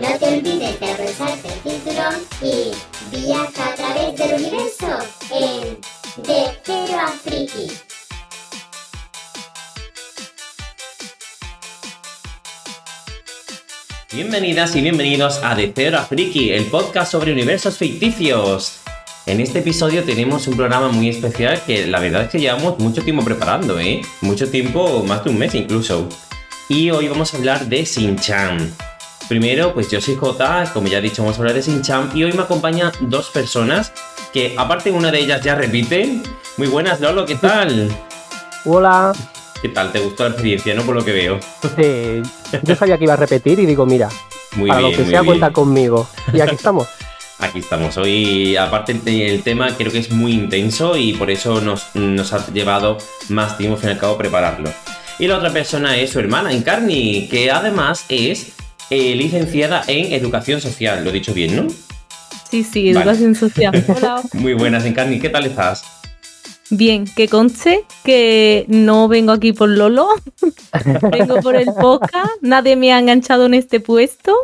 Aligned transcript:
No 0.00 0.08
te 0.18 0.24
olvides 0.24 0.80
de 0.80 0.90
abrocharte 0.90 1.48
el 1.48 1.70
cinturón 1.70 2.14
y 2.40 2.72
viaja 3.14 3.68
a 3.68 3.74
través 3.74 4.16
del 4.16 4.40
universo 4.40 4.86
en 5.30 5.78
De 6.22 6.46
Cero 6.64 6.98
a 6.98 7.08
Friki. 7.08 7.70
Bienvenidas 14.12 14.74
y 14.76 14.80
bienvenidos 14.80 15.40
a 15.42 15.54
De 15.54 15.70
Cero 15.74 15.98
a 15.98 16.04
Friki, 16.04 16.52
el 16.52 16.64
podcast 16.66 17.12
sobre 17.12 17.32
universos 17.32 17.76
ficticios. 17.76 18.78
En 19.26 19.40
este 19.40 19.58
episodio 19.58 20.04
tenemos 20.04 20.46
un 20.46 20.56
programa 20.56 20.88
muy 20.88 21.10
especial 21.10 21.62
que 21.66 21.86
la 21.86 22.00
verdad 22.00 22.22
es 22.22 22.30
que 22.30 22.40
llevamos 22.40 22.78
mucho 22.78 23.02
tiempo 23.02 23.22
preparando, 23.22 23.78
¿eh? 23.78 24.00
Mucho 24.22 24.48
tiempo, 24.48 25.04
más 25.04 25.22
de 25.22 25.30
un 25.30 25.38
mes 25.38 25.54
incluso. 25.54 26.08
Y 26.68 26.90
hoy 26.90 27.08
vamos 27.08 27.34
a 27.34 27.36
hablar 27.36 27.66
de 27.66 27.84
Shin-Chan. 27.84 28.91
Primero, 29.28 29.72
pues 29.72 29.90
yo 29.90 30.00
soy 30.00 30.16
Jota, 30.16 30.70
como 30.74 30.88
ya 30.88 30.98
he 30.98 31.00
dicho, 31.00 31.22
vamos 31.22 31.36
a 31.38 31.40
hablar 31.40 31.54
de 31.54 31.62
Shin-Chan 31.62 32.10
y 32.14 32.24
hoy 32.24 32.32
me 32.32 32.42
acompañan 32.42 32.92
dos 33.00 33.30
personas 33.30 33.92
que 34.32 34.54
aparte 34.58 34.90
una 34.90 35.10
de 35.10 35.20
ellas 35.20 35.42
ya 35.42 35.54
repite. 35.54 36.20
Muy 36.58 36.68
buenas, 36.68 37.00
Lolo, 37.00 37.24
¿qué 37.24 37.36
tal? 37.36 37.88
Hola. 38.64 39.12
¿Qué 39.62 39.68
tal? 39.68 39.92
¿Te 39.92 40.00
gustó 40.00 40.24
la 40.24 40.30
experiencia, 40.30 40.74
no? 40.74 40.82
Por 40.82 40.96
lo 40.96 41.04
que 41.04 41.12
veo. 41.12 41.38
Eh, 41.78 42.22
yo 42.62 42.76
sabía 42.76 42.98
que 42.98 43.04
iba 43.04 43.12
a 43.14 43.16
repetir 43.16 43.58
y 43.60 43.64
digo, 43.66 43.86
mira, 43.86 44.08
Muy 44.56 44.68
para 44.68 44.80
bien, 44.80 44.90
lo 44.92 44.96
que 44.98 45.04
sea 45.04 45.20
bien. 45.20 45.26
cuenta 45.26 45.50
conmigo. 45.52 46.08
Y 46.32 46.40
aquí 46.40 46.54
estamos. 46.56 46.88
Aquí 47.38 47.58
estamos. 47.58 47.96
Hoy, 47.96 48.54
aparte 48.56 48.92
el- 49.04 49.20
el 49.22 49.42
tema 49.42 49.68
creo 49.76 49.90
que 49.90 49.98
es 49.98 50.12
muy 50.12 50.32
intenso 50.32 50.96
y 50.96 51.14
por 51.14 51.28
eso 51.28 51.60
nos, 51.60 51.86
nos 51.94 52.32
ha 52.32 52.46
llevado 52.52 52.98
más 53.30 53.58
tiempo, 53.58 53.74
al 53.74 53.80
fin 53.80 53.88
y 53.90 53.92
al 53.94 53.98
cabo, 53.98 54.16
prepararlo. 54.16 54.70
Y 55.18 55.26
la 55.26 55.38
otra 55.38 55.50
persona 55.50 55.96
es 55.96 56.10
su 56.10 56.20
hermana, 56.20 56.52
Encarni, 56.52 57.26
que 57.28 57.50
además 57.50 58.04
es 58.08 58.52
eh, 58.92 59.14
licenciada 59.14 59.82
en 59.86 60.12
Educación 60.12 60.60
Social. 60.60 61.02
Lo 61.02 61.08
he 61.08 61.14
dicho 61.14 61.32
bien, 61.32 61.56
¿no? 61.56 61.66
Sí, 62.50 62.62
sí, 62.62 62.92
Vale. 62.92 63.04
educación 63.04 63.34
social. 63.34 63.84
Hola. 63.96 64.20
Muy 64.34 64.52
buenas, 64.52 64.84
Encarni. 64.84 65.18
¿Qué 65.18 65.30
tal 65.30 65.46
estás? 65.46 65.82
Bien, 66.68 67.06
que 67.06 67.26
conste 67.26 67.84
que 68.04 68.66
no 68.68 69.08
vengo 69.08 69.32
aquí 69.32 69.54
por 69.54 69.70
Lolo, 69.70 70.08
vengo 71.10 71.36
por 71.40 71.56
el 71.56 71.68
podcast, 71.78 72.30
nadie 72.42 72.76
me 72.76 72.92
ha 72.92 72.98
enganchado 72.98 73.46
en 73.46 73.54
este 73.54 73.80
puesto, 73.80 74.34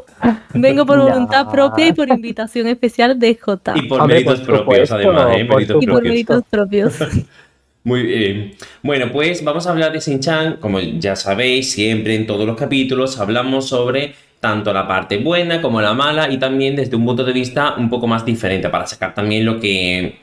vengo 0.55 0.85
por 0.87 0.99
voluntad 0.99 1.51
propia 1.51 1.89
y 1.89 1.93
por 1.93 2.09
invitación 2.09 2.67
especial 2.69 3.19
de 3.19 3.35
J. 3.35 3.75
Y 3.77 3.83
por 3.83 4.01
Hombre, 4.01 4.17
méritos 4.17 4.41
por 4.41 4.47
propios, 4.47 4.89
supuesto, 4.89 4.95
además, 4.95 5.37
¿eh? 5.37 5.45
por 5.45 5.57
Méritos 5.57 5.83
Y 5.83 5.87
por 5.87 6.03
méritos 6.03 6.43
propios. 6.51 6.95
Muy 7.85 8.03
bien. 8.03 8.55
Bueno, 8.83 9.11
pues 9.11 9.43
vamos 9.43 9.67
a 9.67 9.71
hablar 9.71 9.93
de 9.93 10.01
Shin-Chan. 10.01 10.59
Como 10.61 10.81
ya 10.81 11.17
sabéis, 11.17 11.71
siempre 11.71 12.15
en 12.15 12.27
todos 12.27 12.47
los 12.47 12.57
capítulos 12.57 13.19
hablamos 13.19 13.69
sobre 13.69 14.15
tanto 14.41 14.73
la 14.73 14.87
parte 14.87 15.19
buena 15.19 15.61
como 15.61 15.81
la 15.81 15.95
mala 15.95 16.31
y 16.31 16.39
también 16.39 16.77
desde 16.77 16.97
un 16.97 17.05
punto 17.05 17.25
de 17.25 17.33
vista 17.33 17.75
un 17.77 17.91
poco 17.91 18.07
más 18.07 18.25
diferente 18.25 18.69
para 18.69 18.87
sacar 18.87 19.15
también 19.15 19.45
lo 19.45 19.61
que 19.61 20.19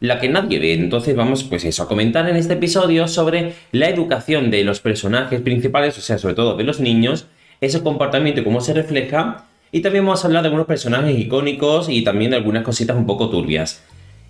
la 0.00 0.18
que 0.18 0.28
nadie 0.28 0.58
ve. 0.58 0.74
Entonces 0.74 1.14
vamos 1.14 1.44
pues 1.44 1.64
eso 1.64 1.84
a 1.84 1.88
comentar 1.88 2.28
en 2.28 2.36
este 2.36 2.54
episodio 2.54 3.06
sobre 3.06 3.54
la 3.70 3.88
educación 3.88 4.50
de 4.50 4.64
los 4.64 4.80
personajes 4.80 5.40
principales, 5.40 5.96
o 5.96 6.00
sea, 6.00 6.18
sobre 6.18 6.34
todo 6.34 6.56
de 6.56 6.64
los 6.64 6.80
niños, 6.80 7.26
ese 7.60 7.82
comportamiento 7.82 8.42
cómo 8.42 8.60
se 8.60 8.74
refleja 8.74 9.44
y 9.70 9.80
también 9.80 10.04
vamos 10.04 10.24
a 10.24 10.26
hablar 10.26 10.42
de 10.42 10.48
algunos 10.48 10.66
personajes 10.66 11.18
icónicos 11.18 11.88
y 11.88 12.02
también 12.02 12.32
de 12.32 12.36
algunas 12.38 12.64
cositas 12.64 12.96
un 12.96 13.06
poco 13.06 13.30
turbias. 13.30 13.82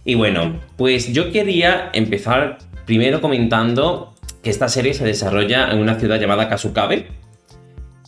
Y 0.04 0.14
bueno, 0.14 0.60
pues 0.76 1.12
yo 1.12 1.32
quería 1.32 1.90
empezar 1.94 2.58
primero 2.84 3.20
comentando 3.20 4.14
que 4.42 4.50
esta 4.50 4.68
serie 4.68 4.92
se 4.92 5.04
desarrolla 5.04 5.70
en 5.70 5.78
una 5.78 5.98
ciudad 5.98 6.20
llamada 6.20 6.48
Kasukabe. 6.48 7.21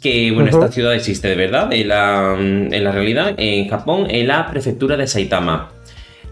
Que 0.04 0.30
bueno, 0.32 0.50
esta 0.50 0.70
ciudad 0.70 0.94
existe 0.94 1.28
de 1.28 1.34
verdad, 1.34 1.72
en 1.72 1.88
la, 1.88 2.36
en 2.38 2.84
la 2.84 2.92
realidad, 2.92 3.34
en 3.38 3.68
Japón, 3.68 4.06
en 4.10 4.28
la 4.28 4.46
prefectura 4.50 4.96
de 4.98 5.06
Saitama. 5.06 5.70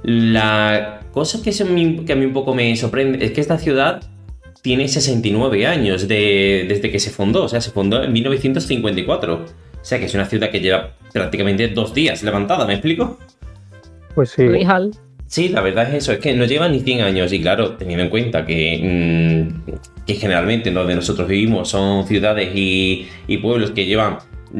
La 0.03 1.01
cosa 1.13 1.43
que, 1.43 1.53
se 1.53 1.65
me- 1.65 2.05
que 2.05 2.13
a 2.13 2.17
mí 2.17 2.25
un 2.27 2.33
poco 2.33 2.55
me 2.55 2.75
sorprende 2.77 3.25
es 3.25 3.31
que 3.33 3.41
esta 3.41 3.59
ciudad 3.59 4.03
tiene 4.63 4.89
69 4.89 5.67
años 5.67 6.07
de- 6.07 6.67
desde 6.69 6.91
que 6.91 6.99
se 7.01 7.11
fundó, 7.11 7.45
o 7.45 7.49
sea, 7.49 7.61
se 7.61 7.71
fundó 7.71 8.03
en 8.05 8.13
1954. 8.13 9.35
O 9.37 9.85
sea, 9.85 9.99
que 9.99 10.05
es 10.05 10.15
una 10.15 10.27
ciudad 10.27 10.51
que 10.51 10.61
lleva 10.61 10.93
prácticamente 11.13 11.69
dos 11.69 11.95
días 11.95 12.23
levantada, 12.23 12.67
¿me 12.67 12.75
explico? 12.75 13.19
Pues 14.15 14.31
sí. 14.31 14.43
Sí, 15.27 15.49
la 15.49 15.63
verdad 15.63 15.89
es 15.89 15.95
eso, 16.03 16.13
es 16.13 16.19
que 16.19 16.35
no 16.35 16.45
lleva 16.45 16.69
ni 16.69 16.81
100 16.81 17.01
años 17.01 17.33
y 17.33 17.41
claro, 17.41 17.73
teniendo 17.77 18.05
en 18.05 18.11
cuenta 18.11 18.45
que, 18.45 19.49
mm, 19.67 19.71
que 20.07 20.15
generalmente 20.15 20.71
donde 20.71 20.95
nosotros 20.95 21.29
vivimos 21.29 21.69
son 21.69 22.07
ciudades 22.07 22.51
y, 22.55 23.09
y 23.27 23.39
pueblos 23.39 23.71
que 23.71 23.87
llevan 23.87 24.19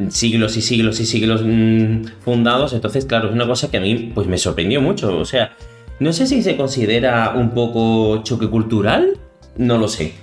siglos 0.09 0.57
y 0.57 0.61
siglos 0.61 0.99
y 0.99 1.05
siglos 1.05 1.43
mm, 1.45 2.05
fundados, 2.21 2.73
entonces 2.73 3.05
claro, 3.05 3.29
es 3.29 3.33
una 3.33 3.45
cosa 3.45 3.69
que 3.69 3.77
a 3.77 3.81
mí 3.81 4.11
pues 4.13 4.27
me 4.27 4.37
sorprendió 4.37 4.81
mucho, 4.81 5.17
o 5.17 5.25
sea, 5.25 5.55
no 5.99 6.13
sé 6.13 6.25
si 6.25 6.41
se 6.41 6.57
considera 6.57 7.33
un 7.35 7.51
poco 7.51 8.23
choque 8.23 8.49
cultural, 8.49 9.17
no 9.57 9.77
lo 9.77 9.87
sé, 9.87 10.13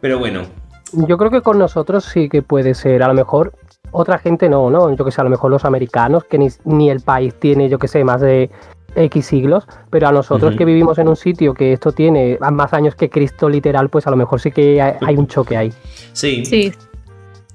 pero 0.00 0.18
bueno, 0.18 0.42
Yo 0.92 1.16
creo 1.16 1.30
que 1.30 1.40
con 1.40 1.58
nosotros 1.58 2.04
sí 2.04 2.28
que 2.28 2.42
puede 2.42 2.74
ser. 2.74 3.02
A 3.02 3.08
lo 3.08 3.14
mejor 3.14 3.54
otra 3.90 4.18
gente 4.18 4.48
no, 4.48 4.70
¿no? 4.70 4.94
Yo 4.94 5.04
que 5.04 5.10
sé, 5.10 5.20
a 5.20 5.24
lo 5.24 5.30
mejor 5.30 5.50
los 5.50 5.64
americanos, 5.64 6.24
que 6.24 6.38
ni, 6.38 6.48
ni 6.64 6.90
el 6.90 7.00
país 7.00 7.34
tiene, 7.34 7.68
yo 7.68 7.78
que 7.78 7.88
sé, 7.88 8.04
más 8.04 8.20
de 8.20 8.50
X 8.96 9.26
siglos, 9.26 9.66
pero 9.90 10.08
a 10.08 10.12
nosotros 10.12 10.56
que 10.56 10.64
vivimos 10.64 10.98
en 10.98 11.08
un 11.08 11.16
sitio 11.16 11.54
que 11.54 11.72
esto 11.72 11.92
tiene 11.92 12.38
más 12.52 12.72
años 12.72 12.94
que 12.94 13.10
Cristo 13.10 13.48
literal, 13.48 13.88
pues 13.88 14.06
a 14.06 14.10
lo 14.10 14.16
mejor 14.16 14.40
sí 14.40 14.50
que 14.50 14.80
hay, 14.80 15.16
un 15.16 15.26
choque 15.26 15.56
ahí. 15.56 15.72
sí, 16.12 16.44
Sí, 16.44 16.72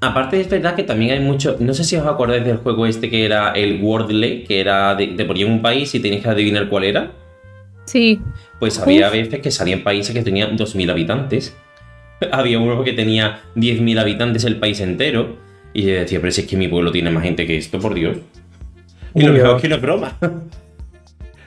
Aparte 0.03 0.41
es 0.41 0.49
verdad 0.49 0.75
que 0.75 0.81
también 0.81 1.11
hay 1.11 1.19
mucho, 1.19 1.57
no 1.59 1.75
sé 1.75 1.83
si 1.83 1.95
os 1.95 2.07
acordáis 2.07 2.43
del 2.43 2.57
juego 2.57 2.87
este 2.87 3.07
que 3.07 3.23
era 3.23 3.51
el 3.51 3.79
Wordle, 3.83 4.43
que 4.45 4.59
era 4.59 4.95
de, 4.95 5.07
te 5.07 5.25
ponían 5.25 5.51
un 5.51 5.61
país 5.61 5.93
y 5.93 5.99
tenías 5.99 6.23
que 6.23 6.29
adivinar 6.29 6.69
cuál 6.69 6.85
era. 6.85 7.11
sí. 7.85 8.19
Pues 8.59 8.79
había 8.79 9.09
veces 9.09 9.39
que 9.39 9.49
salían 9.49 9.81
países 9.83 10.13
que 10.13 10.21
tenían 10.23 10.57
2.000 10.57 10.91
habitantes. 10.91 11.55
había 12.31 12.59
uno 12.59 12.83
que 12.83 12.93
tenía 12.93 13.41
10.000 13.55 13.99
habitantes 13.99 14.43
el 14.43 14.57
país 14.57 14.79
entero. 14.79 15.37
Y 15.73 15.83
yo 15.83 15.93
decía, 15.93 16.19
pero 16.19 16.31
si 16.31 16.41
es 16.41 16.47
que 16.47 16.57
mi 16.57 16.67
pueblo 16.67 16.91
tiene 16.91 17.09
más 17.11 17.23
gente 17.23 17.47
que 17.47 17.57
esto, 17.57 17.79
por 17.79 17.93
Dios. 17.93 18.17
Y 19.15 19.23
lo 19.23 19.33
mejor 19.33 19.55
es 19.55 19.61
que 19.61 19.69
no 19.69 19.75
es 19.75 19.81
broma. 19.81 20.17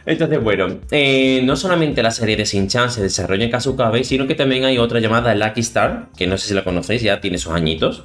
Entonces, 0.07 0.43
bueno, 0.43 0.67
eh, 0.91 1.41
no 1.45 1.57
solamente 1.57 2.03
la 2.03 2.11
serie 2.11 2.37
de 2.37 2.45
Shin-Chan 2.45 2.91
se 2.91 3.03
desarrolla 3.03 3.45
en 3.45 3.51
Kasukabe, 3.51 4.05
sino 4.05 4.27
que 4.27 4.35
también 4.35 4.65
hay 4.65 4.77
otra 4.79 5.01
llamada 5.01 5.35
Lucky 5.35 5.61
Star, 5.61 6.09
que 6.17 6.27
no 6.27 6.37
sé 6.37 6.49
si 6.49 6.55
la 6.55 6.63
conocéis, 6.63 7.01
ya 7.03 7.21
tiene 7.21 7.39
sus 7.39 7.53
añitos. 7.53 8.03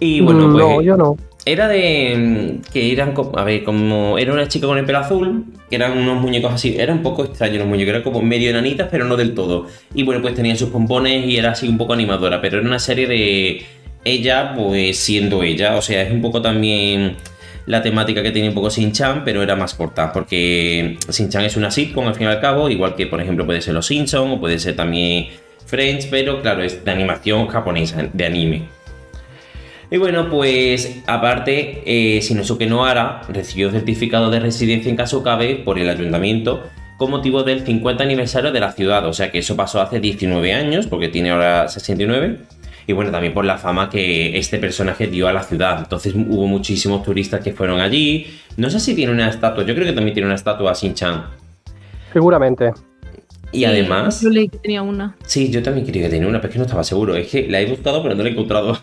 Y 0.00 0.20
bueno, 0.20 0.48
Mm, 0.48 0.52
pues 0.52 0.64
no, 0.64 0.82
yo 0.82 0.96
no. 0.96 1.16
era 1.44 1.66
de. 1.68 2.14
mm, 2.62 2.72
que 2.72 2.92
eran. 2.92 3.14
A 3.36 3.44
ver, 3.44 3.64
como. 3.64 4.18
Era 4.18 4.32
una 4.32 4.46
chica 4.48 4.66
con 4.66 4.78
el 4.78 4.84
pelo 4.84 4.98
azul, 4.98 5.44
que 5.68 5.76
eran 5.76 5.96
unos 5.98 6.20
muñecos 6.20 6.52
así. 6.52 6.76
Era 6.78 6.92
un 6.92 7.02
poco 7.02 7.24
extraño 7.24 7.58
los 7.58 7.66
muñecos, 7.68 7.90
eran 7.90 8.02
como 8.02 8.22
medio 8.22 8.50
enanitas, 8.50 8.88
pero 8.90 9.04
no 9.04 9.16
del 9.16 9.34
todo. 9.34 9.66
Y 9.94 10.02
bueno, 10.04 10.22
pues 10.22 10.34
tenían 10.34 10.56
sus 10.56 10.70
pompones 10.70 11.26
y 11.26 11.36
era 11.36 11.52
así 11.52 11.68
un 11.68 11.78
poco 11.78 11.92
animadora, 11.94 12.40
pero 12.40 12.58
era 12.58 12.66
una 12.66 12.78
serie 12.78 13.06
de. 13.06 13.62
Ella, 14.04 14.54
pues 14.56 14.96
siendo 14.98 15.42
ella. 15.42 15.76
O 15.76 15.82
sea, 15.82 16.02
es 16.02 16.12
un 16.12 16.20
poco 16.22 16.40
también. 16.42 17.16
La 17.68 17.82
temática 17.82 18.22
que 18.22 18.30
tiene 18.30 18.48
un 18.48 18.54
poco 18.54 18.70
Shin-Chan, 18.70 19.24
pero 19.24 19.42
era 19.42 19.54
más 19.54 19.74
corta, 19.74 20.10
porque 20.10 20.96
Shin-Chan 21.06 21.44
es 21.44 21.56
una 21.56 21.70
sitcom 21.70 22.06
al 22.06 22.14
fin 22.14 22.26
y 22.26 22.30
al 22.30 22.40
cabo, 22.40 22.70
igual 22.70 22.94
que 22.96 23.06
por 23.06 23.20
ejemplo 23.20 23.44
puede 23.44 23.60
ser 23.60 23.74
Los 23.74 23.86
Simpsons 23.86 24.32
o 24.32 24.40
puede 24.40 24.58
ser 24.58 24.74
también 24.74 25.28
Friends, 25.66 26.06
pero 26.06 26.40
claro, 26.40 26.62
es 26.62 26.82
de 26.82 26.90
animación 26.90 27.46
japonesa, 27.46 28.08
de 28.10 28.24
anime. 28.24 28.62
Y 29.90 29.98
bueno, 29.98 30.30
pues 30.30 31.02
aparte, 31.06 31.82
eh, 31.84 32.20
Shinosuke 32.22 32.66
Nohara 32.66 33.20
recibió 33.28 33.70
certificado 33.70 34.30
de 34.30 34.40
residencia 34.40 34.88
en 34.88 34.96
Kasukabe 34.96 35.56
por 35.56 35.78
el 35.78 35.90
ayuntamiento 35.90 36.64
con 36.96 37.10
motivo 37.10 37.42
del 37.42 37.66
50 37.66 38.02
aniversario 38.02 38.50
de 38.50 38.60
la 38.60 38.72
ciudad, 38.72 39.06
o 39.06 39.12
sea 39.12 39.30
que 39.30 39.38
eso 39.38 39.56
pasó 39.56 39.80
hace 39.82 40.00
19 40.00 40.54
años, 40.54 40.86
porque 40.86 41.08
tiene 41.08 41.30
ahora 41.30 41.68
69. 41.68 42.38
Y 42.88 42.94
bueno, 42.94 43.10
también 43.12 43.34
por 43.34 43.44
la 43.44 43.58
fama 43.58 43.90
que 43.90 44.36
este 44.38 44.58
personaje 44.58 45.06
dio 45.08 45.28
a 45.28 45.32
la 45.34 45.42
ciudad. 45.42 45.78
Entonces 45.78 46.14
hubo 46.14 46.46
muchísimos 46.46 47.02
turistas 47.04 47.40
que 47.44 47.52
fueron 47.52 47.80
allí. 47.80 48.26
No 48.56 48.70
sé 48.70 48.80
si 48.80 48.94
tiene 48.94 49.12
una 49.12 49.28
estatua, 49.28 49.62
yo 49.64 49.74
creo 49.74 49.86
que 49.86 49.92
también 49.92 50.14
tiene 50.14 50.26
una 50.26 50.34
estatua 50.36 50.70
a 50.70 50.74
Shin-Chan. 50.74 51.24
Seguramente. 52.14 52.72
Y 53.52 53.64
además, 53.64 54.22
Yo 54.22 54.30
leí 54.30 54.48
que 54.48 54.56
tenía 54.58 54.80
una. 54.82 55.14
Sí, 55.26 55.50
yo 55.50 55.62
también 55.62 55.84
quería 55.86 56.04
que 56.04 56.08
tenía 56.08 56.26
una, 56.28 56.38
pero 56.40 56.48
es 56.48 56.52
que 56.54 56.58
no 56.60 56.64
estaba 56.64 56.82
seguro. 56.82 57.14
Es 57.14 57.28
que 57.28 57.46
la 57.48 57.60
he 57.60 57.66
buscado, 57.66 58.02
pero 58.02 58.14
no 58.14 58.22
la 58.22 58.28
he 58.30 58.32
encontrado. 58.32 58.78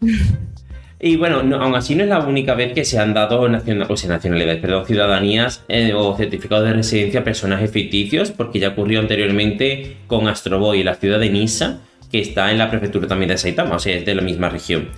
y 1.00 1.16
bueno, 1.16 1.42
no- 1.42 1.56
aún 1.60 1.74
así 1.74 1.94
no 1.94 2.02
es 2.02 2.08
la 2.08 2.20
única 2.20 2.54
vez 2.54 2.72
que 2.72 2.84
se 2.84 2.98
han 2.98 3.14
dado 3.14 3.46
naciona- 3.48 3.86
o 3.88 3.96
sea, 3.96 4.08
nacionalidades, 4.10 4.60
perdón, 4.60 4.86
ciudadanías 4.86 5.64
eh, 5.68 5.92
o 5.94 6.16
certificados 6.16 6.64
de 6.66 6.72
residencia 6.74 7.20
a 7.20 7.24
personajes 7.24 7.70
ficticios, 7.70 8.30
porque 8.30 8.58
ya 8.58 8.68
ocurrió 8.68 9.00
anteriormente 9.00 9.96
con 10.06 10.28
Astro 10.28 10.58
Boy, 10.58 10.82
la 10.82 10.94
ciudad 10.94 11.18
de 11.20 11.30
Nisa, 11.30 11.80
que 12.10 12.20
está 12.20 12.50
en 12.50 12.58
la 12.58 12.70
prefectura 12.70 13.06
también 13.06 13.28
de 13.28 13.38
Saitama, 13.38 13.76
o 13.76 13.78
sea, 13.78 13.96
es 13.96 14.04
de 14.04 14.14
la 14.14 14.22
misma 14.22 14.48
región. 14.48 14.88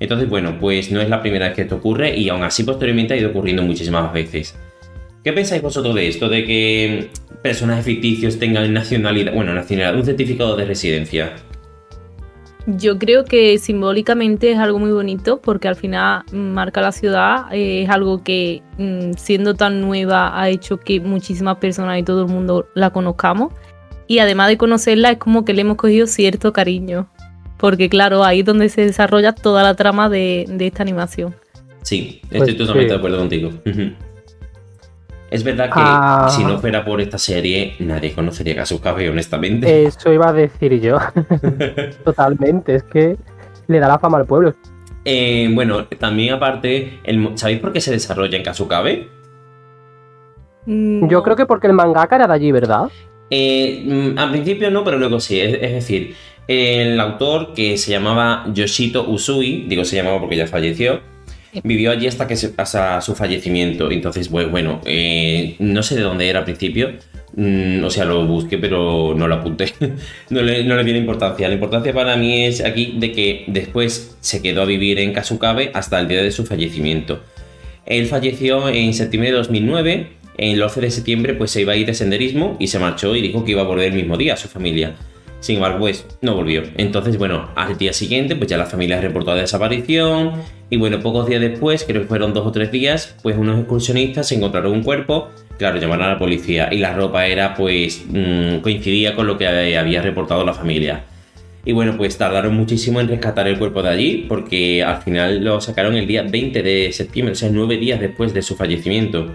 Entonces, 0.00 0.28
bueno, 0.28 0.58
pues 0.58 0.90
no 0.90 1.00
es 1.00 1.08
la 1.08 1.20
primera 1.20 1.46
vez 1.46 1.54
que 1.54 1.62
esto 1.62 1.76
ocurre 1.76 2.16
y 2.16 2.28
aún 2.28 2.42
así 2.42 2.64
posteriormente 2.64 3.14
ha 3.14 3.16
ido 3.16 3.30
ocurriendo 3.30 3.62
muchísimas 3.62 4.12
veces. 4.12 4.56
¿Qué 5.22 5.32
pensáis 5.32 5.62
vosotros 5.62 5.94
de 5.94 6.08
esto? 6.08 6.28
De 6.28 6.44
que 6.44 7.10
personajes 7.42 7.84
ficticios 7.84 8.38
tengan 8.38 8.72
nacionalidad, 8.72 9.32
bueno, 9.32 9.54
nacionalidad, 9.54 9.96
un 9.96 10.04
certificado 10.04 10.56
de 10.56 10.64
residencia. 10.64 11.34
Yo 12.66 12.98
creo 12.98 13.24
que 13.24 13.58
simbólicamente 13.58 14.52
es 14.52 14.58
algo 14.58 14.78
muy 14.78 14.92
bonito 14.92 15.40
porque 15.40 15.66
al 15.66 15.74
final 15.74 16.22
marca 16.32 16.80
la 16.80 16.92
ciudad, 16.92 17.46
es 17.52 17.88
algo 17.88 18.22
que 18.22 18.62
mm, 18.78 19.12
siendo 19.16 19.54
tan 19.54 19.80
nueva 19.80 20.40
ha 20.40 20.48
hecho 20.48 20.78
que 20.78 21.00
muchísimas 21.00 21.56
personas 21.58 21.98
y 21.98 22.04
todo 22.04 22.22
el 22.22 22.28
mundo 22.28 22.66
la 22.74 22.90
conozcamos 22.90 23.52
y 24.06 24.18
además 24.18 24.48
de 24.48 24.58
conocerla 24.58 25.10
es 25.12 25.18
como 25.18 25.44
que 25.44 25.52
le 25.54 25.62
hemos 25.62 25.76
cogido 25.76 26.06
cierto 26.06 26.52
cariño 26.52 27.08
porque 27.58 27.88
claro, 27.88 28.24
ahí 28.24 28.40
es 28.40 28.44
donde 28.46 28.68
se 28.68 28.84
desarrolla 28.84 29.32
toda 29.32 29.62
la 29.62 29.74
trama 29.74 30.08
de, 30.08 30.46
de 30.48 30.66
esta 30.66 30.82
animación. 30.82 31.34
Sí, 31.82 32.20
Pues 32.28 32.42
estoy 32.42 32.56
totalmente 32.56 32.88
sí. 32.88 32.92
de 32.92 32.98
acuerdo 32.98 33.18
contigo. 33.18 33.50
Es 35.30 35.44
verdad 35.44 35.66
que 35.66 35.72
Ah. 35.76 36.28
si 36.30 36.44
no 36.44 36.58
fuera 36.58 36.84
por 36.84 37.00
esta 37.00 37.18
serie, 37.18 37.74
nadie 37.78 38.12
conocería 38.14 38.54
Kasukabe, 38.56 39.08
honestamente. 39.08 39.84
Eso 39.84 40.12
iba 40.12 40.28
a 40.28 40.32
decir 40.32 40.80
yo. 40.80 40.98
Totalmente, 42.04 42.74
es 42.74 42.82
que 42.82 43.16
le 43.68 43.78
da 43.78 43.88
la 43.88 43.98
fama 43.98 44.18
al 44.18 44.26
pueblo. 44.26 44.54
Eh, 45.04 45.48
bueno, 45.54 45.86
también 45.86 46.34
aparte, 46.34 47.00
el 47.04 47.30
¿sabéis 47.36 47.60
por 47.60 47.72
qué 47.72 47.80
se 47.80 47.90
desarrolla 47.92 48.36
en 48.36 48.44
Kasukabe? 48.44 49.08
Mm, 50.66 51.08
Yo 51.08 51.22
creo 51.22 51.36
que 51.36 51.46
porque 51.46 51.66
el 51.66 51.72
mangaka 51.72 52.16
era 52.16 52.26
de 52.26 52.34
allí, 52.34 52.52
¿verdad? 52.52 52.88
Eh, 53.34 53.82
mm, 53.86 54.18
al 54.18 54.30
principio 54.30 54.70
no, 54.70 54.84
pero 54.84 54.98
luego 54.98 55.18
sí. 55.18 55.40
Es, 55.40 55.54
es 55.54 55.72
decir, 55.72 56.14
el 56.46 57.00
autor 57.00 57.54
que 57.54 57.78
se 57.78 57.90
llamaba 57.90 58.44
Yoshito 58.52 59.08
Usui, 59.08 59.64
digo 59.68 59.86
se 59.86 59.96
llamaba 59.96 60.20
porque 60.20 60.36
ya 60.36 60.46
falleció, 60.46 61.00
vivió 61.64 61.90
allí 61.90 62.06
hasta, 62.06 62.26
que 62.26 62.36
se, 62.36 62.52
hasta 62.58 63.00
su 63.00 63.14
fallecimiento. 63.14 63.90
Entonces, 63.90 64.28
pues 64.28 64.50
bueno, 64.50 64.82
eh, 64.84 65.56
no 65.60 65.82
sé 65.82 65.96
de 65.96 66.02
dónde 66.02 66.28
era 66.28 66.40
al 66.40 66.44
principio. 66.44 66.92
mm, 67.34 67.82
o 67.82 67.88
sea, 67.88 68.04
lo 68.04 68.26
busqué, 68.26 68.58
pero 68.58 69.14
no 69.16 69.26
lo 69.26 69.36
apunté. 69.36 69.72
no, 70.30 70.42
le, 70.42 70.64
no 70.64 70.76
le 70.76 70.84
di 70.84 70.92
la 70.92 70.98
importancia. 70.98 71.48
La 71.48 71.54
importancia 71.54 71.94
para 71.94 72.16
mí 72.16 72.44
es 72.44 72.62
aquí 72.62 72.96
de 72.98 73.12
que 73.12 73.44
después 73.46 74.14
se 74.20 74.42
quedó 74.42 74.60
a 74.60 74.66
vivir 74.66 74.98
en 74.98 75.14
Kasukabe 75.14 75.70
hasta 75.72 75.98
el 76.00 76.08
día 76.08 76.22
de 76.22 76.32
su 76.32 76.44
fallecimiento. 76.44 77.22
Él 77.86 78.06
falleció 78.06 78.68
en 78.68 78.92
septiembre 78.92 79.30
de 79.30 79.38
2009. 79.38 80.21
El 80.36 80.62
11 80.62 80.80
de 80.80 80.90
septiembre 80.90 81.34
pues 81.34 81.50
se 81.50 81.60
iba 81.60 81.72
a 81.72 81.76
ir 81.76 81.86
de 81.86 81.94
senderismo 81.94 82.56
y 82.58 82.68
se 82.68 82.78
marchó 82.78 83.14
y 83.14 83.20
dijo 83.20 83.44
que 83.44 83.52
iba 83.52 83.62
a 83.62 83.66
volver 83.66 83.88
el 83.88 83.94
mismo 83.94 84.16
día 84.16 84.34
a 84.34 84.36
su 84.36 84.48
familia. 84.48 84.94
Sin 85.40 85.56
embargo, 85.56 85.80
pues 85.80 86.06
no 86.20 86.36
volvió. 86.36 86.62
Entonces, 86.76 87.18
bueno, 87.18 87.48
al 87.56 87.76
día 87.76 87.92
siguiente 87.92 88.36
pues 88.36 88.48
ya 88.48 88.56
la 88.56 88.66
familia 88.66 89.00
reportó 89.00 89.34
la 89.34 89.40
desaparición 89.40 90.34
y 90.70 90.76
bueno, 90.76 91.00
pocos 91.00 91.26
días 91.26 91.40
después, 91.40 91.84
creo 91.84 92.02
que 92.02 92.08
fueron 92.08 92.32
dos 92.32 92.46
o 92.46 92.52
tres 92.52 92.70
días, 92.70 93.16
pues 93.22 93.36
unos 93.36 93.58
excursionistas 93.58 94.30
encontraron 94.30 94.72
un 94.72 94.84
cuerpo, 94.84 95.30
claro, 95.58 95.80
llamaron 95.80 96.06
a 96.06 96.12
la 96.12 96.18
policía 96.18 96.68
y 96.72 96.78
la 96.78 96.94
ropa 96.94 97.26
era 97.26 97.54
pues 97.54 98.04
mm, 98.08 98.58
coincidía 98.58 99.16
con 99.16 99.26
lo 99.26 99.36
que 99.36 99.48
había 99.76 100.00
reportado 100.00 100.44
la 100.44 100.54
familia. 100.54 101.04
Y 101.64 101.72
bueno, 101.72 101.96
pues 101.96 102.16
tardaron 102.18 102.54
muchísimo 102.54 103.00
en 103.00 103.08
rescatar 103.08 103.46
el 103.48 103.58
cuerpo 103.58 103.82
de 103.82 103.88
allí 103.88 104.26
porque 104.28 104.82
al 104.82 105.02
final 105.02 105.44
lo 105.44 105.60
sacaron 105.60 105.96
el 105.96 106.06
día 106.06 106.22
20 106.22 106.62
de 106.62 106.92
septiembre, 106.92 107.32
o 107.32 107.36
sea, 107.36 107.50
nueve 107.52 107.78
días 107.78 108.00
después 108.00 108.32
de 108.32 108.42
su 108.42 108.54
fallecimiento. 108.54 109.30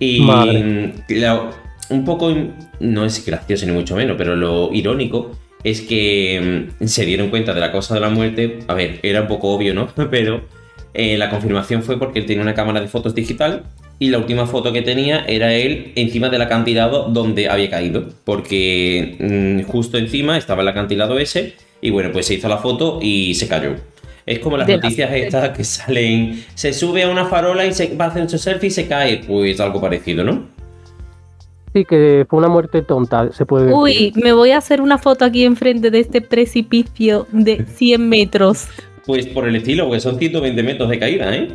Y 0.00 0.20
Madre. 0.22 0.92
la- 1.08 1.50
un 1.90 2.04
poco, 2.04 2.34
no 2.80 3.04
es 3.04 3.24
gracioso 3.24 3.66
ni 3.66 3.72
mucho 3.72 3.94
menos, 3.96 4.16
pero 4.16 4.34
lo 4.36 4.70
irónico 4.72 5.32
es 5.62 5.80
que 5.82 6.68
mm, 6.80 6.84
se 6.86 7.04
dieron 7.04 7.28
cuenta 7.30 7.52
de 7.52 7.60
la 7.60 7.70
causa 7.70 7.94
de 7.94 8.00
la 8.00 8.08
muerte. 8.10 8.60
A 8.68 8.74
ver, 8.74 8.98
era 9.02 9.22
un 9.22 9.28
poco 9.28 9.50
obvio, 9.50 9.74
¿no? 9.74 9.88
Pero 10.10 10.42
eh, 10.94 11.16
la 11.18 11.28
confirmación 11.30 11.82
fue 11.82 11.98
porque 11.98 12.18
él 12.20 12.26
tenía 12.26 12.42
una 12.42 12.54
cámara 12.54 12.80
de 12.80 12.88
fotos 12.88 13.14
digital 13.14 13.64
y 13.98 14.08
la 14.08 14.18
última 14.18 14.46
foto 14.46 14.72
que 14.72 14.80
tenía 14.82 15.24
era 15.26 15.52
él 15.52 15.92
encima 15.96 16.30
del 16.30 16.40
acantilado 16.42 17.08
donde 17.10 17.48
había 17.50 17.68
caído. 17.68 18.08
Porque 18.24 19.16
mm, 19.66 19.70
justo 19.70 19.98
encima 19.98 20.38
estaba 20.38 20.62
el 20.62 20.68
acantilado 20.68 21.18
ese 21.18 21.54
y 21.82 21.90
bueno, 21.90 22.10
pues 22.12 22.26
se 22.26 22.34
hizo 22.34 22.48
la 22.48 22.58
foto 22.58 23.00
y 23.02 23.34
se 23.34 23.48
cayó. 23.48 23.74
Es 24.26 24.38
como 24.40 24.56
las 24.56 24.66
De 24.66 24.76
noticias 24.76 25.10
estas 25.12 25.50
que 25.56 25.64
salen, 25.64 26.44
se 26.54 26.72
sube 26.72 27.02
a 27.02 27.08
una 27.08 27.24
farola 27.26 27.66
y 27.66 27.72
se 27.72 27.94
va 27.96 28.06
a 28.06 28.08
hacer 28.08 28.28
su 28.30 28.38
selfie 28.38 28.68
y 28.68 28.70
se 28.70 28.86
cae. 28.86 29.24
Pues 29.26 29.58
algo 29.60 29.80
parecido, 29.80 30.22
¿no? 30.24 30.44
Sí, 31.72 31.84
que 31.84 32.26
fue 32.28 32.38
una 32.40 32.48
muerte 32.48 32.82
tonta, 32.82 33.30
se 33.32 33.46
puede 33.46 33.66
decir. 33.66 33.78
Uy, 33.78 34.12
me 34.16 34.32
voy 34.32 34.50
a 34.50 34.58
hacer 34.58 34.80
una 34.80 34.98
foto 34.98 35.24
aquí 35.24 35.44
enfrente 35.44 35.90
de 35.90 36.00
este 36.00 36.20
precipicio 36.20 37.26
de 37.30 37.64
100 37.64 38.08
metros. 38.08 38.66
Pues 39.06 39.26
por 39.26 39.46
el 39.48 39.56
estilo, 39.56 39.84
porque 39.86 40.00
son 40.00 40.18
120 40.18 40.62
metros 40.62 40.88
de 40.90 40.98
caída, 40.98 41.34
¿eh? 41.34 41.48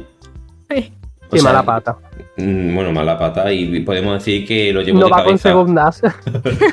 O 1.30 1.36
sea, 1.38 1.44
mala 1.44 1.64
pata. 1.64 1.98
mm, 2.38 2.74
Bueno, 2.76 2.92
mala 2.92 3.18
pata 3.18 3.52
y 3.52 3.80
podemos 3.82 4.14
decir 4.24 4.48
que 4.48 4.72
lo 4.72 4.82
llevó 4.82 5.00
No 5.00 5.06
de 5.08 5.12
va 5.12 5.24
con 5.24 5.38
segundas. 5.38 6.02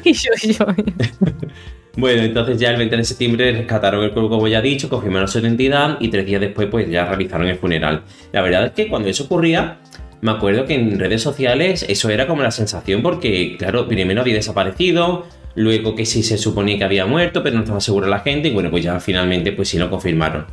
Y 0.04 0.12
yo- 0.12 0.30
yo- 0.42 0.66
Bueno, 1.96 2.22
entonces 2.22 2.58
ya 2.58 2.70
el 2.70 2.78
20 2.78 2.96
de 2.96 3.04
septiembre 3.04 3.52
rescataron 3.52 4.02
el 4.02 4.12
cuerpo, 4.12 4.30
como 4.30 4.48
ya 4.48 4.60
he 4.60 4.62
dicho, 4.62 4.88
confirmaron 4.88 5.28
su 5.28 5.40
identidad 5.40 5.98
y 6.00 6.08
tres 6.08 6.24
días 6.24 6.40
después 6.40 6.68
pues 6.70 6.88
ya 6.88 7.04
realizaron 7.04 7.46
el 7.46 7.56
funeral. 7.56 8.02
La 8.32 8.40
verdad 8.40 8.66
es 8.66 8.72
que 8.72 8.88
cuando 8.88 9.08
eso 9.08 9.24
ocurría, 9.24 9.78
me 10.22 10.30
acuerdo 10.30 10.64
que 10.64 10.74
en 10.74 10.98
redes 10.98 11.20
sociales 11.20 11.84
eso 11.86 12.08
era 12.08 12.26
como 12.26 12.42
la 12.42 12.50
sensación 12.50 13.02
porque, 13.02 13.56
claro, 13.58 13.88
primero 13.88 14.22
había 14.22 14.34
desaparecido, 14.34 15.26
luego 15.54 15.94
que 15.94 16.06
sí 16.06 16.22
se 16.22 16.38
suponía 16.38 16.78
que 16.78 16.84
había 16.84 17.04
muerto, 17.04 17.42
pero 17.42 17.56
no 17.56 17.62
estaba 17.62 17.80
segura 17.80 18.06
la 18.06 18.20
gente 18.20 18.48
y 18.48 18.52
bueno, 18.52 18.70
pues 18.70 18.84
ya 18.84 18.98
finalmente 18.98 19.52
pues 19.52 19.68
sí 19.68 19.78
lo 19.78 19.90
confirmaron. 19.90 20.46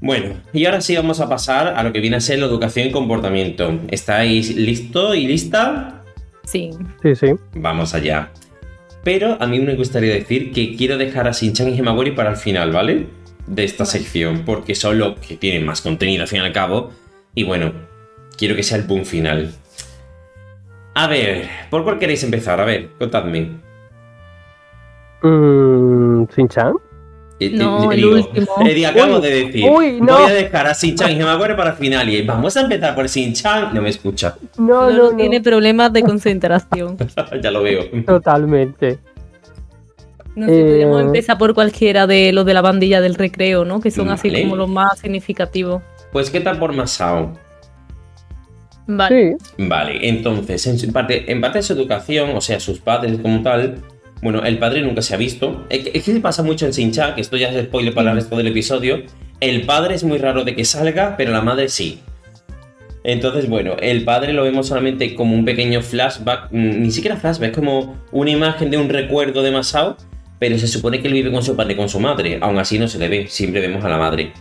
Bueno, 0.00 0.34
y 0.52 0.64
ahora 0.64 0.80
sí 0.80 0.96
vamos 0.96 1.20
a 1.20 1.28
pasar 1.28 1.68
a 1.68 1.82
lo 1.82 1.92
que 1.92 2.00
viene 2.00 2.16
a 2.16 2.20
ser 2.20 2.38
la 2.38 2.46
educación 2.46 2.88
y 2.88 2.90
comportamiento. 2.90 3.78
¿Estáis 3.90 4.54
listo 4.54 5.14
y 5.14 5.26
lista? 5.26 6.02
Sí. 6.44 6.70
Sí, 7.02 7.14
sí. 7.14 7.26
Vamos 7.54 7.94
allá. 7.94 8.30
Pero 9.04 9.36
a 9.40 9.46
mí 9.46 9.60
me 9.60 9.74
gustaría 9.74 10.14
decir 10.14 10.52
que 10.52 10.74
quiero 10.76 10.96
dejar 10.96 11.28
a 11.28 11.32
Shinchan 11.32 11.68
y 11.68 11.78
Himawari 11.78 12.12
para 12.12 12.30
el 12.30 12.36
final, 12.36 12.72
¿vale? 12.72 13.06
De 13.46 13.64
esta 13.64 13.84
sección, 13.84 14.44
porque 14.46 14.74
son 14.74 14.98
los 14.98 15.18
que 15.18 15.36
tienen 15.36 15.66
más 15.66 15.82
contenido 15.82 16.22
al 16.22 16.28
fin 16.28 16.40
y 16.40 16.46
al 16.46 16.52
cabo. 16.52 16.90
Y 17.34 17.44
bueno, 17.44 17.72
quiero 18.38 18.56
que 18.56 18.62
sea 18.62 18.78
el 18.78 18.84
boom 18.84 19.04
final. 19.04 19.52
A 20.94 21.06
ver, 21.06 21.48
¿por 21.70 21.84
cuál 21.84 21.98
queréis 21.98 22.24
empezar? 22.24 22.60
A 22.60 22.64
ver, 22.64 22.90
contadme. 22.98 23.50
Mm, 25.22 26.24
¿Shin-chan? 26.34 26.72
Eh, 27.40 27.50
No, 27.50 27.90
eh, 27.90 27.96
el 27.96 28.04
último. 28.04 28.46
eh, 28.66 28.86
acabo 28.86 29.16
Uy, 29.16 29.22
de 29.22 29.30
decir. 29.44 29.64
uy, 29.70 30.00
no. 30.00 30.18
Voy 30.20 30.30
a 30.30 30.34
dejar 30.34 30.66
a 30.66 30.72
Shinchan 30.72 31.10
y 31.12 31.14
Himawari 31.14 31.54
para 31.54 31.72
final. 31.72 32.08
Y 32.08 32.22
vamos 32.22 32.56
a 32.56 32.60
empezar 32.62 32.94
por 32.94 33.06
Shinchan. 33.06 33.74
No 33.74 33.82
me 33.82 33.88
escucha. 33.90 34.36
No, 34.56 34.90
no, 34.90 35.10
no. 35.10 35.16
tiene 35.16 35.40
problemas 35.40 35.92
de 35.92 36.02
concentración. 36.02 36.96
ya 37.42 37.50
lo 37.50 37.62
veo. 37.62 37.84
Totalmente. 38.06 38.98
No 40.36 40.46
sé, 40.46 40.58
Eh, 40.60 40.64
podríamos 40.64 41.02
empezar 41.02 41.38
por 41.38 41.54
cualquiera 41.54 42.06
de 42.06 42.32
los 42.32 42.44
de 42.44 42.54
la 42.54 42.60
bandilla 42.62 43.00
del 43.00 43.14
recreo, 43.14 43.64
¿no? 43.64 43.80
Que 43.80 43.90
son 43.90 44.08
así 44.10 44.30
como 44.42 44.56
los 44.56 44.68
más 44.68 44.98
significativos. 44.98 45.82
Pues, 46.12 46.30
¿qué 46.30 46.40
tal 46.40 46.58
por 46.58 46.72
Masao? 46.72 47.32
Vale. 48.86 49.36
Sí. 49.40 49.64
Vale, 49.66 50.08
entonces, 50.08 50.66
en, 50.66 50.78
su 50.78 50.92
parte, 50.92 51.30
en 51.30 51.40
parte 51.40 51.58
de 51.58 51.62
su 51.62 51.72
educación, 51.72 52.36
o 52.36 52.40
sea, 52.40 52.60
sus 52.60 52.80
padres 52.80 53.18
como 53.22 53.42
tal, 53.42 53.76
bueno, 54.22 54.42
el 54.44 54.58
padre 54.58 54.82
nunca 54.82 55.02
se 55.02 55.14
ha 55.14 55.18
visto. 55.18 55.66
Es 55.68 56.04
que, 56.04 56.20
pasa 56.20 56.42
mucho 56.42 56.66
en 56.66 56.72
Shin-Chan, 56.72 57.14
que 57.14 57.20
esto 57.20 57.36
ya 57.36 57.48
es 57.48 57.66
spoiler 57.66 57.94
para 57.94 58.10
el 58.10 58.16
resto 58.16 58.36
del 58.36 58.46
episodio. 58.46 59.02
El 59.40 59.62
padre 59.66 59.94
es 59.94 60.04
muy 60.04 60.18
raro 60.18 60.44
de 60.44 60.54
que 60.54 60.64
salga, 60.64 61.16
pero 61.16 61.32
la 61.32 61.42
madre 61.42 61.68
sí. 61.68 62.00
Entonces, 63.02 63.48
bueno, 63.48 63.76
el 63.80 64.02
padre 64.04 64.32
lo 64.32 64.44
vemos 64.44 64.68
solamente 64.68 65.14
como 65.14 65.34
un 65.34 65.44
pequeño 65.44 65.82
flashback, 65.82 66.50
mm, 66.50 66.82
ni 66.82 66.90
siquiera 66.90 67.16
flashback, 67.16 67.50
es 67.50 67.56
como 67.56 67.96
una 68.12 68.30
imagen 68.30 68.70
de 68.70 68.78
un 68.78 68.88
recuerdo 68.88 69.42
de 69.42 69.50
Masao, 69.50 69.96
pero 70.38 70.58
se 70.58 70.66
supone 70.66 71.00
que 71.02 71.08
él 71.08 71.14
vive 71.14 71.30
con 71.30 71.42
su 71.42 71.54
padre 71.54 71.74
y 71.74 71.76
con 71.76 71.90
su 71.90 72.00
madre. 72.00 72.38
Aún 72.40 72.58
así 72.58 72.78
no 72.78 72.88
se 72.88 72.98
le 72.98 73.08
ve, 73.08 73.26
siempre 73.28 73.60
vemos 73.60 73.84
a 73.84 73.90
la 73.90 73.98
madre. 73.98 74.32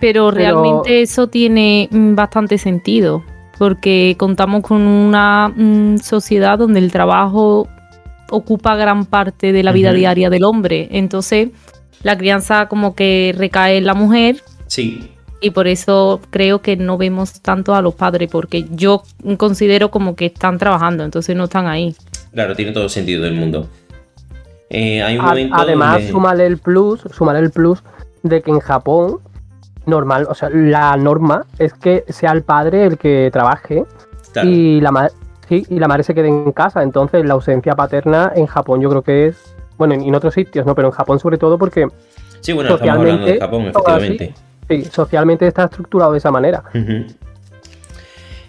Pero 0.00 0.26
Pero- 0.26 0.30
realmente 0.30 1.00
eso 1.00 1.28
tiene 1.28 1.88
mm, 1.90 2.14
bastante 2.14 2.58
sentido, 2.58 3.24
porque 3.58 4.16
contamos 4.18 4.62
con 4.62 4.82
una 4.82 5.48
mm, 5.48 5.96
sociedad 5.98 6.58
donde 6.58 6.80
el 6.80 6.92
trabajo 6.92 7.68
ocupa 8.30 8.76
gran 8.76 9.04
parte 9.06 9.52
de 9.52 9.62
la 9.62 9.72
vida 9.72 9.92
diaria 9.92 10.30
del 10.30 10.44
hombre. 10.44 10.88
Entonces, 10.92 11.48
la 12.02 12.16
crianza 12.16 12.66
como 12.68 12.94
que 12.94 13.34
recae 13.36 13.78
en 13.78 13.84
la 13.86 13.94
mujer 13.94 14.36
Sí, 14.66 15.10
y 15.40 15.50
por 15.50 15.66
eso 15.68 16.20
creo 16.30 16.60
que 16.62 16.76
no 16.76 16.98
vemos 16.98 17.40
tanto 17.40 17.74
a 17.74 17.82
los 17.82 17.94
padres, 17.94 18.28
porque 18.30 18.66
yo 18.70 19.02
considero 19.36 19.90
como 19.90 20.14
que 20.16 20.26
están 20.26 20.58
trabajando, 20.58 21.04
entonces 21.04 21.34
no 21.36 21.44
están 21.44 21.66
ahí. 21.66 21.94
claro, 22.32 22.54
tiene 22.54 22.72
todo 22.72 22.84
el 22.84 22.90
sentido 22.90 23.22
del 23.24 23.34
mundo. 23.34 23.68
Eh, 24.70 25.02
hay 25.02 25.16
un 25.16 25.24
A- 25.24 25.28
momento 25.28 25.54
Además, 25.56 25.92
donde- 25.94 26.10
súmale 26.10 26.46
el 26.46 26.58
plus, 26.58 27.00
súmale 27.12 27.38
el 27.40 27.50
plus 27.50 27.82
de 28.22 28.42
que 28.42 28.50
en 28.50 28.60
Japón, 28.60 29.18
normal, 29.86 30.26
o 30.28 30.34
sea, 30.34 30.50
la 30.50 30.94
norma 30.96 31.46
es 31.58 31.72
que 31.72 32.04
sea 32.08 32.32
el 32.32 32.42
padre 32.42 32.84
el 32.84 32.98
que 32.98 33.30
trabaje 33.32 33.84
Claro. 34.32 34.48
y 34.50 34.80
la 34.82 34.90
madre 34.92 35.12
sí, 35.48 35.64
y 35.68 35.78
la 35.78 35.88
madre 35.88 36.02
se 36.02 36.14
quede 36.14 36.28
en 36.28 36.52
casa. 36.52 36.82
Entonces, 36.82 37.24
la 37.24 37.34
ausencia 37.34 37.74
paterna 37.74 38.32
en 38.34 38.46
Japón 38.46 38.80
yo 38.80 38.88
creo 38.90 39.02
que 39.02 39.26
es, 39.28 39.54
bueno, 39.76 39.94
en, 39.94 40.02
en 40.02 40.14
otros 40.14 40.34
sitios, 40.34 40.66
¿no? 40.66 40.74
Pero 40.74 40.88
en 40.88 40.92
Japón 40.92 41.18
sobre 41.18 41.38
todo 41.38 41.58
porque 41.58 41.86
Sí, 42.40 42.52
bueno, 42.52 42.74
estamos 42.74 42.98
hablando 42.98 43.26
de 43.26 43.38
socialmente, 43.38 43.40
Japón, 43.40 43.60
así. 43.60 43.68
efectivamente. 43.70 44.34
sí, 44.68 44.84
socialmente 44.92 45.46
está 45.46 45.64
estructurado 45.64 46.12
de 46.12 46.18
esa 46.18 46.30
manera. 46.30 46.62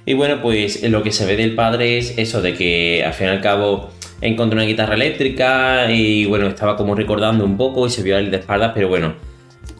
Y 0.05 0.13
bueno, 0.13 0.41
pues 0.41 0.81
lo 0.89 1.03
que 1.03 1.11
se 1.11 1.25
ve 1.25 1.35
del 1.35 1.55
padre 1.55 1.97
es 1.97 2.17
eso 2.17 2.41
de 2.41 2.53
que 2.53 3.03
al 3.05 3.13
fin 3.13 3.27
y 3.27 3.29
al 3.29 3.41
cabo 3.41 3.89
encontró 4.21 4.57
una 4.57 4.65
guitarra 4.65 4.95
eléctrica 4.95 5.91
y 5.91 6.25
bueno, 6.25 6.47
estaba 6.47 6.75
como 6.75 6.95
recordando 6.95 7.45
un 7.45 7.57
poco 7.57 7.85
y 7.87 7.89
se 7.89 8.01
vio 8.03 8.15
a 8.15 8.19
él 8.19 8.31
de 8.31 8.37
espaldas, 8.37 8.71
pero 8.73 8.89
bueno, 8.89 9.13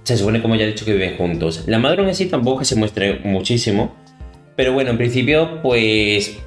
se 0.04 0.18
supone 0.18 0.42
como 0.42 0.56
ya 0.56 0.66
he 0.66 0.68
dicho 0.68 0.86
que 0.86 0.94
viven 0.94 1.18
juntos. 1.18 1.64
La 1.68 1.80
madre 1.80 2.04
en 2.08 2.16
sí 2.16 2.28
tampoco 2.28 2.60
que 2.60 2.66
se 2.66 2.76
muestre 2.76 3.20
muchísimo, 3.24 3.96
pero 4.56 4.74
bueno, 4.74 4.92
en 4.92 4.98
principio 4.98 5.62
pues 5.62 6.40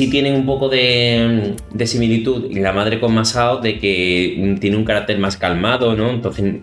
sí 0.00 0.08
tienen 0.08 0.34
un 0.34 0.46
poco 0.46 0.70
de, 0.70 1.56
de 1.74 1.86
similitud 1.86 2.50
la 2.56 2.72
madre 2.72 2.98
con 2.98 3.12
Masao 3.12 3.60
de 3.60 3.78
que 3.78 4.56
tiene 4.58 4.78
un 4.78 4.84
carácter 4.84 5.18
más 5.18 5.36
calmado, 5.36 5.94
¿no? 5.94 6.08
Entonces 6.08 6.54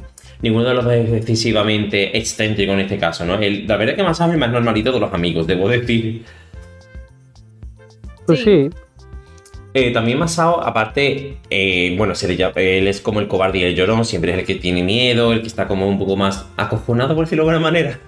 ninguno 0.42 0.66
de 0.68 0.74
los 0.74 0.84
dos 0.84 0.94
es 0.96 1.14
excesivamente 1.14 2.18
excéntrico 2.18 2.74
en 2.74 2.80
este 2.80 2.98
caso, 2.98 3.26
¿no? 3.26 3.36
El, 3.36 3.68
la 3.68 3.78
verdad 3.78 3.94
es 3.94 3.98
que 3.98 4.04
Masao 4.04 4.30
es 4.30 4.34
el 4.34 4.40
más 4.40 4.52
normalito 4.52 4.92
de 4.92 5.00
los 5.00 5.14
amigos, 5.14 5.46
debo 5.46 5.70
decir. 5.70 6.24
Pues 8.26 8.40
sí. 8.44 8.70
Eh, 9.76 9.92
también 9.92 10.18
Masao, 10.18 10.60
aparte, 10.60 11.38
eh, 11.52 11.94
bueno, 11.96 12.16
se 12.16 12.28
le 12.28 12.38
llama- 12.38 12.54
él 12.56 12.88
es 12.88 13.02
como 13.02 13.20
el 13.20 13.28
cobarde 13.28 13.60
y 13.60 13.64
el 13.66 13.76
llorón, 13.76 14.04
siempre 14.04 14.32
es 14.32 14.40
el 14.40 14.46
que 14.46 14.56
tiene 14.56 14.82
miedo, 14.82 15.32
el 15.32 15.42
que 15.42 15.48
está 15.48 15.68
como 15.68 15.88
un 15.88 16.00
poco 16.00 16.16
más 16.16 16.48
acojonado, 16.58 17.14
por 17.14 17.26
decirlo 17.26 17.44
de 17.44 17.52
alguna 17.52 17.64
manera. 17.64 18.00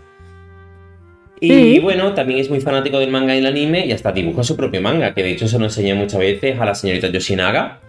Y 1.42 1.50
Sí. 1.50 1.80
bueno, 1.80 2.14
también 2.14 2.40
es 2.40 2.50
muy 2.50 2.60
fanático 2.60 3.00
del 3.00 3.12
manga 3.12 3.34
y 3.36 3.40
el 3.40 3.46
anime 3.46 3.86
y 3.86 3.92
hasta 3.92 4.12
dibuja 4.12 4.44
su 4.44 4.56
propio 4.58 4.82
manga, 4.82 5.14
que 5.14 5.24
de 5.24 5.32
hecho 5.32 5.48
se 5.48 5.58
lo 5.58 5.66
enseña 5.66 5.96
muchas 5.96 6.20
veces 6.20 6.60
a 6.60 6.66
la 6.66 6.76
señorita 6.76 7.08
Yoshinaga. 7.08 7.80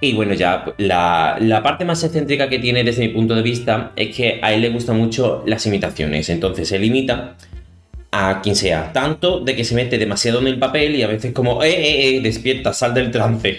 Y 0.00 0.14
bueno, 0.14 0.32
ya 0.34 0.64
la, 0.78 1.36
la 1.40 1.60
parte 1.62 1.84
más 1.84 2.04
excéntrica 2.04 2.48
que 2.48 2.60
tiene 2.60 2.84
desde 2.84 3.02
mi 3.02 3.08
punto 3.08 3.34
de 3.34 3.42
vista 3.42 3.90
es 3.96 4.14
que 4.14 4.38
a 4.42 4.52
él 4.52 4.60
le 4.60 4.70
gustan 4.70 4.96
mucho 4.96 5.42
las 5.44 5.66
imitaciones, 5.66 6.28
entonces 6.28 6.70
él 6.70 6.84
imita 6.84 7.34
a 8.12 8.40
quien 8.40 8.54
sea, 8.54 8.92
tanto 8.92 9.40
de 9.40 9.56
que 9.56 9.64
se 9.64 9.74
mete 9.74 9.98
demasiado 9.98 10.38
en 10.40 10.46
el 10.46 10.58
papel 10.58 10.94
y 10.94 11.02
a 11.02 11.08
veces 11.08 11.32
como, 11.32 11.62
eh, 11.64 11.70
eh, 11.70 12.16
eh, 12.16 12.20
despierta, 12.22 12.72
sal 12.72 12.94
del 12.94 13.10
trance. 13.10 13.58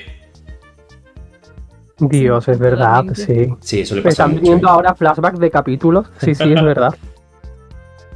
Dios, 1.99 2.47
es 2.47 2.57
verdad, 2.57 3.03
sí. 3.13 3.49
Sí, 3.59 3.81
eso 3.81 3.95
le 3.95 4.01
pasa 4.01 4.11
están 4.23 4.31
mucho. 4.31 4.41
viendo 4.43 4.69
ahora 4.69 4.95
flashbacks 4.95 5.39
de 5.39 5.51
capítulos. 5.51 6.07
Sí, 6.21 6.33
sí, 6.33 6.43
es 6.53 6.63
verdad. 6.63 6.95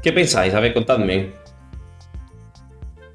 ¿Qué 0.03 0.11
pensáis? 0.11 0.53
A 0.53 0.59
ver, 0.59 0.73
contadme. 0.73 1.31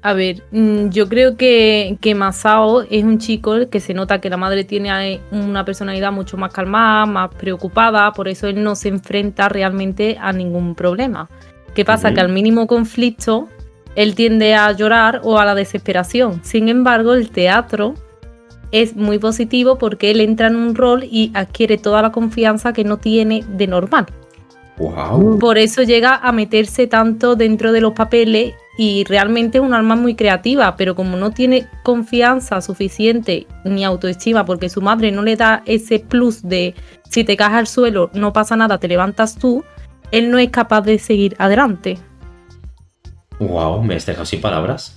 A 0.01 0.13
ver, 0.13 0.43
mm, 0.51 0.89
yo 0.89 1.07
creo 1.07 1.37
que, 1.37 1.97
que 2.01 2.15
Masao 2.15 2.81
es 2.81 3.03
un 3.03 3.19
chico 3.19 3.69
que 3.69 3.79
se 3.79 3.93
nota 3.93 4.19
que 4.19 4.29
la 4.29 4.37
madre 4.37 4.63
tiene 4.63 5.21
una 5.31 5.65
personalidad 5.65 6.11
mucho 6.11 6.35
más 6.35 6.51
calmada, 6.51 7.05
más 7.05 7.29
preocupada, 7.35 8.11
por 8.13 8.27
eso 8.27 8.47
él 8.47 8.63
no 8.63 8.75
se 8.75 8.87
enfrenta 8.87 9.49
realmente 9.49 10.17
a 10.19 10.31
ningún 10.31 10.73
problema. 10.73 11.29
¿Qué 11.75 11.85
pasa? 11.85 12.13
Que 12.13 12.21
al 12.21 12.29
mínimo 12.29 12.65
conflicto 12.65 13.49
él 13.95 14.15
tiende 14.15 14.55
a 14.55 14.71
llorar 14.71 15.21
o 15.23 15.37
a 15.37 15.45
la 15.45 15.53
desesperación. 15.53 16.39
Sin 16.43 16.69
embargo, 16.69 17.13
el 17.13 17.29
teatro 17.29 17.93
es 18.71 18.95
muy 18.95 19.19
positivo 19.19 19.77
porque 19.77 20.11
él 20.11 20.21
entra 20.21 20.47
en 20.47 20.55
un 20.55 20.75
rol 20.75 21.03
y 21.03 21.31
adquiere 21.33 21.77
toda 21.77 22.01
la 22.01 22.11
confianza 22.11 22.73
que 22.73 22.83
no 22.83 22.97
tiene 22.97 23.43
de 23.47 23.67
normal. 23.67 24.05
¡Wow! 24.79 25.37
Por 25.39 25.57
eso 25.57 25.83
llega 25.83 26.15
a 26.15 26.31
meterse 26.31 26.87
tanto 26.87 27.35
dentro 27.35 27.71
de 27.73 27.81
los 27.81 27.91
papeles 27.93 28.53
y 28.77 29.03
realmente 29.03 29.57
es 29.57 29.63
un 29.63 29.73
alma 29.73 29.95
muy 29.97 30.15
creativa, 30.15 30.75
pero 30.77 30.95
como 30.95 31.17
no 31.17 31.31
tiene 31.31 31.67
confianza 31.83 32.61
suficiente 32.61 33.45
ni 33.65 33.83
autoestima 33.83 34.45
porque 34.45 34.69
su 34.69 34.81
madre 34.81 35.11
no 35.11 35.21
le 35.21 35.35
da 35.35 35.63
ese 35.65 35.99
plus 35.99 36.41
de 36.47 36.75
si 37.09 37.25
te 37.25 37.35
caes 37.35 37.53
al 37.53 37.67
suelo 37.67 38.09
no 38.13 38.31
pasa 38.31 38.55
nada, 38.55 38.77
te 38.77 38.87
levantas 38.87 39.35
tú, 39.35 39.65
él 40.11 40.31
no 40.31 40.37
es 40.37 40.49
capaz 40.49 40.81
de 40.81 40.97
seguir 40.97 41.35
adelante. 41.39 41.97
¡Wow! 43.39 43.83
Me 43.83 43.95
has 43.95 44.05
dejado 44.05 44.25
sin 44.25 44.39
palabras. 44.41 44.95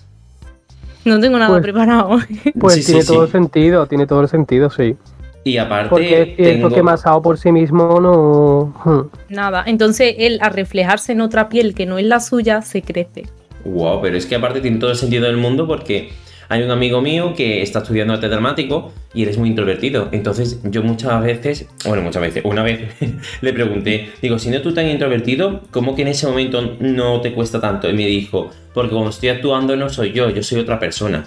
No 1.05 1.19
tengo 1.19 1.39
nada 1.39 1.51
Pues- 1.51 1.63
preparado. 1.63 2.19
Pues 2.61 2.75
Sí, 2.75 2.85
tiene 2.87 3.03
sí. 3.03 3.09
todo 3.09 3.25
el 3.25 3.31
sentido, 3.33 3.87
tiene 3.87 4.07
todo 4.07 4.21
el 4.21 4.29
sentido, 4.29 4.71
sí. 4.71 4.97
Y 5.45 5.57
aparte, 5.57 5.91
Porque 5.91 6.23
es 6.23 6.37
cierto 6.37 6.69
tengo- 6.69 6.75
que 6.77 6.83
Masao 6.83 7.21
por 7.21 7.37
sí 7.39 7.51
mismo 7.51 8.01
no. 8.01 8.75
hmm. 8.85 9.35
nada. 9.35 9.65
Entonces 9.67 10.15
él 10.19 10.39
al 10.41 10.53
reflejarse 10.53 11.13
en 11.13 11.21
otra 11.21 11.49
piel 11.49 11.75
que 11.75 11.85
no 11.87 11.99
es 11.99 12.05
la 12.07 12.21
suya, 12.21 12.63
se 12.63 12.83
crece. 12.83 13.25
Wow, 13.65 14.01
pero 14.01 14.17
es 14.17 14.27
que 14.27 14.35
aparte 14.37 14.61
tiene 14.61 14.79
todo 14.79 14.91
el 14.91 14.97
sentido 14.97 15.25
del 15.25 15.37
mundo 15.37 15.67
porque 15.67 16.11
hay 16.49 16.63
un 16.63 16.71
amigo 16.71 17.01
mío 17.01 17.33
que 17.37 17.63
está 17.63 17.79
estudiando 17.81 18.13
arte 18.13 18.29
dramático 18.29 18.93
y 19.15 19.23
él 19.23 19.31
es 19.31 19.39
muy 19.39 19.49
introvertido. 19.49 20.09
Entonces 20.13 20.61
yo 20.65 20.83
muchas 20.83 21.21
veces, 21.23 21.67
bueno, 21.87 22.03
muchas 22.03 22.23
veces, 22.23 22.45
una 22.45 22.63
vez 22.63 22.81
le 23.41 23.53
pregunté, 23.53 24.11
digo, 24.21 24.39
si 24.39 24.51
no 24.51 24.61
tú 24.63 24.73
tan 24.75 24.87
introvertido, 24.89 25.63
¿cómo 25.71 25.95
que 25.97 26.03
en 26.03 26.09
ese 26.09 26.27
momento 26.27 26.77
no 26.81 27.21
te 27.21 27.33
cuesta 27.33 27.61
tanto? 27.61 27.89
Y 27.89 27.95
me 27.95 28.07
dijo, 28.07 28.51
porque 28.75 28.91
cuando 28.93 29.11
estoy 29.11 29.31
actuando 29.31 29.75
no 29.77 29.89
soy 29.89 30.13
yo, 30.13 30.29
yo 30.31 30.43
soy 30.43 30.61
otra 30.61 30.79
persona. 30.79 31.25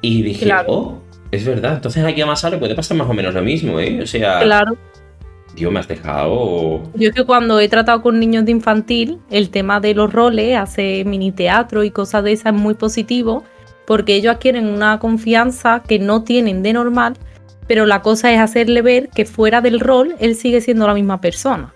Y 0.00 0.22
dije, 0.22 0.44
Claro. 0.46 0.72
oh, 0.72 1.02
es 1.32 1.44
verdad. 1.44 1.74
Entonces 1.74 2.04
aquí 2.04 2.20
a 2.20 2.26
Masa 2.26 2.50
le 2.50 2.58
puede 2.58 2.74
pasar 2.74 2.96
más 2.96 3.08
o 3.08 3.14
menos 3.14 3.34
lo 3.34 3.42
mismo, 3.42 3.80
¿eh? 3.80 4.02
O 4.02 4.06
sea, 4.06 4.40
Claro. 4.40 4.76
Dios, 5.56 5.72
me 5.72 5.80
has 5.80 5.88
dejado... 5.88 6.82
Yo 6.94 7.08
es 7.08 7.14
que 7.14 7.24
cuando 7.24 7.60
he 7.60 7.68
tratado 7.68 8.00
con 8.00 8.18
niños 8.18 8.44
de 8.44 8.52
infantil, 8.52 9.18
el 9.30 9.50
tema 9.50 9.80
de 9.80 9.94
los 9.94 10.12
roles, 10.12 10.56
hacer 10.56 11.04
mini 11.04 11.30
teatro 11.30 11.84
y 11.84 11.90
cosas 11.90 12.24
de 12.24 12.32
esas 12.32 12.54
es 12.54 12.60
muy 12.60 12.74
positivo, 12.74 13.44
porque 13.86 14.14
ellos 14.14 14.34
adquieren 14.34 14.66
una 14.66 14.98
confianza 14.98 15.82
que 15.86 15.98
no 15.98 16.22
tienen 16.22 16.62
de 16.62 16.72
normal, 16.72 17.14
pero 17.66 17.84
la 17.84 18.00
cosa 18.00 18.32
es 18.32 18.38
hacerle 18.38 18.80
ver 18.80 19.08
que 19.08 19.26
fuera 19.26 19.60
del 19.60 19.80
rol 19.80 20.14
él 20.20 20.36
sigue 20.36 20.60
siendo 20.60 20.86
la 20.86 20.94
misma 20.94 21.20
persona. 21.20 21.74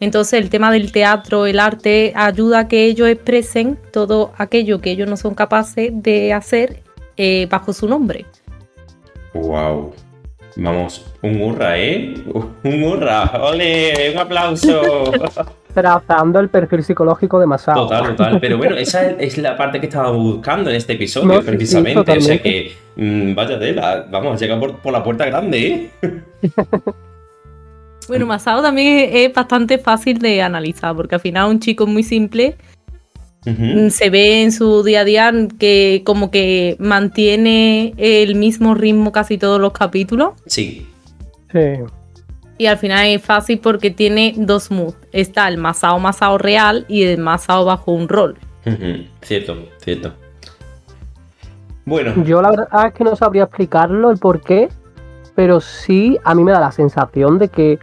Entonces 0.00 0.40
el 0.40 0.48
tema 0.48 0.70
del 0.70 0.92
teatro, 0.92 1.46
el 1.46 1.58
arte, 1.58 2.12
ayuda 2.14 2.60
a 2.60 2.68
que 2.68 2.84
ellos 2.84 3.08
expresen 3.08 3.78
todo 3.92 4.32
aquello 4.38 4.80
que 4.80 4.90
ellos 4.90 5.08
no 5.08 5.16
son 5.16 5.34
capaces 5.34 5.90
de 5.92 6.32
hacer 6.32 6.82
eh, 7.16 7.46
bajo 7.50 7.72
su 7.72 7.88
nombre. 7.88 8.24
Wow. 9.40 9.92
Vamos, 10.56 11.06
un 11.22 11.40
hurra, 11.40 11.78
¿eh? 11.78 12.14
Un 12.64 12.82
hurra. 12.82 13.30
¡Ole! 13.40 14.10
¡Un 14.12 14.18
aplauso! 14.18 15.12
Trazando 15.74 16.40
el 16.40 16.48
perfil 16.48 16.82
psicológico 16.82 17.38
de 17.38 17.46
Masao. 17.46 17.86
Total, 17.86 18.16
total. 18.16 18.40
Pero 18.40 18.58
bueno, 18.58 18.76
esa 18.78 19.10
es 19.10 19.38
la 19.38 19.56
parte 19.56 19.78
que 19.78 19.86
estábamos 19.86 20.20
buscando 20.20 20.70
en 20.70 20.76
este 20.76 20.94
episodio, 20.94 21.28
No, 21.28 21.34
sí, 21.34 21.40
sí, 21.40 21.46
precisamente. 21.46 22.18
o 22.18 22.20
sea 22.20 22.42
que, 22.42 22.72
mm, 22.96 23.34
vaya 23.34 23.58
tela, 23.58 24.06
vamos, 24.10 24.40
llega 24.40 24.58
por, 24.58 24.78
por 24.78 24.92
la 24.92 25.04
puerta 25.04 25.26
grande, 25.26 25.90
¿eh? 26.02 26.20
Bueno, 28.08 28.24
Masao 28.24 28.62
también 28.62 29.10
es, 29.10 29.28
es 29.28 29.34
bastante 29.34 29.76
fácil 29.78 30.18
de 30.18 30.40
analizar, 30.40 30.96
porque 30.96 31.16
al 31.16 31.20
final 31.20 31.50
un 31.50 31.60
chico 31.60 31.86
muy 31.86 32.02
simple 32.02 32.56
Se 33.90 34.10
ve 34.10 34.42
en 34.42 34.52
su 34.52 34.82
día 34.82 35.00
a 35.00 35.04
día 35.04 35.32
que 35.58 36.02
como 36.04 36.30
que 36.30 36.76
mantiene 36.78 37.94
el 37.96 38.34
mismo 38.34 38.74
ritmo 38.74 39.12
casi 39.12 39.38
todos 39.38 39.60
los 39.60 39.72
capítulos 39.72 40.32
Sí, 40.46 40.86
Sí. 41.52 41.60
y 42.58 42.66
al 42.66 42.78
final 42.78 43.06
es 43.06 43.22
fácil 43.22 43.58
porque 43.58 43.90
tiene 43.90 44.34
dos 44.36 44.70
moods. 44.70 44.96
Está 45.12 45.48
el 45.48 45.56
Masao 45.58 45.98
Masao 45.98 46.36
real 46.38 46.84
y 46.88 47.04
el 47.04 47.18
Masao 47.18 47.64
bajo 47.64 47.92
un 47.92 48.08
rol. 48.08 48.36
Cierto, 49.22 49.56
cierto. 49.82 50.12
Bueno, 51.86 52.22
Yo 52.24 52.42
la 52.42 52.50
verdad 52.50 52.86
es 52.88 52.92
que 52.92 53.04
no 53.04 53.16
sabría 53.16 53.44
explicarlo 53.44 54.10
el 54.10 54.18
por 54.18 54.42
qué, 54.42 54.68
pero 55.34 55.60
sí 55.60 56.18
a 56.24 56.34
mí 56.34 56.44
me 56.44 56.52
da 56.52 56.60
la 56.60 56.72
sensación 56.72 57.38
de 57.38 57.48
que 57.48 57.78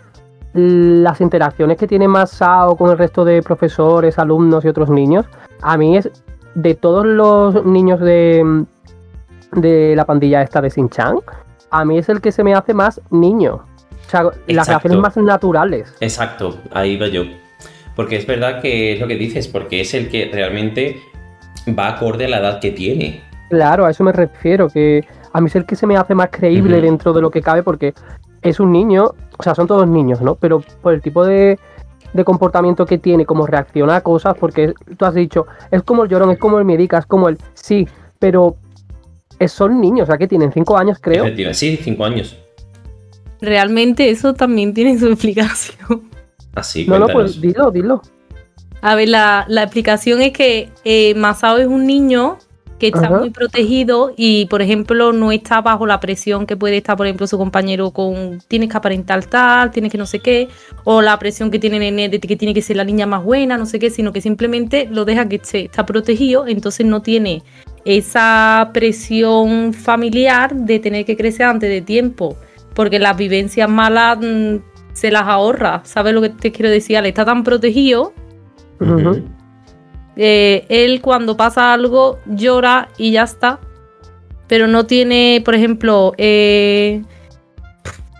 las 0.53 1.19
interacciones 1.21 1.77
que 1.77 1.87
tiene 1.87 2.07
Masao 2.07 2.77
con 2.77 2.91
el 2.91 2.97
resto 2.97 3.25
de 3.25 3.41
profesores, 3.41 4.19
alumnos 4.19 4.63
y 4.63 4.67
otros 4.67 4.89
niños, 4.89 5.25
a 5.61 5.77
mí 5.77 5.97
es 5.97 6.09
de 6.55 6.75
todos 6.75 7.05
los 7.05 7.65
niños 7.65 7.99
de, 7.99 8.65
de 9.53 9.95
la 9.95 10.05
pandilla 10.05 10.41
esta 10.41 10.61
de 10.61 10.69
Shin-Chan, 10.69 11.17
a 11.71 11.85
mí 11.85 11.97
es 11.97 12.09
el 12.09 12.21
que 12.21 12.31
se 12.31 12.43
me 12.43 12.53
hace 12.53 12.73
más 12.73 13.01
niño. 13.09 13.55
O 13.55 14.09
sea, 14.09 14.23
las 14.23 14.35
Exacto. 14.47 14.69
reacciones 14.69 14.99
más 14.99 15.17
naturales. 15.17 15.95
exacto, 15.99 16.57
ahí 16.71 16.97
va 16.97 17.07
yo. 17.07 17.23
Porque 17.95 18.17
es 18.17 18.27
verdad 18.27 18.61
que 18.61 18.93
es 18.93 18.99
lo 18.99 19.07
que 19.07 19.15
dices, 19.15 19.47
porque 19.47 19.81
es 19.81 19.93
el 19.93 20.09
que 20.09 20.29
realmente 20.31 21.01
va 21.77 21.87
acorde 21.89 22.25
a 22.25 22.29
la 22.29 22.37
edad 22.39 22.59
que 22.59 22.71
tiene. 22.71 23.23
Claro, 23.49 23.85
a 23.85 23.91
eso 23.91 24.03
me 24.03 24.11
refiero, 24.11 24.69
que 24.69 25.05
a 25.33 25.41
mí 25.41 25.47
es 25.47 25.55
el 25.55 25.65
que 25.65 25.75
se 25.75 25.87
me 25.87 25.97
hace 25.97 26.13
más 26.13 26.29
creíble 26.31 26.81
dentro 26.81 27.13
de 27.13 27.21
lo 27.21 27.29
que 27.29 27.41
cabe 27.41 27.63
porque 27.63 27.93
es 28.41 28.59
un 28.59 28.71
niño, 28.71 29.11
o 29.37 29.43
sea, 29.43 29.55
son 29.55 29.67
todos 29.67 29.87
niños, 29.87 30.21
¿no? 30.21 30.35
Pero 30.35 30.61
por 30.81 30.93
el 30.93 31.01
tipo 31.01 31.25
de, 31.25 31.57
de 32.15 32.23
comportamiento 32.23 32.85
que 32.85 32.97
tiene, 32.97 33.25
como 33.25 33.45
reacciona 33.45 33.97
a 33.97 34.01
cosas, 34.01 34.35
porque 34.39 34.73
tú 34.97 35.05
has 35.05 35.13
dicho, 35.13 35.47
es 35.69 35.83
como 35.83 36.03
el 36.03 36.09
llorón, 36.09 36.31
es 36.31 36.39
como 36.39 36.57
el 36.57 36.65
medica, 36.65 36.97
es 36.97 37.05
como 37.05 37.27
el... 37.27 37.37
Sí, 37.53 37.85
pero 38.19 38.55
son 39.47 39.81
niños, 39.81 40.03
o 40.03 40.11
sea, 40.11 40.17
que 40.17 40.27
tienen 40.27 40.53
cinco 40.53 40.77
años, 40.77 40.97
creo. 41.01 41.25
Sí, 41.53 41.77
cinco 41.83 42.05
años. 42.05 42.37
Realmente 43.41 44.09
eso 44.09 44.33
también 44.33 44.73
tiene 44.73 44.97
su 44.97 45.07
explicación. 45.11 46.09
Así, 46.55 46.87
No, 46.87 46.99
no, 46.99 47.05
cuéntanos. 47.05 47.33
pues 47.33 47.41
dilo, 47.41 47.69
dilo. 47.69 48.01
A 48.81 48.95
ver, 48.95 49.09
la, 49.09 49.45
la 49.49 49.63
explicación 49.63 50.21
es 50.21 50.31
que 50.31 50.69
eh, 50.85 51.13
Masao 51.15 51.57
es 51.57 51.67
un 51.67 51.85
niño 51.85 52.37
que 52.79 52.87
está 52.87 53.05
Ajá. 53.05 53.19
muy 53.19 53.29
protegido 53.29 54.13
y, 54.17 54.45
por 54.47 54.61
ejemplo, 54.61 55.13
no 55.13 55.31
está 55.31 55.61
bajo 55.61 55.85
la 55.85 55.99
presión 55.99 56.45
que 56.45 56.57
puede 56.57 56.77
estar, 56.77 56.97
por 56.97 57.05
ejemplo, 57.05 57.25
su 57.27 57.37
compañero 57.37 57.91
con 57.91 58.39
tienes 58.47 58.69
que 58.69 58.77
aparentar 58.77 59.25
tal, 59.25 59.71
tienes 59.71 59.91
que 59.91 59.97
no 59.97 60.05
sé 60.05 60.19
qué, 60.19 60.49
o 60.83 61.01
la 61.01 61.17
presión 61.17 61.51
que 61.51 61.59
tiene 61.59 61.79
Nene 61.79 62.09
de 62.09 62.19
que 62.19 62.35
tiene 62.35 62.53
que 62.53 62.61
ser 62.61 62.77
la 62.77 62.83
niña 62.83 63.05
más 63.05 63.23
buena, 63.23 63.57
no 63.57 63.65
sé 63.65 63.79
qué, 63.79 63.89
sino 63.89 64.11
que 64.11 64.21
simplemente 64.21 64.87
lo 64.91 65.05
deja 65.05 65.27
que 65.29 65.37
esté, 65.37 65.65
está 65.65 65.85
protegido, 65.85 66.47
entonces 66.47 66.85
no 66.85 67.01
tiene 67.01 67.43
esa 67.85 68.71
presión 68.73 69.73
familiar 69.73 70.53
de 70.53 70.79
tener 70.79 71.05
que 71.05 71.15
crecer 71.15 71.45
antes 71.45 71.69
de 71.69 71.81
tiempo, 71.81 72.35
porque 72.73 72.99
las 72.99 73.15
vivencias 73.15 73.69
malas 73.69 74.17
mm, 74.17 74.57
se 74.91 75.11
las 75.11 75.23
ahorra, 75.23 75.81
¿sabes 75.85 76.13
lo 76.13 76.21
que 76.21 76.29
te 76.29 76.51
quiero 76.51 76.69
decir? 76.69 76.97
Al 76.97 77.05
está 77.05 77.23
tan 77.23 77.43
protegido. 77.43 78.13
Eh, 80.15 80.65
él 80.69 81.01
cuando 81.01 81.35
pasa 81.37 81.73
algo 81.73 82.19
llora 82.25 82.89
y 82.97 83.11
ya 83.11 83.23
está, 83.23 83.59
pero 84.47 84.67
no 84.67 84.85
tiene, 84.85 85.41
por 85.43 85.55
ejemplo, 85.55 86.13
eh, 86.17 87.01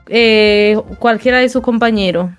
eh, 0.08 0.78
cualquiera 1.00 1.40
de 1.40 1.50
sus 1.50 1.62
compañeros. 1.62 2.30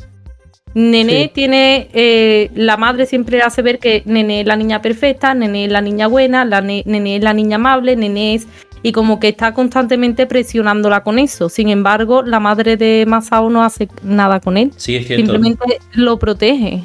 Nené 0.75 1.23
Sí. 1.25 1.31
tiene, 1.33 2.51
la 2.55 2.77
madre 2.77 3.07
siempre 3.07 3.41
hace 3.41 3.63
ver 3.63 3.79
que 3.79 4.03
Nené 4.05 4.43
es 4.43 4.47
la 4.47 4.57
niña 4.57 4.83
perfecta, 4.83 5.33
Nené 5.33 5.65
es 5.65 5.73
la 5.73 5.81
niña 5.81 6.07
buena, 6.07 6.45
la 6.45 6.61
ne- 6.61 6.83
Nené 6.85 7.17
es 7.17 7.23
la 7.23 7.33
niña 7.33 7.57
amable, 7.57 7.97
Nené 7.97 8.35
es... 8.35 8.47
Y 8.83 8.93
como 8.93 9.19
que 9.19 9.29
está 9.29 9.53
constantemente 9.55 10.27
presionándola 10.27 11.03
con 11.03 11.19
eso. 11.19 11.49
Sin 11.49 11.71
embargo, 11.71 12.23
la 12.23 12.39
madre 12.41 12.77
de 12.77 13.05
Masao 13.09 13.49
no 13.51 13.65
hace 13.65 13.89
nada 14.05 14.39
con 14.39 14.57
él. 14.59 14.71
Sí, 14.77 14.95
es 14.95 15.07
cierto. 15.07 15.25
Simplemente 15.25 15.79
lo 15.95 16.19
protege. 16.19 16.85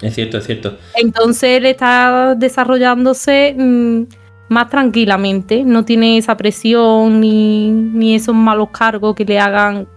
Es 0.00 0.14
cierto, 0.14 0.38
es 0.38 0.46
cierto. 0.46 0.76
Entonces 0.94 1.58
él 1.58 1.66
está 1.66 2.34
desarrollándose 2.36 3.54
mm, 3.56 4.02
más 4.48 4.68
tranquilamente, 4.68 5.64
no 5.64 5.84
tiene 5.84 6.18
esa 6.18 6.36
presión 6.36 7.20
ni, 7.20 7.70
ni 7.70 8.14
esos 8.14 8.34
malos 8.34 8.68
cargos 8.70 9.14
que 9.14 9.24
le 9.24 9.38
hagan 9.38 9.88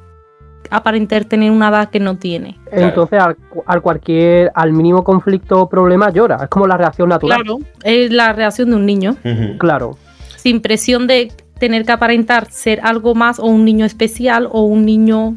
aparentar 0.70 1.26
tener 1.26 1.52
una 1.52 1.70
edad 1.70 1.90
que 1.90 2.00
no 2.00 2.18
tiene. 2.18 2.60
Entonces, 2.72 3.20
al, 3.20 3.38
al 3.66 3.82
cualquier, 3.82 4.52
al 4.54 4.72
mínimo 4.72 5.04
conflicto 5.04 5.62
o 5.62 5.70
problema 5.70 6.12
llora. 6.12 6.38
Es 6.44 6.50
como 6.50 6.68
la 6.68 6.78
reacción 6.78 7.10
natural. 7.10 7.42
Claro, 7.42 7.60
es 7.84 8.12
la 8.12 8.34
reacción 8.34 8.70
de 8.70 8.76
un 8.76 8.86
niño. 8.86 9.16
Claro. 9.58 9.98
sin 10.36 10.62
presión 10.62 11.08
de 11.08 11.32
tener 11.60 11.86
que 11.86 11.92
aparentar 11.92 12.50
ser 12.50 12.80
algo 12.84 13.16
más 13.16 13.40
o 13.40 13.46
un 13.46 13.66
niño 13.66 13.86
especial 13.86 14.48
o 14.50 14.64
un 14.64 14.86
niño 14.86 15.36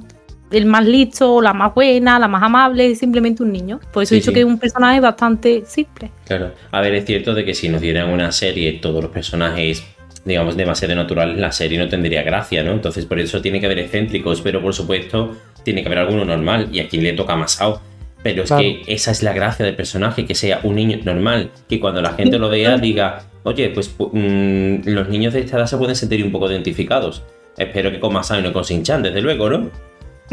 el 0.53 0.67
más 0.67 0.87
listo, 0.87 1.35
o 1.35 1.43
la 1.43 1.53
más 1.53 1.75
buena, 1.75 2.19
la 2.19 2.29
más 2.29 2.43
amable, 2.43 2.91
es 2.93 2.99
simplemente 2.99 3.43
un 3.43 3.53
niño. 3.53 3.81
Por 3.93 4.03
eso 4.03 4.11
Sí, 4.11 4.15
he 4.17 4.19
dicho 4.19 4.31
sí. 4.31 4.35
que 4.35 4.41
es 4.41 4.47
un 4.47 4.59
personaje 4.59 5.01
bastante 5.01 5.63
simple. 5.67 6.11
Claro. 6.27 6.53
A 6.71 6.81
ver, 6.81 6.95
es 6.95 7.05
cierto 7.05 7.35
de 7.35 7.45
que 7.45 7.55
si 7.55 7.69
nos 7.69 7.81
dieran 7.81 8.09
una 8.11 8.31
serie 8.33 8.73
todos 8.75 9.03
los 9.03 9.11
personajes, 9.13 9.85
digamos, 10.25 10.57
demasiado 10.57 10.95
naturales, 10.95 11.37
la 11.39 11.51
serie 11.53 11.79
no 11.79 11.89
tendría 11.89 12.23
gracia, 12.23 12.63
¿no? 12.63 12.73
Entonces 12.73 13.07
por 13.07 13.19
eso 13.19 13.41
tiene 13.41 13.59
que 13.61 13.67
haber 13.67 13.79
excéntricos, 13.81 14.41
pero 14.41 14.61
por 14.63 14.73
supuesto 14.75 15.37
tiene 15.65 15.83
que 15.83 15.89
haber 15.89 15.99
alguno 16.01 16.25
normal 16.25 16.69
y 16.73 16.81
a 16.81 16.89
quien 16.89 17.03
le 17.03 17.13
toca 17.13 17.35
Masao. 17.37 17.81
Pero 18.23 18.45
es 18.45 18.49
Claro. 18.51 18.63
que 18.63 18.83
esa 18.87 19.11
es 19.11 19.23
la 19.25 19.33
gracia 19.33 19.65
del 19.67 19.75
personaje, 19.75 20.25
que 20.25 20.37
sea 20.37 20.61
un 20.63 20.77
niño 20.77 20.97
normal, 21.05 21.51
que 21.69 21.81
cuando 21.81 22.01
la 22.01 22.13
gente 22.13 22.39
lo 22.39 22.49
vea 22.49 22.79
diga, 22.79 23.25
oye, 23.43 23.71
pues 23.71 23.99
pu- 23.99 24.11
mm, 24.13 24.89
los 24.91 25.09
niños 25.09 25.33
de 25.35 25.41
esta 25.41 25.57
edad 25.57 25.67
se 25.67 25.77
pueden 25.77 25.97
sentir 25.97 26.23
un 26.25 26.31
poco 26.31 26.49
identificados. 26.49 27.25
Espero 27.59 27.91
que 27.91 27.99
con 27.99 28.13
Masao 28.13 28.39
y 28.39 28.43
no 28.45 28.53
con 28.53 28.63
Shin-Chan, 28.63 29.03
desde 29.03 29.21
luego, 29.21 29.51
¿no? 29.51 29.71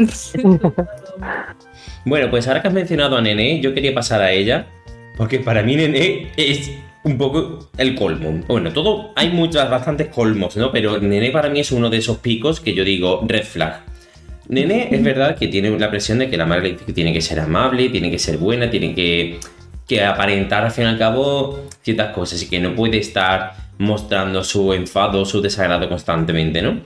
Bueno, 2.04 2.30
pues 2.30 2.48
ahora 2.48 2.62
que 2.62 2.68
has 2.68 2.74
mencionado 2.74 3.16
a 3.16 3.20
Nene, 3.20 3.60
yo 3.60 3.74
quería 3.74 3.92
pasar 3.92 4.22
a 4.22 4.32
ella, 4.32 4.66
porque 5.16 5.38
para 5.38 5.62
mí 5.62 5.76
Nene 5.76 6.32
es 6.36 6.70
un 7.02 7.18
poco 7.18 7.70
el 7.76 7.94
colmo. 7.94 8.40
Bueno, 8.48 8.72
todo, 8.72 9.12
hay 9.16 9.30
muchas, 9.30 9.68
bastantes 9.70 10.08
colmos, 10.08 10.56
¿no? 10.56 10.72
Pero 10.72 10.98
Nene 10.98 11.30
para 11.30 11.50
mí 11.50 11.60
es 11.60 11.72
uno 11.72 11.90
de 11.90 11.98
esos 11.98 12.18
picos 12.18 12.60
que 12.60 12.74
yo 12.74 12.84
digo 12.84 13.22
red 13.26 13.44
flag. 13.44 13.84
Nene 14.48 14.88
es 14.90 15.02
verdad 15.02 15.36
que 15.36 15.48
tiene 15.48 15.78
la 15.78 15.90
presión 15.90 16.18
de 16.18 16.30
que 16.30 16.36
la 16.36 16.46
madre 16.46 16.70
le 16.70 16.76
que 16.76 16.92
tiene 16.92 17.12
que 17.12 17.20
ser 17.20 17.38
amable, 17.38 17.88
tiene 17.90 18.10
que 18.10 18.18
ser 18.18 18.38
buena, 18.38 18.70
tiene 18.70 18.94
que, 18.94 19.38
que 19.86 20.02
aparentar 20.02 20.64
al 20.64 20.72
fin 20.72 20.84
y 20.84 20.88
al 20.88 20.98
cabo 20.98 21.60
ciertas 21.82 22.12
cosas 22.14 22.42
y 22.42 22.48
que 22.48 22.58
no 22.58 22.74
puede 22.74 22.98
estar 22.98 23.52
mostrando 23.78 24.42
su 24.42 24.72
enfado, 24.72 25.24
su 25.24 25.40
desagrado 25.40 25.88
constantemente, 25.88 26.62
¿no? 26.62 26.80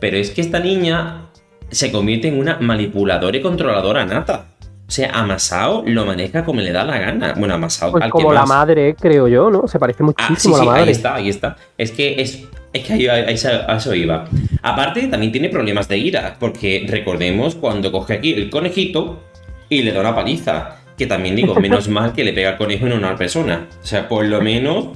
Pero 0.00 0.16
es 0.16 0.30
que 0.30 0.40
esta 0.40 0.60
niña 0.60 1.27
se 1.70 1.90
convierte 1.92 2.28
en 2.28 2.38
una 2.38 2.58
manipuladora 2.60 3.36
y 3.36 3.42
controladora 3.42 4.04
nata. 4.06 4.46
O 4.86 4.90
sea, 4.90 5.10
a 5.10 5.26
Masao 5.26 5.84
lo 5.86 6.06
maneja 6.06 6.44
como 6.44 6.60
le 6.62 6.72
da 6.72 6.82
la 6.82 6.98
gana. 6.98 7.34
Bueno, 7.36 7.54
a 7.54 7.58
Masao 7.58 7.90
Pues 7.92 8.02
al 8.02 8.08
que 8.08 8.12
como 8.12 8.32
la 8.32 8.40
más- 8.40 8.48
madre, 8.48 8.96
creo 8.98 9.28
yo, 9.28 9.50
¿no? 9.50 9.68
Se 9.68 9.78
parece 9.78 10.02
Ah, 10.02 10.06
sí, 10.18 10.24
muchísimo 10.32 10.56
a 10.56 10.58
sí, 10.60 10.64
la 10.64 10.70
madre. 10.72 10.84
ahí 10.84 10.90
está, 10.90 11.14
ahí 11.14 11.28
está. 11.28 11.56
Es 11.76 11.90
que 11.90 12.20
es, 12.22 12.44
es 12.72 12.84
que 12.86 12.92
ahí- 12.94 13.06
a, 13.06 13.18
eso, 13.30 13.48
a 13.68 13.76
eso 13.76 13.94
iba. 13.94 14.24
Aparte, 14.62 15.06
también 15.08 15.30
tiene 15.30 15.50
problemas 15.50 15.88
de 15.88 15.98
ira, 15.98 16.36
porque 16.40 16.86
recordemos 16.88 17.54
cuando 17.54 17.92
coge 17.92 18.14
aquí 18.14 18.32
el 18.32 18.48
conejito 18.48 19.22
y 19.68 19.82
le 19.82 19.92
da 19.92 20.00
una 20.00 20.14
paliza. 20.14 20.76
Que 20.96 21.06
también 21.06 21.36
digo, 21.36 21.54
menos 21.56 21.86
mal 21.88 22.14
que 22.14 22.24
le 22.24 22.32
pega 22.32 22.50
al 22.50 22.56
conejo 22.56 22.86
a 22.86 22.94
una 22.94 23.14
persona. 23.14 23.66
O 23.82 23.86
sea, 23.86 24.08
por 24.08 24.24
lo 24.24 24.40
menos. 24.40 24.88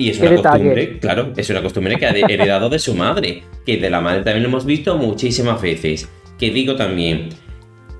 Y 0.00 0.08
es 0.08 0.18
una 0.18 0.30
detalle. 0.30 0.64
costumbre, 0.64 0.98
claro, 0.98 1.32
es 1.36 1.50
una 1.50 1.62
costumbre 1.62 1.98
que 1.98 2.06
ha 2.06 2.10
heredado 2.10 2.70
de 2.70 2.78
su 2.78 2.94
madre. 2.94 3.42
Que 3.66 3.76
de 3.76 3.90
la 3.90 4.00
madre 4.00 4.22
también 4.22 4.44
lo 4.44 4.48
hemos 4.48 4.64
visto 4.64 4.96
muchísimas 4.96 5.60
veces. 5.60 6.08
Que 6.38 6.50
digo 6.50 6.74
también, 6.74 7.28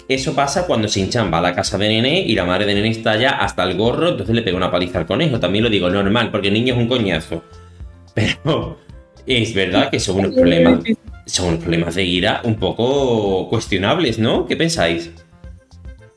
eso 0.09 0.35
pasa 0.35 0.67
cuando 0.67 0.89
Shin-Chan 0.89 1.31
va 1.31 1.39
a 1.39 1.43
la 1.43 1.55
casa 1.55 1.77
de 1.77 1.89
Nene 1.89 2.23
y 2.23 2.35
la 2.35 2.47
madre 2.47 2.65
de 2.65 2.75
Nene 2.75 2.89
está 2.89 3.17
ya 3.17 3.33
hasta 3.33 3.65
el 3.65 3.77
gorro, 3.77 4.09
entonces 4.09 4.35
le 4.35 4.41
pega 4.41 4.57
una 4.57 4.71
paliza 4.71 4.99
al 4.99 5.05
conejo. 5.05 5.39
También 5.39 5.63
lo 5.63 5.69
digo 5.69 5.91
normal, 5.91 6.31
porque 6.31 6.49
el 6.49 6.55
niño 6.55 6.73
es 6.73 6.81
un 6.81 6.89
coñazo. 6.89 7.45
Pero 8.15 8.79
es 9.27 9.53
verdad 9.53 9.91
que 9.91 10.01
son 10.01 10.21
unos 10.21 10.35
problemas, 10.35 10.81
son 11.27 11.49
unos 11.49 11.61
problemas 11.61 11.95
de 11.97 12.05
ira 12.05 12.41
un 12.45 12.55
poco 12.55 13.47
cuestionables, 13.51 14.19
¿no? 14.19 14.47
¿Qué 14.47 14.57
pensáis? 14.57 15.11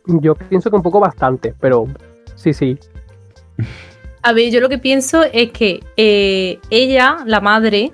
Yo 0.06 0.34
pienso 0.36 0.70
que 0.70 0.78
un 0.78 0.82
poco 0.82 1.02
bastante, 1.02 1.54
pero 1.60 1.88
sí, 2.36 2.54
sí. 2.54 2.78
A 4.24 4.32
ver, 4.34 4.52
yo 4.52 4.62
lo 4.62 4.70
que 4.70 4.78
pienso 4.78 5.24
es 5.24 5.52
que 5.52 5.82
eh, 5.98 6.60
ella, 6.70 7.18
la 7.26 7.42
madre, 7.42 7.92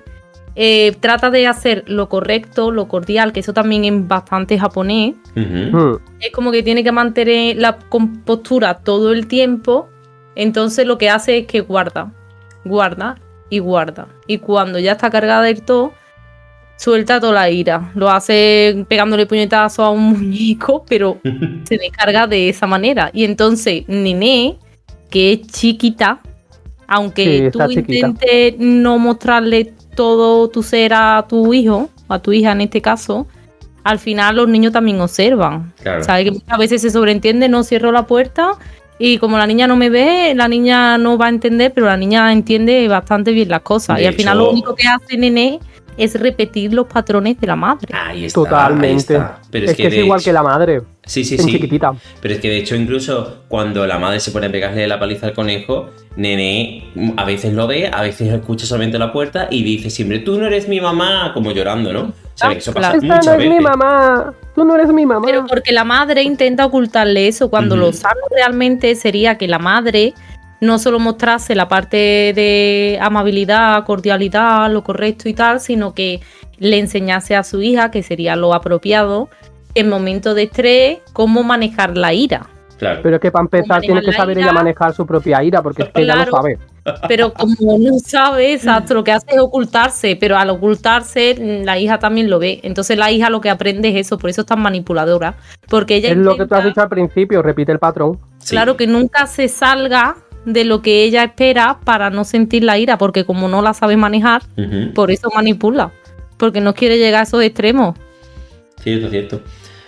eh, 0.54 0.96
trata 1.00 1.30
de 1.30 1.46
hacer 1.46 1.84
lo 1.86 2.08
correcto, 2.08 2.70
lo 2.70 2.86
cordial, 2.86 3.32
que 3.32 3.40
eso 3.40 3.52
también 3.52 3.84
es 3.84 4.08
bastante 4.08 4.58
japonés. 4.58 5.14
Hmm. 5.34 5.96
Es 6.20 6.30
como 6.32 6.52
que 6.52 6.62
tiene 6.62 6.84
que 6.84 6.92
mantener 6.92 7.56
la 7.56 7.78
compostura 7.78 8.74
todo 8.74 9.12
el 9.12 9.26
tiempo. 9.26 9.88
Entonces 10.36 10.86
lo 10.86 10.98
que 10.98 11.10
hace 11.10 11.38
es 11.38 11.46
que 11.46 11.60
guarda, 11.60 12.12
guarda 12.64 13.16
y 13.48 13.58
guarda. 13.58 14.06
Y 14.26 14.38
cuando 14.38 14.78
ya 14.78 14.92
está 14.92 15.10
cargada 15.10 15.42
del 15.42 15.62
todo, 15.62 15.92
suelta 16.76 17.20
toda 17.20 17.32
la 17.32 17.50
ira. 17.50 17.90
Lo 17.94 18.08
hace 18.08 18.84
pegándole 18.88 19.26
puñetazo 19.26 19.84
a 19.84 19.90
un 19.90 20.02
muñeco, 20.12 20.84
pero 20.88 21.18
se 21.64 21.76
descarga 21.76 22.26
de 22.26 22.48
esa 22.48 22.66
manera. 22.66 23.10
Y 23.12 23.24
entonces, 23.24 23.84
Nené, 23.86 24.58
que 25.10 25.32
es 25.34 25.46
chiquita, 25.48 26.20
Sí, 26.22 26.28
aunque 26.88 27.50
tú 27.52 27.58
chiquita. 27.68 28.06
intentes 28.08 28.54
no 28.58 28.98
mostrarle 28.98 29.72
todo 29.94 30.48
tu 30.48 30.62
ser 30.62 30.92
a 30.94 31.24
tu 31.28 31.52
hijo, 31.52 31.88
a 32.08 32.18
tu 32.20 32.32
hija 32.32 32.52
en 32.52 32.62
este 32.62 32.80
caso, 32.80 33.26
al 33.84 33.98
final 33.98 34.36
los 34.36 34.48
niños 34.48 34.72
también 34.72 35.00
observan. 35.00 35.72
Claro. 35.82 36.02
¿Sabes? 36.04 36.24
Que 36.24 36.30
muchas 36.32 36.58
veces 36.58 36.82
se 36.82 36.90
sobreentiende, 36.90 37.48
no 37.48 37.62
cierro 37.62 37.92
la 37.92 38.06
puerta 38.06 38.52
y 38.98 39.18
como 39.18 39.38
la 39.38 39.46
niña 39.46 39.66
no 39.66 39.76
me 39.76 39.88
ve, 39.88 40.34
la 40.34 40.48
niña 40.48 40.98
no 40.98 41.16
va 41.16 41.26
a 41.26 41.28
entender, 41.30 41.72
pero 41.74 41.86
la 41.86 41.96
niña 41.96 42.32
entiende 42.32 42.86
bastante 42.88 43.30
bien 43.32 43.48
las 43.48 43.62
cosas. 43.62 43.96
De 43.96 44.02
y 44.02 44.06
al 44.06 44.14
final 44.14 44.36
hecho- 44.38 44.44
lo 44.46 44.50
único 44.52 44.74
que 44.74 44.86
hace 44.88 45.16
Nené 45.16 45.58
es 45.96 46.18
repetir 46.18 46.72
los 46.74 46.86
patrones 46.86 47.38
de 47.40 47.46
la 47.46 47.56
madre. 47.56 47.88
Ahí 47.94 48.24
está. 48.26 48.40
Totalmente. 48.40 48.86
ahí 48.88 48.96
está. 49.22 49.40
Pero 49.50 49.64
es, 49.66 49.70
es 49.72 49.76
que, 49.76 49.86
es 49.86 49.94
igual 49.94 50.18
hecho- 50.20 50.24
que 50.26 50.32
la 50.32 50.42
madre, 50.42 50.82
Sí, 51.10 51.24
sí, 51.24 51.34
en 51.34 51.42
sí. 51.42 51.50
chiquitita. 51.50 51.92
Pero 52.22 52.34
es 52.34 52.40
que 52.40 52.48
de 52.48 52.58
hecho, 52.58 52.76
incluso 52.76 53.38
cuando 53.48 53.84
la 53.84 53.98
madre 53.98 54.20
se 54.20 54.30
pone 54.30 54.46
a 54.46 54.52
pegarle 54.52 54.86
la 54.86 55.00
paliza 55.00 55.26
al 55.26 55.32
conejo, 55.32 55.90
Nene 56.14 56.84
a 57.16 57.24
veces 57.24 57.52
lo 57.52 57.66
ve, 57.66 57.90
a 57.92 58.02
veces 58.02 58.32
escucha 58.32 58.64
solamente 58.64 58.96
la 58.96 59.12
puerta 59.12 59.48
y 59.50 59.64
dice 59.64 59.90
siempre, 59.90 60.20
tú 60.20 60.38
no 60.38 60.46
eres 60.46 60.68
mi 60.68 60.80
mamá, 60.80 61.32
como 61.34 61.50
llorando, 61.50 61.92
¿no? 61.92 62.12
¿Sabes? 62.34 62.58
Eso 62.58 62.72
pasa 62.72 62.92
claro. 62.92 63.02
Esta 63.02 63.16
muchas 63.16 63.26
no 63.26 63.32
es 63.32 63.38
veces. 63.38 63.56
mi 63.56 63.60
mamá. 63.60 64.34
Tú 64.54 64.64
no 64.64 64.74
eres 64.76 64.92
mi 64.92 65.04
mamá. 65.04 65.26
Pero 65.26 65.46
porque 65.46 65.72
la 65.72 65.82
madre 65.82 66.22
intenta 66.22 66.64
ocultarle 66.64 67.26
eso, 67.26 67.50
cuando 67.50 67.74
lo 67.74 67.92
sano 67.92 68.20
realmente 68.30 68.94
sería 68.94 69.36
que 69.36 69.48
la 69.48 69.58
madre 69.58 70.14
no 70.60 70.78
solo 70.78 71.00
mostrase 71.00 71.56
la 71.56 71.66
parte 71.66 71.96
de 72.36 72.98
amabilidad, 73.00 73.84
cordialidad, 73.84 74.70
lo 74.70 74.84
correcto 74.84 75.28
y 75.28 75.34
tal, 75.34 75.58
sino 75.58 75.92
que 75.92 76.20
le 76.58 76.78
enseñase 76.78 77.34
a 77.34 77.42
su 77.42 77.62
hija, 77.62 77.90
que 77.90 78.04
sería 78.04 78.36
lo 78.36 78.54
apropiado, 78.54 79.28
en 79.74 79.88
momentos 79.88 80.34
de 80.34 80.44
estrés, 80.44 80.98
cómo 81.12 81.42
manejar 81.42 81.96
la 81.96 82.12
ira. 82.12 82.46
Claro. 82.78 83.00
Pero 83.02 83.16
es 83.16 83.22
que 83.22 83.30
para 83.30 83.42
empezar 83.42 83.82
tienes 83.82 84.04
que 84.04 84.12
saber 84.12 84.38
ira. 84.38 84.46
ella 84.46 84.54
manejar 84.54 84.94
su 84.94 85.06
propia 85.06 85.42
ira, 85.44 85.62
porque 85.62 85.82
es 85.82 85.88
que 85.90 86.02
ella 86.02 86.16
no 86.16 86.30
sabe. 86.30 86.58
Pero 87.08 87.32
como 87.34 87.78
no 87.78 87.98
sabe 87.98 88.54
exacto, 88.54 88.94
lo 88.94 89.04
que 89.04 89.12
hace 89.12 89.26
es 89.34 89.38
ocultarse, 89.38 90.16
pero 90.16 90.38
al 90.38 90.48
ocultarse 90.48 91.34
mm, 91.38 91.64
la 91.64 91.78
hija 91.78 91.98
también 91.98 92.30
lo 92.30 92.38
ve. 92.38 92.60
Entonces 92.62 92.96
la 92.96 93.10
hija 93.10 93.28
lo 93.28 93.42
que 93.42 93.50
aprende 93.50 93.90
es 93.90 94.06
eso, 94.06 94.16
por 94.16 94.30
eso 94.30 94.40
es 94.40 94.46
tan 94.46 94.60
manipuladora. 94.60 95.34
Porque 95.68 95.96
ella 95.96 96.10
Es 96.10 96.16
lo 96.16 96.36
que 96.38 96.46
tú 96.46 96.54
has 96.54 96.64
dicho 96.64 96.80
al 96.80 96.88
principio, 96.88 97.42
repite 97.42 97.70
el 97.70 97.78
patrón. 97.78 98.18
Sí. 98.38 98.54
Claro 98.54 98.78
que 98.78 98.86
nunca 98.86 99.26
se 99.26 99.48
salga 99.48 100.16
de 100.44 100.64
lo 100.64 100.82
que 100.82 101.04
ella 101.04 101.24
espera 101.24 101.80
para 101.84 102.10
no 102.10 102.24
sentir 102.24 102.64
la 102.64 102.78
ira, 102.78 102.98
porque 102.98 103.24
como 103.24 103.48
no 103.48 103.62
la 103.62 103.74
sabe 103.74 103.96
manejar, 103.96 104.42
por 104.94 105.10
eso 105.10 105.28
manipula, 105.34 105.92
porque 106.38 106.60
no 106.60 106.74
quiere 106.74 106.98
llegar 106.98 107.20
a 107.20 107.24
esos 107.24 107.42
extremos. 107.42 107.96
Cierto, 108.82 109.10
cierto. 109.10 109.42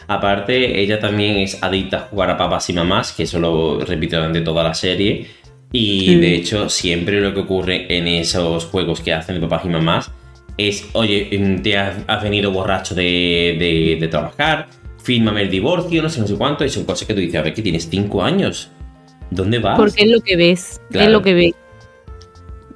Aparte, 0.09 0.81
ella 0.81 0.99
también 1.01 1.37
es 1.39 1.63
adicta 1.63 1.97
a 1.97 2.01
jugar 2.01 2.31
a 2.31 2.37
papás 2.37 2.69
y 2.71 2.73
mamás, 2.73 3.13
que 3.13 3.23
eso 3.23 3.39
lo 3.39 3.81
repite 3.81 4.17
durante 4.17 4.41
toda 4.43 4.63
la 4.65 4.75
serie. 4.75 5.27
Y 5.73 6.01
Sí. 6.07 6.15
de 6.17 6.35
hecho, 6.35 6.69
siempre 6.69 7.21
lo 7.21 7.33
que 7.33 7.41
ocurre 7.41 7.87
en 7.97 8.07
esos 8.09 8.67
juegos 8.67 9.01
que 9.01 9.13
hacen 9.15 9.37
de 9.37 9.41
papás 9.41 9.65
y 9.65 9.69
mamás 9.69 10.11
es, 10.59 10.87
oye, 10.93 11.31
mm, 11.39 11.63
te 11.63 11.79
has, 11.79 11.97
has 12.07 12.23
venido 12.23 12.51
borracho 12.51 12.95
de, 12.95 13.57
de- 13.59 13.97
de 13.99 14.09
trabajar, 14.09 14.69
fírmame 15.03 15.43
el 15.43 15.51
divorcio, 15.51 16.03
no 16.03 16.11
sé, 16.11 16.21
no 16.21 16.27
sé 16.27 16.35
cuánto, 16.35 16.65
y 16.65 16.69
son 16.69 16.85
cosas 16.85 17.09
que 17.09 17.15
tú 17.15 17.21
dices, 17.21 17.37
a 17.37 17.43
ver, 17.43 17.55
que 17.55 17.63
tienes 17.63 17.89
cinco 17.89 18.23
años. 18.23 18.71
¿Dónde 19.31 19.61
vas? 19.61 19.79
Porque 19.79 20.03
es 20.03 20.11
lo 20.11 20.21
que 20.21 20.37
ves, 20.37 20.79
Claro. 20.91 21.07
es 21.07 21.13
lo 21.13 21.23
que 21.23 21.33
ves. 21.33 21.53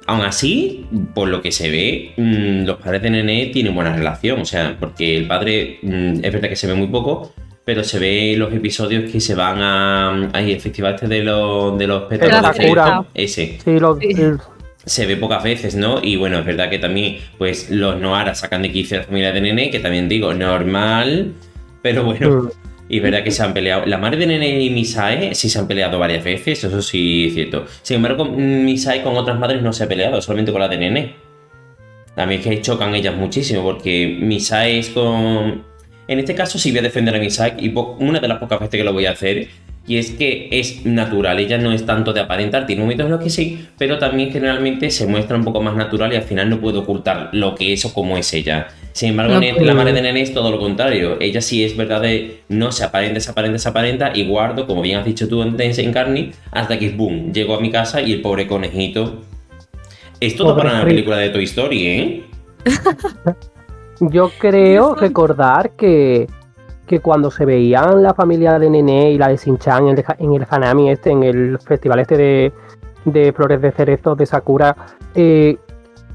Aún 0.07 0.21
así, 0.21 0.85
por 1.13 1.27
lo 1.27 1.41
que 1.41 1.51
se 1.51 1.69
ve, 1.69 2.13
mm, 2.17 2.65
los 2.65 2.77
padres 2.77 3.01
de 3.01 3.09
Nene 3.09 3.47
tienen 3.47 3.75
buena 3.75 3.95
relación. 3.95 4.39
O 4.41 4.45
sea, 4.45 4.75
porque 4.79 5.17
el 5.17 5.27
padre 5.27 5.79
mm, 5.81 6.15
es 6.23 6.31
verdad 6.33 6.49
que 6.49 6.55
se 6.55 6.65
ve 6.67 6.73
muy 6.75 6.87
poco, 6.87 7.33
pero 7.65 7.83
se 7.83 7.99
ve 7.99 8.35
los 8.37 8.53
episodios 8.53 9.11
que 9.11 9.19
se 9.19 9.35
van 9.35 9.61
a. 9.61 10.29
Ahí, 10.33 10.53
el 10.53 10.61
festival 10.61 10.95
este 10.95 11.07
de 11.09 11.23
los, 11.23 11.77
de 11.77 11.87
los 11.87 12.03
pétalos 12.03 12.41
la 12.41 12.51
de 12.51 12.57
Sakura. 12.63 13.05
Ese. 13.13 13.57
Sí, 13.63 13.79
lo- 13.79 13.99
Sí. 13.99 14.07
el- 14.17 14.37
Se 14.85 15.05
ve 15.05 15.17
pocas 15.17 15.43
veces, 15.43 15.75
¿no? 15.75 15.99
Y 16.01 16.15
bueno, 16.15 16.39
es 16.39 16.45
verdad 16.45 16.69
que 16.69 16.79
también, 16.79 17.17
pues, 17.37 17.69
los 17.69 17.99
Noara 17.99 18.33
sacan 18.33 18.61
de 18.61 18.71
quicio 18.71 18.95
a 18.95 19.01
la 19.01 19.05
familia 19.07 19.33
de 19.33 19.41
Nene, 19.41 19.69
que 19.69 19.79
también 19.81 20.07
digo, 20.07 20.33
normal, 20.33 21.33
pero 21.81 22.05
bueno. 22.05 22.43
Mm. 22.43 22.66
Y 22.89 22.97
es 22.97 23.03
verdad 23.03 23.23
que 23.23 23.31
se 23.31 23.43
han 23.43 23.53
peleado. 23.53 23.85
La 23.85 23.97
madre 23.97 24.17
de 24.17 24.27
Nene 24.27 24.61
y 24.61 24.69
Misae 24.69 25.35
sí 25.35 25.49
se 25.49 25.59
han 25.59 25.67
peleado 25.67 25.99
varias 25.99 26.23
veces, 26.23 26.63
eso 26.63 26.81
sí 26.81 27.27
es 27.27 27.33
cierto. 27.33 27.65
Sin 27.81 27.97
embargo, 27.97 28.25
Misae 28.25 29.01
con 29.01 29.17
otras 29.17 29.37
madres 29.39 29.61
no 29.61 29.73
se 29.73 29.83
ha 29.83 29.87
peleado, 29.87 30.21
solamente 30.21 30.51
con 30.51 30.61
la 30.61 30.67
de 30.67 30.77
Nene. 30.77 31.15
También 32.15 32.41
es 32.41 32.47
que 32.47 32.61
chocan 32.61 32.95
ellas 32.95 33.15
muchísimo, 33.15 33.63
porque 33.63 34.17
Misae 34.19 34.79
es 34.79 34.89
con. 34.89 35.63
En 36.07 36.19
este 36.19 36.33
caso 36.33 36.57
sí 36.57 36.71
voy 36.71 36.79
a 36.79 36.83
defender 36.83 37.13
a 37.15 37.19
Misae, 37.19 37.55
y 37.59 37.73
una 37.75 38.19
de 38.19 38.27
las 38.27 38.39
pocas 38.39 38.59
veces 38.59 38.77
que 38.77 38.83
lo 38.83 38.93
voy 38.93 39.05
a 39.05 39.11
hacer. 39.11 39.49
Y 39.87 39.97
es 39.97 40.11
que 40.11 40.49
es 40.51 40.85
natural, 40.85 41.39
ella 41.39 41.57
no 41.57 41.71
es 41.71 41.85
tanto 41.85 42.11
de 42.11 42.19
aparentar, 42.19 42.65
tiene 42.65 42.81
momentos 42.81 43.05
en 43.05 43.11
los 43.13 43.21
que 43.21 43.29
sí, 43.29 43.67
pero 43.77 43.97
también 43.97 44.31
generalmente 44.31 44.89
se 44.91 45.07
muestra 45.07 45.37
un 45.37 45.45
poco 45.45 45.61
más 45.61 45.77
natural 45.77 46.11
y 46.11 46.17
al 46.17 46.23
final 46.23 46.49
no 46.49 46.59
puede 46.59 46.79
ocultar 46.79 47.29
lo 47.31 47.55
que 47.55 47.71
es 47.71 47.85
o 47.85 47.93
cómo 47.93 48.17
es 48.17 48.33
ella. 48.33 48.67
Sin 48.91 49.09
embargo, 49.09 49.35
No 49.35 49.39
puede. 49.39 49.63
la 49.63 49.73
madre 49.73 49.93
de 49.93 50.01
Nene 50.01 50.21
es 50.21 50.33
todo 50.33 50.51
lo 50.51 50.59
contrario. 50.59 51.17
Ella 51.21 51.39
sí 51.39 51.63
es 51.63 51.77
verdad 51.77 52.01
de 52.01 52.41
no 52.49 52.71
se 52.73 52.83
aparenta, 52.83 53.19
se 53.21 53.31
aparenta, 53.31 53.59
se 53.59 53.69
aparenta 53.69 54.11
y 54.13 54.25
guardo, 54.27 54.67
como 54.67 54.81
bien 54.81 54.97
has 54.97 55.05
dicho 55.05 55.27
tú 55.29 55.41
antes 55.41 55.77
en 55.77 55.93
Carney, 55.93 56.31
hasta 56.51 56.77
que 56.77 56.89
boom, 56.89 57.31
llego 57.31 57.55
a 57.55 57.61
mi 57.61 57.71
casa 57.71 58.01
y 58.01 58.11
el 58.11 58.21
pobre 58.21 58.45
conejito. 58.45 59.21
Es 60.19 60.35
todo 60.35 60.49
Pobre 60.49 60.63
para 60.63 60.75
una 60.79 60.85
película 60.85 61.17
de 61.17 61.29
Toy 61.29 61.43
Story, 61.45 61.87
¿eh? 61.87 62.23
Yo 63.99 64.31
creo 64.37 64.95
recordar 64.95 65.75
que, 65.75 66.27
que 66.87 66.99
cuando 67.01 67.29
se 67.29 67.45
veían 67.45 68.01
la 68.01 68.13
familia 68.15 68.57
de 68.57 68.69
Nene 68.69 69.11
y 69.11 69.17
la 69.19 69.27
de 69.27 69.37
Shin-Chan 69.37 69.87
en 69.89 69.97
el, 69.99 70.05
en 70.17 70.33
el 70.33 70.47
Hanami 70.49 70.89
este, 70.89 71.11
en 71.11 71.21
el 71.23 71.59
festival 71.59 71.99
este 71.99 72.17
de, 72.17 72.53
de 73.05 73.31
flores 73.33 73.61
de 73.61 73.71
cerezo 73.71 74.15
de 74.15 74.25
Sakura, 74.25 74.75
eh, 75.13 75.55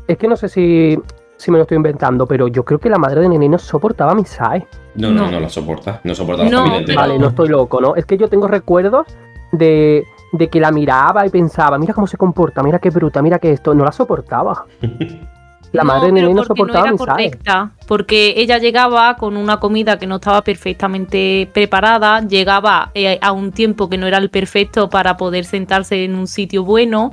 es 0.08 0.16
que 0.18 0.26
no 0.26 0.35
sé 0.37 0.48
si, 0.48 0.98
si 1.37 1.50
me 1.52 1.58
lo 1.58 1.62
estoy 1.62 1.76
inventando, 1.76 2.26
pero 2.26 2.48
yo 2.48 2.64
creo 2.64 2.80
que 2.80 2.90
la 2.90 2.98
madre 2.98 3.20
de 3.20 3.28
Nene 3.28 3.48
no 3.48 3.58
soportaba 3.58 4.12
a 4.12 4.14
Misae. 4.16 4.66
No, 4.96 5.11
no, 5.11 5.26
No. 5.26 5.30
no 5.30 5.40
la 5.40 5.48
soporta. 5.48 6.00
No 6.04 6.14
soporta 6.14 6.42
a 6.42 6.44
la 6.46 6.50
No, 6.50 6.58
familia 6.58 6.78
entera. 6.80 7.00
Vale, 7.02 7.18
no 7.18 7.28
estoy 7.28 7.48
loco, 7.48 7.80
¿no? 7.80 7.94
Es 7.94 8.04
que 8.04 8.16
yo 8.18 8.28
tengo 8.28 8.48
recuerdos 8.48 9.06
de, 9.52 10.04
de 10.32 10.48
que 10.48 10.61
la 10.61 10.70
miraba 10.72 11.26
y 11.26 11.30
pensaba, 11.30 11.78
mira 11.78 11.94
cómo 11.94 12.06
se 12.06 12.16
comporta, 12.16 12.62
mira 12.62 12.78
qué 12.78 12.90
bruta, 12.90 13.22
mira 13.22 13.38
que 13.38 13.52
esto, 13.52 13.74
no 13.74 13.85
la 13.85 13.92
soportaba. 13.92 14.64
La 15.72 15.85
madre 15.85 16.08
de 16.08 16.12
pero 16.12 16.26
Nene 16.28 16.35
no 16.35 16.44
soportaba 16.44 16.88
era 16.88 16.96
correcta, 16.96 17.70
porque 17.87 18.35
ella 18.37 18.58
llegaba 18.58 19.16
con 19.16 19.37
una 19.37 19.58
comida 19.58 19.98
que 19.98 20.06
no 20.06 20.16
estaba 20.16 20.42
perfectamente 20.42 21.48
preparada, 21.52 22.20
llegaba 22.20 22.90
eh, 22.94 23.18
a 23.22 23.32
un 23.32 23.52
tiempo 23.52 23.88
que 23.88 23.96
no 23.96 24.06
era 24.06 24.18
el 24.18 24.28
perfecto 24.28 24.90
para 24.90 25.16
poder 25.16 25.44
sentarse 25.44 26.04
en 26.04 26.14
un 26.14 26.26
sitio 26.26 26.62
bueno. 26.62 27.11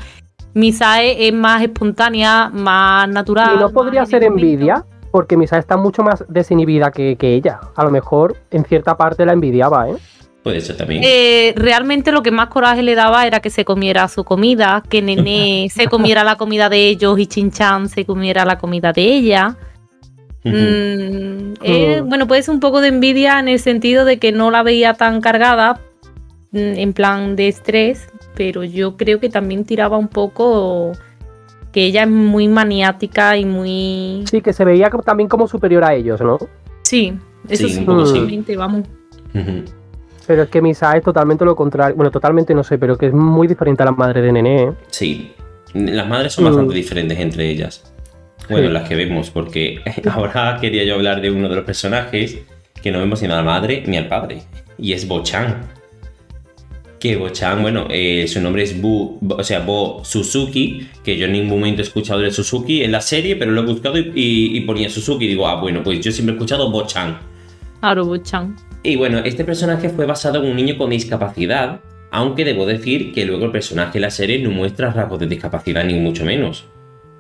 Misae 0.54 1.28
es 1.28 1.34
más 1.34 1.62
espontánea, 1.62 2.50
más 2.54 3.08
natural. 3.08 3.56
Y 3.56 3.60
no 3.60 3.70
podría 3.70 4.06
ser 4.06 4.24
envidia, 4.24 4.84
porque 5.12 5.38
Misae 5.38 5.60
está 5.60 5.78
mucho 5.78 6.04
más 6.04 6.26
desinhibida 6.28 6.92
que, 6.92 7.16
que 7.16 7.36
ella. 7.36 7.62
A 7.76 7.84
lo 7.86 7.92
mejor 7.92 8.36
en 8.52 8.66
cierta 8.66 8.98
parte 8.98 9.26
la 9.26 9.34
envidiaba, 9.34 9.90
¿eh? 9.90 9.96
Puede 10.44 10.62
ser 10.62 10.78
también. 10.78 11.02
Eh, 11.06 11.54
realmente 11.58 12.12
lo 12.12 12.24
que 12.24 12.32
más 12.32 12.48
coraje 12.48 12.82
le 12.82 12.96
daba 12.96 13.28
era 13.28 13.40
que 13.42 13.50
se 13.50 13.66
comiera 13.66 14.08
su 14.08 14.24
comida, 14.24 14.82
que 14.90 15.02
Nene 15.02 15.68
se 15.74 15.88
comiera 15.88 16.24
la 16.24 16.38
comida 16.38 16.70
de 16.70 16.88
ellos 16.88 17.20
y 17.20 17.28
Chinchan 17.28 17.90
se 17.90 18.06
comiera 18.06 18.46
la 18.46 18.58
comida 18.58 18.94
de 18.94 19.02
ella. 19.04 19.58
Mm, 20.44 21.54
eh, 21.62 22.02
Mm. 22.02 22.08
bueno, 22.10 22.28
puede 22.28 22.42
ser 22.44 22.54
un 22.54 22.60
poco 22.62 22.80
de 22.82 22.88
envidia 22.88 23.40
en 23.40 23.50
el 23.50 23.60
sentido 23.60 24.06
de 24.06 24.18
que 24.20 24.32
no 24.32 24.52
la 24.52 24.64
veía 24.64 24.94
tan 24.94 25.20
cargada, 25.22 25.82
mm, 26.52 26.58
en 26.58 26.94
plan 26.94 27.36
de 27.36 27.50
estrés, 27.50 28.08
pero 28.36 28.64
yo 28.64 28.96
creo 28.96 29.20
que 29.20 29.30
también 29.30 29.66
tiraba 29.66 29.98
un 29.98 30.08
poco 30.08 30.94
que 31.74 31.84
ella 31.84 32.04
es 32.04 32.10
muy 32.10 32.48
maniática 32.48 33.36
y 33.38 33.46
muy... 33.46 34.24
Sí, 34.32 34.42
que 34.42 34.54
se 34.54 34.64
veía 34.66 34.90
como- 34.90 35.04
también 35.04 35.28
como 35.30 35.48
superior 35.48 35.84
a 35.84 35.94
ellos, 35.94 36.22
¿no? 36.22 36.38
Sí, 36.84 37.14
eso 37.50 37.68
Sí, 37.68 37.74
sí, 37.74 37.80
un 37.80 37.86
poco 37.86 38.06
sí. 38.06 38.18
Pero 40.30 40.44
es 40.44 40.50
que 40.50 40.62
Misae 40.62 41.00
es 41.00 41.04
totalmente 41.04 41.44
lo 41.44 41.56
contrario. 41.56 41.96
Bueno, 41.96 42.12
totalmente 42.12 42.54
no 42.54 42.64
sé, 42.64 42.78
pero 42.78 42.96
que 42.96 43.08
es 43.08 43.14
muy 43.14 43.48
diferente 43.48 43.82
a 43.82 43.88
la 43.88 43.94
madre 43.94 44.22
de 44.22 44.32
Nene, 44.32 44.64
¿eh? 44.64 44.72
Sí. 44.92 45.32
Las 45.74 46.08
madres 46.08 46.34
son 46.34 46.44
Mm. 46.44 46.48
bastante 46.50 46.76
diferentes 46.76 47.18
entre 47.18 47.50
ellas. 47.50 47.92
Bueno, 48.48 48.68
Sí. 48.68 48.74
las 48.74 48.88
que 48.88 48.96
vemos, 48.96 49.32
porque 49.32 49.80
ahora 50.14 50.60
quería 50.62 50.84
yo 50.84 50.94
hablar 50.94 51.20
de 51.22 51.32
uno 51.32 51.50
de 51.50 51.56
los 51.56 51.66
personajes 51.66 52.38
que 52.80 52.92
no 52.92 53.00
vemos 53.00 53.24
ni 53.24 53.28
a 53.28 53.32
la 53.38 53.42
madre 53.42 53.84
ni 53.88 53.98
al 53.98 54.08
padre. 54.08 54.44
Y 54.78 54.94
es 54.94 55.08
Bo-chan. 55.08 55.62
Que 57.00 57.16
Bo-chan, 57.16 57.64
bueno, 57.64 57.88
eh, 57.90 58.28
su 58.28 58.40
nombre 58.40 58.62
es 58.62 58.80
Bu, 58.80 59.18
Bo- 59.22 59.38
o 59.38 59.44
sea, 59.44 59.62
Bo 59.62 60.02
Suzuki, 60.06 60.90
que 61.04 61.18
yo 61.18 61.26
en 61.26 61.32
ningún 61.32 61.50
momento 61.60 61.82
he 61.82 61.86
escuchado 61.86 62.20
de 62.20 62.30
Suzuki 62.30 62.84
en 62.84 62.92
la 62.92 63.02
serie, 63.02 63.36
pero 63.36 63.50
lo 63.50 63.62
he 63.62 63.66
buscado 63.66 63.98
y, 63.98 64.12
y- 64.14 64.58
y 64.58 64.62
ponía 64.62 64.90
Suzuki. 64.92 65.26
Y 65.26 65.30
digo, 65.30 65.48
ah, 65.48 65.60
bueno, 65.60 65.82
pues 65.82 66.02
yo 66.02 66.12
siempre 66.12 66.34
he 66.34 66.38
escuchado 66.38 66.70
Bo-chan. 66.70 67.18
Arobo-chan. 67.82 68.56
Y 68.84 68.96
bueno, 68.96 69.20
este 69.20 69.44
personaje 69.44 69.90
fue 69.90 70.06
basado 70.06 70.42
en 70.42 70.50
un 70.50 70.56
niño 70.56 70.78
con 70.78 70.90
discapacidad, 70.90 71.82
aunque 72.12 72.46
debo 72.46 72.66
decir 72.66 73.14
que 73.14 73.26
luego 73.26 73.46
el 73.46 73.52
personaje 73.52 73.98
en 73.98 74.04
la 74.04 74.12
serie 74.12 74.40
no 74.40 74.52
muestra 74.52 74.92
rasgos 74.92 75.20
de 75.20 75.28
discapacidad 75.28 75.84
ni 75.84 75.96
mucho 75.96 76.26
menos. 76.26 76.66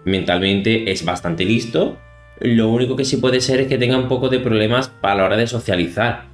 Mentalmente 0.05 0.89
es 0.91 1.03
bastante 1.03 1.43
listo, 1.43 1.97
lo 2.39 2.69
único 2.69 2.95
que 2.95 3.03
sí 3.03 3.17
puede 3.17 3.41
ser 3.41 3.59
es 3.59 3.67
que 3.67 3.77
tenga 3.77 3.97
un 3.97 4.07
poco 4.07 4.29
de 4.29 4.39
problemas 4.39 4.93
a 5.01 5.15
la 5.15 5.25
hora 5.25 5.35
de 5.35 5.45
socializar. 5.45 6.29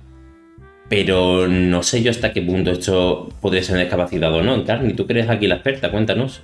Pero 0.87 1.47
no 1.47 1.81
sé 1.81 2.03
yo 2.03 2.11
hasta 2.11 2.31
qué 2.31 2.43
punto 2.43 2.69
esto 2.69 3.29
podría 3.41 3.63
ser 3.63 3.73
una 3.73 3.85
discapacidad 3.85 4.31
o 4.31 4.43
no. 4.43 4.53
Encarni, 4.53 4.93
tú 4.93 5.07
crees 5.07 5.29
aquí 5.29 5.47
la 5.47 5.55
experta, 5.55 5.89
cuéntanos. 5.89 6.43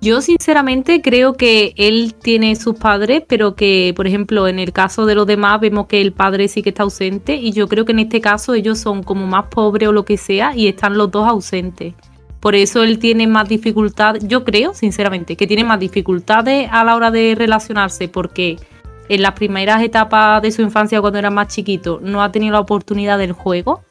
Yo 0.00 0.20
sinceramente 0.20 1.02
creo 1.02 1.34
que 1.34 1.74
él 1.76 2.14
tiene 2.14 2.54
sus 2.54 2.76
padres, 2.76 3.24
pero 3.26 3.56
que, 3.56 3.92
por 3.96 4.06
ejemplo, 4.06 4.46
en 4.46 4.60
el 4.60 4.72
caso 4.72 5.06
de 5.06 5.16
los 5.16 5.26
demás 5.26 5.60
vemos 5.60 5.86
que 5.86 6.00
el 6.00 6.12
padre 6.12 6.46
sí 6.46 6.62
que 6.62 6.68
está 6.68 6.84
ausente 6.84 7.34
y 7.34 7.50
yo 7.50 7.66
creo 7.66 7.84
que 7.84 7.92
en 7.92 7.98
este 7.98 8.20
caso 8.20 8.54
ellos 8.54 8.78
son 8.78 9.02
como 9.02 9.26
más 9.26 9.46
pobres 9.46 9.88
o 9.88 9.92
lo 9.92 10.04
que 10.04 10.16
sea 10.16 10.54
y 10.54 10.68
están 10.68 10.96
los 10.96 11.10
dos 11.10 11.28
ausentes. 11.28 11.94
Por 12.38 12.54
eso 12.54 12.84
él 12.84 13.00
tiene 13.00 13.26
más 13.26 13.48
dificultad, 13.48 14.16
yo 14.22 14.44
creo 14.44 14.72
sinceramente 14.72 15.36
que 15.36 15.48
tiene 15.48 15.64
más 15.64 15.80
dificultades 15.80 16.68
a 16.70 16.84
la 16.84 16.94
hora 16.94 17.10
de 17.10 17.34
relacionarse 17.36 18.06
porque 18.06 18.56
en 19.08 19.22
las 19.22 19.32
primeras 19.32 19.82
etapas 19.82 20.40
de 20.42 20.52
su 20.52 20.62
infancia 20.62 21.00
cuando 21.00 21.18
era 21.18 21.30
más 21.30 21.48
chiquito 21.48 21.98
no 22.00 22.22
ha 22.22 22.30
tenido 22.30 22.52
la 22.52 22.60
oportunidad 22.60 23.18
del 23.18 23.32
juego 23.32 23.82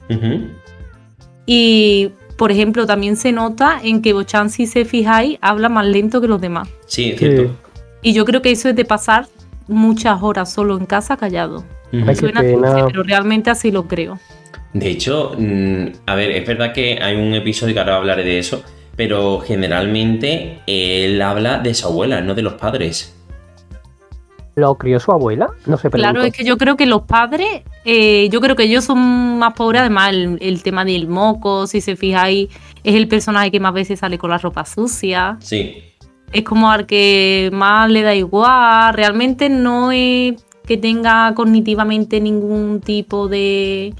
y 1.46 2.12
por 2.38 2.52
ejemplo, 2.52 2.86
también 2.86 3.18
se 3.18 3.32
nota 3.32 3.80
en 3.84 4.02
que 4.02 4.14
Bochan, 4.14 4.50
si 4.50 4.68
se 4.68 4.86
fijáis, 4.86 5.40
habla 5.42 5.70
más 5.70 5.88
lento 5.88 6.22
que 6.22 6.28
los 6.28 6.40
demás. 6.40 6.70
Sí, 6.86 7.10
es 7.10 7.20
cierto. 7.20 7.56
Y 8.02 8.14
yo 8.14 8.26
creo 8.26 8.42
que 8.42 8.52
eso 8.52 8.70
es 8.70 8.76
de 8.76 8.86
pasar 8.86 9.28
muchas 9.68 10.22
horas 10.22 10.54
solo 10.54 10.78
en 10.78 10.86
casa 10.86 11.18
callado. 11.18 11.66
Suena 11.92 12.42
pena. 12.42 12.72
triste, 12.72 12.84
pero 12.88 13.04
realmente 13.04 13.50
así 13.50 13.72
lo 13.72 13.88
creo. 13.88 14.20
De 14.74 14.90
hecho, 14.90 15.34
mm, 15.38 15.86
a 16.06 16.16
ver, 16.16 16.32
es 16.32 16.46
verdad 16.46 16.74
que 16.74 17.00
hay 17.02 17.16
un 17.16 17.34
episodio 17.34 17.74
que 17.74 17.80
ahora 17.80 17.98
hablaré 17.98 18.24
de 18.24 18.38
eso, 18.38 18.64
pero 18.96 19.40
generalmente 19.40 20.60
él 20.68 21.22
habla 21.22 21.60
de 21.60 21.74
su 21.74 21.88
abuela, 21.88 22.22
no 22.22 22.36
de 22.36 22.44
los 22.44 22.54
padres. 22.54 23.17
¿Lo 24.58 24.74
crió 24.74 25.00
su 25.00 25.12
abuela? 25.12 25.52
No 25.68 25.78
sé, 25.78 25.92
Claro, 25.92 26.24
es 26.24 26.34
que 26.34 26.44
yo 26.44 26.58
creo 26.58 26.76
que 26.76 26.88
los 26.88 27.04
padres, 27.04 27.62
eh, 27.86 28.28
yo 28.32 28.42
creo 28.42 28.56
que 28.56 28.64
ellos 28.64 28.84
son 28.86 29.38
más 29.38 29.54
pobres, 29.54 29.82
además 29.82 30.10
el, 30.10 30.40
el 30.42 30.64
tema 30.64 30.84
del 30.84 31.08
moco, 31.08 31.68
si 31.68 31.80
se 31.80 31.96
fijáis, 31.96 32.50
es 32.84 32.96
el 32.96 33.08
personaje 33.08 33.52
que 33.52 33.60
más 33.60 33.72
veces 33.72 34.00
sale 34.00 34.18
con 34.18 34.32
la 34.32 34.40
ropa 34.40 34.66
sucia. 34.66 35.38
Sí. 35.42 35.84
es 36.34 36.44
como 36.44 36.72
al 36.72 36.88
que 36.88 37.52
más 37.54 37.88
le 37.92 38.02
da 38.02 38.16
igual. 38.16 38.96
Realmente 38.96 39.48
no 39.48 39.92
es 39.92 40.44
que 40.66 40.76
tenga 40.76 41.36
cognitivamente 41.36 42.20
ningún 42.20 42.82
tipo 42.82 43.28
de 43.28 43.94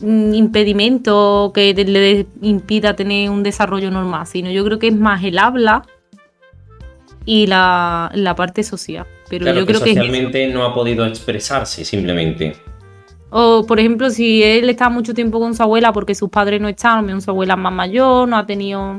mm, 0.00 0.32
impedimento 0.32 1.50
que 1.52 1.74
le 1.74 2.26
impida 2.40 2.94
tener 2.94 3.30
un 3.30 3.42
desarrollo 3.42 3.90
normal, 3.90 4.28
sino 4.28 4.48
yo 4.52 4.64
creo 4.64 4.78
que 4.78 4.88
es 4.88 4.96
más 4.96 5.24
el 5.24 5.40
habla 5.40 5.82
y 7.24 7.48
la, 7.48 8.12
la 8.14 8.36
parte 8.36 8.62
social. 8.62 9.06
Pero 9.32 9.44
claro 9.44 9.60
yo 9.60 9.66
que 9.66 9.72
creo 9.72 9.80
socialmente 9.80 10.46
no 10.48 10.62
ha 10.62 10.74
podido 10.74 11.06
expresarse, 11.06 11.86
simplemente. 11.86 12.52
O, 13.30 13.64
por 13.66 13.80
ejemplo, 13.80 14.10
si 14.10 14.42
él 14.42 14.68
está 14.68 14.90
mucho 14.90 15.14
tiempo 15.14 15.40
con 15.40 15.54
su 15.54 15.62
abuela 15.62 15.90
porque 15.90 16.14
sus 16.14 16.28
padres 16.28 16.60
no 16.60 16.68
están, 16.68 17.18
su 17.22 17.30
abuela 17.30 17.54
es 17.54 17.60
más 17.60 17.72
mayor, 17.72 18.28
no 18.28 18.36
ha 18.36 18.44
tenido 18.44 18.98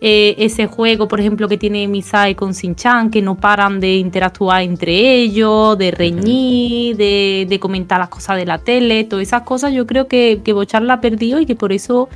eh, 0.00 0.34
ese 0.38 0.66
juego, 0.66 1.06
por 1.06 1.20
ejemplo, 1.20 1.46
que 1.46 1.56
tiene 1.56 1.86
Misai 1.86 2.34
con 2.34 2.50
Shin-Chan, 2.50 3.12
que 3.12 3.22
no 3.22 3.36
paran 3.36 3.78
de 3.78 3.94
interactuar 3.94 4.62
entre 4.62 5.20
ellos, 5.22 5.78
de 5.78 5.92
reñir, 5.92 6.96
de, 6.96 7.46
de 7.48 7.60
comentar 7.60 8.00
las 8.00 8.08
cosas 8.08 8.36
de 8.36 8.46
la 8.46 8.58
tele, 8.58 9.04
todas 9.04 9.22
esas 9.22 9.42
cosas, 9.42 9.72
yo 9.72 9.86
creo 9.86 10.08
que, 10.08 10.40
que 10.44 10.52
Bochar 10.52 10.82
la 10.82 10.94
ha 10.94 11.00
perdido 11.00 11.38
y 11.38 11.46
que 11.46 11.54
por 11.54 11.72
eso, 11.72 12.08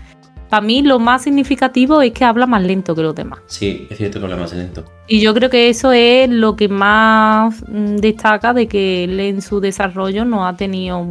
para 0.49 0.61
mí, 0.63 0.83
lo 0.83 0.99
más 0.99 1.23
significativo 1.23 2.01
es 2.03 2.13
que 2.13 2.25
habla 2.25 2.47
más 2.47 2.63
lento 2.63 2.95
que 2.95 3.03
los 3.03 3.15
demás. 3.15 3.41
Sí, 3.47 3.87
es 3.91 3.99
cierto 3.99 4.19
que 4.19 4.25
habla 4.25 4.37
más 4.37 4.53
lento. 4.53 4.85
Y 5.07 5.21
yo 5.21 5.35
creo 5.35 5.51
que 5.51 5.69
eso 5.69 5.93
es 5.93 6.29
lo 6.29 6.57
que 6.57 6.69
más 6.69 7.63
mm, 7.69 7.97
destaca 7.97 8.55
de 8.55 8.67
que 8.67 9.05
él 9.05 9.21
en 9.21 9.43
su 9.43 9.61
desarrollo 9.61 10.25
no 10.25 10.47
ha 10.47 10.57
tenido 10.57 11.07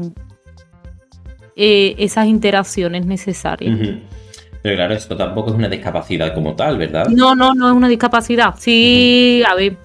eh, 1.56 1.95
esas 1.97 2.28
interacciones 2.28 3.06
necesarias. 3.06 3.78
Pero 4.62 4.76
claro, 4.76 4.93
esto 4.93 5.15
tampoco 5.15 5.52
es 5.52 5.56
una 5.56 5.69
discapacidad 5.69 6.34
como 6.34 6.56
tal, 6.56 6.78
¿verdad? 6.78 7.08
No, 7.08 7.36
no, 7.36 7.54
no 7.54 7.67
es 7.67 7.73
una 7.73 7.88
discapacidad. 7.88 8.56
Sí, 8.58 9.43
a 9.50 9.56
ver. 9.56 9.78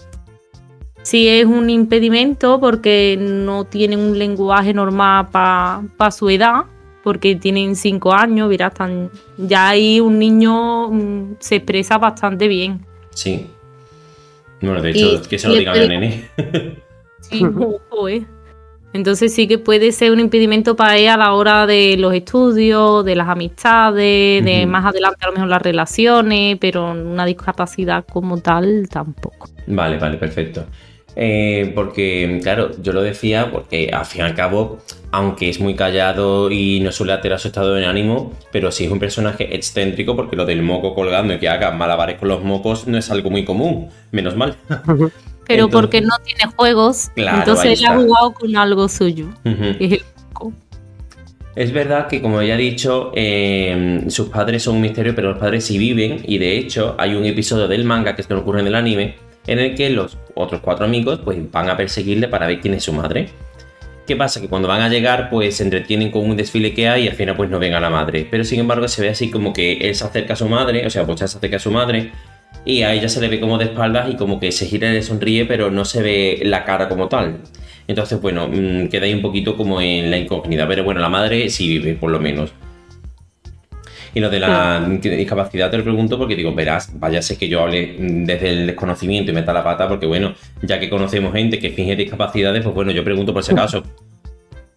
Sí 1.03 1.29
es 1.29 1.47
un 1.47 1.69
impedimento 1.69 2.61
porque 2.61 3.17
no 3.19 3.65
tienen 3.65 3.99
un 3.99 4.19
lenguaje 4.19 4.73
normal 4.73 5.29
para 5.31 6.11
su 6.11 6.31
edad, 6.31 6.65
porque 7.03 7.37
tienen 7.37 7.75
cinco 7.77 8.12
años, 8.12 8.49
verás, 8.49 8.75
tan, 8.75 9.11
ya 9.37 9.69
ahí 9.71 10.01
un 10.01 10.19
niño 10.19 10.88
mm, 10.88 11.37
se 11.41 11.57
expresa 11.57 11.99
bastante 11.99 12.49
bien. 12.49 12.85
Sí. 13.11 13.47
Bueno, 14.61 14.81
de 14.81 14.91
hecho, 14.91 15.15
Y- 15.15 15.29
que 15.29 15.38
se 15.38 15.49
lo 15.49 15.55
y 15.55 15.59
digan 15.61 15.77
el- 15.77 15.88
nene. 15.88 16.29
Sí, 17.21 17.45
ojo, 17.45 18.09
eh. 18.09 18.27
Entonces 18.93 19.33
sí 19.33 19.47
que 19.47 19.57
puede 19.57 19.91
ser 19.93 20.12
un 20.12 20.21
impedimento 20.21 20.77
para 20.77 20.99
él 20.99 21.09
a 21.09 21.17
la 21.17 21.33
hora 21.33 21.67
de 21.67 21.97
los 21.97 22.12
estudios, 22.12 23.05
de 23.05 23.15
las 23.15 23.29
amistades, 23.29 24.45
de 24.45 24.67
más 24.67 24.85
adelante 24.85 25.19
a 25.23 25.29
lo 25.29 25.33
mejor 25.35 25.49
las 25.49 25.62
relaciones, 25.62 26.59
pero 26.61 26.91
una 26.91 27.25
discapacidad 27.25 28.05
como 28.05 28.38
tal 28.43 28.88
tampoco. 28.91 29.49
Vale, 29.69 29.99
vale, 29.99 30.19
perfecto. 30.19 30.67
Eh, 31.14 31.72
porque, 31.75 32.40
claro, 32.42 32.70
yo 32.83 32.92
lo 32.92 33.03
decía 33.03 33.51
porque 33.53 33.90
al 33.92 34.07
fin 34.07 34.22
y 34.22 34.25
al 34.25 34.35
cabo, 34.35 34.79
aunque 35.11 35.51
es 35.51 35.61
muy 35.61 35.75
callado 35.75 36.51
y 36.51 36.81
no 36.81 36.90
suele 36.90 37.12
alterar 37.12 37.38
su 37.38 37.48
estado 37.48 37.75
de 37.75 37.85
ánimo, 37.85 38.33
pero 38.51 38.72
sí 38.72 38.85
es 38.87 38.90
un 38.90 38.98
personaje 38.98 39.55
excéntrico 39.55 40.16
porque 40.16 40.37
lo 40.37 40.46
del 40.46 40.62
moco 40.62 40.94
colgando 40.94 41.35
y 41.35 41.38
que 41.38 41.48
haga 41.48 41.70
malabares 41.70 42.18
con 42.18 42.29
los 42.29 42.42
mocos 42.42 42.87
no 42.87 42.96
es 42.96 43.11
algo 43.11 43.31
muy 43.31 43.44
común, 43.44 43.88
menos 44.11 44.37
mal. 44.37 44.57
Pero 45.44 45.64
Entonces- 45.64 45.81
porque 45.81 46.01
no 46.01 46.14
tiene 46.25 46.53
juegos, 46.57 47.11
Claro, 47.16 47.38
entonces 47.38 47.81
él 47.81 47.87
ha 47.87 47.96
jugado 47.96 48.33
con 48.33 48.57
algo 48.57 48.88
suyo, 48.88 49.27
que 49.42 49.77
es 49.81 49.92
el 49.92 50.03
moco. 50.29 50.53
Es 51.57 51.72
verdad 51.72 52.07
que, 52.07 52.22
como 52.22 52.40
ya 52.42 52.55
he 52.55 52.59
dicho, 52.59 53.11
eh, 53.14 54.05
sus 54.09 54.29
padres 54.29 54.62
son 54.62 54.77
un 54.77 54.83
misterio, 54.83 55.14
pero 55.14 55.31
los 55.31 55.38
padres 55.38 55.64
sí 55.64 55.77
viven. 55.79 56.20
Y 56.25 56.38
de 56.38 56.57
hecho, 56.57 56.94
hay 56.96 57.14
un 57.14 57.27
episodio 57.27 57.68
del 57.68 57.85
manga 57.85 58.14
que 58.16 58.25
no 58.31 58.38
ocurre 58.38 58.61
en 58.61 58.68
el 58.68 58.75
anime, 58.77 59.16
en 59.46 59.59
el 59.59 59.74
que 59.74 59.90
los 59.90 60.18
otros 60.35 60.61
cuatro 60.61 60.85
amigos 60.85 61.20
pues, 61.24 61.38
van 61.50 61.68
a 61.68 61.76
perseguirle 61.76 62.28
para 62.28 62.46
ver 62.46 62.61
quién 62.61 62.74
es 62.74 62.85
su 62.85 62.92
madre. 62.92 63.28
¿Qué 64.07 64.16
pasa? 64.16 64.40
Que 64.40 64.48
cuando 64.48 64.66
van 64.66 64.83
a 64.83 64.88
llegar, 64.88 65.31
pues 65.31 65.57
se 65.57 65.62
entretienen 65.62 66.11
con 66.11 66.28
un 66.28 66.37
desfile 66.37 66.74
que 66.74 66.88
hay 66.88 67.05
y 67.05 67.09
al 67.09 67.14
final 67.14 67.37
pues 67.37 67.48
no 67.50 67.59
ven 67.59 67.74
a 67.74 67.81
la 67.81 67.90
madre. 67.90 68.26
Pero 68.28 68.44
sin 68.44 68.61
embargo 68.61 68.88
se 68.88 69.00
ve 69.00 69.11
así 69.11 69.31
como 69.31 69.52
que 69.52 69.74
él 69.74 69.94
se 69.94 70.05
acerca 70.05 70.33
a 70.33 70.37
su 70.37 70.48
madre, 70.48 70.87
o 70.87 70.90
sea, 70.90 71.02
Bocha 71.02 71.28
se 71.28 71.38
acerca 71.38 71.57
a 71.57 71.61
su 71.61 71.70
madre 71.70 72.11
y 72.64 72.83
a 72.83 72.92
ella 72.92 73.09
se 73.09 73.20
le 73.20 73.28
ve 73.28 73.40
como 73.40 73.59
de 73.59 73.66
espaldas 73.66 74.11
y 74.11 74.16
como 74.16 74.40
que 74.40 74.52
se 74.52 74.66
gira 74.66 74.90
y 74.90 74.94
le 74.94 75.02
sonríe, 75.02 75.44
pero 75.44 75.70
no 75.70 75.85
se 75.85 76.02
ve 76.02 76.40
la 76.44 76.64
cara 76.64 76.88
como 76.88 77.09
tal. 77.09 77.38
Entonces, 77.88 78.20
bueno, 78.20 78.48
mm, 78.48 78.88
queda 78.88 79.07
ahí 79.07 79.14
un 79.14 79.22
poquito 79.22 79.57
como 79.57 79.81
en 79.81 80.11
la 80.11 80.16
incógnita. 80.16 80.66
Pero 80.68 80.85
bueno, 80.85 81.00
la 81.00 81.09
madre 81.09 81.48
sí 81.50 81.68
vive, 81.68 81.94
por 81.94 82.11
lo 82.11 82.20
menos. 82.20 82.52
Y 84.14 84.20
lo 84.20 84.29
de 84.29 84.40
la 84.40 84.87
discapacidad 84.88 85.70
te 85.70 85.79
lo 85.79 85.85
pregunto 85.85 86.18
porque 86.18 86.37
digo, 86.37 86.55
verás, 86.55 86.90
vaya 86.98 87.22
sé 87.22 87.38
que 87.38 87.48
yo 87.48 87.62
hable 87.62 87.96
mm, 87.98 88.25
desde 88.25 88.51
el 88.51 88.66
desconocimiento 88.66 89.31
y 89.31 89.35
meta 89.35 89.53
la 89.53 89.64
pata, 89.64 89.88
porque 89.88 90.07
bueno, 90.07 90.35
ya 90.62 90.79
que 90.79 90.90
conocemos 90.90 91.33
gente 91.33 91.59
que 91.59 91.70
finge 91.70 91.96
discapacidades, 91.96 92.62
pues 92.62 92.75
bueno, 92.75 92.92
yo 92.92 93.03
pregunto 93.05 93.33
por 93.33 93.42
si 93.42 93.53
acaso. 93.53 93.83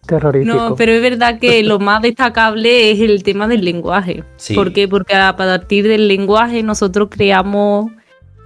Terrorífico. 0.06 0.54
No, 0.54 0.76
pero 0.76 0.92
es 0.92 1.02
verdad 1.02 1.38
que 1.38 1.62
lo 1.64 1.78
más 1.78 2.00
destacable 2.00 2.92
es 2.92 3.00
el 3.00 3.22
tema 3.22 3.48
del 3.48 3.64
lenguaje. 3.64 4.22
Sí. 4.36 4.54
¿Por 4.54 4.72
qué? 4.72 4.88
Porque 4.88 5.14
a 5.14 5.36
partir 5.36 5.86
del 5.88 6.08
lenguaje 6.08 6.62
nosotros 6.62 7.08
creamos 7.10 7.90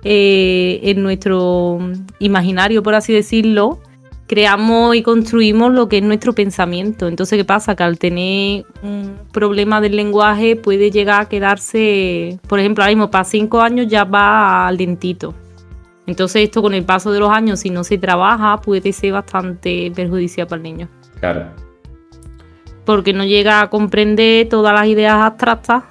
eh, 0.02 0.80
en 0.82 1.02
nuestro 1.02 1.78
imaginario, 2.18 2.82
por 2.82 2.94
así 2.94 3.12
decirlo, 3.12 3.78
creamos 4.30 4.94
y 4.94 5.02
construimos 5.02 5.72
lo 5.72 5.88
que 5.88 5.98
es 5.98 6.04
nuestro 6.04 6.32
pensamiento. 6.32 7.08
Entonces, 7.08 7.36
¿qué 7.36 7.44
pasa? 7.44 7.74
Que 7.74 7.82
al 7.82 7.98
tener 7.98 8.64
un 8.80 9.16
problema 9.32 9.80
del 9.80 9.96
lenguaje 9.96 10.54
puede 10.54 10.92
llegar 10.92 11.22
a 11.22 11.28
quedarse, 11.28 12.38
por 12.46 12.60
ejemplo, 12.60 12.84
ahora 12.84 12.94
mismo 12.94 13.10
para 13.10 13.24
cinco 13.24 13.60
años 13.60 13.88
ya 13.88 14.04
va 14.04 14.70
lentito. 14.70 15.34
Entonces 16.06 16.44
esto 16.44 16.62
con 16.62 16.74
el 16.74 16.84
paso 16.84 17.10
de 17.10 17.18
los 17.18 17.28
años, 17.28 17.58
si 17.58 17.70
no 17.70 17.82
se 17.82 17.98
trabaja, 17.98 18.60
puede 18.60 18.92
ser 18.92 19.14
bastante 19.14 19.90
perjudicial 19.96 20.46
para 20.46 20.58
el 20.58 20.62
niño 20.62 20.88
Claro. 21.18 21.46
porque 22.84 23.12
no 23.12 23.24
llega 23.24 23.60
a 23.62 23.68
comprender 23.68 24.48
todas 24.48 24.72
las 24.72 24.86
ideas 24.86 25.14
abstractas 25.14 25.82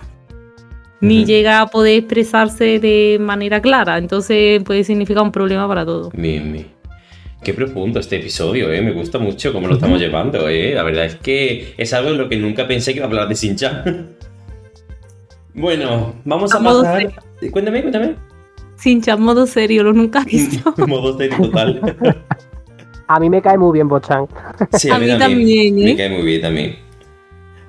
ni 1.02 1.26
llega 1.26 1.60
a 1.60 1.68
poder 1.68 1.98
expresarse 2.00 2.80
de 2.80 3.18
manera 3.20 3.62
clara. 3.62 3.98
Entonces 3.98 4.64
puede 4.64 4.86
significar 4.86 5.24
un 5.24 5.32
problema 5.34 5.68
para 5.68 5.86
todo. 5.86 6.10
Bien, 6.14 6.54
bien. 6.54 6.79
Qué 7.44 7.54
profundo 7.54 8.00
este 8.00 8.18
episodio, 8.18 8.72
¿eh? 8.72 8.82
Me 8.82 8.92
gusta 8.92 9.18
mucho 9.18 9.54
cómo 9.54 9.68
lo 9.68 9.76
estamos 9.76 10.00
llevando, 10.00 10.50
¿eh? 10.50 10.74
La 10.74 10.84
verdad 10.84 11.06
es 11.06 11.16
que 11.16 11.74
es 11.78 11.94
algo 11.94 12.10
en 12.10 12.18
lo 12.18 12.28
que 12.28 12.36
nunca 12.36 12.68
pensé 12.68 12.92
que 12.92 12.98
iba 12.98 13.06
a 13.06 13.10
hablar 13.10 13.30
de 13.30 13.36
Sinchan. 13.36 14.10
bueno, 15.54 16.16
vamos 16.26 16.54
a, 16.54 16.60
modo 16.60 16.84
pasar... 16.84 17.14
Cuéntame, 17.52 17.82
cuéntame. 17.82 18.16
Sin 18.76 19.02
modo 19.20 19.48
serio, 19.48 19.84
lo 19.84 19.94
nunca 19.94 20.22
he 20.22 20.26
visto. 20.38 20.74
Modo 20.86 21.18
serio 21.18 21.38
total. 21.38 21.98
A 23.08 23.20
mí 23.20 23.28
me 23.28 23.42
cae 23.42 23.58
muy 23.58 23.74
bien 23.74 23.88
Bochan. 23.88 24.28
Sí, 24.74 24.88
A 24.90 25.00
mí 25.00 25.08
también, 25.18 25.80
¿eh? 25.80 25.84
Me 25.86 25.96
cae 25.96 26.10
muy 26.10 26.22
bien 26.22 26.42
también. 26.42 26.89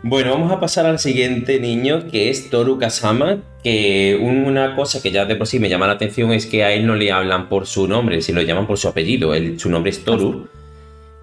Bueno, 0.03 0.31
vamos 0.31 0.51
a 0.51 0.59
pasar 0.61 0.87
al 0.87 0.99
siguiente 0.99 1.61
niño, 1.61 2.09
que 2.11 2.31
es 2.31 2.49
Toru 2.49 2.79
Kasama, 2.79 3.39
que 3.63 4.19
una 4.21 4.75
cosa 4.75 5.03
que 5.03 5.11
ya 5.11 5.27
de 5.27 5.37
por 5.37 5.47
sí 5.47 5.59
me 5.59 5.69
llama 5.69 5.87
la 5.87 5.93
atención 5.95 6.33
es 6.33 6.47
que 6.47 6.65
a 6.65 6.73
él 6.73 6.87
no 6.87 6.95
le 6.97 7.13
hablan 7.13 7.51
por 7.51 7.67
su 7.67 7.87
nombre, 7.87 8.23
sino 8.23 8.41
lo 8.41 8.47
llaman 8.47 8.67
por 8.67 8.79
su 8.79 8.89
apellido. 8.89 9.35
Él- 9.35 9.61
su 9.61 9.69
nombre 9.69 9.91
es 9.91 10.03
Toru. 10.03 10.49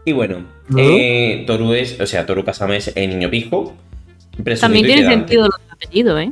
Y 0.06 0.12
bueno, 0.12 0.46
¿No? 0.70 0.78
eh, 0.80 1.44
Toru 1.48 1.74
es, 1.74 2.00
o 2.00 2.06
sea, 2.06 2.26
Toru 2.28 2.46
Kasama 2.46 2.78
es 2.78 2.92
el 2.96 3.10
niño 3.10 3.32
pijo. 3.32 3.76
También 4.62 4.86
tiene 4.86 5.08
sentido 5.08 5.46
los 5.46 5.60
apellidos, 5.72 6.22
¿eh? 6.22 6.32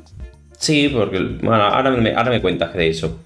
Sí, 0.57 0.89
porque 0.93 1.17
bueno, 1.19 1.63
ahora, 1.63 1.89
me, 1.91 2.11
ahora 2.13 2.29
me 2.29 2.41
cuentas 2.41 2.73
de 2.75 2.87
eso. 2.89 3.19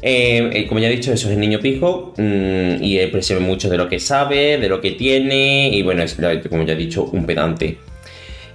Eh, 0.00 0.50
eh, 0.52 0.66
como 0.68 0.80
ya 0.80 0.88
he 0.88 0.92
dicho, 0.92 1.12
eso 1.12 1.28
es 1.28 1.34
el 1.34 1.40
niño 1.40 1.58
pijo 1.58 2.14
mm, 2.16 2.82
y 2.82 2.98
él 2.98 3.10
presume 3.10 3.40
mucho 3.40 3.68
de 3.68 3.78
lo 3.78 3.88
que 3.88 3.98
sabe, 3.98 4.58
de 4.58 4.68
lo 4.68 4.80
que 4.80 4.92
tiene 4.92 5.70
y 5.72 5.82
bueno, 5.82 6.02
es 6.04 6.14
como 6.48 6.62
ya 6.64 6.74
he 6.74 6.76
dicho, 6.76 7.04
un 7.04 7.26
pedante. 7.26 7.78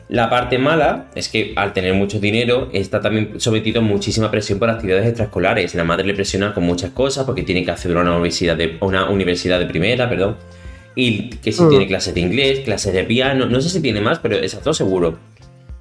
La 0.09 0.27
parte 0.27 0.57
mala 0.57 1.05
es 1.13 1.29
que 1.29 1.53
al 1.55 1.71
tener 1.71 1.93
mucho 1.93 2.19
dinero 2.19 2.69
está 2.73 2.99
también 2.99 3.39
sometido 3.39 3.79
a 3.79 3.83
muchísima 3.83 4.31
presión 4.31 4.57
por 4.57 4.67
actividades 4.69 5.05
extraescolares. 5.05 5.75
La 5.75 5.83
madre 5.83 6.03
le 6.07 6.15
presiona 6.15 6.51
con 6.51 6.63
muchas 6.65 6.89
cosas 6.91 7.25
porque 7.25 7.43
tiene 7.43 7.63
que 7.63 7.69
acceder 7.69 7.95
a 7.95 8.01
una 8.01 8.13
universidad 8.13 8.57
de, 8.57 8.77
una 8.81 9.07
universidad 9.09 9.59
de 9.59 9.67
primera, 9.67 10.09
perdón. 10.09 10.35
Y 10.95 11.29
que 11.29 11.51
si 11.51 11.61
Mm. 11.61 11.69
tiene 11.69 11.87
clases 11.87 12.15
de 12.15 12.21
inglés, 12.21 12.61
clases 12.61 12.91
de 12.91 13.03
piano, 13.03 13.45
no 13.45 13.61
sé 13.61 13.69
si 13.69 13.81
tiene 13.81 14.01
más, 14.01 14.17
pero 14.17 14.35
esas 14.37 14.63
dos 14.63 14.75
seguro. 14.77 15.19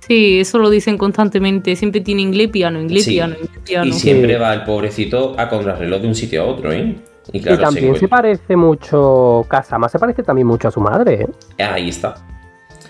Sí, 0.06 0.40
eso 0.40 0.58
lo 0.58 0.68
dicen 0.68 0.98
constantemente. 0.98 1.74
Siempre 1.74 2.02
tiene 2.02 2.20
inglés, 2.20 2.48
piano, 2.48 2.80
inglés, 2.82 3.04
Sí. 3.04 3.12
piano, 3.12 3.34
inglés, 3.34 3.60
piano. 3.64 3.86
Y 3.86 3.92
siempre 3.94 4.36
va 4.36 4.52
el 4.52 4.64
pobrecito 4.64 5.34
a 5.38 5.48
contrarreloj 5.48 6.02
de 6.02 6.08
un 6.08 6.14
sitio 6.14 6.42
a 6.42 6.44
otro, 6.44 6.70
¿eh? 6.70 6.96
Y 7.32 7.40
claro, 7.40 7.60
y 7.60 7.64
también 7.64 7.94
se 7.94 8.00
se 8.00 8.08
parece 8.08 8.56
mucho. 8.56 9.46
Kasama 9.48 9.88
se 9.88 9.98
parece 9.98 10.22
también 10.22 10.46
mucho 10.46 10.68
a 10.68 10.70
su 10.70 10.80
madre, 10.80 11.26
¿eh? 11.58 11.64
Ahí 11.64 11.88
está. 11.88 12.14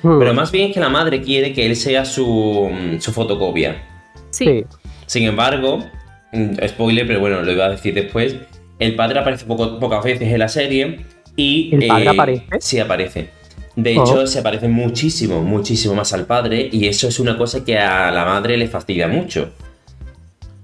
Hmm. 0.03 0.19
Pero 0.19 0.35
más 0.35 0.51
bien 0.53 0.69
es 0.69 0.75
que 0.75 0.81
la 0.81 0.89
madre 0.89 1.21
quiere 1.23 1.53
que 1.53 1.67
él 1.67 1.75
sea 1.77 2.05
su, 2.05 2.71
su 3.01 3.13
fotocopia. 3.13 3.83
Sí. 4.31 4.65
Sin 5.07 5.25
embargo, 5.25 5.85
mm, 6.33 6.55
spoiler, 6.69 7.07
pero 7.07 7.21
bueno, 7.21 7.43
lo 7.43 7.51
iba 7.53 7.67
a 7.67 7.71
decir 7.71 7.95
después. 7.95 8.37
El 8.79 8.95
padre 8.95 9.19
aparece 9.21 9.45
poco- 9.47 9.79
pocas 9.81 10.05
veces 10.05 10.31
en 10.33 10.39
la 10.39 10.49
serie 10.49 11.01
y. 11.37 11.71
¿El 11.75 11.87
padre 11.89 12.09
aparece? 12.11 12.45
Sí, 12.61 12.79
aparece. 12.79 13.31
De 13.75 13.97
Oh. 13.97 14.03
hecho, 14.03 14.27
se 14.27 14.43
parece 14.43 14.69
muchísimo, 14.69 15.41
muchísimo 15.43 15.95
más 15.95 16.13
al 16.13 16.27
padre, 16.27 16.69
y 16.71 16.87
eso 16.89 17.07
es 17.09 17.19
una 17.21 17.37
cosa 17.39 17.65
que 17.65 17.79
a 17.79 18.11
la 18.11 18.25
madre 18.25 18.57
le 18.57 18.67
fastidia 18.69 19.07
mucho. 19.09 19.51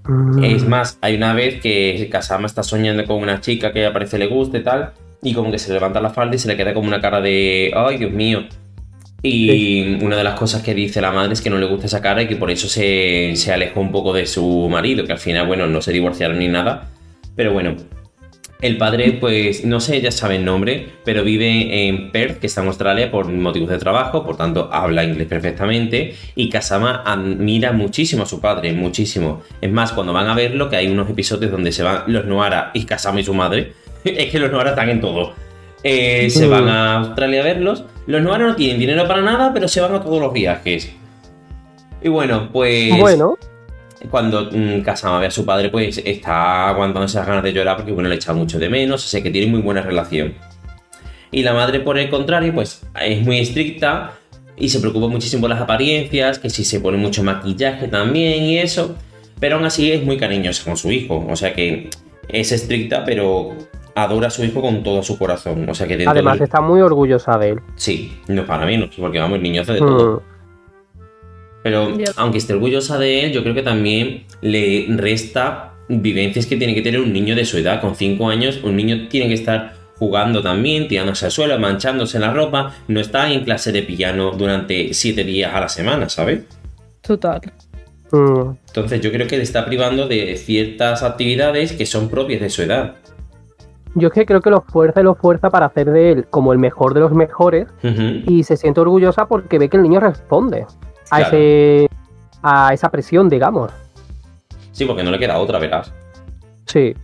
Mm. 0.06 0.44
Es 0.44 0.66
más, 0.66 0.98
hay 1.00 1.14
una 1.14 1.32
vez 1.32 1.60
que 1.60 2.08
Kasama 2.10 2.46
está 2.46 2.62
soñando 2.62 3.04
con 3.06 3.22
una 3.22 3.40
chica 3.40 3.72
que 3.72 3.88
parece 3.90 4.18
le 4.18 4.26
gusta 4.26 4.58
y 4.58 4.62
tal, 4.62 4.92
y 5.22 5.32
como 5.32 5.50
que 5.50 5.58
se 5.58 5.68
le 5.68 5.74
levanta 5.74 6.00
la 6.00 6.10
falda 6.10 6.34
y 6.36 6.38
se 6.38 6.48
le 6.48 6.56
queda 6.56 6.74
como 6.74 6.88
una 6.88 7.00
cara 7.00 7.20
de, 7.20 7.72
ay, 7.74 7.96
Dios 7.98 8.10
mío. 8.12 8.44
Y 9.26 10.04
una 10.04 10.18
de 10.18 10.22
las 10.22 10.38
cosas 10.38 10.62
que 10.62 10.74
dice 10.74 11.00
la 11.00 11.10
madre 11.10 11.32
es 11.32 11.40
que 11.40 11.48
no 11.48 11.56
le 11.56 11.64
gusta 11.64 11.86
esa 11.86 12.02
cara 12.02 12.20
y 12.20 12.28
que 12.28 12.36
por 12.36 12.50
eso 12.50 12.68
se, 12.68 13.32
se 13.36 13.52
alejó 13.54 13.80
un 13.80 13.90
poco 13.90 14.12
de 14.12 14.26
su 14.26 14.68
marido, 14.68 15.06
que 15.06 15.12
al 15.12 15.18
final, 15.18 15.46
bueno, 15.46 15.66
no 15.66 15.80
se 15.80 15.92
divorciaron 15.92 16.38
ni 16.38 16.48
nada. 16.48 16.90
Pero 17.34 17.54
bueno, 17.54 17.74
El 18.60 18.78
padre, 18.78 19.12
pues, 19.12 19.64
no 19.64 19.80
sé, 19.80 20.00
ya 20.00 20.10
sabe 20.10 20.36
el 20.36 20.44
nombre, 20.44 20.88
pero 21.04 21.24
vive 21.24 21.86
en 21.86 22.10
Perth, 22.12 22.38
que 22.38 22.46
está 22.46 22.62
en 22.62 22.68
Australia, 22.68 23.10
por 23.10 23.30
motivos 23.30 23.68
de 23.68 23.78
trabajo, 23.78 24.24
por 24.24 24.36
tanto, 24.36 24.70
habla 24.72 25.04
inglés 25.04 25.26
perfectamente. 25.26 26.14
Y 26.34 26.48
Kasama 26.48 27.02
admira 27.04 27.72
muchísimo 27.72 28.22
a 28.22 28.26
su 28.26 28.40
padre, 28.40 28.72
muchísimo. 28.72 29.42
Es 29.60 29.70
más, 29.70 29.92
cuando 29.92 30.12
van 30.12 30.28
a 30.28 30.34
verlo, 30.34 30.68
que 30.70 30.76
hay 30.76 30.86
unos 30.86 31.10
episodios 31.10 31.50
donde 31.50 31.72
se 31.72 31.82
van 31.82 32.04
los 32.06 32.26
Noara 32.26 32.70
y 32.74 32.84
Kasama 32.84 33.20
y 33.20 33.24
su 33.24 33.34
madre, 33.34 33.72
es 34.04 34.30
que 34.30 34.38
los 34.38 34.50
Noara 34.50 34.70
están 34.70 34.88
en 34.90 35.00
todo. 35.00 35.34
Eh, 35.82 36.30
se 36.30 36.46
van 36.46 36.68
a 36.68 36.98
Australia 36.98 37.40
a 37.40 37.44
verlos. 37.44 37.84
Los 38.06 38.22
Noara 38.22 38.46
no 38.46 38.56
tienen 38.56 38.78
dinero 38.78 39.06
para 39.08 39.22
nada, 39.22 39.52
pero 39.52 39.68
se 39.68 39.80
van 39.80 39.94
a 39.94 40.02
todos 40.02 40.20
los 40.20 40.32
viajes. 40.32 40.92
Y 42.02 42.08
bueno, 42.08 42.50
pues 42.52 42.98
Bueno, 42.98 43.38
cuando 44.10 44.50
mm, 44.52 44.82
Kasama 44.82 45.20
ve 45.20 45.26
a 45.26 45.30
su 45.30 45.44
padre, 45.44 45.70
pues 45.70 45.98
está 46.04 46.68
aguantando 46.68 47.06
esas 47.06 47.26
ganas 47.26 47.42
de 47.42 47.52
llorar 47.52 47.76
porque, 47.76 47.92
bueno, 47.92 48.08
le 48.08 48.16
echa 48.16 48.32
mucho 48.32 48.58
de 48.58 48.68
menos, 48.68 49.04
o 49.04 49.08
sea 49.08 49.22
que 49.22 49.30
tiene 49.30 49.50
muy 49.50 49.62
buena 49.62 49.80
relación. 49.80 50.34
Y 51.30 51.42
la 51.42 51.52
madre, 51.52 51.80
por 51.80 51.98
el 51.98 52.10
contrario, 52.10 52.54
pues 52.54 52.82
es 53.00 53.22
muy 53.22 53.38
estricta 53.38 54.12
y 54.56 54.68
se 54.68 54.80
preocupa 54.80 55.08
muchísimo 55.08 55.42
por 55.42 55.50
las 55.50 55.60
apariencias, 55.60 56.38
que 56.38 56.50
si 56.50 56.64
se 56.64 56.80
pone 56.80 56.96
mucho 56.96 57.24
maquillaje 57.24 57.88
también 57.88 58.44
y 58.44 58.58
eso, 58.58 58.94
pero 59.40 59.56
aún 59.56 59.64
así 59.64 59.90
es 59.90 60.04
muy 60.04 60.16
cariñosa 60.16 60.62
con 60.64 60.76
su 60.76 60.92
hijo, 60.92 61.26
o 61.28 61.36
sea 61.36 61.54
que 61.54 61.90
es 62.28 62.52
estricta, 62.52 63.04
pero 63.04 63.56
adora 63.94 64.26
a 64.28 64.30
su 64.30 64.44
hijo 64.44 64.60
con 64.60 64.82
todo 64.82 65.02
su 65.02 65.18
corazón, 65.18 65.68
o 65.68 65.74
sea 65.74 65.86
que 65.86 65.94
además 66.06 66.34
del- 66.34 66.44
está 66.44 66.60
muy 66.60 66.80
orgullosa 66.80 67.38
de 67.38 67.50
él. 67.50 67.60
Sí, 67.76 68.12
no 68.28 68.44
para 68.46 68.66
mí, 68.66 68.76
no, 68.76 68.88
porque 68.98 69.18
vamos, 69.18 69.36
el 69.36 69.42
niño 69.42 69.62
hace 69.62 69.74
de 69.74 69.78
todo. 69.78 70.16
Mm. 70.16 70.34
Pero 71.62 71.96
Ya. 71.98 72.12
aunque 72.16 72.38
esté 72.38 72.52
orgullosa 72.52 72.98
de 72.98 73.24
él, 73.24 73.32
yo 73.32 73.42
creo 73.42 73.54
que 73.54 73.62
también 73.62 74.24
le 74.42 74.86
resta 74.90 75.72
vivencias 75.88 76.46
que 76.46 76.56
tiene 76.56 76.74
que 76.74 76.82
tener 76.82 77.00
un 77.00 77.12
niño 77.12 77.34
de 77.34 77.44
su 77.44 77.56
edad. 77.58 77.80
Con 77.80 77.94
5 77.94 78.28
años, 78.28 78.60
un 78.62 78.76
niño 78.76 79.08
tiene 79.08 79.28
que 79.28 79.34
estar 79.34 79.72
jugando 79.98 80.42
también, 80.42 80.88
tirándose 80.88 81.24
al 81.26 81.30
suelo, 81.30 81.58
manchándose 81.58 82.18
la 82.18 82.32
ropa. 82.32 82.74
No 82.88 83.00
está 83.00 83.32
en 83.32 83.44
clase 83.44 83.72
de 83.72 83.82
piano 83.82 84.32
durante 84.32 84.92
7 84.92 85.24
días 85.24 85.54
a 85.54 85.60
la 85.60 85.68
semana, 85.68 86.08
¿sabes? 86.08 86.42
Total. 87.00 87.40
Mm. 88.12 88.56
Entonces 88.66 89.00
yo 89.00 89.10
creo 89.10 89.26
que 89.26 89.36
le 89.38 89.42
está 89.42 89.64
privando 89.64 90.06
de 90.06 90.36
ciertas 90.36 91.02
actividades 91.02 91.72
que 91.72 91.86
son 91.86 92.10
propias 92.10 92.40
de 92.42 92.50
su 92.50 92.62
edad. 92.62 92.96
Yo 93.94 94.08
es 94.08 94.14
que 94.14 94.26
creo 94.26 94.40
que 94.40 94.50
lo 94.50 94.60
fuerza 94.62 95.00
y 95.00 95.04
lo 95.04 95.14
fuerza 95.14 95.50
para 95.50 95.66
hacer 95.66 95.90
de 95.90 96.10
él 96.12 96.26
como 96.28 96.52
el 96.52 96.58
mejor 96.58 96.94
de 96.94 97.00
los 97.00 97.12
mejores 97.12 97.68
y 98.26 98.42
se 98.42 98.56
siente 98.56 98.80
orgullosa 98.80 99.26
porque 99.26 99.58
ve 99.58 99.68
que 99.68 99.76
el 99.76 99.82
niño 99.84 100.00
responde 100.00 100.66
a, 101.10 101.16
Claro. 101.18 101.36
ese, 101.36 101.88
a 102.42 102.72
esa 102.74 102.88
presión, 102.90 103.28
digamos. 103.28 103.70
Sí, 104.72 104.84
porque 104.84 105.04
no 105.04 105.10
le 105.12 105.18
queda 105.20 105.38
otra, 105.38 105.58
verás. 105.60 105.92
Sí. 106.66 106.94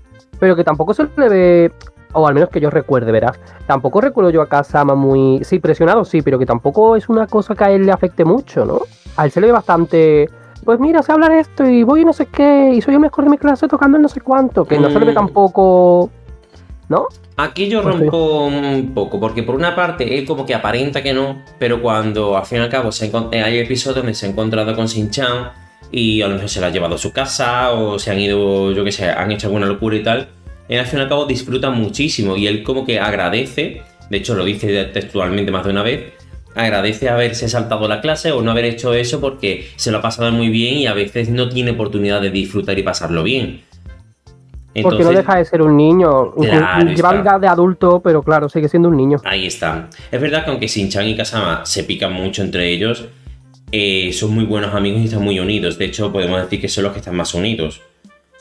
Pero 0.41 0.57
que 0.57 0.65
tampoco 0.65 0.93
se 0.95 1.07
le 1.17 1.29
ve, 1.29 1.73
o 2.13 2.27
al 2.27 2.35
menos 2.35 2.49
que 2.49 2.61
yo 2.61 2.71
recuerde, 2.71 3.13
verás. 3.13 3.39
Tampoco 3.67 4.01
recuerdo 4.01 4.31
yo 4.31 4.43
a 4.43 4.47
Kasama 4.49 4.95
muy. 4.97 5.45
Sí, 5.45 5.61
presionado, 5.61 6.05
sí, 6.05 6.23
pero 6.23 6.39
que 6.39 6.47
tampoco 6.47 6.97
es 6.97 7.09
una 7.09 7.27
cosa 7.29 7.55
que 7.55 7.65
a 7.65 7.71
él 7.71 7.87
le 7.87 7.93
afecte 7.93 8.25
mucho, 8.25 8.65
¿no? 8.65 8.81
A 9.17 9.27
él 9.27 9.31
se 9.31 9.41
le 9.41 9.47
ve 9.49 9.53
bastante. 9.53 10.29
Pues 10.65 10.81
mira, 10.81 11.03
sé 11.03 11.13
hablar 11.13 11.33
esto 11.33 11.65
y 11.65 11.83
voy 11.85 12.05
no 12.05 12.13
sé 12.13 12.27
qué, 12.27 12.73
y 12.75 12.81
soy 12.81 12.95
el 12.95 13.01
mejor 13.01 13.25
de 13.25 13.31
mi 13.31 13.39
clase 13.39 13.69
tocando 13.69 13.97
el 13.97 14.03
no 14.03 14.09
sé 14.09 14.21
cuánto. 14.21 14.65
Que 14.65 14.79
no 14.79 14.91
se 14.91 14.99
le 14.99 15.05
ve 15.07 15.13
Mm. 15.13 15.15
tampoco. 15.15 16.11
¿No? 16.91 17.07
Aquí 17.37 17.69
yo 17.69 17.83
rompo 17.83 18.47
un 18.47 18.93
poco, 18.93 19.21
porque 19.21 19.45
por 19.45 19.55
una 19.55 19.77
parte 19.77 20.19
él 20.19 20.27
como 20.27 20.45
que 20.45 20.55
aparenta 20.55 21.05
que 21.05 21.15
no, 21.15 21.41
pero 21.57 21.81
cuando 21.81 22.37
al 22.37 22.45
fin 22.45 22.59
y 22.59 22.63
al 22.63 22.69
cabo 22.69 22.91
se 22.91 23.07
eh, 23.31 23.43
hay 23.43 23.59
episodios 23.59 23.99
donde 23.99 24.13
se 24.13 24.27
ha 24.27 24.29
encontrado 24.29 24.75
con 24.75 24.87
Shin-Chan 24.87 25.53
y 25.93 26.21
a 26.21 26.27
lo 26.27 26.35
mejor 26.35 26.49
se 26.49 26.61
la 26.61 26.67
ha 26.67 26.71
llevado 26.71 26.97
a 26.97 26.99
su 26.99 27.13
casa 27.13 27.71
o 27.75 27.97
se 28.01 28.11
han 28.11 28.19
ido, 28.19 28.73
yo 28.73 28.83
que 28.85 28.91
sé, 28.91 29.09
han 29.09 29.31
hecho 29.31 29.47
alguna 29.47 29.67
locura 29.67 29.95
y 29.95 30.03
tal, 30.03 30.31
él 30.69 30.81
al 30.81 30.87
fin 30.87 30.99
y 30.99 31.03
al 31.03 31.09
cabo 31.09 31.27
disfruta 31.27 31.71
muchísimo 31.71 32.37
y 32.37 32.49
él 32.49 32.65
como 32.65 32.85
que 32.85 32.99
agradece, 32.99 33.83
de 34.11 34.17
hecho 34.17 34.35
lo 34.35 34.45
dice 34.45 34.87
textualmente 34.87 35.53
más 35.53 35.65
de 35.65 35.71
una 35.71 35.85
vez, 35.85 36.13
agradece 36.57 37.09
haberse 37.09 37.49
saltado 37.49 37.87
la 37.87 38.01
clase 38.01 38.33
o 38.33 38.43
no 38.43 38.51
haber 38.51 38.65
hecho 38.65 38.95
eso 38.95 39.21
porque 39.21 39.71
se 39.77 39.93
lo 39.93 39.99
ha 39.99 40.03
pasado 40.03 40.33
muy 40.33 40.49
bien 40.49 40.79
y 40.79 40.89
a 40.89 40.95
veces 40.95 41.29
no 41.29 41.49
tiene 41.49 41.71
oportunidad 41.71 42.21
de 42.21 42.31
disfrutar 42.31 42.77
y 42.81 42.83
pasarlo 42.83 43.23
bien. 43.23 43.70
Porque 44.83 45.03
no 45.03 45.11
deja 45.11 45.37
de 45.37 45.45
ser 45.45 45.63
un 45.63 45.77
niño. 45.77 46.33
Claro 46.33 46.91
Lleva 46.91 47.11
está. 47.11 47.13
vida 47.13 47.39
de 47.41 47.49
adulto, 47.49 48.01
pero 48.01 48.23
claro, 48.23 48.49
sigue 48.49 48.69
siendo 48.69 48.89
un 48.89 48.97
niño. 48.97 49.19
Ahí 49.25 49.47
está. 49.47 49.89
Es 50.11 50.21
verdad 50.21 50.45
que 50.45 50.51
aunque 50.51 50.69
Shin-Chan 50.69 51.07
y 51.09 51.17
Kasama 51.17 51.67
se 51.67 51.85
pican 51.85 52.13
mucho 52.13 52.43
entre 52.43 52.69
ellos, 52.69 53.09
eh, 53.73 54.13
son 54.13 54.35
muy 54.35 54.45
buenos 54.45 54.75
amigos 54.75 55.01
y 55.01 55.05
están 55.05 55.23
muy 55.23 55.41
unidos. 55.41 55.77
De 55.77 55.87
hecho, 55.87 56.13
podemos 56.13 56.41
decir 56.41 56.61
que 56.61 56.69
son 56.69 56.85
los 56.85 56.93
que 56.93 57.01
están 57.01 57.17
más 57.17 57.35
unidos. 57.35 57.81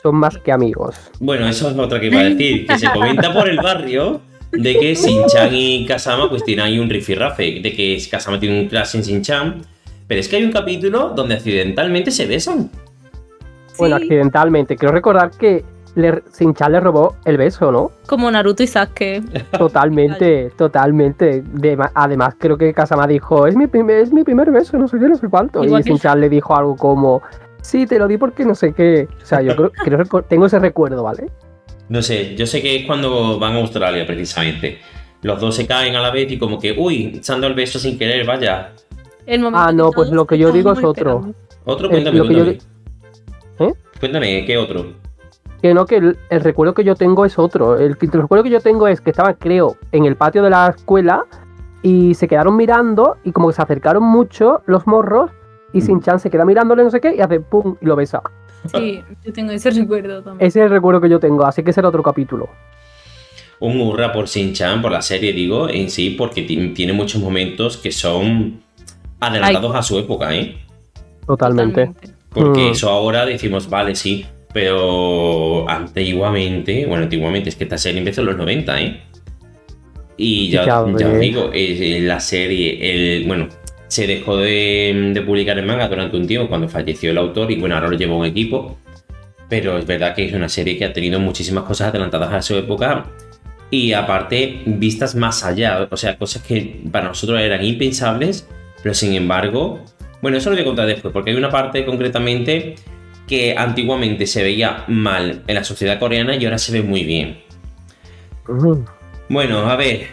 Son 0.02 0.16
más 0.16 0.38
que 0.38 0.52
amigos. 0.52 0.96
Bueno, 1.18 1.48
eso 1.48 1.70
es 1.70 1.76
otra 1.76 2.00
que 2.00 2.06
iba 2.06 2.20
a 2.20 2.24
decir, 2.24 2.66
que 2.66 2.78
se 2.78 2.90
comenta 2.90 3.32
por 3.34 3.48
el 3.48 3.56
barrio 3.56 4.20
de 4.52 4.78
que 4.78 4.94
Shin-Chan 4.94 5.50
y 5.52 5.86
Kasama 5.86 6.28
pues 6.28 6.44
tienen 6.44 6.64
ahí 6.64 6.78
un 6.78 6.88
rifirrafe, 6.88 7.60
de 7.60 7.72
que 7.72 7.98
Kasama 8.10 8.38
tiene 8.40 8.60
un 8.60 8.68
crush 8.68 8.96
en 8.96 9.02
Shin-Chan, 9.02 9.62
pero 10.06 10.20
es 10.20 10.28
que 10.28 10.36
hay 10.36 10.44
un 10.44 10.52
capítulo 10.52 11.10
donde 11.10 11.34
accidentalmente 11.34 12.10
se 12.10 12.26
besan. 12.26 12.70
Bueno, 13.78 13.96
accidentalmente. 13.96 14.76
Quiero 14.76 14.92
recordar 14.92 15.30
que 15.30 15.64
le, 15.94 16.22
Shin-Chan 16.38 16.72
le 16.72 16.80
robó 16.80 17.16
el 17.24 17.36
beso, 17.36 17.70
¿no? 17.72 17.90
como 18.06 18.30
Naruto 18.30 18.62
y 18.62 18.66
Sasuke. 18.66 19.22
Totalmente, 19.56 20.50
totalmente. 20.56 21.42
De- 21.42 21.78
además, 21.94 22.34
creo 22.38 22.56
que 22.58 22.72
Kasama 22.74 23.06
dijo, 23.06 23.46
es 23.46 23.56
mi, 23.56 23.66
primer, 23.66 23.96
es 24.00 24.12
mi 24.12 24.24
primer 24.24 24.50
beso, 24.50 24.76
no 24.78 24.88
sé 24.88 24.98
qué, 24.98 25.06
no 25.08 25.16
sé 25.16 25.28
cuánto. 25.28 25.62
Igual 25.64 25.80
y 25.80 25.84
que- 25.84 25.90
Shin-Chan 25.90 26.20
le 26.20 26.28
dijo 26.28 26.56
algo 26.56 26.76
como, 26.76 27.22
sí, 27.60 27.86
te 27.86 27.98
lo 27.98 28.08
di 28.08 28.16
porque 28.18 28.44
no 28.44 28.54
sé 28.54 28.72
qué. 28.72 29.08
O 29.22 29.26
sea, 29.26 29.40
yo 29.42 29.54
creo, 29.56 29.72
creo 29.72 30.04
tengo 30.22 30.46
ese 30.46 30.58
recuerdo, 30.58 31.02
¿vale? 31.02 31.30
No 31.88 32.02
sé, 32.02 32.36
yo 32.36 32.46
sé 32.46 32.62
que 32.62 32.76
es 32.76 32.86
cuando 32.86 33.38
van 33.38 33.54
a 33.54 33.58
Australia 33.60 34.06
precisamente. 34.06 34.78
Los 35.22 35.40
dos 35.40 35.54
se 35.54 35.66
caen 35.66 35.96
a 35.96 36.00
la 36.00 36.10
vez 36.10 36.30
y 36.32 36.38
como 36.38 36.58
que, 36.58 36.72
uy, 36.72 37.18
se 37.22 37.32
han 37.32 37.40
dado 37.40 37.50
el 37.50 37.56
beso 37.56 37.78
sin 37.78 37.98
querer, 37.98 38.24
vaya. 38.26 38.72
El 39.26 39.44
Ah, 39.52 39.70
no, 39.72 39.90
que 39.90 39.96
pues 39.96 40.10
lo 40.10 40.26
que 40.26 40.38
yo 40.38 40.50
digo 40.50 40.72
es 40.72 40.78
otro. 40.82 40.90
esperando. 41.18 41.34
Otro, 41.64 41.86
Eh, 41.88 41.90
cuéntame, 41.90 42.18
lo 42.18 42.24
que 42.28 42.34
yo 42.34 42.44
cuéntame. 42.44 42.58
¿Eh? 43.58 43.74
Cuéntame, 44.00 44.44
¿qué 44.46 44.56
otro? 44.56 44.94
Que 45.62 45.74
no, 45.74 45.84
que 45.86 45.96
el, 45.96 46.18
el 46.30 46.40
recuerdo 46.40 46.72
que 46.74 46.84
yo 46.84 46.94
tengo 46.94 47.24
es 47.26 47.38
otro. 47.38 47.78
El, 47.78 47.96
el 48.00 48.12
recuerdo 48.12 48.44
que 48.44 48.50
yo 48.50 48.60
tengo 48.60 48.88
es 48.88 49.00
que 49.00 49.10
estaban, 49.10 49.34
creo, 49.38 49.76
en 49.92 50.04
el 50.06 50.16
patio 50.16 50.42
de 50.42 50.50
la 50.50 50.68
escuela 50.76 51.24
y 51.82 52.14
se 52.14 52.28
quedaron 52.28 52.56
mirando 52.56 53.16
y 53.24 53.32
como 53.32 53.48
que 53.48 53.54
se 53.54 53.62
acercaron 53.62 54.02
mucho 54.02 54.62
los 54.66 54.86
morros 54.86 55.30
y 55.72 55.78
Mm. 55.78 55.86
Shin-Chan 55.86 56.18
se 56.20 56.30
queda 56.30 56.44
mirándole 56.44 56.82
no 56.82 56.90
sé 56.90 57.00
qué 57.00 57.14
y 57.14 57.20
hace 57.20 57.40
pum 57.40 57.76
y 57.80 57.86
lo 57.86 57.94
besa. 57.96 58.22
Sí, 58.74 59.02
yo 59.24 59.32
tengo 59.32 59.52
ese 59.52 59.70
recuerdo 59.70 60.22
también. 60.22 60.46
Ese 60.46 60.60
es 60.60 60.64
el 60.66 60.70
recuerdo 60.70 61.00
que 61.00 61.08
yo 61.08 61.20
tengo, 61.20 61.44
así 61.46 61.62
que 61.62 61.72
será 61.72 61.88
otro 61.88 62.02
capítulo. 62.02 62.48
Un 63.60 63.80
hurra 63.80 64.12
por 64.12 64.26
Shin-Chan, 64.26 64.80
por 64.82 64.90
la 64.90 65.00
serie, 65.02 65.32
digo, 65.32 65.68
en 65.68 65.90
sí, 65.90 66.10
porque 66.10 66.42
ti- 66.42 66.70
tiene 66.74 66.92
muchos 66.92 67.20
momentos 67.22 67.76
que 67.76 67.92
son 67.92 68.62
adelantados 69.20 69.74
a 69.76 69.82
su 69.82 69.98
época, 69.98 70.34
¿eh? 70.34 70.56
Totalmente. 71.26 71.92
Porque 72.30 72.68
Mm. 72.68 72.72
eso 72.72 72.88
ahora 72.90 73.26
decimos, 73.26 73.68
vale, 73.68 73.94
sí, 73.94 74.26
pero 74.52 75.68
antiguamente, 75.68 76.86
bueno, 76.86 77.04
antiguamente 77.04 77.48
es 77.48 77.56
que 77.56 77.64
esta 77.64 77.78
serie 77.78 77.98
empezó 77.98 78.22
en 78.22 78.26
los 78.28 78.36
90, 78.36 78.80
¿eh? 78.80 79.00
Y 80.16 80.50
ya, 80.50 80.66
Ya 80.66 80.82
os 80.82 81.18
digo, 81.18 81.50
eh, 81.52 82.00
la 82.02 82.20
serie, 82.20 83.18
el, 83.18 83.26
bueno, 83.26 83.48
se 83.88 84.06
dejó 84.06 84.36
de, 84.36 85.12
de 85.14 85.22
publicar 85.22 85.58
en 85.58 85.66
manga 85.66 85.88
durante 85.88 86.16
un 86.16 86.26
tiempo 86.26 86.48
cuando 86.48 86.68
falleció 86.68 87.10
el 87.10 87.18
autor 87.18 87.50
y 87.50 87.56
bueno, 87.56 87.74
ahora 87.74 87.88
lo 87.88 87.96
lleva 87.96 88.14
un 88.14 88.26
equipo. 88.26 88.78
Pero 89.48 89.78
es 89.78 89.86
verdad 89.86 90.14
que 90.14 90.26
es 90.26 90.32
una 90.32 90.48
serie 90.48 90.76
que 90.78 90.84
ha 90.84 90.92
tenido 90.92 91.18
muchísimas 91.18 91.64
cosas 91.64 91.88
adelantadas 91.88 92.32
a 92.32 92.42
su 92.42 92.54
época 92.54 93.06
y 93.70 93.92
aparte 93.92 94.62
vistas 94.66 95.14
más 95.14 95.44
allá, 95.44 95.88
o 95.90 95.96
sea, 95.96 96.18
cosas 96.18 96.42
que 96.42 96.82
para 96.90 97.08
nosotros 97.08 97.40
eran 97.40 97.64
impensables, 97.64 98.46
pero 98.82 98.94
sin 98.94 99.14
embargo, 99.14 99.80
bueno, 100.20 100.36
eso 100.36 100.50
lo 100.50 100.56
voy 100.56 100.62
a 100.62 100.66
contar 100.66 100.86
después, 100.86 101.12
porque 101.12 101.30
hay 101.30 101.36
una 101.36 101.50
parte 101.50 101.84
concretamente 101.84 102.74
que 103.30 103.54
antiguamente 103.56 104.26
se 104.26 104.42
veía 104.42 104.84
mal 104.88 105.42
en 105.46 105.54
la 105.54 105.64
sociedad 105.64 105.98
coreana 105.98 106.34
y 106.36 106.44
ahora 106.44 106.58
se 106.58 106.72
ve 106.72 106.82
muy 106.82 107.04
bien. 107.04 107.38
Bueno, 109.28 109.58
a 109.70 109.76
ver, 109.76 110.08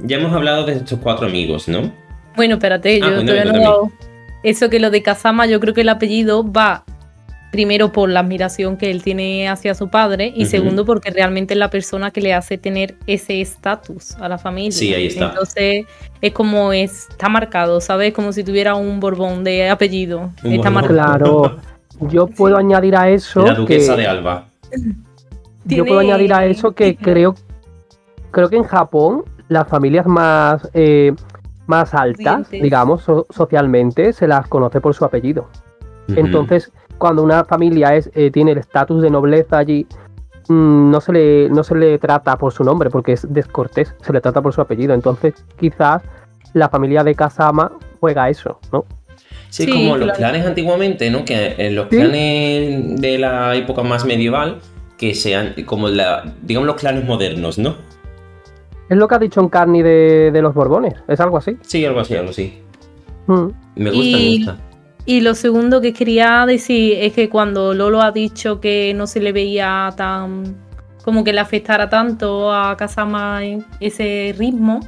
ya 0.00 0.16
hemos 0.16 0.32
hablado 0.32 0.64
de 0.64 0.72
estos 0.72 0.98
cuatro 0.98 1.26
amigos, 1.26 1.68
¿no? 1.68 1.92
Bueno, 2.36 2.54
espérate, 2.54 2.98
Ah, 3.02 3.10
yo 3.10 3.20
todavía 3.20 3.24
no 3.26 3.32
he 3.32 3.34
cuéntame. 3.52 3.64
dado- 3.64 3.92
Eso 4.42 4.70
que 4.70 4.80
lo 4.80 4.90
de 4.90 5.02
Kazama, 5.02 5.46
yo 5.46 5.60
creo 5.60 5.72
que 5.74 5.82
el 5.82 5.88
apellido 5.90 6.50
va 6.50 6.84
primero 7.52 7.92
por 7.92 8.08
la 8.08 8.20
admiración 8.20 8.78
que 8.78 8.90
él 8.90 9.02
tiene 9.02 9.46
hacia 9.46 9.74
su 9.74 9.90
padre 9.90 10.32
y 10.34 10.46
segundo 10.46 10.86
porque 10.86 11.10
realmente 11.10 11.52
es 11.52 11.58
la 11.58 11.68
persona 11.68 12.10
que 12.10 12.22
le 12.22 12.32
hace 12.32 12.56
tener 12.56 12.94
ese 13.06 13.42
estatus 13.42 14.14
a 14.16 14.28
la 14.30 14.38
familia. 14.38 14.72
Sí, 14.72 14.94
ahí 14.94 15.08
está. 15.08 15.26
Entonces 15.28 15.84
es 16.22 16.32
como 16.32 16.72
es- 16.72 17.08
está 17.10 17.28
marcado, 17.28 17.80
¿sabes? 17.82 18.14
Como 18.14 18.32
si 18.32 18.42
tuviera 18.42 18.74
un 18.74 18.98
borbón 19.00 19.44
de 19.44 19.68
apellido. 19.68 20.30
Un 20.42 20.52
está 20.54 20.70
Borbón. 20.70 20.96
marcado. 20.96 21.42
Claro, 21.42 21.56
yo 22.00 22.26
puedo 22.26 22.56
añadir 22.56 22.96
a 22.96 23.08
eso 23.08 23.42
la 23.44 23.54
que 23.54 23.60
duquesa 23.60 23.96
de 23.96 24.06
Alba. 24.06 24.46
yo 25.64 25.84
puedo 25.84 26.00
añadir 26.00 26.32
a 26.34 26.44
eso 26.46 26.72
que 26.72 26.96
creo 26.96 27.34
creo 28.30 28.48
que 28.48 28.56
en 28.56 28.64
Japón 28.64 29.24
las 29.48 29.68
familias 29.68 30.06
más 30.06 30.68
eh, 30.74 31.14
más 31.66 31.94
altas, 31.94 32.50
digamos, 32.50 33.02
so- 33.02 33.26
socialmente, 33.30 34.12
se 34.12 34.26
las 34.26 34.48
conoce 34.48 34.80
por 34.80 34.94
su 34.94 35.04
apellido. 35.04 35.48
Entonces, 36.08 36.72
cuando 36.98 37.22
una 37.22 37.44
familia 37.44 37.94
es, 37.94 38.10
eh, 38.14 38.30
tiene 38.30 38.52
el 38.52 38.58
estatus 38.58 39.00
de 39.00 39.10
nobleza 39.10 39.58
allí, 39.58 39.86
mm, 40.48 40.90
no 40.90 41.00
se, 41.00 41.12
le, 41.12 41.48
no 41.50 41.62
se 41.62 41.74
le 41.76 41.98
trata 41.98 42.36
por 42.36 42.52
su 42.52 42.64
nombre 42.64 42.90
porque 42.90 43.12
es 43.12 43.32
descortés, 43.32 43.94
se 44.02 44.12
le 44.12 44.20
trata 44.20 44.42
por 44.42 44.52
su 44.52 44.60
apellido. 44.60 44.92
Entonces, 44.92 45.34
quizás 45.56 46.02
la 46.52 46.68
familia 46.68 47.04
de 47.04 47.14
Kasama 47.14 47.72
juega 48.00 48.28
eso, 48.28 48.58
¿no? 48.72 48.84
Sí, 49.52 49.64
Sí, 49.64 49.70
como 49.70 49.98
los 49.98 50.16
clanes 50.16 50.46
antiguamente, 50.46 51.10
¿no? 51.10 51.26
Que 51.26 51.54
en 51.58 51.74
los 51.76 51.88
Sí. 51.90 51.96
clanes 51.96 52.98
de 53.02 53.18
la 53.18 53.54
época 53.54 53.82
más 53.82 54.06
medieval, 54.06 54.60
que 54.96 55.14
sean 55.14 55.52
como 55.66 55.88
la, 55.88 56.24
digamos 56.40 56.66
los 56.66 56.76
clanes 56.76 57.04
modernos, 57.04 57.58
¿no? 57.58 57.76
Es 58.88 58.96
lo 58.96 59.06
que 59.08 59.14
ha 59.14 59.18
dicho 59.18 59.42
Encarni 59.42 59.82
de, 59.82 60.30
de 60.32 60.40
los 60.42 60.54
Borbones, 60.54 60.94
es 61.06 61.20
algo 61.20 61.36
así. 61.36 61.58
Sí, 61.60 61.84
algo 61.84 62.00
así, 62.00 62.14
algo 62.14 62.30
así. 62.30 62.60
Mm. 63.26 63.46
Me 63.76 63.90
gusta, 63.90 64.04
Y- 64.04 64.38
me 64.38 64.46
gusta. 64.46 64.62
Y 65.04 65.20
lo 65.20 65.34
segundo 65.34 65.82
que 65.82 65.92
quería 65.92 66.46
decir 66.46 66.96
es 67.00 67.12
que 67.12 67.28
cuando 67.28 67.74
Lolo 67.74 68.00
ha 68.00 68.10
dicho 68.10 68.58
que 68.58 68.94
no 68.94 69.06
se 69.06 69.20
le 69.20 69.32
veía 69.32 69.92
tan. 69.98 70.56
como 71.04 71.24
que 71.24 71.32
le 71.32 71.40
afectara 71.40 71.90
tanto 71.90 72.52
a 72.54 72.76
Kasama 72.76 73.44
en 73.44 73.64
ese 73.80 74.34
ritmo, 74.38 74.78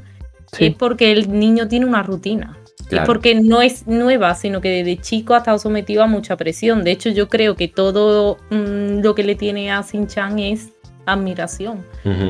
Sí. 0.52 0.66
es 0.66 0.74
porque 0.76 1.10
el 1.12 1.30
niño 1.38 1.66
tiene 1.66 1.84
una 1.86 2.02
rutina. 2.04 2.56
Claro. 2.88 3.06
Porque 3.06 3.34
no 3.34 3.62
es 3.62 3.86
nueva, 3.86 4.34
sino 4.34 4.60
que 4.60 4.68
desde 4.68 5.00
chico 5.00 5.34
ha 5.34 5.38
estado 5.38 5.58
sometido 5.58 6.02
a 6.02 6.06
mucha 6.06 6.36
presión. 6.36 6.84
De 6.84 6.90
hecho, 6.90 7.08
yo 7.10 7.28
creo 7.28 7.56
que 7.56 7.68
todo 7.68 8.38
mm, 8.50 9.00
lo 9.00 9.14
que 9.14 9.24
le 9.24 9.34
tiene 9.34 9.72
a 9.72 9.80
Shin-Chan 9.82 10.38
es 10.38 10.70
admiración. 11.06 11.84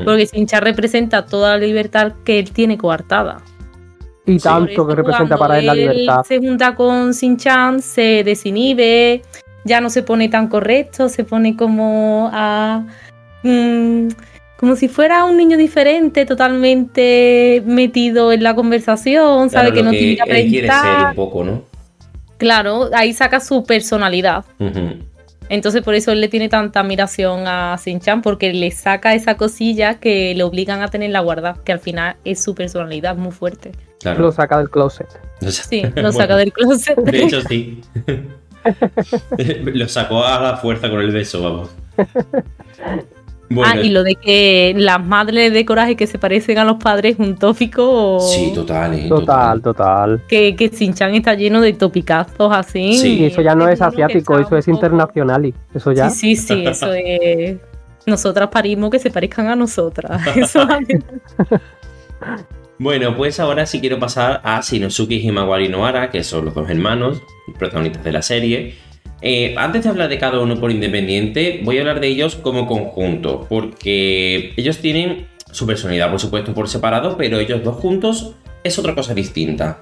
Porque 0.05 0.25
Shin-Chan 0.25 0.61
representa 0.61 1.25
toda 1.25 1.57
la 1.57 1.65
libertad 1.65 2.13
que 2.23 2.39
él 2.39 2.51
tiene 2.51 2.77
coartada. 2.77 3.41
Y 4.25 4.39
tanto 4.39 4.71
eso 4.71 4.87
que 4.87 4.95
representa 4.95 5.37
para 5.37 5.59
él 5.59 5.65
la 5.65 5.75
libertad. 5.75 6.23
Se 6.23 6.39
junta 6.39 6.75
con 6.75 7.11
Shin-Chan, 7.11 7.81
se 7.81 8.23
desinhibe, 8.23 9.21
ya 9.65 9.81
no 9.81 9.89
se 9.89 10.03
pone 10.03 10.29
tan 10.29 10.47
correcto, 10.47 11.09
se 11.09 11.23
pone 11.23 11.55
como 11.55 12.29
a. 12.33 12.85
mm, 13.43 14.07
como 14.57 14.75
si 14.75 14.87
fuera 14.87 15.25
un 15.25 15.37
niño 15.37 15.57
diferente, 15.57 16.25
totalmente 16.25 17.61
metido 17.65 18.31
en 18.31 18.43
la 18.43 18.55
conversación, 18.55 19.49
sabe 19.49 19.71
Claro, 19.71 19.75
que 19.75 19.83
no 19.83 19.91
tiene 19.91 20.17
que 20.17 20.41
él 20.41 20.49
quiere 20.49 20.67
ser 20.67 21.07
un 21.09 21.15
poco, 21.15 21.43
¿no? 21.43 21.63
Claro, 22.37 22.89
ahí 22.93 23.13
saca 23.13 23.39
su 23.39 23.63
personalidad. 23.63 24.45
Entonces 25.49 25.83
por 25.83 25.93
eso 25.93 26.11
él 26.11 26.21
le 26.21 26.27
tiene 26.27 26.49
tanta 26.49 26.79
admiración 26.79 27.43
a 27.47 27.77
Shin-Chan, 27.77 28.21
porque 28.21 28.53
le 28.53 28.71
saca 28.71 29.13
esa 29.13 29.37
cosilla 29.37 29.99
que 29.99 30.33
le 30.33 30.43
obligan 30.43 30.81
a 30.81 30.87
tenerla 30.87 31.19
guardada, 31.19 31.57
que 31.63 31.71
al 31.71 31.79
final 31.79 32.15
es 32.25 32.43
su 32.43 32.55
personalidad 32.55 33.15
muy 33.15 33.31
fuerte. 33.31 33.71
Claro. 33.99 34.21
Lo 34.21 34.31
saca 34.31 34.57
del 34.57 34.69
closet. 34.69 35.07
Sí, 35.41 35.81
lo 35.81 35.91
bueno, 35.91 36.11
saca 36.11 36.37
del 36.37 36.53
closet. 36.53 36.97
De 36.97 37.23
hecho, 37.23 37.41
sí. 37.41 37.81
lo 39.65 39.87
sacó 39.87 40.23
a 40.23 40.39
la 40.39 40.57
fuerza 40.57 40.89
con 40.89 41.01
el 41.01 41.11
beso, 41.11 41.43
vamos. 41.43 41.69
Bueno, 43.49 43.73
ah, 43.75 43.79
y 43.79 43.89
lo 43.89 44.03
de 44.03 44.15
que 44.15 44.73
las 44.75 45.03
madres 45.05 45.53
de 45.53 45.65
coraje 45.65 45.95
que 45.95 46.07
se 46.07 46.17
parecen 46.17 46.57
a 46.57 46.65
los 46.65 46.77
padres 46.77 47.13
es 47.13 47.19
un 47.19 47.35
tópico. 47.35 48.19
sí, 48.19 48.51
total, 48.53 48.93
eh, 48.95 49.07
Total, 49.07 49.61
total. 49.61 50.21
Que, 50.27 50.55
que 50.55 50.69
Shin-Chan 50.69 51.13
está 51.13 51.35
lleno 51.35 51.61
de 51.61 51.73
topicazos 51.73 52.51
así. 52.51 52.97
Sí. 52.97 53.19
Y 53.19 53.25
eso 53.25 53.41
ya 53.41 53.53
no 53.55 53.67
es 53.67 53.81
asiático, 53.81 54.39
eso 54.39 54.57
es 54.57 54.67
internacional. 54.67 55.45
y 55.45 55.53
Eso 55.73 55.91
ya. 55.91 56.09
Sí, 56.09 56.35
sí, 56.35 56.47
sí, 56.47 56.65
eso 56.65 56.91
es. 56.93 57.57
Nosotras 58.05 58.49
parimos 58.49 58.91
que 58.91 58.99
se 58.99 59.09
parezcan 59.09 59.47
a 59.47 59.55
nosotras. 59.55 60.21
Eso 60.35 60.67
Bueno, 62.77 63.15
pues 63.15 63.39
ahora 63.39 63.65
sí 63.65 63.79
quiero 63.79 63.97
pasar 63.97 64.41
a 64.43 64.61
Shinosuke 64.61 65.13
y 65.13 65.27
Himawari 65.27 65.69
Nohara, 65.69 66.11
que 66.11 66.23
son 66.23 66.45
los 66.45 66.53
dos 66.53 66.69
hermanos, 66.69 67.21
protagonistas 67.57 68.03
de 68.03 68.11
la 68.11 68.21
serie. 68.21 68.75
Eh, 69.21 69.55
antes 69.57 69.83
de 69.83 69.89
hablar 69.89 70.09
de 70.09 70.19
cada 70.19 70.39
uno 70.39 70.59
por 70.59 70.71
independiente, 70.71 71.61
voy 71.63 71.77
a 71.77 71.81
hablar 71.81 71.99
de 71.99 72.07
ellos 72.07 72.35
como 72.35 72.67
conjunto, 72.67 73.45
porque 73.49 74.53
ellos 74.57 74.79
tienen 74.79 75.27
su 75.51 75.65
personalidad, 75.65 76.11
por 76.11 76.19
supuesto, 76.19 76.53
por 76.53 76.67
separado, 76.67 77.17
pero 77.17 77.39
ellos 77.39 77.63
dos 77.63 77.77
juntos 77.77 78.33
es 78.63 78.77
otra 78.77 78.93
cosa 78.93 79.13
distinta. 79.13 79.79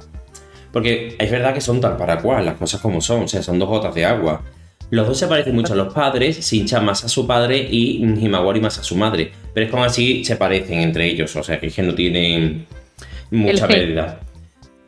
Porque 0.71 1.15
es 1.19 1.31
verdad 1.31 1.53
que 1.53 1.61
son 1.61 1.81
tal 1.81 1.97
para 1.97 2.19
cual, 2.19 2.45
las 2.45 2.55
cosas 2.55 2.81
como 2.81 3.01
son, 3.01 3.23
o 3.23 3.27
sea, 3.27 3.43
son 3.43 3.59
dos 3.59 3.69
gotas 3.69 3.93
de 3.93 4.05
agua. 4.05 4.43
Los 4.89 5.07
dos 5.07 5.17
se 5.17 5.27
parecen 5.27 5.55
mucho 5.55 5.73
a 5.73 5.75
los 5.75 5.93
padres, 5.93 6.39
Shin-chan 6.39 6.86
más 6.86 7.03
a 7.03 7.09
su 7.09 7.25
padre 7.25 7.57
y 7.57 8.03
Himawari 8.03 8.59
más 8.59 8.77
a 8.77 8.84
su 8.84 8.95
madre. 8.95 9.31
Pero 9.53 9.65
es 9.65 9.71
como 9.71 9.84
así 9.84 10.23
se 10.23 10.36
parecen 10.36 10.79
entre 10.79 11.07
ellos, 11.07 11.36
o 11.36 11.43
sea, 11.43 11.59
que 11.59 11.67
es 11.67 11.75
que 11.75 11.81
no 11.81 11.95
tienen 11.95 12.65
mucha 13.31 13.67
pérdida. 13.67 14.19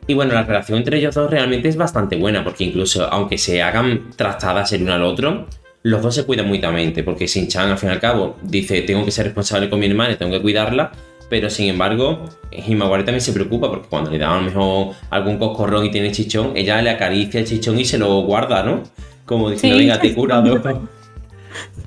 Y 0.06 0.14
bueno, 0.14 0.34
la 0.34 0.44
relación 0.44 0.78
entre 0.78 0.98
ellos 0.98 1.14
dos 1.14 1.30
realmente 1.30 1.68
es 1.68 1.76
bastante 1.76 2.16
buena, 2.16 2.44
porque 2.44 2.64
incluso 2.64 3.06
aunque 3.12 3.38
se 3.38 3.62
hagan 3.62 4.10
trastadas 4.16 4.72
el 4.72 4.82
uno 4.82 4.92
al 4.94 5.02
otro, 5.02 5.46
los 5.82 6.02
dos 6.02 6.14
se 6.14 6.24
cuidan 6.24 6.48
mutuamente, 6.48 7.02
porque 7.02 7.26
Shin-chan 7.26 7.70
al 7.70 7.78
fin 7.78 7.88
y 7.88 7.92
al 7.92 8.00
cabo 8.00 8.36
dice, 8.42 8.82
tengo 8.82 9.04
que 9.04 9.10
ser 9.10 9.26
responsable 9.26 9.68
con 9.68 9.80
mi 9.80 9.86
hermana, 9.86 10.12
y 10.12 10.16
tengo 10.16 10.32
que 10.32 10.42
cuidarla, 10.42 10.92
pero 11.28 11.50
sin 11.50 11.68
embargo, 11.68 12.24
Himawari 12.52 13.04
también 13.04 13.20
se 13.20 13.32
preocupa, 13.32 13.68
porque 13.68 13.88
cuando 13.88 14.10
le 14.10 14.18
da 14.18 14.32
a 14.32 14.36
lo 14.36 14.42
mejor 14.42 14.94
algún 15.10 15.38
coscorrón 15.38 15.84
y 15.86 15.90
tiene 15.90 16.12
chichón, 16.12 16.52
ella 16.54 16.80
le 16.82 16.90
acaricia 16.90 17.40
el 17.40 17.46
chichón 17.46 17.78
y 17.78 17.84
se 17.84 17.98
lo 17.98 18.20
guarda, 18.22 18.62
¿no? 18.62 18.84
Como 19.24 19.50
diciendo, 19.50 19.76
Sí. 19.78 19.84
venga, 19.84 20.00
te 20.00 20.08
he 20.08 20.14
curado. 20.14 20.60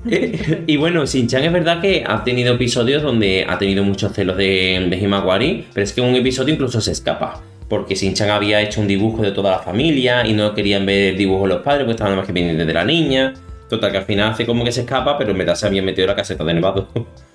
Y 0.66 0.76
bueno, 0.78 1.04
Shin-chan 1.04 1.44
es 1.44 1.52
verdad 1.52 1.80
que 1.80 2.04
ha 2.06 2.24
tenido 2.24 2.54
episodios 2.54 3.02
donde 3.02 3.44
ha 3.48 3.58
tenido 3.58 3.84
muchos 3.84 4.12
celos 4.12 4.36
de, 4.36 4.86
de 4.88 4.96
Himawari, 4.96 5.66
pero 5.72 5.84
es 5.84 5.92
que 5.92 6.00
en 6.00 6.08
un 6.08 6.14
episodio 6.16 6.54
incluso 6.54 6.80
se 6.80 6.92
escapa. 6.92 7.42
Porque 7.70 7.94
Shin-chan 7.94 8.28
había 8.28 8.60
hecho 8.60 8.82
un 8.82 8.88
dibujo 8.88 9.22
de 9.22 9.30
toda 9.30 9.52
la 9.52 9.58
familia 9.60 10.26
y 10.26 10.34
no 10.34 10.52
querían 10.52 10.84
ver 10.84 11.12
el 11.12 11.16
dibujo 11.16 11.44
de 11.44 11.54
los 11.54 11.62
padres, 11.62 11.84
pues 11.84 11.94
estaban 11.94 12.12
nada 12.12 12.20
más 12.20 12.26
que 12.26 12.34
pendientes 12.34 12.66
de 12.66 12.74
la 12.74 12.84
niña. 12.84 13.32
Total, 13.68 13.92
que 13.92 13.98
al 13.98 14.04
final 14.04 14.32
hace 14.32 14.44
como 14.44 14.64
que 14.64 14.72
se 14.72 14.80
escapa, 14.80 15.16
pero 15.16 15.30
en 15.30 15.38
verdad 15.38 15.54
se 15.54 15.68
había 15.68 15.80
metido 15.80 16.04
en 16.04 16.08
la 16.08 16.16
caseta 16.16 16.44
de 16.44 16.52
Nevado. 16.52 16.88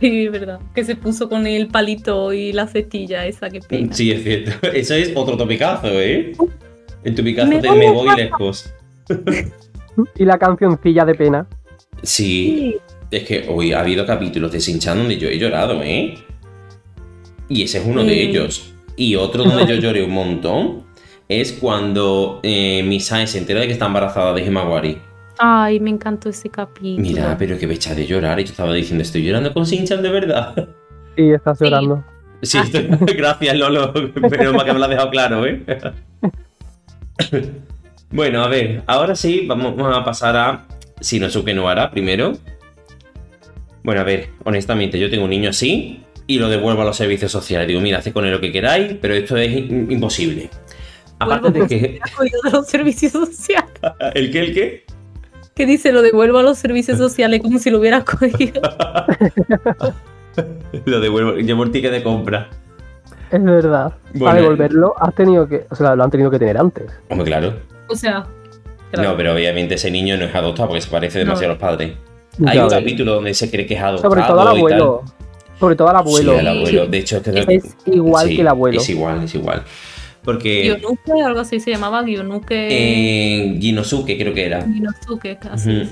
Sí, 0.00 0.26
es 0.26 0.30
verdad. 0.30 0.60
Que 0.76 0.84
se 0.84 0.94
puso 0.94 1.28
con 1.28 1.44
el 1.48 1.66
palito 1.66 2.32
y 2.32 2.52
la 2.52 2.68
cestilla 2.68 3.26
esa 3.26 3.50
que 3.50 3.58
pena. 3.58 3.92
Sí, 3.92 4.12
es 4.12 4.22
cierto. 4.22 4.52
Eso 4.72 4.94
es 4.94 5.10
otro 5.12 5.36
topicazo, 5.36 5.88
¿eh? 5.88 6.34
El 7.02 7.16
topicazo 7.16 7.48
Me 7.48 7.60
de 7.60 7.68
me 7.72 7.88
a 7.88 7.90
voy 7.90 8.16
lejos. 8.16 8.72
Y 10.14 10.24
la 10.24 10.38
cancioncilla 10.38 11.04
de 11.04 11.14
pena. 11.16 11.48
Sí, 12.04 12.76
es 13.10 13.24
que 13.24 13.46
hoy 13.48 13.72
ha 13.72 13.80
habido 13.80 14.06
capítulos 14.06 14.52
de 14.52 14.60
Shin-chan 14.60 14.96
donde 14.96 15.18
yo 15.18 15.28
he 15.28 15.36
llorado, 15.36 15.82
¿eh? 15.82 16.14
Y 17.48 17.64
ese 17.64 17.78
es 17.78 17.84
uno 17.84 18.04
de 18.04 18.22
ellos. 18.22 18.72
Y 18.98 19.14
otro 19.14 19.44
donde 19.44 19.64
yo 19.66 19.76
lloré 19.80 20.02
un 20.04 20.10
montón 20.10 20.82
es 21.28 21.52
cuando 21.52 22.40
eh, 22.42 22.82
Misae 22.84 23.26
se 23.28 23.38
entera 23.38 23.60
de 23.60 23.66
que 23.66 23.72
está 23.72 23.86
embarazada 23.86 24.34
de 24.34 24.44
Himawari. 24.44 24.98
Ay, 25.38 25.78
me 25.78 25.90
encantó 25.90 26.28
ese 26.30 26.48
capítulo. 26.48 27.00
Mira, 27.00 27.36
pero 27.38 27.56
que 27.56 27.66
me 27.68 27.74
echa 27.74 27.94
de 27.94 28.04
llorar. 28.06 28.40
Y 28.40 28.44
yo 28.44 28.50
estaba 28.50 28.74
diciendo, 28.74 29.02
estoy 29.02 29.22
llorando 29.22 29.54
con 29.54 29.62
Shin-chan 29.62 30.02
de 30.02 30.08
verdad. 30.10 30.68
Y 31.16 31.30
estás 31.30 31.58
Sí. 31.58 31.64
llorando. 31.66 32.04
Sí, 32.42 32.58
estoy- 32.58 32.88
gracias 33.16 33.56
Lolo, 33.56 33.92
pero 34.30 34.52
más 34.52 34.64
que 34.64 34.72
me 34.72 34.78
lo 34.80 34.84
has 34.84 34.90
dejado 34.90 35.10
claro, 35.10 35.46
¿eh? 35.46 35.62
bueno, 38.10 38.42
a 38.42 38.48
ver, 38.48 38.82
ahora 38.86 39.14
sí, 39.14 39.44
vamos 39.46 39.74
a 39.96 40.04
pasar 40.04 40.36
a 40.36 40.66
Shinosuke 41.00 41.54
Nohara 41.54 41.90
primero. 41.90 42.32
Bueno, 43.82 44.00
a 44.00 44.04
ver, 44.04 44.30
honestamente, 44.44 44.98
yo 44.98 45.08
tengo 45.10 45.24
un 45.24 45.30
niño 45.30 45.50
así 45.50 46.00
y 46.28 46.38
lo 46.38 46.48
devuelvo 46.48 46.82
a 46.82 46.84
los 46.84 46.96
servicios 46.96 47.32
sociales. 47.32 47.66
Digo, 47.66 47.80
mira, 47.80 47.98
haced 47.98 48.12
con 48.12 48.24
él 48.26 48.30
lo 48.30 48.40
que 48.40 48.52
queráis, 48.52 48.94
pero 49.00 49.14
esto 49.14 49.36
es 49.36 49.50
imposible. 49.50 50.50
Aparte 51.18 51.50
de 51.50 51.66
que... 51.66 51.76
de 51.76 52.50
los 52.52 52.68
servicios 52.68 53.12
sociales. 53.12 53.70
¿El 54.14 54.30
qué, 54.30 54.40
el 54.40 54.54
qué? 54.54 54.84
Que 55.56 55.66
dice, 55.66 55.90
lo 55.90 56.02
devuelvo 56.02 56.38
a 56.38 56.42
los 56.42 56.58
servicios 56.58 56.98
sociales 56.98 57.40
como 57.42 57.58
si 57.58 57.70
lo 57.70 57.78
hubieras 57.80 58.04
cogido. 58.04 58.62
Lo 60.84 61.00
devuelvo, 61.00 61.32
llevo 61.32 61.64
el 61.64 61.72
ticket 61.72 61.90
de 61.90 62.00
compra. 62.04 62.48
Es 63.32 63.42
verdad. 63.42 63.94
Bueno. 64.12 64.26
Para 64.26 64.40
devolverlo, 64.40 64.94
has 64.96 65.12
tenido 65.12 65.48
que. 65.48 65.66
O 65.68 65.74
sea, 65.74 65.96
lo 65.96 66.04
han 66.04 66.12
tenido 66.12 66.30
que 66.30 66.38
tener 66.38 66.56
antes. 66.56 66.84
Hombre, 67.08 67.26
claro. 67.26 67.54
O 67.88 67.96
sea. 67.96 68.24
No, 68.96 69.16
pero 69.16 69.34
obviamente 69.34 69.74
ese 69.74 69.90
niño 69.90 70.16
no 70.16 70.26
es 70.26 70.34
adoptado 70.34 70.68
porque 70.68 70.82
se 70.82 70.90
parece 70.90 71.18
demasiado 71.18 71.54
a 71.54 71.54
los 71.56 71.60
padres. 71.60 71.96
Hay 72.46 72.58
un 72.58 72.70
capítulo 72.70 73.14
donde 73.14 73.34
se 73.34 73.50
cree 73.50 73.66
que 73.66 73.74
es 73.74 73.82
adoptado. 73.82 74.14
Sobre 74.14 74.22
todo 74.28 74.48
al 74.48 74.58
y 74.58 74.64
tal. 74.66 75.00
Sobre 75.58 75.76
todo 75.76 75.88
al 75.88 75.96
abuelo. 75.96 76.32
Sí, 76.34 76.38
el 76.38 76.46
abuelo. 76.46 76.86
De 76.86 76.98
hecho, 76.98 77.16
es 77.16 77.22
que 77.22 77.54
Es 77.54 77.76
igual 77.86 78.28
sí, 78.28 78.36
que 78.36 78.42
el 78.42 78.48
abuelo. 78.48 78.80
Es 78.80 78.88
igual, 78.88 79.24
es 79.24 79.34
igual. 79.34 79.62
Porque 80.24 80.64
Gyonuke, 80.64 81.24
algo 81.24 81.40
así 81.40 81.58
se 81.58 81.70
llamaba 81.70 82.02
Gyonuke. 82.04 82.68
eh, 82.70 83.56
Ginosuke 83.60 84.18
creo 84.18 84.34
que 84.34 84.46
era. 84.46 84.62
Ginosuke, 84.62 85.38
casi. 85.38 85.88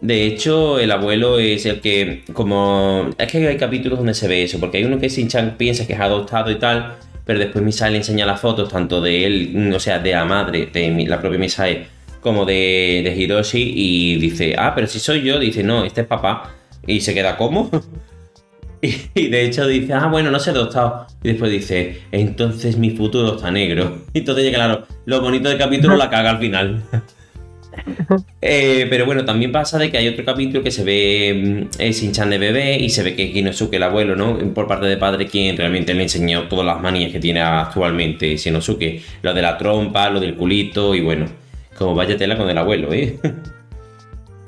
De 0.00 0.24
hecho, 0.26 0.78
el 0.78 0.92
abuelo 0.92 1.38
es 1.40 1.66
el 1.66 1.80
que, 1.80 2.22
como... 2.32 3.10
Es 3.18 3.26
que 3.30 3.46
hay 3.46 3.56
capítulos 3.56 3.98
donde 3.98 4.14
se 4.14 4.28
ve 4.28 4.44
eso, 4.44 4.60
porque 4.60 4.78
hay 4.78 4.84
uno 4.84 4.98
que 5.00 5.08
Shin-chan 5.08 5.56
piensa 5.56 5.86
que 5.88 5.94
es 5.94 6.00
adoptado 6.00 6.52
y 6.52 6.54
tal, 6.54 6.94
pero 7.24 7.40
después 7.40 7.64
Misae 7.64 7.90
le 7.90 7.96
enseña 7.98 8.24
las 8.24 8.40
fotos 8.40 8.68
tanto 8.68 9.00
de 9.00 9.26
él, 9.26 9.50
mm, 9.52 9.74
o 9.74 9.80
sea, 9.80 9.98
de 9.98 10.12
la 10.12 10.24
madre, 10.24 10.66
de 10.72 11.04
la 11.06 11.20
propia 11.20 11.38
Misae, 11.40 11.88
como 12.20 12.44
de, 12.44 13.00
de 13.04 13.14
Hiroshi, 13.16 13.72
y 13.74 14.16
dice, 14.18 14.54
ah, 14.56 14.72
pero 14.72 14.86
si 14.86 15.00
soy 15.00 15.22
yo, 15.22 15.38
dice, 15.40 15.64
no, 15.64 15.84
este 15.84 16.02
es 16.02 16.06
papá, 16.06 16.54
y 16.86 17.00
se 17.00 17.12
queda 17.12 17.36
como. 17.36 17.68
Y, 18.80 18.94
y 19.14 19.28
de 19.28 19.44
hecho 19.44 19.66
dice, 19.66 19.92
ah, 19.92 20.06
bueno, 20.06 20.30
no 20.30 20.38
sé 20.38 20.50
adoptado. 20.50 21.06
Y 21.22 21.28
después 21.28 21.50
dice, 21.50 22.02
entonces 22.12 22.76
mi 22.76 22.90
futuro 22.90 23.36
está 23.36 23.50
negro. 23.50 23.98
Y 24.12 24.20
entonces, 24.20 24.44
ya 24.44 24.52
claro, 24.52 24.86
lo 25.06 25.20
bonito 25.20 25.48
del 25.48 25.58
capítulo 25.58 25.96
la 25.96 26.10
caga 26.10 26.30
al 26.30 26.38
final. 26.38 26.82
Eh, 28.40 28.86
pero 28.90 29.06
bueno, 29.06 29.24
también 29.24 29.52
pasa 29.52 29.78
de 29.78 29.90
que 29.90 29.98
hay 29.98 30.08
otro 30.08 30.24
capítulo 30.24 30.64
que 30.64 30.70
se 30.72 30.82
ve 30.82 31.68
mm, 31.78 31.80
Shin-chan 31.80 32.30
de 32.30 32.38
bebé 32.38 32.76
y 32.76 32.90
se 32.90 33.04
ve 33.04 33.14
que 33.14 33.32
Kinosuke, 33.32 33.74
el 33.74 33.84
abuelo, 33.84 34.16
¿no? 34.16 34.36
Por 34.52 34.66
parte 34.66 34.86
de 34.86 34.96
padre, 34.96 35.26
quien 35.26 35.56
realmente 35.56 35.94
le 35.94 36.02
enseñó 36.02 36.48
todas 36.48 36.66
las 36.66 36.80
manías 36.80 37.12
que 37.12 37.20
tiene 37.20 37.40
actualmente 37.40 38.36
Shinosuke. 38.36 39.00
Lo 39.22 39.32
de 39.32 39.42
la 39.42 39.56
trompa, 39.58 40.10
lo 40.10 40.18
del 40.18 40.34
culito 40.34 40.94
y 40.94 41.00
bueno, 41.00 41.26
como 41.76 41.94
vaya 41.94 42.16
tela 42.16 42.36
con 42.36 42.50
el 42.50 42.58
abuelo, 42.58 42.92
¿eh? 42.92 43.18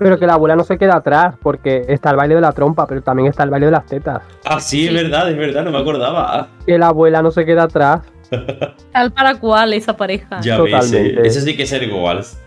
Pero 0.01 0.19
que 0.19 0.27
la 0.27 0.33
abuela 0.33 0.57
no 0.57 0.65
se 0.65 0.79
queda 0.79 0.97
atrás, 0.97 1.35
porque 1.43 1.85
está 1.87 2.09
el 2.09 2.17
baile 2.17 2.35
de 2.35 2.41
la 2.41 2.53
trompa, 2.53 2.87
pero 2.87 3.03
también 3.03 3.29
está 3.29 3.43
el 3.43 3.51
baile 3.51 3.67
de 3.67 3.73
las 3.73 3.85
tetas. 3.85 4.23
Ah, 4.47 4.59
sí, 4.59 4.87
es 4.87 4.95
verdad, 4.95 5.31
es 5.31 5.37
verdad, 5.37 5.63
no 5.63 5.71
me 5.71 5.77
acordaba. 5.77 6.49
Que 6.65 6.79
la 6.79 6.87
abuela 6.87 7.21
no 7.21 7.31
se 7.31 7.45
queda 7.45 7.65
atrás. 7.65 8.01
Tal 8.93 9.13
para 9.13 9.39
cual 9.39 9.75
esa 9.75 9.95
pareja. 9.95 10.41
Ya 10.41 10.59
ves, 10.59 10.91
eh, 10.95 11.19
eso 11.23 11.43
sí 11.43 11.55
que 11.55 11.65
es 11.65 11.69
ser 11.69 11.83
iguals. 11.83 12.41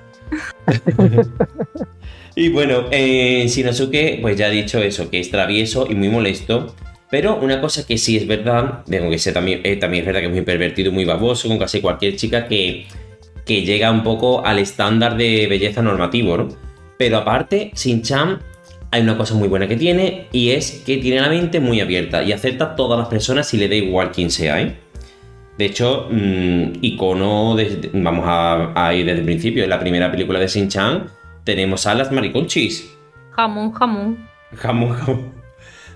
y 2.36 2.50
bueno, 2.50 2.86
eh, 2.90 3.46
Shinosuke, 3.48 4.18
pues 4.20 4.36
ya 4.36 4.48
ha 4.48 4.50
dicho 4.50 4.80
eso, 4.80 5.12
que 5.12 5.20
es 5.20 5.30
travieso 5.30 5.86
y 5.88 5.94
muy 5.94 6.10
molesto. 6.10 6.74
Pero 7.12 7.36
una 7.36 7.62
cosa 7.62 7.86
que 7.86 8.00
sí 8.00 8.18
es 8.18 8.26
verdad, 8.26 8.84
tengo 8.86 9.12
que 9.12 9.20
ser 9.20 9.36
también, 9.36 9.62
eh, 9.64 9.76
también 9.76 10.02
es 10.02 10.08
verdad 10.08 10.22
que 10.22 10.26
es 10.26 10.32
muy 10.32 10.42
pervertido, 10.42 10.92
muy 10.92 11.06
baboso, 11.06 11.48
con 11.48 11.60
casi 11.60 11.82
cualquier 11.82 12.16
chica 12.16 12.48
que, 12.48 12.88
que 13.46 13.62
llega 13.62 13.92
un 13.92 14.02
poco 14.02 14.44
al 14.44 14.58
estándar 14.58 15.16
de 15.18 15.46
belleza 15.46 15.84
normativo, 15.84 16.36
¿no? 16.36 16.73
Pero 16.98 17.18
aparte, 17.18 17.72
Shin-chan 17.76 18.40
hay 18.92 19.02
una 19.02 19.18
cosa 19.18 19.34
muy 19.34 19.48
buena 19.48 19.68
que 19.68 19.76
tiene 19.76 20.28
y 20.32 20.52
es 20.52 20.84
que 20.86 20.98
tiene 20.98 21.20
la 21.22 21.30
mente 21.30 21.60
muy 21.60 21.82
abierta 21.82 22.22
y 22.24 22.32
acepta 22.32 22.66
a 22.66 22.76
todas 22.76 23.00
las 23.00 23.08
personas 23.08 23.52
y 23.54 23.58
le 23.58 23.68
da 23.68 23.76
igual 23.76 24.12
quién 24.12 24.30
sea, 24.30 24.62
¿eh? 24.62 24.76
De 25.58 25.66
hecho, 25.66 26.08
mm, 26.12 26.74
icono, 26.82 27.56
desde- 27.56 27.90
vamos 27.94 28.26
a, 28.28 28.72
a 28.88 28.94
ir 28.94 29.06
desde 29.06 29.20
el 29.20 29.26
principio, 29.26 29.64
en 29.64 29.70
la 29.70 29.80
primera 29.80 30.12
película 30.12 30.40
de 30.40 30.48
Shin-chan 30.48 31.08
tenemos 31.44 31.86
a 31.88 31.94
las 31.96 32.12
mariconchis. 32.12 32.96
Jamón, 33.32 33.72
jamón. 33.74 34.28
Jamón, 34.56 34.90
jamón. 34.94 35.43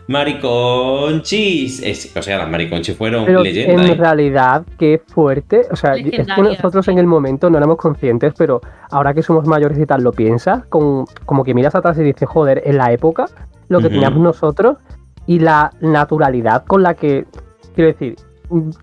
Mariconchis. 0.08 1.82
Es- 1.84 2.16
o 2.16 2.22
sea, 2.22 2.38
las 2.40 2.50
mariconchis 2.50 2.96
fueron 2.96 3.26
Pero 3.26 3.44
leyenda. 3.44 3.84
en 3.84 3.92
¿eh? 3.92 3.96
realidad, 3.96 4.66
qué 4.78 5.02
fuerte. 5.06 5.68
O 5.72 5.76
sea, 5.76 5.96
es 5.96 6.10
que 6.10 6.42
nosotros 6.42 6.86
sí. 6.86 6.92
en 6.92 7.00
el 7.00 7.08
momento 7.08 7.50
no 7.50 7.58
éramos 7.58 7.78
conscientes, 7.78 8.34
pero 8.38 8.62
ahora 8.90 9.14
que 9.14 9.22
somos 9.22 9.46
mayores 9.46 9.78
y 9.78 9.86
tal, 9.86 10.04
lo 10.04 10.12
piensas, 10.12 10.66
con, 10.68 11.06
como 11.26 11.44
que 11.44 11.54
miras 11.54 11.76
atrás 11.76 11.98
y 12.00 12.04
dices, 12.04 12.28
joder, 12.28 12.62
en 12.66 12.78
la 12.78 12.92
época, 12.92 13.26
lo 13.68 13.80
que 13.80 13.90
teníamos 13.90 14.20
nosotros 14.20 14.78
y 15.26 15.40
la 15.40 15.72
naturalidad 15.82 16.66
con 16.66 16.84
la 16.84 16.94
que, 16.94 17.26
quiero 17.76 17.92
decir, 17.92 18.16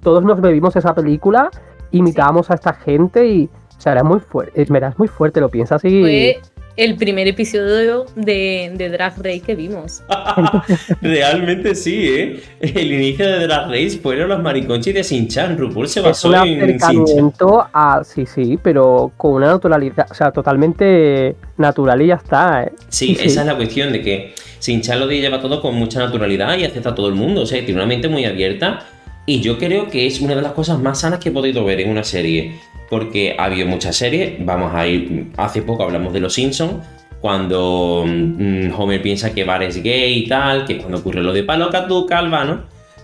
todos 0.03 0.25
nos 0.25 0.41
bebimos 0.41 0.77
esa 0.77 0.95
película, 0.95 1.51
imitábamos 1.91 2.51
a 2.51 2.55
esta 2.55 2.75
gente 2.75 3.27
y, 3.27 3.49
o 3.77 3.81
sea, 3.81 3.93
era 3.93 4.05
muy 4.05 4.21
fuerte, 4.21 4.61
es, 4.61 4.71
muy 4.99 5.09
fuerte, 5.09 5.41
lo 5.41 5.49
piensas 5.49 5.85
y... 5.85 6.01
Fue 6.01 6.41
el 6.77 6.97
primer 6.97 7.29
episodio 7.29 8.07
de, 8.17 8.73
de 8.75 8.89
Drag 8.91 9.17
Race 9.19 9.41
que 9.41 9.55
vimos. 9.55 10.03
Realmente 11.01 11.75
sí, 11.75 12.09
¿eh? 12.09 12.41
El 12.61 12.93
inicio 12.93 13.27
de 13.27 13.47
Drag 13.47 13.69
Race 13.69 13.99
fueron 14.03 14.29
los 14.29 14.43
mariconchis 14.43 14.95
de 14.95 15.03
Shin-chan. 15.03 15.57
RuPaul 15.57 15.89
se 15.89 16.01
Es 16.01 16.05
basó 16.07 16.29
un 16.29 16.35
en 16.35 16.63
acercamiento 16.63 17.67
a, 17.73 18.03
sí, 18.05 18.27
sí, 18.27 18.59
pero 18.63 19.13
con 19.17 19.35
una 19.35 19.47
naturalidad, 19.49 20.07
o 20.11 20.15
sea, 20.15 20.33
totalmente 20.33 21.37
natural 21.59 22.03
y 22.03 22.09
ya 22.09 22.15
está, 22.17 22.65
¿eh? 22.65 22.73
Sí, 22.89 23.15
Sí, 23.15 23.17
esa 23.21 23.29
sí. 23.35 23.39
es 23.41 23.47
la 23.47 23.57
cuestión 23.57 23.93
de 23.93 24.01
que 24.03 24.35
Shin-chan 24.61 24.99
lo 24.99 25.07
lleva 25.11 25.41
todo 25.41 25.61
con 25.61 25.75
mucha 25.75 25.99
naturalidad 26.01 26.57
y 26.57 26.65
acepta 26.65 26.91
a 26.91 26.95
todo 26.95 27.09
el 27.09 27.15
mundo. 27.15 27.43
O 27.43 27.47
sea, 27.47 27.59
tiene 27.65 27.75
una 27.81 27.87
mente 27.87 28.09
muy 28.09 28.25
abierta. 28.25 28.87
Y 29.27 29.41
yo 29.41 29.59
creo 29.59 29.89
que 29.89 30.07
es 30.07 30.21
una 30.21 30.35
de 30.35 30.43
las 30.43 30.53
cosas 30.53 30.79
más 30.81 31.01
sanas 31.01 31.19
que 31.19 31.31
he 31.31 31.33
podido 31.33 31.65
ver 31.65 31.81
en 31.81 31.89
una 31.91 32.05
serie. 32.05 32.57
Porque 32.91 33.35
ha 33.39 33.45
habido 33.45 33.67
muchas 33.67 33.97
series. 33.97 34.35
Vamos 34.45 34.73
a 34.75 34.87
ir. 34.87 35.27
Hace 35.37 35.63
poco 35.63 35.83
hablamos 35.85 36.13
de 36.13 36.21
Los 36.21 36.35
Simpsons. 36.35 36.75
Cuando 37.21 38.05
mm, 38.07 38.71
Homer 38.79 39.01
piensa 39.01 39.33
que 39.35 39.45
Bar 39.45 39.63
es 39.63 39.83
gay 39.83 40.19
y 40.25 40.27
tal. 40.29 40.65
Que 40.67 40.75
es 40.75 40.79
cuando 40.81 40.99
ocurre 40.99 41.23
lo 41.23 41.33
de 41.33 41.43
Paloca 41.43 41.87
tú, 41.87 42.07
calva, 42.07 42.45
¿no? 42.45 42.63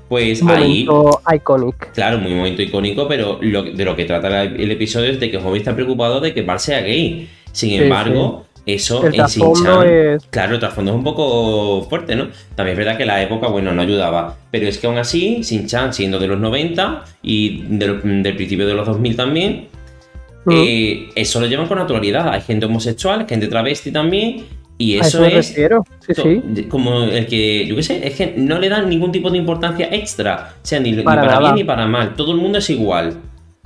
Pues 0.08 0.42
Un 0.42 0.50
ahí. 0.50 0.84
momento 0.84 1.20
iconic. 1.34 1.92
Claro, 1.92 2.18
muy 2.18 2.34
momento 2.34 2.60
icónico, 2.62 3.06
pero 3.08 3.38
lo- 3.40 3.62
de 3.62 3.84
lo 3.84 3.94
que 3.96 4.04
trata 4.04 4.42
el 4.42 4.70
episodio 4.70 5.10
es 5.12 5.20
de 5.20 5.30
que 5.30 5.36
Homer 5.38 5.58
está 5.58 5.74
preocupado 5.74 6.20
de 6.20 6.34
que 6.34 6.42
Bar 6.42 6.58
sea 6.60 6.80
gay. 6.80 7.28
Sin 7.52 7.70
Sí, 7.70 7.76
embargo, 7.76 8.44
eso 8.66 9.06
El 9.06 9.14
en 9.14 9.26
Shin-chan. 9.26 9.88
es... 9.88 10.26
Claro, 10.30 10.54
el 10.54 10.60
trasfondo 10.60 10.90
es 10.90 10.96
un 10.96 11.04
poco 11.04 11.86
fuerte, 11.88 12.14
¿no? 12.16 12.28
También 12.56 12.72
es 12.74 12.78
verdad 12.84 12.98
que 12.98 13.06
la 13.06 13.22
época, 13.22 13.46
bueno, 13.48 13.72
no 13.72 13.80
ayudaba. 13.82 14.36
Pero 14.50 14.66
es 14.68 14.78
que 14.78 14.86
aún 14.88 14.98
así, 14.98 15.38
Shin-Chan 15.42 15.94
siendo 15.94 16.18
de 16.18 16.26
los 16.26 16.38
90 16.40 17.04
y 17.22 17.62
del, 17.68 18.22
del 18.22 18.36
principio 18.36 18.66
de 18.66 18.74
los 18.74 18.86
2000 18.86 19.16
también, 19.16 19.68
Mm. 20.45 20.51
eh, 20.55 21.09
eso 21.14 21.41
lo 21.41 21.47
llevan 21.47 21.66
con 21.68 21.78
naturalidad. 21.78 22.28
Hay 22.28 22.41
gente 22.41 22.66
homosexual, 22.66 23.26
gente 23.28 23.47
travesti 23.49 23.93
también, 23.93 24.45
y 24.78 24.97
a 24.97 25.03
eso, 25.03 25.24
es 25.24 25.34
refiero. 25.49 25.84
Sí, 26.07 26.14
to- 26.14 26.22
sí. 26.22 26.41
de- 26.45 26.68
como 26.68 27.03
el 27.05 27.26
que, 27.26 27.66
yo 27.66 27.76
qué 27.76 27.82
sé, 27.82 28.07
es 28.07 28.14
que 28.16 28.34
no 28.36 28.59
le 28.59 28.68
dan 28.70 28.88
ningún 28.88 29.12
tipo 29.12 29.30
de 29.30 29.36
importancia 29.38 29.88
extra, 29.93 30.55
o 30.62 30.66
sea, 30.66 30.80
ni, 30.80 30.93
ni 30.93 31.03
Para 31.03 31.38
bien 31.38 31.55
ni 31.57 31.64
para 31.64 31.86
mal. 31.86 32.14
Todo 32.14 32.32
el 32.32 32.38
mundo 32.38 32.59
es 32.59 32.70
igual. 32.70 33.09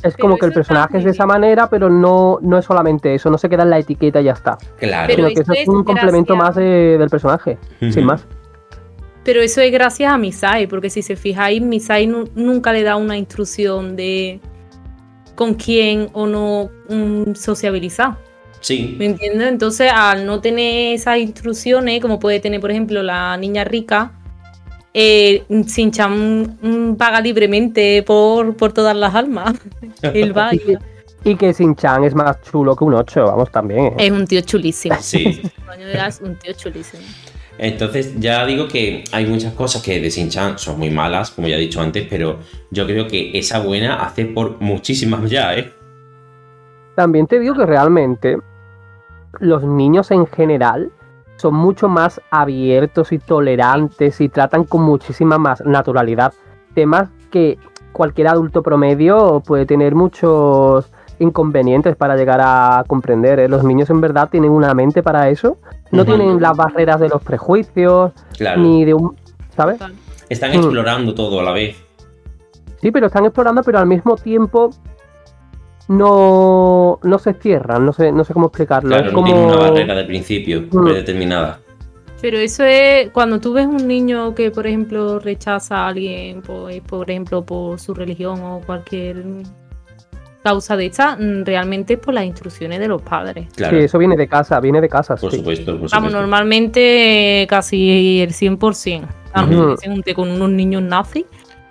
Es 0.02 0.12
Pero 0.16 0.16
como 0.18 0.36
que 0.36 0.46
el 0.46 0.52
personaje 0.52 0.98
es 0.98 1.04
de 1.04 1.10
esa 1.12 1.24
manera, 1.24 1.70
pero 1.70 1.88
no, 1.88 2.38
no 2.42 2.58
es 2.58 2.64
solamente 2.66 3.14
eso, 3.14 3.30
no 3.30 3.38
se 3.38 3.48
queda 3.48 3.62
en 3.62 3.70
la 3.70 3.78
etiqueta 3.78 4.20
y 4.20 4.24
ya 4.24 4.32
está. 4.32 4.58
Claro. 4.78 5.06
Pero 5.06 5.28
Sino 5.28 5.34
que 5.34 5.42
eso 5.42 5.52
es 5.52 5.60
es 5.60 5.68
un 5.68 5.82
complemento 5.84 6.36
más 6.36 6.56
de- 6.56 6.98
del 6.98 7.08
personaje, 7.08 7.56
sin 7.80 8.04
más. 8.04 8.26
Pero 9.24 9.40
eso 9.40 9.62
es 9.62 9.72
gracias 9.72 10.12
a 10.12 10.18
Misai, 10.18 10.66
porque 10.66 10.90
si 10.90 11.00
se 11.00 11.16
fijáis, 11.16 11.62
Misai 11.62 12.06
nu- 12.06 12.28
nunca 12.34 12.72
le 12.74 12.82
da 12.82 12.96
una 12.96 13.16
instrucción 13.16 13.96
de 13.96 14.40
con 15.34 15.54
quién 15.54 16.08
o 16.12 16.26
no 16.26 16.70
mm, 16.88 17.34
sociabilizar. 17.34 18.16
Sí, 18.60 18.96
¿Me 18.98 19.06
entiendes? 19.06 19.48
Entonces, 19.48 19.90
al 19.94 20.24
no 20.24 20.40
tener 20.40 20.94
esas 20.94 21.18
instrucciones, 21.18 22.00
como 22.00 22.18
puede 22.18 22.40
tener, 22.40 22.60
por 22.60 22.70
ejemplo, 22.70 23.02
la 23.02 23.36
niña 23.36 23.62
rica, 23.64 24.12
eh, 24.94 25.44
Shin-chan 25.50 26.56
mm, 26.62 26.94
paga 26.96 27.20
libremente 27.20 28.02
por, 28.04 28.56
por 28.56 28.72
todas 28.72 28.96
las 28.96 29.14
almas. 29.14 29.54
Él 30.02 30.36
va 30.36 30.50
y- 31.24 31.36
que 31.36 31.52
Sin-Chan 31.54 32.04
es 32.04 32.14
más 32.14 32.40
chulo 32.42 32.76
que 32.76 32.84
un 32.84 32.94
8, 32.94 33.24
vamos, 33.24 33.50
también. 33.50 33.86
¿eh? 33.86 33.94
Es 33.98 34.10
un 34.12 34.26
tío 34.26 34.40
chulísimo. 34.42 34.96
sí. 35.00 35.42
Un 36.22 36.38
tío 36.38 36.52
chulísimo. 36.52 37.02
Entonces 37.58 38.18
ya 38.18 38.44
digo 38.46 38.66
que 38.66 39.04
hay 39.12 39.26
muchas 39.26 39.54
cosas 39.54 39.82
que 39.82 40.00
de 40.00 40.10
Shin-Chan 40.10 40.58
son 40.58 40.78
muy 40.78 40.90
malas, 40.90 41.30
como 41.30 41.46
ya 41.48 41.56
he 41.56 41.60
dicho 41.60 41.80
antes, 41.80 42.06
pero 42.08 42.38
yo 42.70 42.86
creo 42.86 43.06
que 43.06 43.38
esa 43.38 43.60
buena 43.60 44.02
hace 44.02 44.24
por 44.24 44.60
muchísimas 44.60 45.30
ya, 45.30 45.54
¿eh? 45.56 45.72
También 46.96 47.26
te 47.26 47.38
digo 47.38 47.54
que 47.54 47.66
realmente 47.66 48.38
los 49.40 49.64
niños 49.64 50.10
en 50.10 50.26
general 50.26 50.90
son 51.36 51.54
mucho 51.54 51.88
más 51.88 52.20
abiertos 52.30 53.12
y 53.12 53.18
tolerantes 53.18 54.20
y 54.20 54.28
tratan 54.28 54.64
con 54.64 54.82
muchísima 54.82 55.38
más 55.38 55.64
naturalidad. 55.64 56.32
Temas 56.74 57.10
que 57.30 57.58
cualquier 57.92 58.28
adulto 58.28 58.62
promedio 58.62 59.42
puede 59.44 59.66
tener 59.66 59.94
muchos 59.94 60.92
inconvenientes 61.18 61.96
para 61.96 62.16
llegar 62.16 62.40
a 62.42 62.84
comprender. 62.86 63.40
¿eh? 63.40 63.48
Los 63.48 63.64
niños 63.64 63.90
en 63.90 64.00
verdad 64.00 64.28
tienen 64.30 64.50
una 64.50 64.74
mente 64.74 65.02
para 65.02 65.28
eso. 65.28 65.58
No 65.96 66.04
tienen 66.04 66.40
las 66.40 66.56
barreras 66.56 67.00
de 67.00 67.08
los 67.08 67.22
prejuicios, 67.22 68.12
Claro. 68.36 68.60
ni 68.60 68.84
de 68.84 68.94
un... 68.94 69.16
¿Sabes? 69.56 69.78
Están 70.28 70.50
Mm. 70.52 70.54
explorando 70.54 71.14
todo 71.14 71.40
a 71.40 71.42
la 71.42 71.52
vez. 71.52 71.76
Sí, 72.80 72.90
pero 72.90 73.06
están 73.06 73.24
explorando, 73.24 73.62
pero 73.62 73.78
al 73.78 73.86
mismo 73.86 74.16
tiempo 74.16 74.70
no, 75.88 76.98
no 77.02 77.18
se 77.18 77.34
cierran, 77.34 77.84
no 77.84 77.92
sé, 77.92 78.10
no 78.12 78.24
sé 78.24 78.32
cómo 78.32 78.46
explicarlo. 78.46 78.88
Claro, 78.88 79.06
es 79.06 79.12
no 79.12 79.16
como... 79.16 79.26
tienen 79.26 79.44
una 79.46 79.56
barrera 79.56 79.94
del 79.94 80.06
principio 80.06 80.62
Mm. 80.70 80.84
predeterminada. 80.84 81.60
Pero 82.20 82.38
eso 82.38 82.64
es 82.64 83.10
cuando 83.10 83.38
tú 83.38 83.52
ves 83.52 83.66
un 83.66 83.86
niño 83.86 84.34
que, 84.34 84.50
por 84.50 84.66
ejemplo, 84.66 85.18
rechaza 85.18 85.76
a 85.84 85.88
alguien, 85.88 86.40
por, 86.40 86.70
por 86.82 87.10
ejemplo, 87.10 87.44
por 87.44 87.78
su 87.78 87.92
religión 87.92 88.40
o 88.42 88.60
cualquier 88.64 89.22
causa 90.44 90.76
de 90.76 90.86
esta, 90.86 91.16
mm, 91.16 91.44
realmente 91.44 91.94
es 91.94 91.98
por 91.98 92.14
las 92.14 92.24
instrucciones 92.24 92.78
de 92.78 92.86
los 92.86 93.02
padres. 93.02 93.48
Claro, 93.56 93.76
Sí, 93.78 93.84
eso 93.84 93.98
viene 93.98 94.16
de 94.16 94.28
casa, 94.28 94.60
viene 94.60 94.80
de 94.80 94.88
casa, 94.88 95.16
por 95.16 95.30
sí. 95.32 95.38
supuesto, 95.38 95.72
por 95.72 95.90
Vamos, 95.90 95.90
supuesto. 95.90 96.18
normalmente 96.20 97.46
casi 97.48 98.20
el 98.20 98.32
100%. 98.32 99.08
A 99.32 99.42
no 99.42 99.48
ser 99.48 99.56
Ujú. 99.58 99.70
que 99.74 99.76
se 99.78 99.88
junte 99.88 100.14
con 100.14 100.30
unos 100.30 100.50
niños 100.50 100.82
nazis. 100.82 101.24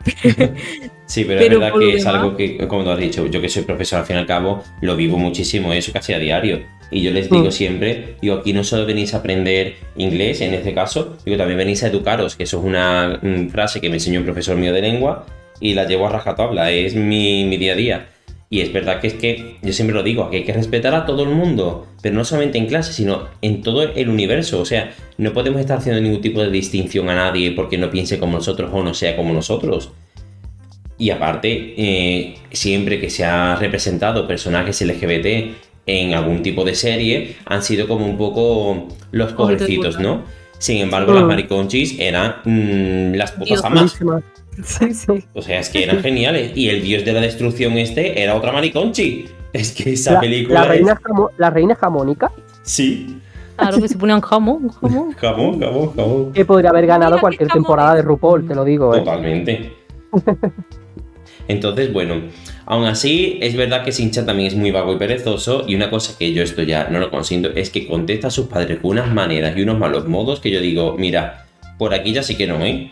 Sí, 1.06 1.26
pero, 1.26 1.42
Pero 1.42 1.54
es 1.56 1.60
verdad 1.60 1.80
que 1.80 1.94
es 1.96 2.06
algo 2.08 2.36
que, 2.36 2.68
como 2.68 2.84
tú 2.84 2.90
has 2.90 2.98
dicho, 2.98 3.28
yo 3.28 3.40
que 3.40 3.48
soy 3.48 3.62
profesor 3.64 4.00
al 4.00 4.06
fin 4.06 4.16
y 4.16 4.20
al 4.20 4.26
cabo, 4.26 4.64
lo 4.82 4.96
vivo 4.96 5.16
muchísimo, 5.18 5.72
eso 5.72 5.92
casi 5.94 6.12
a 6.14 6.18
diario. 6.18 6.62
Y 6.90 7.04
yo 7.04 7.12
les 7.12 7.30
digo 7.30 7.50
Mm. 7.50 7.52
siempre, 7.52 8.16
digo, 8.20 8.36
aquí 8.38 8.52
no 8.52 8.64
solo 8.64 8.86
venís 8.88 9.14
a 9.14 9.18
aprender 9.18 9.76
inglés, 9.96 10.42
en 10.42 10.56
este 10.56 10.74
caso, 10.74 11.18
digo, 11.24 11.38
también 11.38 11.60
venís 11.60 11.84
a 11.84 11.88
educaros, 11.88 12.36
que 12.36 12.44
eso 12.44 12.58
es 12.60 12.64
una 12.66 13.20
mm, 13.22 13.50
frase 13.50 13.80
que 13.80 13.90
me 13.90 13.96
enseñó 13.98 14.22
un 14.22 14.26
profesor 14.26 14.56
mío 14.58 14.74
de 14.74 14.82
lengua 14.82 15.28
y 15.60 15.76
la 15.76 15.86
llevo 15.86 16.08
a 16.08 16.10
rajatabla, 16.10 16.72
es 16.72 16.96
mi, 16.96 17.44
mi 17.46 17.58
día 17.58 17.74
a 17.74 17.76
día. 17.76 18.08
Y 18.54 18.62
es 18.62 18.72
verdad 18.72 19.02
que 19.02 19.08
es 19.08 19.16
que, 19.16 19.56
yo 19.64 19.74
siempre 19.74 19.96
lo 19.96 20.04
digo, 20.04 20.30
que 20.30 20.38
hay 20.38 20.44
que 20.44 20.54
respetar 20.54 20.94
a 20.94 21.08
todo 21.08 21.24
el 21.24 21.30
mundo, 21.30 21.88
pero 22.04 22.14
no 22.14 22.24
solamente 22.24 22.60
en 22.60 22.68
clase, 22.68 22.94
sino 22.94 23.24
en 23.42 23.64
todo 23.64 23.82
el 23.82 24.10
universo. 24.10 24.62
O 24.62 24.66
sea, 24.66 24.94
no 25.18 25.34
podemos 25.34 25.60
estar 25.60 25.80
haciendo 25.80 26.00
ningún 26.00 26.22
tipo 26.22 26.40
de 26.40 26.52
distinción 26.52 27.10
a 27.10 27.16
nadie 27.16 27.54
porque 27.54 27.80
no 27.80 27.90
piense 27.90 28.20
como 28.20 28.34
nosotros 28.38 28.70
o 28.72 28.84
no 28.84 28.94
sea 28.94 29.16
como 29.16 29.34
nosotros. 29.34 29.90
Y 31.00 31.10
aparte, 31.10 31.74
eh, 31.78 32.36
siempre 32.52 33.02
que 33.02 33.10
se 33.10 33.26
ha 33.26 33.56
representado 33.56 34.28
personajes 34.28 34.80
LGBT 34.84 35.56
en 35.88 36.14
algún 36.14 36.44
tipo 36.44 36.64
de 36.64 36.76
serie 36.76 37.38
han 37.46 37.64
sido 37.64 37.88
como 37.88 38.06
un 38.06 38.20
poco 38.20 38.88
los 39.10 39.34
pobrecitos, 39.34 40.00
¿no? 40.00 40.26
Sin 40.60 40.78
embargo, 40.78 41.12
Mm. 41.12 41.16
las 41.16 41.24
mariconchis 41.24 42.00
eran 42.00 42.36
mm, 42.46 43.16
las 43.16 43.32
putas 43.32 43.66
amas. 43.66 44.00
Sí, 44.64 44.94
sí. 44.94 45.24
O 45.34 45.42
sea, 45.42 45.60
es 45.60 45.70
que 45.70 45.84
eran 45.84 46.02
geniales. 46.02 46.52
Y 46.56 46.70
el 46.70 46.84
dios 46.84 47.04
de 47.06 47.14
la 47.14 47.22
destrucción 47.22 47.74
este 47.78 48.22
era 48.22 48.36
otra 48.36 48.52
mariconchi. 48.52 49.26
Es 49.52 49.72
que 49.72 49.94
esa 49.94 50.14
La, 50.14 50.20
película 50.20 50.62
la 50.62 50.68
reina 50.68 50.94
es... 50.94 51.00
jamo- 51.00 51.30
la 51.38 51.50
reina 51.50 51.76
jamónica, 51.76 52.32
Sí. 52.64 53.18
Claro 53.56 53.80
que 53.80 53.88
se 53.88 53.98
ponían 53.98 54.20
jamón, 54.22 54.70
jamón. 54.70 55.12
Jamón, 55.18 55.60
jamón, 55.60 55.94
jamón. 55.96 56.34
que 56.34 56.44
podría 56.44 56.72
haber 56.72 56.88
ganado 56.88 57.12
Mira, 57.12 57.22
cualquier 57.22 57.50
temporada 57.50 57.94
de 57.96 58.02
RuPaul, 58.02 58.48
te 58.48 58.56
lo 58.56 58.64
digo. 58.66 58.96
¿eh? 58.96 59.00
Totalmente. 59.00 59.74
Entonces, 61.48 61.92
bueno, 61.92 62.22
aún 62.66 62.86
así, 62.86 63.38
es 63.42 63.56
verdad 63.56 63.84
que 63.84 63.92
Sinchan 63.92 64.26
también 64.26 64.48
es 64.48 64.56
muy 64.56 64.72
vago 64.72 64.94
y 64.94 64.98
perezoso. 64.98 65.66
Y 65.68 65.76
una 65.76 65.90
cosa 65.90 66.18
que 66.18 66.32
yo 66.34 66.42
esto 66.42 66.64
ya 66.64 66.88
no 66.90 67.00
lo 67.00 67.12
consiento 67.12 67.50
es 67.54 67.70
que 67.70 67.86
contesta 67.86 68.28
a 68.28 68.32
sus 68.32 68.48
padres 68.48 68.80
con 68.80 68.92
unas 68.92 69.14
maneras 69.14 69.56
y 69.58 69.62
unos 69.62 69.78
malos 69.78 70.08
modos 70.08 70.40
que 70.40 70.50
yo 70.50 70.62
digo, 70.62 70.96
mira, 70.98 71.46
por 71.78 71.94
aquí 71.94 72.14
ya 72.14 72.24
sí 72.24 72.36
que 72.36 72.48
no, 72.48 72.64
¿eh? 72.66 72.92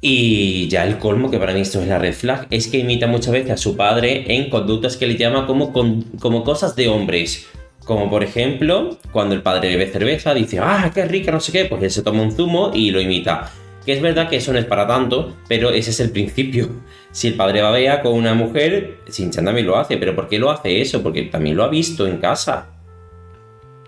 Y 0.00 0.68
ya 0.68 0.84
el 0.84 0.98
colmo, 0.98 1.30
que 1.30 1.38
para 1.38 1.52
mí 1.52 1.60
esto 1.60 1.80
es 1.80 1.88
la 1.88 1.98
red 1.98 2.12
flag, 2.12 2.46
es 2.50 2.68
que 2.68 2.78
imita 2.78 3.06
muchas 3.06 3.32
veces 3.32 3.50
a 3.52 3.56
su 3.56 3.76
padre 3.76 4.24
en 4.28 4.50
conductas 4.50 4.96
que 4.96 5.06
le 5.06 5.16
llama 5.16 5.46
como, 5.46 5.72
como 5.72 6.44
cosas 6.44 6.76
de 6.76 6.88
hombres. 6.88 7.46
Como 7.84 8.10
por 8.10 8.24
ejemplo, 8.24 8.98
cuando 9.12 9.34
el 9.34 9.42
padre 9.42 9.68
bebe 9.68 9.86
cerveza, 9.90 10.34
dice, 10.34 10.58
ah, 10.60 10.90
qué 10.92 11.04
rica, 11.04 11.30
no 11.30 11.40
sé 11.40 11.52
qué, 11.52 11.66
pues 11.66 11.82
él 11.82 11.90
se 11.90 12.02
toma 12.02 12.22
un 12.22 12.32
zumo 12.32 12.72
y 12.74 12.90
lo 12.90 13.00
imita. 13.00 13.50
Que 13.84 13.92
es 13.92 14.02
verdad 14.02 14.28
que 14.28 14.36
eso 14.36 14.52
no 14.52 14.58
es 14.58 14.64
para 14.64 14.88
tanto, 14.88 15.36
pero 15.48 15.70
ese 15.70 15.90
es 15.90 16.00
el 16.00 16.10
principio. 16.10 16.68
Si 17.12 17.28
el 17.28 17.34
padre 17.34 17.62
babea 17.62 18.02
con 18.02 18.14
una 18.14 18.34
mujer, 18.34 18.98
Sinchan 19.08 19.44
también 19.44 19.68
lo 19.68 19.76
hace, 19.76 19.96
pero 19.96 20.16
¿por 20.16 20.28
qué 20.28 20.40
lo 20.40 20.50
hace 20.50 20.80
eso? 20.80 21.02
Porque 21.02 21.22
también 21.22 21.56
lo 21.56 21.62
ha 21.62 21.68
visto 21.68 22.08
en 22.08 22.18
casa. 22.18 22.66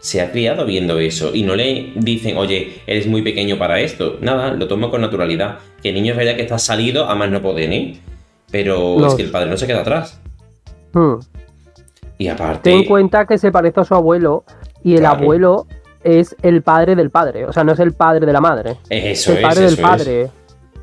Se 0.00 0.20
ha 0.20 0.30
criado 0.30 0.64
viendo 0.64 0.98
eso 0.98 1.34
y 1.34 1.42
no 1.42 1.56
le 1.56 1.92
dicen, 1.96 2.36
oye, 2.36 2.80
eres 2.86 3.06
muy 3.06 3.22
pequeño 3.22 3.58
para 3.58 3.80
esto. 3.80 4.16
Nada, 4.20 4.52
lo 4.52 4.68
toma 4.68 4.90
con 4.90 5.00
naturalidad. 5.00 5.58
Que 5.82 5.88
el 5.90 5.94
niño 5.96 6.12
es 6.12 6.16
verdad 6.18 6.36
que 6.36 6.42
está 6.42 6.58
salido 6.58 7.08
a 7.08 7.14
más 7.14 7.30
no 7.30 7.42
poder, 7.42 7.72
¿eh? 7.72 7.96
Pero 8.50 8.96
No. 8.98 9.06
es 9.08 9.14
que 9.14 9.22
el 9.22 9.30
padre 9.30 9.50
no 9.50 9.56
se 9.56 9.66
queda 9.66 9.80
atrás. 9.80 10.20
Hmm. 10.92 11.14
Y 12.16 12.28
aparte. 12.28 12.70
Ten 12.70 12.78
en 12.80 12.84
cuenta 12.84 13.26
que 13.26 13.38
se 13.38 13.50
parece 13.52 13.80
a 13.80 13.84
su 13.84 13.94
abuelo 13.94 14.44
y 14.84 14.94
el 14.94 15.00
Claro. 15.00 15.20
abuelo 15.22 15.66
es 16.04 16.34
el 16.42 16.62
padre 16.62 16.94
del 16.96 17.10
padre, 17.10 17.44
o 17.44 17.52
sea, 17.52 17.64
no 17.64 17.72
es 17.72 17.80
el 17.80 17.92
padre 17.92 18.24
de 18.24 18.32
la 18.32 18.40
madre, 18.40 18.76
es 18.88 19.20
Eso 19.20 19.32
el 19.32 19.38
es, 19.38 19.42
padre 19.44 19.60
del 19.66 19.76
padre. 19.78 20.30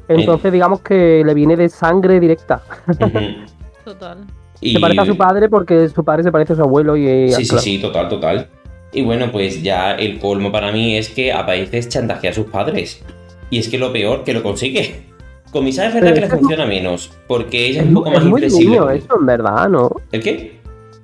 Entonces, 0.07 0.51
digamos 0.51 0.81
que 0.81 1.23
le 1.25 1.33
viene 1.33 1.55
de 1.55 1.67
sangre 1.69 2.19
directa. 2.19 2.61
Total. 3.83 4.17
Y- 4.61 4.73
Se 4.73 4.79
parece 4.79 5.01
a 5.01 5.05
su 5.05 5.17
padre 5.17 5.49
porque 5.49 5.89
su 5.89 6.03
padre 6.03 6.23
se 6.23 6.31
parece 6.31 6.53
a 6.53 6.55
su 6.55 6.61
abuelo 6.61 6.95
y 6.97 7.31
Sí, 7.31 7.43
sí, 7.43 7.47
claro. 7.49 7.61
sí, 7.63 7.81
total, 7.81 8.09
total. 8.09 8.47
Y 8.95 9.01
bueno, 9.03 9.31
pues 9.31 9.61
ya 9.61 9.93
el 9.95 10.17
colmo 10.19 10.51
para 10.51 10.71
mí 10.71 10.97
es 10.97 11.09
que 11.09 11.31
a 11.31 11.43
veces 11.43 11.89
chantajea 11.89 12.31
a 12.31 12.33
sus 12.33 12.45
padres. 12.47 13.03
Y 13.49 13.59
es 13.59 13.67
que 13.69 13.77
lo 13.77 13.91
peor, 13.93 14.23
que 14.23 14.33
lo 14.33 14.41
consigue. 14.41 15.03
Con 15.51 15.63
Misa 15.63 15.87
es 15.87 15.93
verdad 15.93 16.09
Pero 16.09 16.15
que 16.15 16.19
le 16.21 16.25
es 16.27 16.39
funciona 16.39 16.65
menos, 16.65 17.11
porque 17.27 17.65
ella 17.67 17.79
es 17.81 17.83
Es, 17.83 17.87
un 17.89 17.93
poco 17.93 18.07
es 18.09 18.13
más 18.15 18.23
muy 18.25 18.41
inflexible. 18.41 18.69
niño 18.79 18.89
eso, 18.89 19.19
en 19.19 19.25
verdad, 19.25 19.69
¿no? 19.69 19.89
¿El 20.11 20.21
qué? 20.23 20.59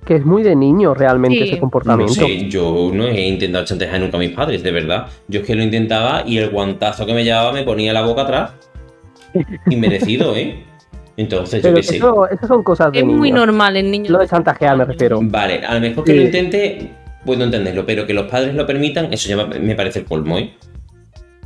Que 0.05 0.15
es 0.15 0.25
muy 0.25 0.41
de 0.43 0.55
niño 0.55 0.93
realmente 0.93 1.37
Sí. 1.37 1.43
ese 1.43 1.53
No 1.55 1.59
comportamiento. 1.61 2.13
sé, 2.13 2.49
yo 2.49 2.89
no 2.93 3.05
he 3.07 3.27
intentado 3.27 3.63
chantajear 3.65 3.99
nunca 4.01 4.17
a 4.17 4.19
mis 4.19 4.31
padres, 4.31 4.63
de 4.63 4.71
verdad. 4.71 5.07
Yo 5.27 5.41
es 5.41 5.45
que 5.45 5.55
lo 5.55 5.63
intentaba 5.63 6.23
y 6.25 6.37
el 6.37 6.49
guantazo 6.49 7.05
que 7.05 7.13
me 7.13 7.23
llevaba 7.23 7.51
me 7.53 7.63
ponía 7.63 7.93
la 7.93 8.01
boca 8.01 8.23
atrás. 8.23 8.51
Inmerecido, 9.69 10.35
¿eh? 10.35 10.63
Entonces, 11.17 11.63
yo 11.63 11.73
qué 11.73 11.83
sé. 11.83 11.97
esas 11.97 12.47
son 12.47 12.63
cosas 12.63 12.91
de 12.91 12.99
Es 12.99 13.05
muy 13.05 13.31
normal 13.31 13.77
en 13.77 13.91
niños. 13.91 14.09
Lo 14.09 14.19
de 14.19 14.27
chantajear 14.27 14.75
me 14.77 14.85
refiero. 14.85 15.19
Vale, 15.21 15.63
a 15.65 15.75
lo 15.75 15.81
mejor 15.81 16.03
que 16.03 16.11
Sí. 16.13 16.17
lo 16.17 16.23
intente, 16.23 16.91
puedo 17.26 17.43
entenderlo, 17.43 17.86
pero 17.86 18.05
que 18.05 18.13
los 18.13 18.30
padres 18.30 18.55
lo 18.55 18.65
permitan, 18.65 19.11
eso 19.13 19.30
ya 19.30 19.45
me 19.45 19.76
parece 19.76 19.99
el 19.99 20.05
colmo, 20.05 20.38
¿eh? 20.38 20.53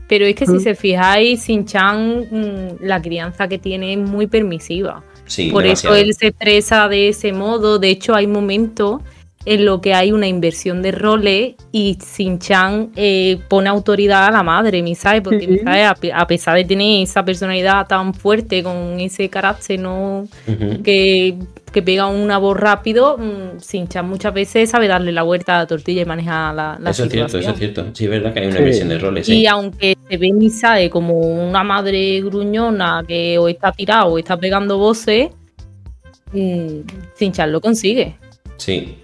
Pero 0.07 0.25
es 0.25 0.35
que 0.35 0.45
si 0.45 0.53
Mm. 0.53 0.59
se 0.59 0.75
fijáis, 0.75 1.41
Sin-Chan, 1.41 2.27
mm, 2.29 2.67
la 2.85 3.01
crianza 3.01 3.47
que 3.47 3.57
tiene 3.57 3.93
es 3.93 3.99
muy 3.99 4.27
permisiva. 4.27 5.03
Sí, 5.25 5.49
Por 5.49 5.63
demasiado. 5.63 5.95
eso 5.95 6.05
él 6.05 6.13
se 6.13 6.27
expresa 6.27 6.87
de 6.87 7.09
ese 7.09 7.33
modo. 7.33 7.79
De 7.79 7.89
hecho, 7.89 8.13
hay 8.13 8.27
momentos 8.27 9.01
en 9.45 9.63
los 9.65 9.79
que 9.79 9.93
hay 9.93 10.11
una 10.11 10.27
inversión 10.27 10.81
de 10.81 10.91
roles 10.91 11.53
y 11.71 11.97
Sin-Chan 12.03 12.91
eh, 12.95 13.37
pone 13.47 13.69
autoridad 13.69 14.25
a 14.25 14.31
la 14.31 14.41
madre, 14.43 14.81
Misae, 14.81 15.21
porque. 15.21 15.47
Misae, 15.47 15.85
a, 15.85 15.93
pe- 15.95 16.11
a 16.13 16.25
pesar 16.25 16.55
de 16.55 16.65
tener 16.65 17.03
esa 17.03 17.23
personalidad 17.23 17.85
tan 17.87 18.13
fuerte, 18.13 18.63
con 18.63 18.99
ese 18.99 19.29
carácter 19.29 19.79
no 19.79 20.27
que, 20.83 21.35
que 21.71 21.81
pega 21.83 22.07
una 22.07 22.37
voz 22.39 22.57
rápido, 22.57 23.17
mm, 23.17 23.59
Sin-Chan 23.59 24.07
muchas 24.09 24.33
veces 24.33 24.69
sabe 24.69 24.87
darle 24.87 25.11
la 25.11 25.21
vuelta 25.23 25.55
a 25.55 25.59
la 25.59 25.67
tortilla 25.67 26.01
y 26.01 26.05
manejar 26.05 26.55
la, 26.55 26.77
la 26.81 26.89
Eso 26.89 27.03
es 27.03 27.11
cierto, 27.11 27.27
situación. 27.39 27.41
eso 27.41 27.51
es 27.51 27.57
cierto. 27.73 27.95
Sí, 27.95 28.05
es 28.05 28.09
verdad 28.09 28.33
que 28.33 28.39
hay 28.39 28.45
una 28.47 28.55
Sí. 28.55 28.59
inversión 28.61 28.89
de 28.89 28.97
roles. 28.99 29.29
Y 29.29 29.45
aunque 29.45 29.95
se 30.09 30.17
ve 30.17 30.31
Misae 30.33 30.89
como 30.89 31.19
una 31.19 31.63
madre 31.63 32.21
gruñona 32.21 33.03
que 33.07 33.37
o 33.37 33.47
está 33.47 33.71
tirada 33.71 34.05
o 34.05 34.17
está 34.17 34.37
pegando 34.37 34.77
voces, 34.77 35.29
mm, 36.33 36.79
Sinchan 37.15 37.51
lo 37.51 37.61
consigue. 37.61 38.15
Sí, 38.57 38.97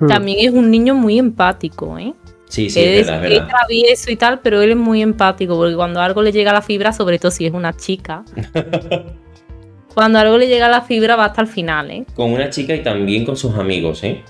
Hmm. 0.00 0.06
También 0.06 0.38
es 0.40 0.54
un 0.54 0.70
niño 0.70 0.94
muy 0.94 1.18
empático, 1.18 1.98
¿eh? 1.98 2.14
sí, 2.48 2.70
sí, 2.70 2.80
es 2.80 3.06
verdad, 3.06 3.24
es 3.30 3.46
travieso 3.46 4.10
y 4.10 4.16
tal, 4.16 4.40
pero 4.40 4.62
él 4.62 4.70
es 4.70 4.76
muy 4.76 5.02
empático 5.02 5.56
porque 5.56 5.74
cuando 5.74 6.00
algo 6.00 6.22
le 6.22 6.32
llega 6.32 6.50
a 6.50 6.54
la 6.54 6.62
fibra, 6.62 6.92
sobre 6.92 7.18
todo 7.18 7.30
si 7.30 7.46
es 7.46 7.52
una 7.52 7.76
chica, 7.76 8.24
cuando 9.94 10.18
algo 10.18 10.38
le 10.38 10.46
llega 10.46 10.66
a 10.66 10.70
la 10.70 10.82
fibra 10.82 11.16
va 11.16 11.26
hasta 11.26 11.42
el 11.42 11.48
final, 11.48 11.90
¿eh? 11.90 12.04
Con 12.14 12.32
una 12.32 12.50
chica 12.50 12.74
y 12.74 12.82
también 12.82 13.24
con 13.24 13.36
sus 13.36 13.54
amigos, 13.54 14.02
¿eh? 14.04 14.22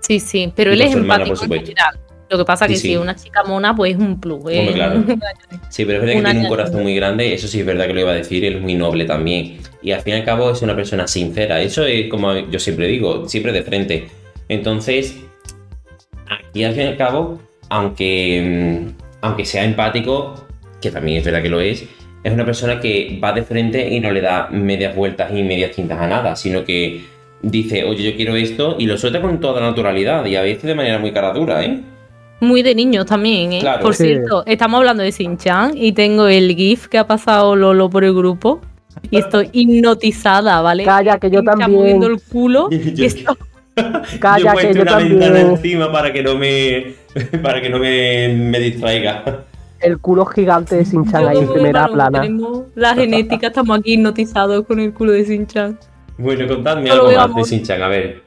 Sí, 0.00 0.18
sí, 0.18 0.52
pero 0.56 0.70
Y 0.70 0.74
él 0.74 0.82
es 0.82 0.94
hermana, 0.94 1.24
empático 1.24 1.46
por 1.46 1.56
en 1.56 1.66
general. 1.66 2.00
Lo 2.30 2.38
que 2.38 2.44
pasa 2.44 2.66
Sí, 2.66 2.72
que 2.72 2.78
sí. 2.78 2.88
si 2.88 2.94
es 2.94 3.00
una 3.00 3.16
chica 3.16 3.42
mona, 3.42 3.74
pues 3.74 3.94
es 3.94 3.98
un 3.98 4.20
plus. 4.20 4.38
Hombre, 4.38 4.70
¿eh? 4.70 4.72
claro. 4.72 5.02
Sí, 5.68 5.84
pero 5.84 5.98
es 5.98 6.00
verdad 6.00 6.12
que 6.14 6.20
Una 6.20 6.30
tiene 6.30 6.44
un 6.44 6.48
corazón 6.48 6.82
muy 6.82 6.94
grande, 6.94 7.34
eso 7.34 7.48
sí 7.48 7.60
es 7.60 7.66
verdad 7.66 7.86
que 7.86 7.94
lo 7.94 8.00
iba 8.00 8.12
a 8.12 8.14
decir, 8.14 8.44
él 8.44 8.56
es 8.56 8.62
muy 8.62 8.74
noble 8.74 9.04
también. 9.04 9.58
Y 9.82 9.90
al 9.90 10.00
fin 10.00 10.14
y 10.14 10.16
al 10.18 10.24
cabo 10.24 10.50
es 10.50 10.62
una 10.62 10.76
persona 10.76 11.06
sincera, 11.08 11.60
eso 11.60 11.84
es 11.84 12.08
como 12.08 12.34
yo 12.36 12.58
siempre 12.58 12.86
digo, 12.86 13.28
siempre 13.28 13.52
de 13.52 13.62
frente. 13.62 14.08
Entonces, 14.50 15.16
aquí 16.28 16.64
al 16.64 16.74
fin 16.74 16.82
y 16.82 16.86
al 16.86 16.96
cabo, 16.96 17.40
aunque, 17.68 18.84
mm, 18.90 19.02
aunque 19.22 19.44
sea 19.44 19.64
empático, 19.64 20.34
que 20.80 20.90
también 20.90 21.18
es 21.18 21.24
verdad 21.24 21.40
que 21.40 21.48
lo 21.48 21.60
es, 21.60 21.84
es 22.24 22.32
una 22.32 22.44
persona 22.44 22.80
que 22.80 23.18
va 23.22 23.32
de 23.32 23.42
frente 23.44 23.88
y 23.88 24.00
no 24.00 24.10
le 24.10 24.20
da 24.20 24.48
medias 24.50 24.94
vueltas 24.94 25.30
y 25.32 25.42
medias 25.44 25.70
tintas 25.70 26.00
a 26.00 26.06
nada, 26.08 26.34
sino 26.34 26.64
que 26.64 27.02
dice, 27.42 27.84
oye, 27.84 28.02
yo 28.10 28.16
quiero 28.16 28.34
esto 28.34 28.74
y 28.76 28.86
lo 28.86 28.98
suelta 28.98 29.20
con 29.22 29.38
toda 29.40 29.60
naturalidad 29.60 30.26
y 30.26 30.34
a 30.34 30.42
veces 30.42 30.64
de 30.64 30.74
manera 30.74 30.98
muy 30.98 31.12
cara 31.12 31.32
dura, 31.32 31.64
¿eh? 31.64 31.80
Muy 32.40 32.62
de 32.62 32.74
niños 32.74 33.06
también, 33.06 33.52
¿eh? 33.52 33.58
Claro. 33.60 33.82
Por 33.82 33.94
Sí. 33.94 34.04
cierto, 34.04 34.42
estamos 34.46 34.78
hablando 34.78 35.02
de 35.04 35.12
Sin-Chan 35.12 35.72
y 35.76 35.92
tengo 35.92 36.26
el 36.26 36.54
GIF 36.56 36.88
que 36.88 36.98
ha 36.98 37.06
pasado 37.06 37.54
Lolo 37.54 37.88
por 37.88 38.02
el 38.02 38.14
grupo 38.14 38.60
y 39.10 39.18
estoy 39.18 39.48
hipnotizada, 39.52 40.60
¿vale? 40.60 40.84
Calla, 40.84 41.18
que 41.18 41.30
yo 41.30 41.38
Sin-Chan 41.40 41.58
también. 41.60 41.80
moviendo 41.80 42.06
el 42.08 42.20
culo. 42.20 42.68
Yo- 42.70 43.04
y 43.04 43.06
esto- 43.06 43.36
Calla, 44.18 44.54
yo 44.54 44.60
he 44.60 44.68
que 44.68 44.74
yo 44.74 44.82
una 44.82 44.96
ventana 44.96 45.40
también. 45.40 45.48
encima 45.50 45.90
para 45.92 46.12
que 46.12 46.22
no 46.22 46.36
me 46.36 46.94
para 47.42 47.60
que 47.60 47.70
no 47.70 47.78
me, 47.78 48.28
me 48.28 48.58
distraiga. 48.60 49.46
El 49.80 49.98
culo 49.98 50.26
gigante 50.26 50.76
de 50.76 50.84
Sinchan 50.84 51.26
ahí 51.28 51.42
en 51.42 51.50
primera 51.50 51.88
plana. 51.88 52.30
La 52.74 52.94
genética, 52.94 53.48
estamos 53.48 53.78
aquí 53.78 53.94
hipnotizados 53.94 54.66
con 54.66 54.78
el 54.80 54.92
culo 54.92 55.12
de 55.12 55.24
Sin-Chan. 55.24 55.78
Bueno, 56.18 56.46
contadme 56.46 56.90
algo 56.90 57.10
más 57.12 57.34
de. 57.34 57.44
Sinchan, 57.44 57.82
a 57.82 57.88
ver. 57.88 58.22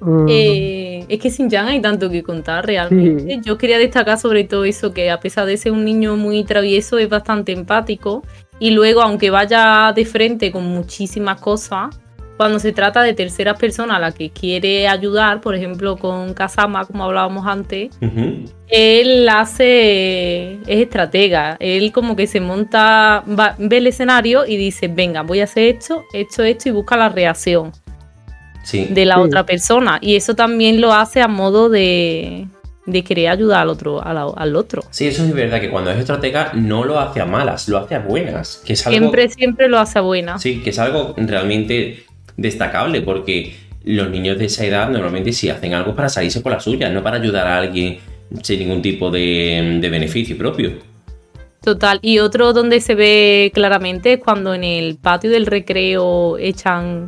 Mm, 0.00 0.26
Eh, 0.28 1.06
es 1.08 1.18
que 1.20 1.30
sin 1.30 1.50
Jan 1.50 1.68
hay 1.68 1.80
tanto 1.80 2.10
que 2.10 2.22
contar 2.22 2.66
realmente. 2.66 3.34
Sí. 3.36 3.40
Yo 3.44 3.56
quería 3.56 3.78
destacar 3.78 4.18
sobre 4.18 4.44
todo 4.44 4.64
eso, 4.64 4.92
que 4.92 5.10
a 5.10 5.20
pesar 5.20 5.46
de 5.46 5.56
ser 5.56 5.72
un 5.72 5.84
niño 5.84 6.16
muy 6.16 6.44
travieso, 6.44 6.98
es 6.98 7.08
bastante 7.08 7.52
empático. 7.52 8.22
Y 8.58 8.70
luego, 8.72 9.02
aunque 9.02 9.30
vaya 9.30 9.92
de 9.94 10.04
frente 10.04 10.52
con 10.52 10.64
muchísimas 10.66 11.40
cosas, 11.40 11.98
cuando 12.36 12.58
se 12.58 12.72
trata 12.72 13.02
de 13.02 13.12
terceras 13.14 13.58
personas 13.58 13.96
a 13.96 14.00
las 14.00 14.14
que 14.14 14.30
quiere 14.30 14.88
ayudar, 14.88 15.40
por 15.40 15.54
ejemplo 15.54 15.96
con 15.96 16.34
Kazama, 16.34 16.84
como 16.84 17.04
hablábamos 17.04 17.46
antes, 17.46 17.90
él 18.68 19.28
hace, 19.28 20.54
es 20.66 20.80
estratega. 20.80 21.56
Él 21.60 21.92
como 21.92 22.16
que 22.16 22.26
se 22.26 22.40
monta, 22.40 23.22
va- 23.38 23.54
ve 23.58 23.78
el 23.78 23.86
escenario 23.86 24.46
y 24.46 24.56
dice, 24.56 24.88
venga, 24.88 25.22
voy 25.22 25.40
a 25.40 25.44
hacer 25.44 25.76
esto, 25.76 26.04
esto, 26.12 26.42
esto, 26.42 26.68
y 26.68 26.72
busca 26.72 26.96
la 26.96 27.08
reacción 27.08 27.72
Sí. 28.64 28.86
de 28.90 29.04
la 29.04 29.16
Sí. 29.16 29.20
otra 29.20 29.46
persona. 29.46 29.98
Y 30.00 30.16
eso 30.16 30.34
también 30.34 30.80
lo 30.80 30.92
hace 30.92 31.20
a 31.22 31.28
modo 31.28 31.68
de, 31.68 32.46
de 32.86 33.04
querer 33.04 33.28
ayudar 33.28 33.60
al 33.62 33.68
otro, 33.68 34.02
a 34.02 34.12
la- 34.12 34.32
al 34.36 34.56
otro. 34.56 34.82
Sí, 34.90 35.06
eso 35.06 35.22
es 35.24 35.32
verdad 35.32 35.60
que 35.60 35.70
cuando 35.70 35.90
es 35.90 35.98
estratega 35.98 36.50
no 36.54 36.84
lo 36.84 36.98
hace 36.98 37.20
a 37.20 37.26
malas, 37.26 37.68
lo 37.68 37.78
hace 37.78 37.94
a 37.94 38.00
buenas. 38.00 38.62
Que 38.66 38.72
es 38.72 38.86
algo, 38.86 38.98
Siempre, 38.98 39.28
siempre 39.28 39.68
lo 39.68 39.78
hace 39.78 39.98
a 39.98 40.02
buena. 40.02 40.38
Sí, 40.38 40.62
que 40.62 40.70
es 40.70 40.78
algo 40.78 41.14
realmente 41.16 42.04
destacable 42.36 43.00
porque 43.02 43.54
los 43.84 44.10
niños 44.10 44.38
de 44.38 44.46
esa 44.46 44.64
edad 44.64 44.88
normalmente 44.88 45.32
si 45.32 45.48
hacen 45.50 45.74
algo 45.74 45.90
es 45.90 45.96
para 45.96 46.08
salirse 46.08 46.40
por 46.40 46.52
la 46.52 46.60
suya, 46.60 46.88
no 46.90 47.02
para 47.02 47.18
ayudar 47.18 47.46
a 47.46 47.58
alguien 47.58 47.98
sin 48.42 48.58
ningún 48.60 48.80
tipo 48.82 49.10
de, 49.10 49.78
de 49.80 49.88
beneficio 49.90 50.36
propio. 50.38 50.72
Total. 51.62 51.98
Y 52.02 52.18
otro 52.18 52.52
donde 52.52 52.80
se 52.80 52.94
ve 52.94 53.50
claramente 53.54 54.14
es 54.14 54.18
cuando 54.20 54.54
en 54.54 54.64
el 54.64 54.96
patio 54.96 55.30
del 55.30 55.46
recreo 55.46 56.36
echan 56.38 57.06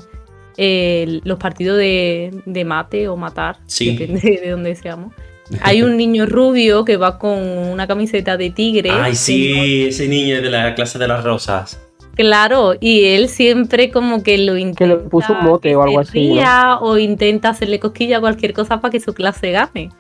los 0.58 1.38
partidos 1.38 1.76
de, 1.76 2.30
de 2.46 2.64
mate 2.64 3.08
o 3.08 3.16
matar, 3.16 3.58
Sí. 3.66 3.96
depende 3.96 4.40
de 4.42 4.50
dónde 4.50 4.74
seamos. 4.74 5.12
Hay 5.60 5.82
un 5.82 5.96
niño 5.98 6.26
rubio 6.26 6.84
que 6.84 6.96
va 6.96 7.18
con 7.18 7.38
una 7.38 7.86
camiseta 7.86 8.36
de 8.36 8.50
tigre. 8.50 8.90
Ay, 8.90 9.14
sí, 9.14 9.84
ese 9.88 10.08
niño 10.08 10.40
de 10.40 10.50
la 10.50 10.74
clase 10.74 10.98
de 10.98 11.08
las 11.08 11.22
rosas. 11.22 11.80
Claro, 12.16 12.74
y 12.80 13.04
él 13.04 13.28
siempre 13.28 13.90
como 13.90 14.22
que 14.22 14.38
lo 14.38 14.56
intenta. 14.56 14.78
Que 14.78 14.86
le 14.86 14.96
puso 15.08 15.34
un 15.34 15.58
que 15.60 15.76
o 15.76 15.82
algo 15.82 16.00
así, 16.00 16.38
O 16.80 16.96
intenta 16.96 17.50
hacerle 17.50 17.78
cosquilla 17.78 18.16
a 18.16 18.20
cualquier 18.20 18.54
cosa 18.54 18.80
para 18.80 18.90
que 18.90 19.00
su 19.00 19.12
clase 19.12 19.52
gane. 19.52 19.90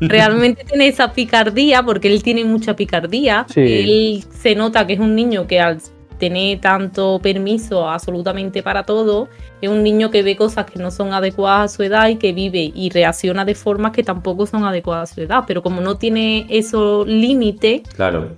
Realmente 0.00 0.64
tiene 0.64 0.88
esa 0.88 1.12
picardía, 1.12 1.82
porque 1.82 2.08
él 2.08 2.22
tiene 2.22 2.44
mucha 2.44 2.74
picardía. 2.74 3.46
Sí. 3.48 3.60
Él 3.60 4.24
se 4.30 4.54
nota 4.54 4.86
que 4.86 4.94
es 4.94 5.00
un 5.00 5.14
niño 5.14 5.46
que 5.46 5.60
al 5.60 5.78
tener 6.18 6.60
tanto 6.60 7.20
permiso 7.22 7.88
absolutamente 7.88 8.62
para 8.62 8.82
todo, 8.82 9.28
es 9.60 9.68
un 9.68 9.82
niño 9.82 10.10
que 10.10 10.22
ve 10.22 10.36
cosas 10.36 10.66
que 10.66 10.78
no 10.78 10.90
son 10.90 11.12
adecuadas 11.12 11.72
a 11.72 11.76
su 11.76 11.82
edad 11.82 12.08
y 12.08 12.16
que 12.16 12.32
vive 12.32 12.72
y 12.74 12.90
reacciona 12.90 13.44
de 13.44 13.54
formas 13.54 13.92
que 13.92 14.02
tampoco 14.02 14.46
son 14.46 14.64
adecuadas 14.64 15.12
a 15.12 15.14
su 15.14 15.20
edad. 15.20 15.44
Pero 15.46 15.62
como 15.62 15.80
no 15.80 15.96
tiene 15.96 16.46
esos 16.48 17.06
límites, 17.06 17.82
Claro, 17.94 18.30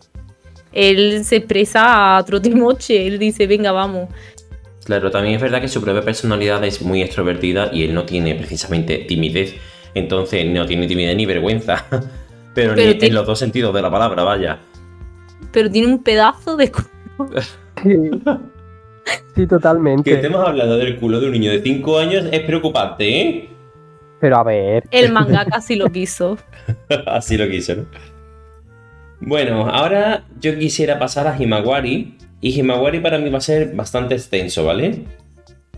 él 0.72 1.24
se 1.24 1.36
expresa 1.36 2.16
a 2.18 2.24
trotimoche. 2.24 3.06
Él 3.06 3.18
dice, 3.18 3.46
venga, 3.46 3.72
vamos. 3.72 4.08
claro, 4.84 5.10
también 5.10 5.36
es 5.36 5.42
verdad 5.42 5.60
que 5.60 5.68
su 5.68 5.80
propia 5.82 6.02
personalidad 6.02 6.62
es 6.64 6.82
muy 6.82 7.02
extrovertida 7.02 7.70
y 7.72 7.84
él 7.84 7.94
no 7.94 8.04
tiene 8.04 8.34
precisamente 8.34 8.98
timidez. 9.08 9.54
Entonces 9.94 10.46
no 10.46 10.66
tiene 10.66 10.86
timidez 10.86 11.16
ni 11.16 11.26
vergüenza. 11.26 11.84
Pero, 11.90 12.04
Pero 12.54 12.74
ni 12.76 12.82
tiene- 12.94 13.06
en 13.08 13.14
los 13.14 13.26
dos 13.26 13.38
sentidos 13.38 13.74
de 13.74 13.82
la 13.82 13.90
palabra, 13.90 14.22
vaya. 14.22 14.58
Pero 15.52 15.70
tiene 15.70 15.88
un 15.88 16.02
pedazo 16.02 16.56
de... 16.56 16.70
cu- 16.70 16.82
Sí, 17.82 18.10
Sí, 19.34 19.46
totalmente. 19.46 20.08
Que 20.08 20.16
estemos 20.16 20.46
hablando 20.46 20.76
del 20.76 20.96
culo 20.98 21.18
de 21.20 21.26
un 21.26 21.32
niño 21.32 21.50
de 21.50 21.62
5 21.62 21.98
años 21.98 22.26
es 22.30 22.40
preocupante, 22.40 23.20
¿eh? 23.20 23.50
Pero 24.20 24.36
a 24.36 24.44
ver, 24.44 24.84
El 24.90 25.10
manga 25.12 25.44
casi 25.46 25.76
lo 25.76 25.90
quiso. 25.90 26.36
Así 27.06 27.36
lo 27.38 27.48
quiso, 27.48 27.74
¿no? 27.76 27.86
Bueno, 29.20 29.68
ahora 29.68 30.24
yo 30.40 30.58
quisiera 30.58 30.98
pasar 30.98 31.26
a 31.26 31.36
Himawari. 31.40 32.16
Y 32.40 32.58
Himawari 32.58 33.00
para 33.00 33.18
mí 33.18 33.28
va 33.28 33.38
a 33.38 33.42
ser 33.42 33.74
bastante 33.74 34.14
extenso, 34.14 34.64
¿vale? 34.64 35.02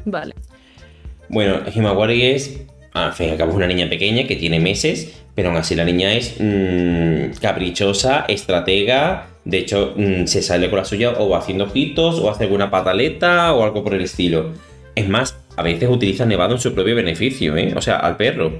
Vale. 0.04 0.34
Bueno, 1.28 1.60
Himawari 1.74 2.22
es, 2.26 2.64
al 2.92 3.12
fin 3.12 3.28
y 3.28 3.30
al 3.30 3.38
cabo, 3.38 3.50
es 3.50 3.56
una 3.56 3.66
niña 3.66 3.88
pequeña 3.88 4.28
que 4.28 4.36
tiene 4.36 4.60
meses, 4.60 5.22
pero 5.34 5.48
aún 5.48 5.58
así 5.58 5.74
la 5.74 5.84
niña 5.84 6.12
es 6.12 6.36
mm, 6.38 7.40
caprichosa, 7.40 8.26
estratega. 8.28 9.26
De 9.44 9.58
hecho, 9.58 9.94
mm, 9.96 10.26
se 10.26 10.40
sale 10.40 10.70
con 10.70 10.78
la 10.78 10.84
suya 10.84 11.14
o 11.18 11.28
va 11.30 11.38
haciendo 11.38 11.64
ojitos 11.64 12.20
o 12.20 12.30
hace 12.30 12.44
alguna 12.44 12.70
pataleta 12.70 13.52
o 13.54 13.64
algo 13.64 13.82
por 13.82 13.94
el 13.94 14.02
estilo. 14.02 14.52
Es 14.94 15.08
más, 15.08 15.36
a 15.56 15.62
veces 15.62 15.88
utiliza 15.88 16.26
Nevado 16.26 16.54
en 16.54 16.60
su 16.60 16.72
propio 16.74 16.94
beneficio, 16.94 17.56
¿eh? 17.56 17.74
O 17.76 17.82
sea, 17.82 17.96
al 17.96 18.16
perro. 18.16 18.52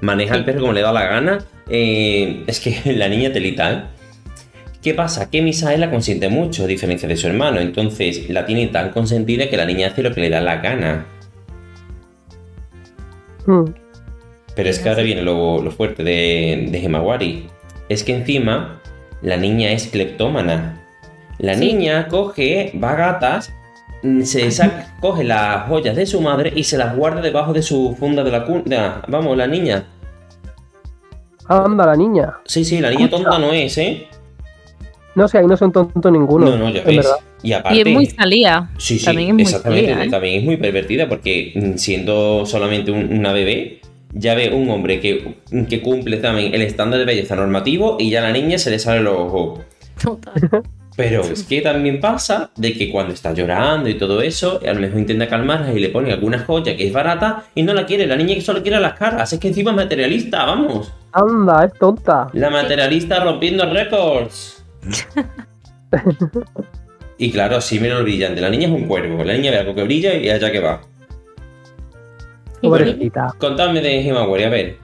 Maneja 0.00 0.34
al 0.34 0.46
perro 0.46 0.60
como 0.60 0.72
le 0.72 0.80
da 0.80 0.92
la 0.92 1.04
gana. 1.04 1.44
Eh, 1.68 2.44
es 2.46 2.58
que 2.60 2.94
la 2.96 3.08
niña 3.08 3.32
telita, 3.32 3.72
¿eh? 3.72 3.99
¿Qué 4.82 4.94
pasa? 4.94 5.28
Que 5.30 5.42
Misae 5.42 5.76
la 5.76 5.90
consiente 5.90 6.28
mucho, 6.30 6.64
a 6.64 6.66
diferencia 6.66 7.06
de 7.08 7.16
su 7.16 7.26
hermano. 7.26 7.60
Entonces 7.60 8.30
la 8.30 8.46
tiene 8.46 8.68
tan 8.68 8.90
consentida 8.90 9.48
que 9.50 9.56
la 9.58 9.66
niña 9.66 9.88
hace 9.88 10.02
lo 10.02 10.12
que 10.14 10.20
le 10.22 10.30
da 10.30 10.40
la 10.40 10.56
gana. 10.56 11.06
mm, 13.46 13.64
Pero 14.56 14.68
es 14.68 14.78
que 14.78 14.88
ahora 14.88 15.02
viene 15.02 15.22
lo, 15.22 15.62
lo 15.62 15.70
fuerte 15.70 16.02
de, 16.02 16.66
de 16.70 16.78
Himawari. 16.78 17.46
Es 17.88 18.04
que 18.04 18.14
encima 18.16 18.80
la 19.22 19.36
niña 19.36 19.70
es 19.72 19.86
cleptómana. 19.88 20.82
La 21.38 21.54
Sí. 21.54 21.60
niña 21.60 22.08
coge, 22.08 22.72
va 22.82 22.92
a 22.92 22.96
gatas, 22.96 23.52
mm, 24.02 24.22
se 24.22 24.50
saca, 24.50 24.94
coge 25.00 25.24
las 25.24 25.66
joyas 25.68 25.94
de 25.96 26.06
su 26.06 26.20
madre 26.20 26.52
y 26.54 26.64
se 26.64 26.78
las 26.78 26.96
guarda 26.96 27.20
debajo 27.20 27.52
de 27.52 27.62
su 27.62 27.96
funda 27.98 28.22
de 28.24 28.30
la 28.30 28.44
cuna. 28.44 29.02
Vamos, 29.08 29.36
la 29.36 29.46
niña. 29.46 29.84
anda 31.48 31.84
la 31.86 31.96
niña. 31.96 32.34
Sí, 32.46 32.64
sí, 32.64 32.80
la 32.80 32.90
niña 32.90 33.06
Escucha. 33.06 33.24
tonta 33.24 33.38
no 33.40 33.52
es, 33.52 33.76
¿eh? 33.78 34.06
No 35.14 35.26
sé, 35.28 35.38
ahí 35.38 35.46
no 35.46 35.56
son 35.56 35.72
tontos 35.72 36.12
ninguno. 36.12 36.46
No, 36.50 36.56
no, 36.56 36.70
ya 36.70 36.82
ves. 36.84 36.96
verdad. 36.96 37.16
Y 37.42 37.52
aparte. 37.52 37.78
Y 37.78 37.80
es 37.82 37.88
muy 37.88 38.06
salía. 38.06 38.70
Sí, 38.78 38.98
sí, 38.98 39.04
También 39.04 39.28
es 39.30 39.34
muy 39.34 39.42
exactamente. 39.42 39.92
¿eh? 39.92 40.08
También 40.10 40.38
es 40.40 40.44
muy 40.44 40.56
pervertida 40.56 41.08
porque 41.08 41.52
mm, 41.54 41.76
siendo 41.78 42.46
solamente 42.46 42.90
un- 42.92 43.12
una 43.12 43.32
bebé, 43.32 43.80
ya 44.12 44.34
ve 44.34 44.50
un 44.50 44.68
hombre 44.70 45.00
que, 45.00 45.34
que 45.68 45.80
cumple 45.82 46.18
también 46.18 46.54
el 46.54 46.62
estándar 46.62 46.98
de 47.00 47.06
belleza 47.06 47.34
normativo 47.36 47.96
y 47.98 48.10
ya 48.10 48.20
a 48.20 48.22
la 48.22 48.32
niña 48.32 48.58
se 48.58 48.70
le 48.70 48.78
sale 48.78 49.00
los 49.02 49.14
ojos. 49.16 49.60
Total. 50.02 50.32
Pero 50.96 51.22
es 51.22 51.44
que 51.44 51.62
también 51.62 51.98
pasa 51.98 52.50
de 52.56 52.74
que 52.74 52.90
cuando 52.90 53.14
está 53.14 53.32
llorando 53.32 53.88
y 53.88 53.94
todo 53.94 54.20
eso, 54.20 54.60
a 54.68 54.72
lo 54.74 54.80
mejor 54.80 54.98
intenta 54.98 55.28
calmarla 55.28 55.72
y 55.72 55.78
le 55.78 55.88
pone 55.88 56.12
alguna 56.12 56.40
joya 56.40 56.76
que 56.76 56.86
es 56.88 56.92
barata 56.92 57.44
y 57.54 57.62
no 57.62 57.72
la 57.72 57.86
quiere. 57.86 58.06
La 58.06 58.16
niña 58.16 58.34
que 58.34 58.42
solo 58.42 58.60
quiere 58.60 58.78
las 58.80 58.94
caras. 58.98 59.32
Es 59.32 59.38
que 59.38 59.48
encima 59.48 59.70
es 59.70 59.76
materialista, 59.78 60.44
vamos. 60.44 60.92
Anda, 61.12 61.64
es 61.64 61.72
tonta. 61.78 62.28
La 62.34 62.50
materialista 62.50 63.24
rompiendo 63.24 63.64
récords. 63.72 64.59
Y 67.18 67.30
claro, 67.30 67.60
sí, 67.60 67.78
mira 67.80 67.96
lo 67.96 68.02
brillante. 68.02 68.40
La 68.40 68.50
niña 68.50 68.68
es 68.68 68.72
un 68.72 68.86
cuervo. 68.86 69.22
La 69.24 69.34
niña 69.34 69.50
ve 69.50 69.58
algo 69.58 69.74
que 69.74 69.84
brilla 69.84 70.14
y 70.14 70.30
allá 70.30 70.50
que 70.50 70.60
va. 70.60 70.80
Bueno. 72.62 72.92
Contadme 73.38 73.80
de 73.80 74.02
Himawari, 74.02 74.44
a 74.44 74.48
ver. 74.48 74.76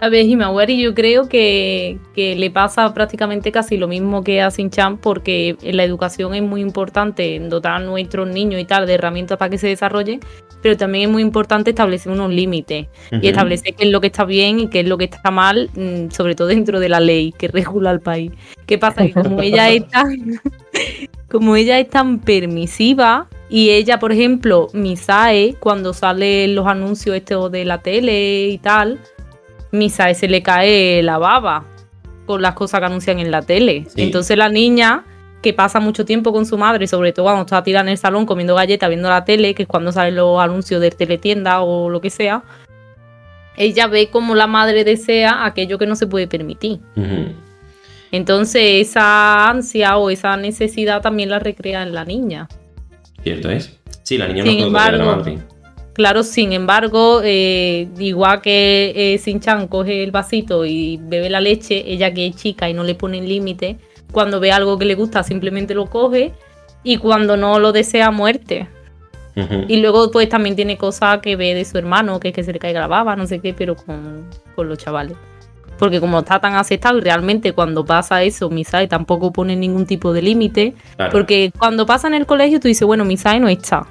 A 0.00 0.08
ver, 0.08 0.26
Himawari 0.26 0.80
yo 0.80 0.94
creo 0.94 1.28
que, 1.28 1.98
que 2.14 2.36
le 2.36 2.50
pasa 2.50 2.94
prácticamente 2.94 3.50
casi 3.50 3.76
lo 3.76 3.88
mismo 3.88 4.22
que 4.22 4.40
a 4.40 4.48
Shin-Chan 4.48 4.98
porque 4.98 5.56
la 5.60 5.82
educación 5.82 6.34
es 6.34 6.42
muy 6.42 6.60
importante 6.60 7.34
en 7.34 7.48
dotar 7.48 7.72
a 7.72 7.78
nuestros 7.80 8.28
niños 8.28 8.60
y 8.60 8.64
tal 8.64 8.86
de 8.86 8.94
herramientas 8.94 9.38
para 9.38 9.50
que 9.50 9.58
se 9.58 9.66
desarrollen, 9.66 10.20
pero 10.62 10.76
también 10.76 11.08
es 11.08 11.10
muy 11.10 11.22
importante 11.22 11.70
establecer 11.70 12.12
unos 12.12 12.30
límites 12.30 12.86
y 13.10 13.28
establecer 13.28 13.74
qué 13.74 13.84
es 13.84 13.90
lo 13.90 14.00
que 14.00 14.06
está 14.06 14.24
bien 14.24 14.60
y 14.60 14.68
qué 14.68 14.80
es 14.80 14.86
lo 14.86 14.98
que 14.98 15.04
está 15.04 15.32
mal, 15.32 15.68
mm, 15.74 16.10
sobre 16.10 16.36
todo 16.36 16.46
dentro 16.46 16.78
de 16.78 16.88
la 16.88 17.00
ley 17.00 17.32
que 17.32 17.48
regula 17.48 17.90
el 17.90 18.00
país. 18.00 18.30
¿Qué 18.66 18.78
pasa? 18.78 19.04
Que 19.04 19.12
como 19.12 19.42
ella 19.42 19.68
es 19.70 19.88
tan, 19.88 20.40
como 21.28 21.56
ella 21.56 21.78
es 21.78 21.90
tan 21.90 22.20
permisiva 22.20 23.26
y 23.50 23.70
ella, 23.70 23.98
por 23.98 24.12
ejemplo, 24.12 24.68
Misae, 24.74 25.56
cuando 25.58 25.92
salen 25.92 26.54
los 26.54 26.66
anuncios 26.66 27.16
estos 27.16 27.50
de 27.50 27.64
la 27.64 27.78
tele 27.78 28.48
y 28.48 28.58
tal, 28.58 28.98
Misae 29.72 30.14
se 30.14 30.28
le 30.28 30.42
cae 30.42 31.02
la 31.02 31.18
baba 31.18 31.64
con 32.26 32.42
las 32.42 32.54
cosas 32.54 32.80
que 32.80 32.86
anuncian 32.86 33.18
en 33.18 33.30
la 33.30 33.42
tele. 33.42 33.86
Sí. 33.88 34.02
Entonces 34.02 34.36
la 34.36 34.48
niña 34.48 35.04
que 35.42 35.52
pasa 35.52 35.80
mucho 35.80 36.04
tiempo 36.04 36.32
con 36.32 36.46
su 36.46 36.58
madre, 36.58 36.86
sobre 36.86 37.12
todo 37.12 37.26
cuando 37.26 37.42
está 37.42 37.62
tirada 37.62 37.82
en 37.82 37.90
el 37.90 37.98
salón 37.98 38.26
comiendo 38.26 38.54
galletas, 38.54 38.88
viendo 38.88 39.08
la 39.08 39.24
tele, 39.24 39.54
que 39.54 39.62
es 39.62 39.68
cuando 39.68 39.92
salen 39.92 40.16
los 40.16 40.40
anuncios 40.40 40.80
de 40.80 40.90
teletienda 40.90 41.60
o 41.60 41.88
lo 41.88 42.00
que 42.00 42.10
sea, 42.10 42.42
ella 43.56 43.86
ve 43.86 44.08
como 44.08 44.34
la 44.34 44.46
madre 44.46 44.84
desea 44.84 45.44
aquello 45.44 45.78
que 45.78 45.86
no 45.86 45.96
se 45.96 46.06
puede 46.06 46.26
permitir. 46.26 46.80
Entonces 48.10 48.88
esa 48.88 49.48
ansia 49.48 49.96
o 49.96 50.10
esa 50.10 50.36
necesidad 50.36 51.02
también 51.02 51.30
la 51.30 51.38
recrea 51.38 51.82
en 51.82 51.94
la 51.94 52.04
niña. 52.04 52.48
Cierto 53.22 53.50
es. 53.50 53.78
Sí, 54.02 54.16
la 54.16 54.28
niña 54.28 54.44
Sin 54.44 54.60
no 54.60 54.72
puede 54.72 54.98
la 54.98 55.04
madre. 55.04 55.38
Claro, 55.98 56.22
sin 56.22 56.52
embargo, 56.52 57.22
eh, 57.24 57.88
igual 57.98 58.40
que 58.40 58.92
eh, 58.94 59.18
Shin-Chan 59.18 59.66
coge 59.66 60.04
el 60.04 60.12
vasito 60.12 60.64
y 60.64 60.96
bebe 61.02 61.28
la 61.28 61.40
leche, 61.40 61.82
ella 61.92 62.14
que 62.14 62.28
es 62.28 62.36
chica 62.36 62.70
y 62.70 62.72
no 62.72 62.84
le 62.84 62.94
pone 62.94 63.20
límite, 63.20 63.78
cuando 64.12 64.38
ve 64.38 64.52
algo 64.52 64.78
que 64.78 64.84
le 64.84 64.94
gusta 64.94 65.24
simplemente 65.24 65.74
lo 65.74 65.86
coge 65.86 66.32
y 66.84 66.98
cuando 66.98 67.36
no 67.36 67.58
lo 67.58 67.72
desea 67.72 68.12
muerte. 68.12 68.68
Y 69.66 69.78
luego 69.78 70.12
pues 70.12 70.28
también 70.28 70.54
tiene 70.54 70.76
cosas 70.76 71.18
que 71.18 71.34
ve 71.34 71.52
de 71.54 71.64
su 71.64 71.76
hermano, 71.78 72.20
que 72.20 72.28
es 72.28 72.34
que 72.34 72.44
se 72.44 72.52
le 72.52 72.60
caiga 72.60 72.78
la 72.78 72.86
baba, 72.86 73.16
no 73.16 73.26
sé 73.26 73.40
qué, 73.40 73.52
pero 73.52 73.74
con, 73.74 74.30
con 74.54 74.68
los 74.68 74.78
chavales. 74.78 75.16
Porque 75.80 75.98
como 75.98 76.20
está 76.20 76.38
tan 76.38 76.54
aceptado 76.54 76.98
y 76.98 77.00
realmente 77.00 77.52
cuando 77.54 77.84
pasa 77.84 78.22
eso, 78.22 78.50
Misae 78.50 78.86
tampoco 78.86 79.32
pone 79.32 79.56
ningún 79.56 79.84
tipo 79.84 80.12
de 80.12 80.22
límite, 80.22 80.74
Claro. 80.94 81.10
porque 81.10 81.50
cuando 81.58 81.86
pasa 81.86 82.06
en 82.06 82.14
el 82.14 82.24
colegio 82.24 82.60
tú 82.60 82.68
dices, 82.68 82.86
bueno, 82.86 83.04
Misae 83.04 83.40
no 83.40 83.48
está. 83.48 83.88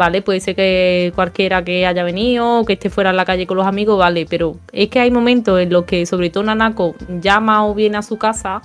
Vale, 0.00 0.22
puede 0.22 0.40
ser 0.40 0.56
que 0.56 1.12
cualquiera 1.14 1.62
que 1.62 1.84
haya 1.84 2.02
venido, 2.02 2.64
que 2.64 2.72
esté 2.72 2.88
fuera 2.88 3.10
en 3.10 3.16
la 3.16 3.26
calle 3.26 3.46
con 3.46 3.58
los 3.58 3.66
amigos, 3.66 3.98
vale, 3.98 4.24
pero 4.24 4.56
es 4.72 4.88
que 4.88 4.98
hay 4.98 5.10
momentos 5.10 5.60
en 5.60 5.68
los 5.68 5.84
que 5.84 6.06
sobre 6.06 6.30
todo 6.30 6.42
Nanako 6.42 6.94
llama 7.20 7.66
o 7.66 7.74
viene 7.74 7.98
a 7.98 8.02
su 8.02 8.16
casa 8.16 8.62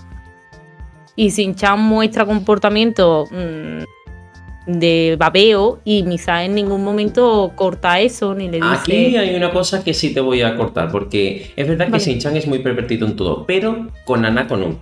y 1.13 1.31
Shin-Chan 1.31 1.77
muestra 1.77 2.25
comportamiento 2.25 3.25
mm, 3.29 4.71
de 4.79 5.17
babeo 5.19 5.81
y 5.83 6.03
Misae 6.03 6.45
en 6.45 6.55
ningún 6.55 6.85
momento 6.85 7.51
corta 7.53 7.99
eso 7.99 8.33
ni 8.33 8.45
le 8.47 8.61
dice... 8.61 8.69
Aquí 8.71 9.17
hay 9.17 9.35
una 9.35 9.51
cosa 9.51 9.83
que 9.83 9.93
sí 9.93 10.13
te 10.13 10.21
voy 10.21 10.41
a 10.41 10.55
cortar, 10.55 10.89
porque 10.89 11.51
es 11.53 11.67
verdad 11.67 11.87
que 11.87 11.91
Vale. 11.91 12.03
Shin-Chan 12.05 12.37
es 12.37 12.47
muy 12.47 12.59
pervertido 12.59 13.05
en 13.05 13.17
todo, 13.17 13.45
pero 13.45 13.89
con 14.05 14.21
Nanako 14.21 14.55
no. 14.55 14.79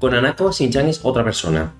Con 0.00 0.10
Nanako, 0.14 0.50
Shin-Chan 0.50 0.88
es 0.88 0.98
otra 1.04 1.22
persona. 1.22 1.72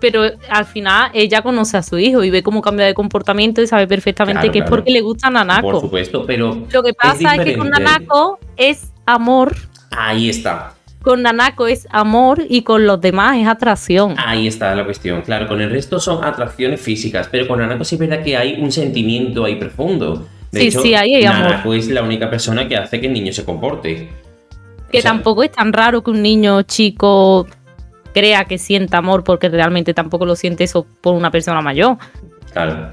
Pero 0.00 0.22
al 0.48 0.64
final 0.64 1.10
ella 1.14 1.42
conoce 1.42 1.76
a 1.76 1.82
su 1.82 1.98
hijo 1.98 2.24
y 2.24 2.30
ve 2.30 2.42
cómo 2.42 2.62
cambia 2.62 2.86
de 2.86 2.94
comportamiento 2.94 3.60
y 3.62 3.66
sabe 3.66 3.86
perfectamente 3.86 4.40
Claro, 4.40 4.52
que 4.52 4.58
es 4.60 4.64
porque 4.64 4.90
le 4.90 5.00
gusta 5.02 5.28
a 5.28 5.30
Nanako. 5.30 5.70
Por 5.72 5.80
supuesto, 5.82 6.24
pero 6.26 6.66
Lo 6.72 6.82
que 6.82 6.94
pasa 6.94 7.36
es, 7.36 7.44
que 7.44 7.56
con. 7.58 7.68
Nanako 7.70 8.38
es 8.56 8.92
amor. 9.06 9.54
ahí 9.90 10.30
está. 10.30 10.74
con 11.02 11.22
Nanako 11.22 11.66
es 11.66 11.86
amor 11.90 12.42
y 12.48 12.62
con 12.62 12.86
los 12.86 13.00
demás 13.00 13.36
es 13.38 13.46
atracción. 13.46 14.14
Ahí 14.18 14.46
está 14.46 14.74
la 14.74 14.84
cuestión. 14.84 15.22
Claro, 15.22 15.46
con 15.48 15.60
el 15.60 15.70
resto 15.70 16.00
son 16.00 16.24
atracciones 16.24 16.80
físicas, 16.80 17.28
pero 17.30 17.46
con 17.46 17.58
Nanako 17.58 17.84
sí 17.84 17.94
es 17.96 17.98
verdad 17.98 18.22
que 18.22 18.36
hay 18.36 18.60
un 18.60 18.72
sentimiento 18.72 19.44
ahí 19.44 19.56
profundo. 19.56 20.26
De 20.52 20.60
Sí, 20.62 20.66
hecho, 20.68 20.82
sí, 20.82 20.94
ahí 20.94 21.14
hay 21.14 21.24
amor. 21.24 21.50
Nanako 21.50 21.74
es 21.74 21.88
la 21.88 22.02
única 22.02 22.28
persona 22.30 22.66
que 22.66 22.76
hace 22.76 23.00
que 23.00 23.06
el 23.06 23.12
niño 23.12 23.32
se 23.32 23.44
comporte. 23.44 24.08
Que 24.90 24.98
O 24.98 25.02
sea, 25.02 25.12
tampoco 25.12 25.44
es 25.44 25.52
tan 25.52 25.72
raro 25.72 26.02
que 26.02 26.10
un 26.10 26.20
niño 26.22 26.62
chico 26.62 27.46
crea 28.12 28.44
que 28.44 28.58
sienta 28.58 28.98
amor 28.98 29.24
porque 29.24 29.48
realmente 29.48 29.94
tampoco 29.94 30.26
lo 30.26 30.36
siente 30.36 30.64
eso 30.64 30.86
por 31.00 31.14
una 31.14 31.30
persona 31.30 31.60
mayor. 31.60 31.96
Claro. 32.52 32.90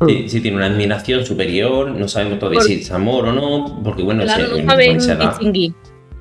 Mm. 0.00 0.06
Si, 0.08 0.28
si 0.28 0.40
tiene 0.40 0.56
una 0.58 0.66
admiración 0.66 1.24
superior, 1.24 1.90
no 1.90 2.06
sabemos 2.08 2.38
todavía 2.38 2.58
Por- 2.60 2.66
si 2.68 2.74
es 2.74 2.90
amor 2.90 3.26
o 3.28 3.32
no, 3.32 3.80
porque 3.82 4.02
bueno, 4.02 4.22
Claro, 4.24 4.56
se- 4.56 4.62
no 4.62 4.70
saben 4.70 4.98
distinguir. 5.18 5.72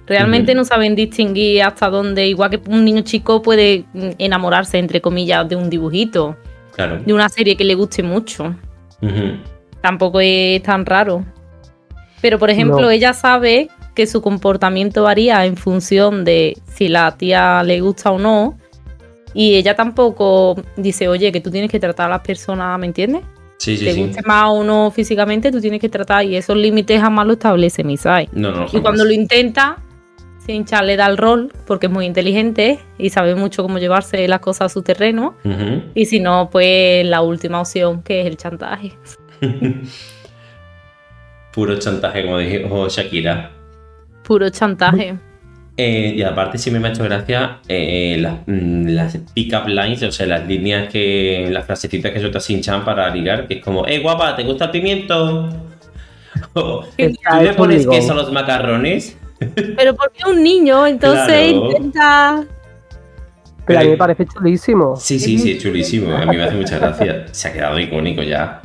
Realmente 0.08 0.54
no 0.54 0.64
saben 0.66 0.96
distinguir 0.96 1.64
hasta 1.64 1.90
dónde, 1.90 2.28
igual 2.28 2.52
que 2.52 2.62
un 2.70 2.86
niño 2.86 3.02
chico 3.02 3.42
puede 3.42 3.86
mm, 3.94 4.10
enamorarse, 4.20 4.78
entre 4.78 5.02
comillas, 5.02 5.50
de 5.50 5.56
un 5.56 5.70
dibujito, 5.70 6.38
Claro. 6.76 7.00
de 7.04 7.12
una 7.14 7.28
serie 7.30 7.58
que 7.58 7.64
le 7.64 7.74
guste 7.76 8.04
mucho. 8.04 8.56
Tampoco 9.82 10.20
es 10.22 10.62
tan 10.64 10.86
raro. 10.86 11.24
Pero, 12.22 12.40
por 12.40 12.50
ejemplo, 12.50 12.82
No. 12.82 12.90
ella 12.90 13.14
sabe 13.14 13.70
que 13.96 14.06
su 14.08 14.22
comportamiento 14.22 15.04
varía 15.04 15.46
en 15.46 15.58
función 15.58 16.24
de 16.26 16.58
si 16.74 16.88
la 16.90 17.18
tía 17.18 17.64
le 17.64 17.80
gusta 17.82 18.12
o 18.12 18.20
no. 18.20 18.58
Y 19.34 19.56
ella 19.56 19.76
tampoco 19.76 20.56
dice, 20.78 21.08
oye, 21.08 21.32
que 21.32 21.42
tú 21.42 21.50
tienes 21.52 21.72
que 21.72 21.80
tratar 21.80 22.08
a 22.08 22.10
las 22.16 22.22
personas, 22.22 22.78
¿me 22.80 22.86
entiendes? 22.88 23.24
Sí, 23.58 23.78
sí, 23.78 23.86
te 23.86 23.94
sí. 23.94 24.02
guste 24.06 24.22
más 24.24 24.50
o 24.50 24.64
no 24.64 24.92
físicamente, 24.92 25.52
tú 25.52 25.60
tienes 25.62 25.80
que 25.82 25.90
tratar. 25.90 26.24
Y 26.26 26.36
esos 26.36 26.56
límites 26.56 27.02
jamás 27.02 27.26
lo 27.26 27.34
establece 27.34 27.84
Misai. 27.84 28.30
No, 28.34 28.52
no, 28.52 28.64
Y 28.66 28.68
jamás. 28.68 28.82
cuando 28.82 29.06
lo 29.06 29.12
intenta, 29.12 29.78
Sincha 30.46 30.84
le 30.84 30.96
da 30.96 31.08
el 31.08 31.18
rol 31.18 31.52
porque 31.66 31.88
es 31.88 31.92
muy 31.92 32.06
inteligente 32.06 32.80
y 33.00 33.10
sabe 33.10 33.34
mucho 33.34 33.64
cómo 33.64 33.80
llevarse 33.80 34.28
las 34.28 34.40
cosas 34.42 34.68
a 34.72 34.74
su 34.74 34.84
terreno. 34.84 35.36
Y 35.96 36.06
si 36.06 36.20
no, 36.20 36.50
pues 36.52 37.06
la 37.06 37.22
última 37.22 37.62
opción, 37.62 38.04
que 38.04 38.22
es 38.22 38.28
el 38.28 38.38
chantaje. 38.38 38.94
Puro 41.54 41.80
chantaje, 41.80 42.24
como 42.24 42.38
dijo 42.40 42.88
Shakira. 42.90 43.52
Puro 44.26 44.50
chantaje. 44.50 45.18
Eh, 45.78 46.14
y 46.16 46.22
aparte 46.24 46.58
sí 46.58 46.72
me 46.72 46.86
ha 46.88 46.92
hecho 46.92 47.04
gracia 47.04 47.60
eh, 47.68 48.16
las, 48.20 48.36
mm, 48.48 48.88
las 48.88 49.18
pick-up 49.34 49.68
lines, 49.68 50.02
o 50.04 50.12
sea, 50.12 50.26
las 50.26 50.48
líneas 50.48 50.90
que. 50.90 51.50
las 51.52 51.66
frasecitas 51.66 52.12
que 52.12 52.20
suelta 52.20 52.40
Shin-Chan 52.40 52.86
para 52.86 53.14
ligar, 53.14 53.48
que 53.48 53.56
es 53.56 53.64
como, 53.64 53.86
¡eh, 53.86 54.00
guapa, 54.00 54.36
¿te 54.36 54.44
gusta 54.44 54.66
el 54.66 54.72
pimiento? 54.72 55.50
O, 56.54 56.84
Está 56.98 57.40
¿Tú 57.40 57.46
le 57.46 57.54
pones 57.54 57.88
queso 57.88 58.12
a 58.12 58.16
los 58.16 58.30
macarrones? 58.32 59.18
Pero 59.56 59.96
porque 59.96 60.20
es 60.20 60.26
un 60.26 60.44
niño, 60.44 60.86
entonces 60.86 61.54
Claro. 61.54 61.72
intenta. 61.72 62.46
Pero 63.66 63.80
a 63.80 63.84
mí 63.84 63.90
me 63.92 63.98
parece 63.98 64.26
chulísimo. 64.26 64.96
Sí, 64.98 65.18
sí, 65.18 65.38
sí, 65.40 65.54
es 65.54 65.64
chulísimo. 65.64 66.14
A 66.16 66.26
mí 66.26 66.36
me 66.36 66.44
hace 66.44 66.56
mucha 66.56 66.78
gracia. 66.78 67.26
Se 67.32 67.48
ha 67.48 67.54
quedado 67.54 67.80
icónico 67.80 68.22
ya. 68.22 68.62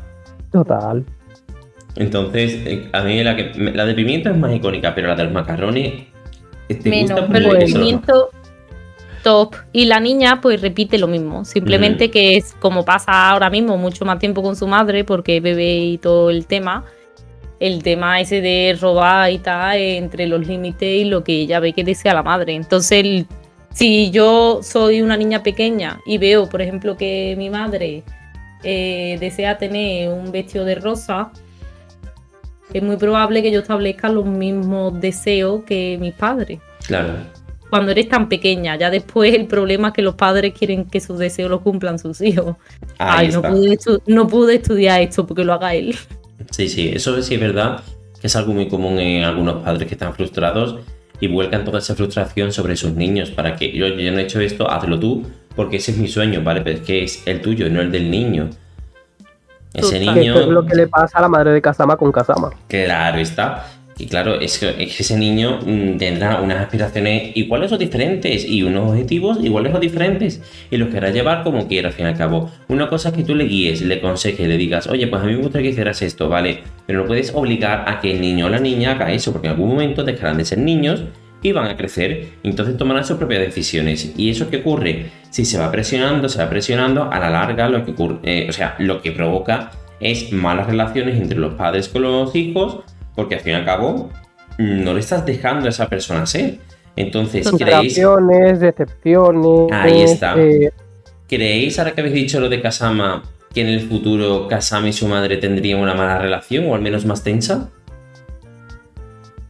Total. 0.51 1.05
Entonces, 1.97 2.53
eh, 2.66 2.88
a 2.93 3.03
mí 3.03 3.22
la, 3.22 3.36
que, 3.36 3.53
la 3.74 3.84
de 3.84 3.95
pimiento 3.95 4.30
es 4.30 4.36
más 4.36 4.55
icónica, 4.55 4.95
pero 4.95 5.09
la 5.09 5.16
de 5.16 5.24
los 5.24 5.32
macarrones. 5.32 6.05
eh, 6.68 6.74
¿Te 6.74 6.91
Menos, 6.91 7.11
gusta 7.20 7.28
pero 7.32 7.55
el 7.57 7.68
movimiento 7.72 8.30
top. 9.22 9.55
Y 9.72 9.84
la 9.84 10.01
niña, 10.01 10.41
pues 10.41 10.61
repite 10.61 10.99
lo 10.99 11.07
mismo. 11.07 11.45
Simplemente 11.45 12.11
que 12.11 12.36
es 12.36 12.55
como 12.59 12.84
pasa 12.84 13.30
ahora 13.30 13.51
mismo, 13.51 13.76
mucho 13.76 14.05
más 14.05 14.18
tiempo 14.18 14.43
con 14.43 14.57
su 14.57 14.66
madre, 14.66 15.05
porque 15.05 15.41
bebé 15.41 15.76
y 15.76 15.99
todo 15.99 16.30
el 16.30 16.47
tema. 16.47 16.84
El 17.59 17.82
tema 17.82 18.20
ese 18.20 18.41
de 18.41 18.76
robar 18.80 19.30
y 19.30 19.38
tal, 19.38 19.76
entre 19.78 20.26
los 20.26 20.47
límites 20.47 21.03
y 21.03 21.05
lo 21.05 21.22
que 21.22 21.43
ella 21.43 21.61
ve 21.61 21.74
que 21.74 21.84
desea 21.84 22.14
la 22.14 22.22
madre. 22.22 22.55
Entonces, 22.55 23.26
si 23.72 24.11
yo 24.11 24.61
soy 24.62 25.03
una 25.03 25.16
niña 25.18 25.43
pequeña 25.43 26.01
y 26.07 26.16
veo, 26.16 26.49
por 26.49 26.62
ejemplo, 26.62 26.97
que 26.97 27.34
mi 27.36 27.51
madre 27.51 28.03
eh, 28.64 29.18
desea 29.20 29.59
tener 29.59 30.09
un 30.09 30.32
vestido 30.32 30.64
de 30.64 30.76
rosa, 30.76 31.32
es 32.79 32.83
muy 32.85 32.97
probable 32.97 33.43
que 33.43 33.51
yo 33.51 33.61
establezca 33.61 34.09
los 34.09 34.25
mismos 34.27 35.01
deseos 35.01 35.62
que 35.64 35.97
mis 36.01 36.14
padres 36.14 36.59
Claro. 36.87 37.14
cuando 37.68 37.93
eres 37.93 38.09
tan 38.09 38.29
pequeña. 38.29 38.77
Ya 38.77 38.91
después 38.91 39.35
el 39.35 39.47
problema 39.47 39.89
es 39.89 39.95
que 39.95 40.03
los 40.03 40.14
padres 40.14 40.53
quieren 40.59 40.85
que 40.87 41.01
sus 41.01 41.18
deseos 41.18 41.51
los 41.51 41.61
cumplan 41.61 41.99
sus 41.99 42.21
hijos. 42.21 42.57
Ahí 42.99 43.31
Ay, 43.33 43.37
pude, 43.41 43.79
no 44.07 44.27
pude 44.27 44.57
estudiar 44.57 45.01
esto 45.03 45.27
porque 45.27 45.45
lo 45.45 45.53
haga 45.53 45.75
él. 45.75 45.95
Sí, 46.51 46.68
sí, 46.68 46.91
eso 46.95 47.21
sí 47.23 47.35
es 47.35 47.41
verdad 47.41 47.83
que 48.21 48.27
es 48.27 48.37
algo 48.37 48.53
muy 48.53 48.68
común 48.68 48.99
en 48.99 49.25
algunos 49.25 49.62
padres 49.62 49.87
que 49.89 49.95
están 49.95 50.12
frustrados 50.14 50.77
y 51.21 51.29
vuelcan 51.29 51.64
toda 51.64 51.79
esa 51.79 51.95
frustración 51.95 52.53
sobre 52.53 52.77
sus 52.77 52.93
niños 52.95 53.31
para 53.31 53.57
que 53.57 53.71
yo, 53.73 53.87
yo 53.89 54.12
no 54.12 54.18
he 54.18 54.23
hecho 54.23 54.41
esto, 54.41 54.71
hazlo 54.71 54.99
tú, 54.99 55.23
porque 55.55 55.77
ese 55.77 55.93
es 55.93 55.99
mi 55.99 56.09
sueño, 56.09 56.43
¿vale? 56.43 56.61
Pero 56.62 56.79
es 56.79 56.85
que 56.85 57.05
es 57.05 57.23
el 57.27 57.41
tuyo, 57.41 57.68
no 57.71 57.81
el 57.81 57.91
del 57.93 58.11
niño. 58.11 58.51
Ese 59.75 60.01
Total. 60.01 60.14
Que 60.14 60.27
esto 60.27 60.41
es 60.41 60.47
lo 60.47 60.62
niño, 60.62 60.71
que 60.71 60.77
le 60.77 60.89
pasa 60.89 61.18
a 61.18 61.23
la 61.23 61.29
madre 61.29 61.53
de 61.53 61.62
Kasama 61.62 61.97
con 61.97 62.11
Kasama. 62.12 62.51
claro 62.68 63.18
está. 63.18 63.66
Y 64.01 64.07
claro, 64.07 64.41
es 64.41 64.59
que, 64.59 64.71
es 64.83 64.97
que 64.97 65.03
ese 65.03 65.18
niño 65.18 65.59
mm, 65.61 65.99
tendrá 65.99 66.41
unas 66.41 66.62
aspiraciones 66.62 67.37
iguales 67.37 67.71
o 67.71 67.77
diferentes 67.77 68.47
y 68.49 68.62
unos 68.62 68.93
objetivos 68.93 69.45
iguales 69.45 69.75
o 69.75 69.79
diferentes 69.79 70.41
y 70.71 70.79
los 70.79 70.89
querrá 70.89 71.11
llevar 71.11 71.43
como 71.43 71.68
quiera 71.68 71.89
al 71.89 71.95
fin 71.95 72.07
y 72.07 72.09
al 72.09 72.16
cabo. 72.16 72.51
Una 72.68 72.89
cosa 72.89 73.11
es 73.11 73.16
que 73.16 73.25
tú 73.25 73.35
le 73.35 73.45
guíes, 73.45 73.83
le 73.83 73.97
aconsejes, 73.97 74.49
le 74.49 74.57
digas, 74.57 74.87
oye, 74.87 75.07
pues 75.07 75.23
a 75.23 75.27
mí 75.27 75.35
me 75.35 75.43
gustaría 75.43 75.66
que 75.66 75.73
hicieras 75.73 76.01
esto, 76.01 76.31
¿vale? 76.31 76.62
Pero 76.87 77.01
no 77.01 77.07
puedes 77.07 77.35
obligar 77.35 77.85
a 77.87 78.01
que 78.01 78.12
el 78.12 78.23
niño 78.23 78.47
o 78.47 78.49
la 78.49 78.59
niña 78.59 78.93
haga 78.93 79.12
eso 79.12 79.33
porque 79.33 79.49
en 79.49 79.53
algún 79.53 79.68
momento 79.68 80.03
dejarán 80.03 80.39
de 80.39 80.47
ser 80.47 80.59
niños 80.61 81.05
y 81.43 81.53
van 81.53 81.66
a 81.68 81.76
crecer, 81.76 82.28
entonces 82.43 82.76
tomarán 82.76 83.05
sus 83.05 83.16
propias 83.16 83.41
decisiones. 83.41 84.12
¿Y 84.16 84.30
eso 84.30 84.51
qué 84.51 84.59
ocurre? 84.59 85.11
Si 85.30 85.45
se 85.45 85.59
va 85.59 85.70
presionando, 85.70 86.28
se 86.28 86.43
va 86.43 86.51
presionando, 86.51 87.11
a 87.11 87.18
la 87.18 87.30
larga 87.30 87.68
lo 87.68 87.84
que 87.84 87.93
ocurre, 87.93 88.18
eh, 88.24 88.47
o 88.49 88.53
sea, 88.53 88.74
lo 88.78 89.01
que 89.01 89.12
provoca 89.12 89.70
es 90.01 90.32
malas 90.32 90.66
relaciones 90.66 91.20
entre 91.20 91.38
los 91.38 91.55
padres 91.55 91.88
con 91.88 92.03
los 92.03 92.34
hijos, 92.34 92.80
porque 93.14 93.36
al 93.36 93.41
fin 93.41 93.53
y 93.53 93.57
al 93.57 93.64
cabo 93.64 94.11
no 94.59 94.93
le 94.95 95.01
estás 95.01 95.24
dejando 95.24 95.66
a 95.66 95.70
esa 95.70 95.88
persona 95.88 96.26
ser. 96.26 96.59
Entonces, 96.97 97.51
¿creéis, 97.57 97.95
decepciones. 98.61 99.72
Ahí 99.72 100.03
está. 100.03 100.34
eh, 100.36 100.72
¿creéis, 101.28 101.78
ahora 101.78 101.93
que 101.93 102.01
habéis 102.01 102.14
dicho 102.14 102.41
lo 102.41 102.49
de 102.49 102.61
Kasama, 102.61 103.22
que 103.55 103.62
en 103.62 103.68
el 103.68 103.80
futuro 103.80 104.49
Kasama 104.49 104.88
y 104.88 104.93
su 104.93 105.07
madre 105.07 105.36
tendrían 105.36 105.80
una 105.80 105.95
mala 105.95 106.18
relación 106.18 106.66
o 106.68 106.74
al 106.74 106.82
menos 106.82 107.07
más 107.07 107.22
tensa? 107.22 107.70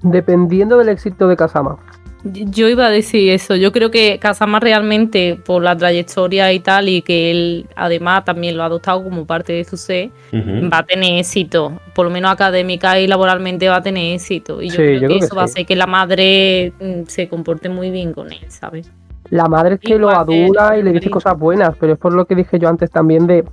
Dependiendo 0.03 0.79
del 0.79 0.89
éxito 0.89 1.29
de 1.29 1.37
Kasama. 1.37 1.79
Yo 2.23 2.69
iba 2.69 2.87
a 2.87 2.91
decir 2.91 3.31
eso. 3.31 3.57
Yo 3.57 3.73
creo 3.73 3.91
que 3.91 4.19
Kasama 4.19 4.61
realmente, 4.61 5.41
por 5.43 5.63
la 5.63 5.75
trayectoria 5.75 6.53
y 6.53 6.61
tal, 6.61 6.89
y 6.91 7.01
que 7.01 7.31
él 7.31 7.67
además 7.77 8.27
también 8.27 8.59
lo 8.59 8.63
ha 8.63 8.67
adoptado 8.67 9.03
como 9.03 9.25
parte 9.25 9.55
de 9.55 9.65
su 9.65 9.79
ser, 9.79 10.11
va 10.35 10.79
a 10.79 10.83
tener 10.85 11.19
éxito. 11.19 11.81
Por 11.95 12.05
lo 12.05 12.11
menos 12.11 12.31
académica 12.31 13.01
y 13.01 13.07
laboralmente 13.07 13.69
va 13.71 13.77
a 13.77 13.83
tener 13.83 14.15
éxito. 14.15 14.61
Y 14.61 14.69
yo 14.69 14.83
Sí, 14.83 14.83
creo 14.83 14.95
yo 14.95 15.01
que 15.01 15.07
creo 15.07 15.19
que 15.19 15.25
eso 15.25 15.35
va 15.35 15.43
a 15.43 15.45
hacer 15.47 15.65
que 15.65 15.77
la 15.77 15.87
madre 15.87 16.75
mm, 16.79 17.05
se 17.07 17.27
comporte 17.29 17.71
muy 17.71 17.91
bien 17.91 18.13
con 18.13 18.31
él, 18.31 18.45
¿sabes? 18.49 18.93
La 19.31 19.47
madre 19.47 19.77
es 19.77 19.81
que 19.81 19.99
lo 19.99 20.11
adula 20.11 20.77
y 20.77 20.83
le 20.83 20.93
dice 20.93 21.09
cosas 21.09 21.39
buenas, 21.39 21.75
pero 21.79 21.95
es 21.95 21.99
por 21.99 22.13
lo 22.13 22.27
que 22.27 22.35
dije 22.35 22.59
yo 22.59 22.69
antes 22.69 22.91
también 22.91 23.27
de 23.27 23.45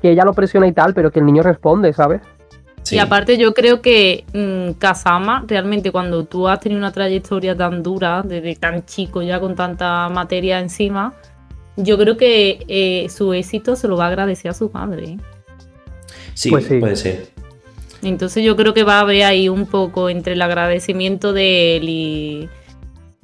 que 0.00 0.10
ella 0.10 0.24
lo 0.24 0.32
presiona 0.32 0.66
y 0.66 0.72
tal, 0.72 0.94
pero 0.94 1.10
que 1.10 1.18
el 1.18 1.26
niño 1.26 1.42
responde, 1.42 1.92
¿sabes? 1.92 2.22
Sí. 2.84 2.96
Y 2.96 2.98
aparte 2.98 3.36
yo 3.38 3.52
creo 3.54 3.80
que 3.82 4.24
mm, 4.32 4.78
Kasama, 4.78 5.44
realmente 5.48 5.90
cuando 5.90 6.24
tú 6.24 6.46
has 6.48 6.60
tenido 6.60 6.78
una 6.78 6.92
trayectoria 6.92 7.56
tan 7.56 7.82
dura, 7.82 8.22
desde 8.22 8.54
tan 8.56 8.84
chico 8.86 9.22
ya 9.22 9.40
con 9.40 9.56
tanta 9.56 10.08
materia 10.10 10.60
encima, 10.60 11.14
yo 11.76 11.98
creo 11.98 12.16
que 12.16 12.64
eh, 12.68 13.08
su 13.08 13.32
éxito 13.32 13.74
se 13.74 13.88
lo 13.88 13.96
va 13.96 14.04
a 14.04 14.08
agradecer 14.08 14.50
a 14.50 14.54
su 14.54 14.70
madre. 14.70 15.16
Sí, 16.34 16.50
Pues 16.50 16.66
sí. 16.66 16.78
puede 16.78 16.94
ser. 16.96 17.26
Entonces 18.02 18.44
yo 18.44 18.54
creo 18.54 18.74
que 18.74 18.84
va 18.84 18.98
a 18.98 19.00
haber 19.00 19.24
ahí 19.24 19.48
un 19.48 19.66
poco 19.66 20.10
entre 20.10 20.34
el 20.34 20.42
agradecimiento 20.42 21.32
de 21.32 21.76
él 21.78 21.88
y 21.88 22.48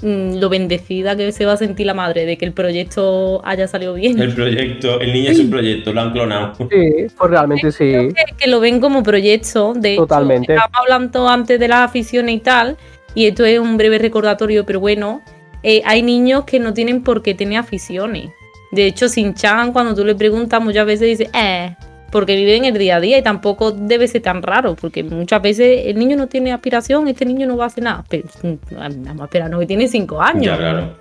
lo 0.03 0.49
bendecida 0.49 1.17
que 1.17 1.31
se 1.33 1.45
va 1.45 1.53
a 1.53 1.57
sentir 1.57 1.87
la 1.87 1.95
madre 1.95 2.25
de 2.25 2.39
que 2.39 2.47
el 2.47 2.53
proyecto 2.53 3.43
haya 3.45 3.69
salido 3.69 3.95
bien. 3.95 4.19
El 4.21 4.35
proyecto, 4.35 5.01
el 5.01 5.13
niño 5.13 5.31
es 5.31 5.39
un 5.39 5.51
proyecto, 5.51 5.93
lo 5.93 6.01
han 6.01 6.13
clonado. 6.13 6.55
Sí, 6.55 7.07
pues 7.17 7.31
realmente 7.31 7.71
sí. 7.71 7.85
que, 7.85 8.15
que 8.37 8.51
lo 8.51 8.61
ven 8.61 8.81
como 8.81 9.03
proyecto. 9.03 9.75
De 9.75 9.93
hecho, 9.93 10.03
Totalmente. 10.03 10.53
estábamos 10.53 10.79
hablando 10.81 11.29
antes 11.29 11.61
de 11.61 11.69
las 11.69 11.81
aficiones 11.81 12.35
y 12.35 12.41
tal, 12.41 12.77
y 13.15 13.27
esto 13.27 13.45
es 13.45 13.59
un 13.59 13.77
breve 13.77 13.99
recordatorio, 13.99 14.65
pero 14.65 14.81
bueno, 14.81 15.23
eh, 15.63 15.83
hay 15.85 16.03
niños 16.03 16.45
que 16.45 16.59
no 16.59 16.73
tienen 16.73 17.03
por 17.03 17.23
qué 17.23 17.35
tener 17.35 17.59
aficiones. 17.59 18.31
De 18.71 18.87
hecho, 18.87 19.09
Sin 19.09 19.35
Chan, 19.35 19.73
cuando 19.73 19.95
tú 19.95 20.05
le 20.05 20.15
preguntas, 20.15 20.63
muchas 20.63 20.87
veces 20.87 21.19
dice, 21.19 21.31
eh, 21.35 21.75
porque 22.11 22.37
vive 22.37 22.57
en 22.57 22.65
el 22.65 22.79
día 22.79 22.97
a 22.97 23.01
día 23.01 23.19
y 23.19 23.23
tampoco 23.23 23.73
debe 23.73 24.09
ser 24.09 24.23
tan 24.23 24.43
raro, 24.43 24.75
porque 24.75 25.03
muchas 25.03 25.41
veces 25.43 25.87
el 25.87 25.99
niño 25.99 26.17
no 26.17 26.27
tiene 26.27 26.53
aspiración, 26.53 27.09
este 27.09 27.25
niño 27.25 27.47
no 27.47 27.57
va 27.57 27.65
a 27.65 27.67
hacer 27.69 27.85
nada. 27.85 28.05
Pero 28.09 28.25
mm, 28.43 28.55
vamos 28.75 29.21
a 29.21 29.25
esperarnos 29.25 29.61
que 29.61 29.67
tiene 29.67 29.89
cinco 29.89 30.21
años. 30.21 30.47
Ya, 30.47 30.57
claro. 30.57 30.97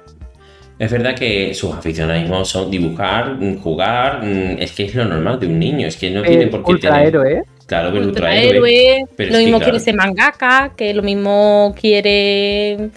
Es 0.78 0.92
verdad 0.92 1.14
que 1.14 1.54
sus 1.54 1.74
aficiones 1.74 2.22
mismo 2.22 2.46
son 2.46 2.72
dibujar, 2.72 3.38
jugar, 3.62 4.24
mm, 4.24 4.62
es 4.62 4.72
que 4.72 4.86
es 4.86 4.96
lo 4.96 5.06
normal 5.06 5.40
de 5.40 5.48
un 5.48 5.60
niño, 5.60 5.88
es 5.88 5.98
que 5.98 6.10
no 6.10 6.22
tiene 6.22 6.48
por 6.48 6.64
qué 6.64 6.88
tener... 6.88 7.16
¿eh? 7.16 7.44
Claro, 7.66 7.92
pero 7.92 8.06
ultrahéroe. 8.06 9.06
Pero 9.16 9.32
lo 9.32 9.38
que, 9.38 9.44
mismo 9.44 9.58
claro. 9.58 9.72
quiere 9.72 9.80
ser 9.80 9.96
mangaka, 9.96 10.74
que 10.76 10.94
lo 10.94 11.04
mismo 11.04 11.76
quiere 11.80 12.90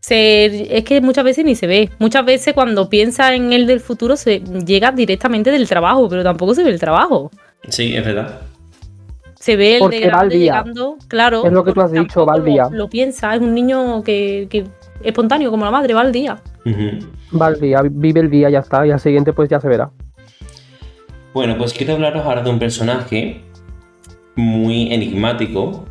se, 0.00 0.76
es 0.76 0.84
que 0.84 1.00
muchas 1.00 1.24
veces 1.24 1.44
ni 1.44 1.54
se 1.54 1.66
ve. 1.66 1.90
Muchas 1.98 2.24
veces 2.24 2.54
cuando 2.54 2.88
piensa 2.88 3.34
en 3.34 3.52
el 3.52 3.66
del 3.66 3.80
futuro 3.80 4.16
se 4.16 4.40
llega 4.40 4.90
directamente 4.90 5.50
del 5.50 5.68
trabajo, 5.68 6.08
pero 6.08 6.22
tampoco 6.24 6.54
se 6.54 6.64
ve 6.64 6.70
el 6.70 6.80
trabajo. 6.80 7.30
Sí, 7.68 7.94
es 7.96 8.04
verdad. 8.04 8.40
Se 9.34 9.56
ve 9.56 9.74
el 9.74 9.80
Porque 9.80 10.00
de 10.00 10.06
grande 10.06 10.36
día. 10.36 10.52
llegando, 10.62 10.96
claro. 11.06 11.44
Es 11.46 11.52
lo 11.52 11.64
que 11.64 11.72
tú 11.72 11.80
has 11.80 11.92
dicho, 11.92 12.26
va 12.26 12.34
al 12.34 12.44
día. 12.44 12.64
Lo, 12.70 12.76
lo 12.76 12.88
piensa, 12.90 13.34
es 13.34 13.40
un 13.40 13.54
niño 13.54 14.02
que, 14.02 14.46
que 14.50 14.64
espontáneo, 15.02 15.50
como 15.50 15.64
la 15.64 15.70
madre, 15.70 15.94
va 15.94 16.00
al 16.00 16.12
día. 16.12 16.38
Ujú. 16.66 17.38
Va 17.40 17.46
al 17.46 17.60
día, 17.60 17.80
vive 17.88 18.20
el 18.20 18.30
día, 18.30 18.50
ya 18.50 18.58
está. 18.60 18.86
Y 18.86 18.90
al 18.90 19.00
siguiente, 19.00 19.32
pues 19.32 19.48
ya 19.48 19.60
se 19.60 19.68
verá. 19.68 19.90
Bueno, 21.32 21.56
pues 21.56 21.72
quiero 21.72 21.94
hablaros 21.94 22.24
ahora 22.24 22.42
de 22.42 22.50
un 22.50 22.58
personaje 22.58 23.42
muy 24.34 24.92
enigmático. 24.92 25.84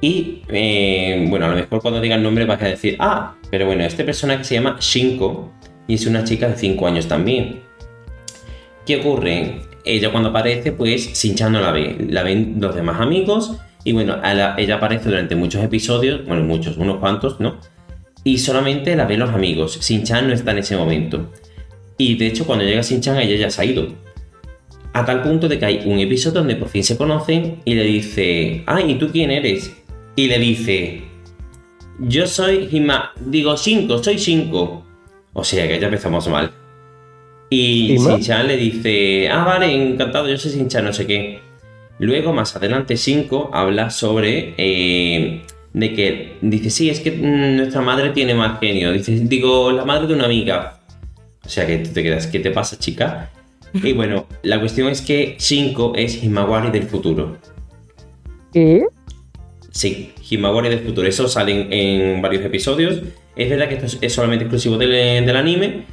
Y 0.00 0.42
eh, 0.48 1.26
bueno, 1.28 1.46
a 1.46 1.48
lo 1.50 1.56
mejor 1.56 1.80
cuando 1.82 2.00
diga 2.00 2.16
el 2.16 2.22
nombre 2.22 2.44
vas 2.44 2.62
a 2.62 2.66
decir, 2.66 2.96
ah, 3.00 3.34
pero 3.50 3.66
bueno, 3.66 3.84
este 3.84 4.04
personaje 4.04 4.44
se 4.44 4.54
llama 4.54 4.76
Shinko 4.80 5.50
y 5.88 5.94
es 5.94 6.06
una 6.06 6.24
chica 6.24 6.48
de 6.48 6.56
5 6.56 6.86
años 6.86 7.08
también. 7.08 7.60
¿Qué 8.86 9.00
ocurre? 9.00 9.62
Ella 9.88 10.12
cuando 10.12 10.28
aparece, 10.28 10.72
pues 10.72 11.14
Shin-chan 11.14 11.50
no 11.50 11.60
la 11.60 11.72
ve, 11.72 11.96
la 12.10 12.22
ven 12.22 12.56
los 12.60 12.74
demás 12.74 13.00
amigos 13.00 13.56
y 13.84 13.92
bueno, 13.92 14.20
ella 14.22 14.74
aparece 14.74 15.08
durante 15.08 15.34
muchos 15.34 15.64
episodios, 15.64 16.26
bueno, 16.26 16.42
muchos, 16.42 16.76
unos 16.76 16.98
cuantos, 16.98 17.40
¿no? 17.40 17.56
Y 18.22 18.36
solamente 18.36 18.94
la 18.96 19.06
ven 19.06 19.20
los 19.20 19.30
amigos, 19.30 19.80
Shin-chan 19.80 20.28
no 20.28 20.34
está 20.34 20.50
en 20.50 20.58
ese 20.58 20.76
momento. 20.76 21.32
Y 21.96 22.16
de 22.16 22.26
hecho, 22.26 22.44
cuando 22.46 22.66
llega 22.66 22.82
Shin-chan, 22.82 23.18
ella 23.18 23.36
ya 23.36 23.50
se 23.50 23.62
ha 23.62 23.64
ido. 23.64 23.88
A 24.92 25.06
tal 25.06 25.22
punto 25.22 25.48
de 25.48 25.58
que 25.58 25.64
hay 25.64 25.82
un 25.86 25.98
episodio 26.00 26.40
donde 26.40 26.56
por 26.56 26.68
fin 26.68 26.84
se 26.84 26.98
conocen 26.98 27.62
y 27.64 27.74
le 27.74 27.84
dice, 27.84 28.64
ah, 28.66 28.82
¿y 28.82 28.96
tú 28.96 29.08
quién 29.10 29.30
eres? 29.30 29.72
Y 30.16 30.26
le 30.26 30.38
dice, 30.38 31.02
yo 32.00 32.26
soy 32.26 32.68
Hima, 32.70 33.12
digo 33.24 33.56
5, 33.56 34.02
soy 34.02 34.18
5. 34.18 34.84
O 35.32 35.44
sea 35.44 35.66
que 35.66 35.80
ya 35.80 35.86
empezamos 35.86 36.28
mal. 36.28 36.57
Y. 37.50 37.96
Shin-chan 37.96 38.46
le 38.46 38.56
dice, 38.56 39.28
ah, 39.30 39.44
vale, 39.44 39.72
encantado, 39.72 40.28
yo 40.28 40.36
soy 40.36 40.52
Shin-chan, 40.52 40.84
no 40.84 40.92
sé 40.92 41.06
qué. 41.06 41.40
Luego, 41.98 42.32
más 42.32 42.54
adelante, 42.54 42.96
5 42.96 43.50
habla 43.52 43.90
sobre 43.90 44.54
eh, 44.56 45.42
de 45.72 45.94
que 45.94 46.36
dice, 46.42 46.70
sí, 46.70 46.90
es 46.90 47.00
que 47.00 47.10
mm, 47.10 47.56
nuestra 47.56 47.80
madre 47.80 48.10
tiene 48.10 48.34
más 48.34 48.60
genio. 48.60 48.92
Dice, 48.92 49.12
digo, 49.12 49.72
la 49.72 49.84
madre 49.84 50.06
de 50.06 50.14
una 50.14 50.26
amiga. 50.26 50.80
O 51.44 51.48
sea 51.48 51.66
que 51.66 51.78
tú 51.78 51.90
te 51.90 52.02
quedas, 52.02 52.26
¿qué 52.26 52.40
te 52.40 52.50
pasa, 52.50 52.78
chica? 52.78 53.30
Y 53.72 53.92
bueno, 53.92 54.26
la 54.42 54.60
cuestión 54.60 54.88
es 54.88 55.02
que 55.02 55.36
5 55.38 55.94
es 55.96 56.22
Himawari 56.22 56.70
del 56.70 56.84
futuro. 56.84 57.38
¿Qué? 58.52 58.84
Sí, 59.70 60.12
Himawari 60.28 60.68
del 60.68 60.80
futuro. 60.80 61.06
Eso 61.06 61.28
sale 61.28 61.52
en, 61.52 61.72
en 61.72 62.22
varios 62.22 62.44
episodios. 62.44 63.00
Es 63.36 63.50
verdad 63.50 63.68
que 63.68 63.74
esto 63.74 63.86
es, 63.86 63.98
es 64.00 64.12
solamente 64.12 64.44
exclusivo 64.44 64.76
del, 64.78 64.90
del 64.90 65.36
anime, 65.36 65.84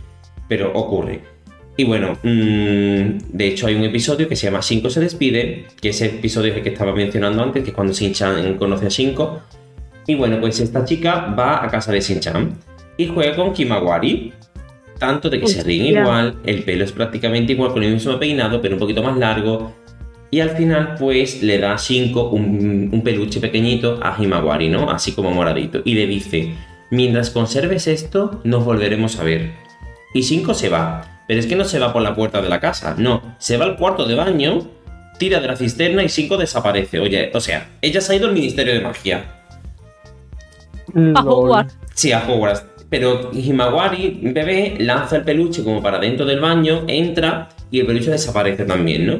pero 0.47 0.71
ocurre. 0.73 1.34
Y 1.77 1.83
bueno, 1.83 2.13
mm, 2.23 3.33
de 3.33 3.47
hecho 3.47 3.67
hay 3.67 3.75
un 3.75 3.83
episodio 3.83 4.29
que 4.29 4.35
se 4.35 4.47
llama 4.47 4.61
5 4.61 4.89
se 4.89 5.01
despide, 5.01 5.65
que 5.81 5.89
ese 5.89 6.05
episodio 6.05 6.51
es 6.51 6.57
el 6.57 6.63
que 6.63 6.69
estaba 6.69 6.93
mencionando 6.93 7.43
antes, 7.43 7.63
que 7.63 7.71
es 7.71 7.75
cuando 7.75 7.93
Shin-chan 7.93 8.55
conoce 8.57 8.87
a 8.87 8.89
5. 8.89 9.41
Y 10.07 10.15
bueno, 10.15 10.39
pues 10.39 10.59
esta 10.59 10.85
chica 10.85 11.33
va 11.37 11.63
a 11.63 11.67
casa 11.67 11.91
de 11.91 11.99
Shin-chan 11.99 12.53
y 12.97 13.07
juega 13.07 13.35
con 13.35 13.53
Himawari. 13.55 14.33
Tanto 14.97 15.29
de 15.29 15.41
que 15.41 15.47
se 15.47 15.61
ríen 15.61 15.97
igual, 15.97 16.37
el 16.45 16.63
pelo 16.63 16.85
es 16.85 16.93
prácticamente 16.93 17.51
igual 17.51 17.73
con 17.73 17.83
el 17.83 17.91
mismo 17.91 18.17
peinado, 18.17 18.61
pero 18.61 18.75
un 18.75 18.79
poquito 18.79 19.03
más 19.03 19.17
largo. 19.17 19.73
Y 20.31 20.39
al 20.39 20.51
final, 20.51 20.95
pues 20.97 21.43
le 21.43 21.57
da 21.59 21.73
a 21.73 21.77
Shinko 21.77 22.29
un, 22.29 22.89
un 22.93 23.01
peluche 23.01 23.41
pequeñito 23.41 23.99
a 24.01 24.15
Himawari, 24.17 24.69
¿no? 24.69 24.89
Así 24.89 25.11
como 25.11 25.31
moradito. 25.31 25.81
Y 25.83 25.95
le 25.95 26.07
dice: 26.07 26.53
Mientras 26.91 27.29
conserves 27.29 27.87
esto, 27.87 28.39
nos 28.45 28.63
volveremos 28.63 29.19
a 29.19 29.25
ver. 29.25 29.51
Y 30.13 30.21
Shinko 30.21 30.53
se 30.53 30.69
va. 30.69 31.14
Pero 31.27 31.39
es 31.39 31.47
que 31.47 31.55
no 31.55 31.65
se 31.65 31.79
va 31.79 31.91
por 31.91 32.01
la 32.01 32.15
puerta 32.15 32.41
de 32.41 32.49
la 32.49 32.59
casa, 32.59 32.95
no. 32.97 33.35
Se 33.39 33.57
va 33.57 33.65
al 33.65 33.77
cuarto 33.77 34.05
de 34.05 34.15
baño, 34.15 34.67
tira 35.17 35.39
de 35.39 35.47
la 35.47 35.55
cisterna 35.55 36.03
y 36.03 36.07
Shinko 36.07 36.37
desaparece. 36.37 36.99
Oye, 36.99 37.31
o 37.33 37.39
sea, 37.39 37.69
ella 37.81 38.01
se 38.01 38.13
ha 38.13 38.15
ido 38.15 38.27
al 38.27 38.33
Ministerio 38.33 38.73
de 38.73 38.81
Magia. 38.81 39.25
A. 41.15 41.21
Hogwarts. 41.21 41.77
Sí, 41.93 42.11
a 42.11 42.27
Hogwarts. 42.27 42.65
Pero 42.89 43.31
Himawari, 43.33 44.19
bebé, 44.21 44.75
lanza 44.79 45.17
el 45.17 45.23
peluche 45.23 45.63
como 45.63 45.81
para 45.81 45.99
dentro 45.99 46.25
del 46.25 46.39
baño, 46.39 46.83
entra 46.87 47.49
y 47.71 47.79
el 47.79 47.87
peluche 47.87 48.11
desaparece 48.11 48.63
también, 48.65 49.07
¿no? 49.07 49.19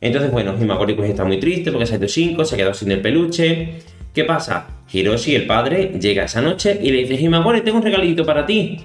Entonces, 0.00 0.30
bueno, 0.30 0.54
Himawari 0.60 0.94
pues 0.94 1.08
está 1.08 1.24
muy 1.24 1.38
triste 1.38 1.70
porque 1.70 1.86
se 1.86 1.94
ha 1.94 1.98
ido 1.98 2.08
5, 2.08 2.44
se 2.44 2.54
ha 2.54 2.58
quedado 2.58 2.74
sin 2.74 2.90
el 2.90 3.00
peluche. 3.00 3.78
¿Qué 4.12 4.24
pasa? 4.24 4.66
Hiroshi, 4.92 5.34
el 5.34 5.46
padre, 5.46 5.92
llega 5.98 6.24
esa 6.24 6.42
noche 6.42 6.78
y 6.82 6.90
le 6.90 6.98
dice, 6.98 7.14
Himawari, 7.14 7.62
tengo 7.62 7.78
un 7.78 7.84
regalito 7.84 8.26
para 8.26 8.44
ti. 8.44 8.78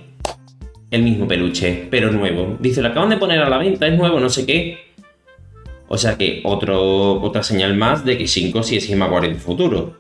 El 0.92 1.04
mismo 1.04 1.28
peluche, 1.28 1.88
pero 1.92 2.12
nuevo. 2.12 2.58
Dice, 2.60 2.82
lo 2.82 2.88
acaban 2.88 3.10
de 3.10 3.18
poner 3.18 3.40
a 3.42 3.50
la 3.50 3.58
venta, 3.58 3.88
es 3.88 3.98
nuevo, 3.98 4.20
no 4.20 4.30
sé 4.30 4.46
qué. 4.46 4.78
O 5.88 5.98
sea 5.98 6.18
que 6.18 6.42
otro, 6.44 7.22
otra 7.22 7.44
señal 7.44 7.76
más 7.76 8.06
de 8.06 8.18
que 8.18 8.28
5 8.28 8.64
sí 8.64 8.78
es 8.78 8.90
Himawari 8.90 9.28
del 9.28 9.38
futuro. 9.38 9.98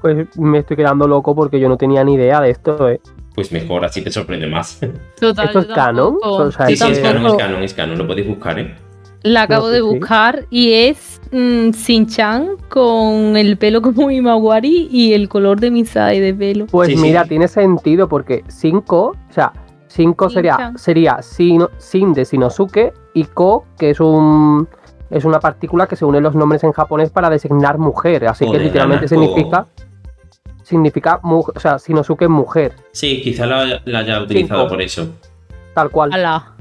Pues 0.00 0.28
me 0.36 0.58
estoy 0.58 0.76
quedando 0.76 1.08
loco 1.08 1.34
porque 1.34 1.58
yo 1.58 1.68
no 1.68 1.76
tenía 1.76 2.04
ni 2.04 2.14
idea 2.14 2.40
de 2.40 2.50
esto, 2.50 2.88
¿eh? 2.88 3.00
Pues 3.34 3.52
mejor, 3.52 3.84
así 3.84 4.02
te 4.02 4.10
sorprende 4.10 4.46
más. 4.46 4.80
Total, 5.20 5.46
¿Esto 5.46 5.58
es 5.60 5.66
canon? 5.66 6.18
O 6.22 6.50
sea, 6.50 6.66
Sí, 6.66 6.76
sí, 6.76 6.90
es 6.90 6.98
canon, 7.00 7.26
es 7.26 7.34
canon, 7.34 7.62
es 7.62 7.74
canon, 7.74 7.98
lo 7.98 8.06
podéis 8.06 8.28
buscar, 8.28 8.58
¿eh? 8.58 8.74
La 9.32 9.42
acabo 9.42 9.66
No, 9.66 9.72
de 9.72 9.78
sí. 9.78 9.82
buscar 9.84 10.44
y 10.50 10.72
es 10.72 11.20
mm, 11.32 11.70
Shin-chan 11.70 12.56
con 12.68 13.36
el 13.36 13.56
pelo 13.58 13.82
como 13.82 14.10
Imawari 14.10 14.88
y 14.90 15.12
el 15.12 15.28
color 15.28 15.60
de 15.60 15.70
Misai 15.70 16.20
de 16.20 16.32
pelo. 16.34 16.66
Pues 16.66 16.88
Sí, 16.88 16.96
sí. 16.96 17.02
mira, 17.02 17.24
tiene 17.24 17.48
sentido 17.48 18.08
porque 18.08 18.42
5, 18.48 18.96
o 19.06 19.32
sea, 19.32 19.52
5 19.88 20.30
sería, 20.30 20.72
sería 20.76 21.18
Shin 21.20 22.12
de 22.14 22.24
Shinosuke 22.24 22.92
y 23.14 23.24
Ko, 23.24 23.64
que 23.78 23.90
es 23.90 24.00
un 24.00 24.68
es 25.10 25.24
una 25.24 25.40
partícula 25.40 25.86
que 25.86 25.96
se 25.96 26.04
une 26.04 26.20
los 26.20 26.34
nombres 26.34 26.62
en 26.64 26.72
japonés 26.72 27.08
para 27.10 27.30
designar 27.30 27.78
mujer, 27.78 28.26
así 28.28 28.44
que 28.50 28.58
literalmente 28.58 29.08
significa 29.08 29.66
significa 30.62 31.18
mu- 31.22 31.44
o 31.54 31.58
sea, 31.60 31.78
Shinosuke 31.78 32.28
mujer, 32.28 32.72
Sí, 32.92 33.22
quizá 33.22 33.46
la, 33.46 33.80
la 33.86 33.98
haya 34.00 34.20
utilizado 34.22 34.60
Cinco. 34.62 34.68
por 34.74 34.82
eso. 34.82 35.08
tal 35.74 35.90
cual. 35.90 36.12
Ala. 36.12 36.52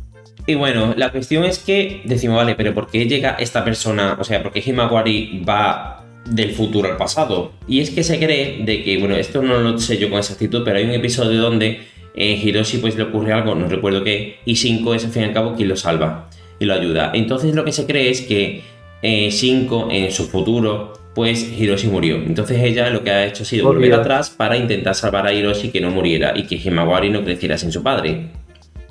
Y 0.50 0.56
bueno, 0.56 0.94
la 0.96 1.12
cuestión 1.12 1.44
es 1.44 1.60
que 1.60 2.02
decimos, 2.06 2.38
vale, 2.38 2.56
pero 2.56 2.74
¿por 2.74 2.90
qué 2.90 3.06
llega 3.06 3.36
esta 3.38 3.66
persona? 3.66 4.18
O 4.18 4.24
sea, 4.24 4.42
¿por 4.42 4.54
qué 4.54 4.64
Himawari 4.66 5.44
va 5.48 6.06
del 6.26 6.52
futuro 6.52 6.90
al 6.90 6.96
pasado? 6.96 7.52
Y 7.68 7.82
es 7.82 7.90
que 7.90 8.02
se 8.02 8.18
cree 8.18 8.64
de 8.64 8.82
que, 8.82 8.98
bueno, 8.98 9.18
esto 9.18 9.42
no 9.42 9.60
lo 9.60 9.78
sé 9.78 9.98
yo 9.98 10.10
con 10.10 10.20
exactitud, 10.20 10.62
pero 10.64 10.78
hay 10.78 10.86
un 10.86 10.92
episodio 10.92 11.42
donde 11.42 11.82
eh, 12.16 12.40
Hiroshi 12.42 12.78
pues 12.78 12.96
le 12.96 13.04
ocurre 13.04 13.34
algo, 13.34 13.56
no 13.56 13.68
recuerdo 13.68 14.06
qué, 14.06 14.38
y 14.46 14.54
Shinko 14.54 14.96
es 14.96 15.04
al 15.04 15.12
fin 15.12 15.24
y 15.24 15.26
al 15.26 15.34
cabo 15.34 15.54
quien 15.54 15.68
lo 15.68 15.76
salva 15.76 16.30
y 16.60 16.66
lo 16.66 16.74
ayuda. 16.74 17.12
Entonces 17.14 17.54
lo 17.54 17.66
que 17.66 17.74
se 17.74 17.86
cree 17.86 18.10
es 18.10 18.22
que 18.22 18.62
eh, 19.02 19.30
Shinko 19.30 19.90
en 19.92 20.14
su 20.14 20.28
futuro, 20.28 20.94
pues 21.14 21.44
Hiroshi 21.60 21.88
murió. 21.88 22.16
Entonces 22.16 22.62
ella 22.62 22.90
lo 22.90 23.04
que 23.04 23.12
ha 23.12 23.26
hecho 23.26 23.44
ha 23.44 23.46
sido 23.46 23.66
volver 23.66 23.94
atrás 23.94 24.30
para 24.30 24.56
intentar 24.56 24.96
salvar 24.96 25.28
a 25.28 25.34
Hiroshi 25.34 25.72
que 25.72 25.82
no 25.82 25.92
muriera 25.92 26.32
y 26.38 26.48
que 26.48 26.56
Himawari 26.56 27.10
no 27.10 27.22
creciera 27.26 27.58
sin 27.58 27.74
su 27.74 27.84
padre. 27.84 28.28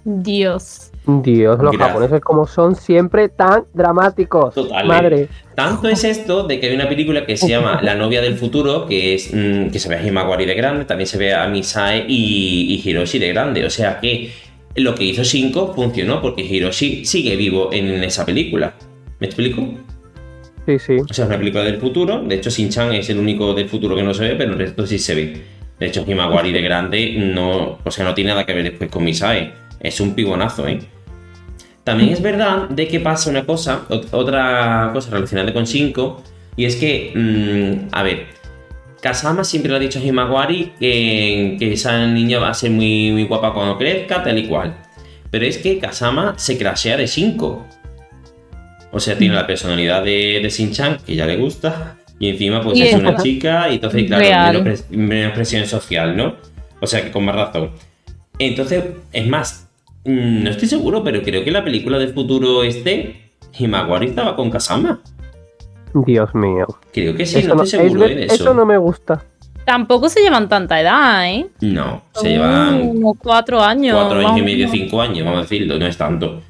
Dios. 0.05 0.91
Dios, 1.07 1.59
los 1.61 1.73
Gracias. 1.73 1.89
japoneses 1.89 2.21
como 2.21 2.47
son 2.47 2.75
siempre 2.75 3.29
tan 3.29 3.65
dramáticos. 3.73 4.55
Total, 4.55 4.87
Madre. 4.87 5.29
Tanto 5.55 5.89
es 5.89 6.03
esto 6.03 6.47
de 6.47 6.59
que 6.59 6.67
hay 6.67 6.75
una 6.75 6.89
película 6.89 7.25
que 7.25 7.37
se 7.37 7.49
llama 7.49 7.81
La 7.81 7.95
novia 7.95 8.21
del 8.21 8.37
futuro, 8.37 8.87
que 8.87 9.15
es 9.15 9.33
mm, 9.33 9.71
que 9.71 9.79
se 9.79 9.89
ve 9.89 9.97
a 9.97 10.03
Himawari 10.07 10.47
de 10.47 10.55
grande, 10.55 10.85
también 10.85 11.07
se 11.07 11.17
ve 11.17 11.33
a 11.33 11.47
Misae 11.47 12.05
y, 12.09 12.75
y 12.75 12.89
Hiroshi 12.89 13.21
de 13.21 13.29
grande. 13.29 13.65
O 13.65 13.71
sea 13.71 14.01
que 14.01 14.33
lo 14.75 14.95
que 14.95 15.05
hizo 15.05 15.23
Shinko 15.23 15.75
funcionó 15.75 16.21
porque 16.21 16.43
Hiroshi 16.43 17.05
sigue 17.05 17.37
vivo 17.37 17.71
en 17.73 18.03
esa 18.03 18.27
película. 18.27 18.75
¿Me 19.21 19.27
explico? 19.29 19.63
Sí, 20.67 20.79
sí. 20.81 20.97
O 20.99 21.15
sea, 21.15 21.25
es 21.25 21.29
una 21.29 21.39
película 21.39 21.63
del 21.63 21.79
futuro. 21.79 22.21
De 22.23 22.35
hecho, 22.35 22.51
Shin-chan 22.51 22.93
es 22.93 23.09
el 23.09 23.19
único 23.19 23.55
del 23.55 23.69
futuro 23.69 23.95
que 23.95 24.03
no 24.03 24.13
se 24.13 24.25
ve, 24.25 24.35
pero 24.37 24.53
el 24.53 24.59
resto 24.59 24.85
sí 24.87 24.99
se 24.99 25.15
ve. 25.15 25.43
De 25.79 25.87
hecho, 25.87 26.05
Himawari 26.07 26.53
de 26.53 26.61
grande 26.61 27.15
no, 27.17 27.79
o 27.85 27.91
sea, 27.91 28.05
no 28.05 28.15
tiene 28.15 28.31
nada 28.31 28.45
que 28.45 28.53
ver 28.53 28.65
después 28.65 28.91
con 28.91 29.05
Misae. 29.05 29.53
Es 29.79 30.01
un 30.01 30.15
pibonazo, 30.15 30.67
¿eh? 30.67 30.81
También 31.87 32.11
es 32.13 32.21
verdad 32.21 32.69
de 32.69 32.89
que 32.89 32.99
pasa 33.01 33.31
una 33.31 33.45
cosa, 33.47 33.83
ot- 33.89 34.09
otra 34.11 34.91
cosa 34.93 35.11
relacionada 35.11 35.53
con 35.53 35.65
Shinko, 35.65 36.23
y 36.57 36.65
es 36.65 36.77
que, 36.77 37.13
mm, 37.15 37.89
a 37.95 38.03
ver, 38.03 38.27
Kasama 39.01 39.45
siempre 39.45 39.71
le 39.71 39.77
ha 39.77 39.81
dicho 39.81 39.99
a 40.01 40.03
Himawari 40.03 40.73
que, 40.81 41.57
que 41.59 41.73
esa 41.73 42.07
niña 42.09 42.41
va 42.41 42.49
a 42.49 42.55
ser 42.55 42.73
muy, 42.73 43.13
muy 43.13 43.25
guapa 43.25 43.53
cuando 43.55 43.79
crezca, 43.79 44.23
tal 44.23 44.37
y 44.39 44.47
cual. 44.49 44.75
Pero 45.31 45.45
es 45.47 45.59
que 45.59 45.79
Kasama 45.79 46.35
se 46.37 46.59
crashea 46.59 46.97
de 46.97 47.07
Shinko. 47.07 47.65
O 48.91 48.99
sea, 48.99 49.17
tiene 49.17 49.35
la 49.35 49.47
personalidad 49.47 50.03
de, 50.03 50.41
de 50.43 50.49
Shin-chan, 50.49 50.99
que 51.07 51.15
ya 51.15 51.27
le 51.27 51.37
gusta, 51.37 51.97
y 52.19 52.31
encima 52.31 52.63
pues 52.63 52.79
Y 52.79 52.83
es 52.83 52.95
es- 52.95 53.01
una 53.01 53.17
chica, 53.23 53.69
y 53.71 53.75
entonces, 53.75 54.05
claro, 54.07 54.25
menos, 54.63 54.81
pres- 54.81 54.89
menos 54.91 55.33
presión 55.35 55.67
social, 55.67 56.17
¿no? 56.17 56.37
O 56.81 56.87
sea, 56.87 57.03
que 57.05 57.11
con 57.13 57.25
más 57.25 57.37
razón. 57.37 57.71
Entonces, 58.39 58.83
es 59.13 59.27
más, 59.27 59.63
mm, 59.63 59.66
no 60.07 60.51
estoy 60.51 60.69
seguro, 60.69 61.03
pero 61.05 61.23
creo 61.23 61.45
que 61.45 61.51
la 61.51 61.65
película 61.65 61.99
del 61.99 62.13
futuro 62.15 62.63
este, 62.63 63.31
Himawari 63.59 64.07
estaba 64.07 64.37
con 64.37 64.51
Kasama. 64.51 65.01
Dios 65.95 66.35
mío. 66.35 66.67
Creo 66.93 67.15
que 67.17 67.25
sí, 67.27 67.39
eso, 67.39 67.49
no 67.49 67.55
no, 67.57 67.63
estoy 67.63 67.81
seguro 67.81 68.05
es 68.05 68.11
¿eh, 68.11 68.15
ver- 68.15 68.19
de 68.21 68.25
eso. 68.27 68.35
eso 68.45 68.55
no 68.55 68.67
me 68.67 68.77
gusta. 68.77 69.25
Tampoco 69.65 70.09
se 70.09 70.21
llevan 70.21 70.49
tanta 70.49 70.81
edad, 70.81 71.29
¿eh? 71.29 71.47
No, 71.61 72.03
se 72.13 72.21
Son 72.21 72.29
llevan 72.29 72.83
unos 72.83 73.15
cuatro 73.19 73.61
años. 73.61 73.97
cuatro 73.99 74.19
años 74.21 74.39
y 74.39 74.43
medio, 74.43 74.69
cinco 74.69 75.01
años, 75.01 75.25
vamos 75.25 75.39
a 75.39 75.43
decirlo, 75.43 75.79
no 75.79 75.87
es 75.87 75.97
tanto. 75.97 76.41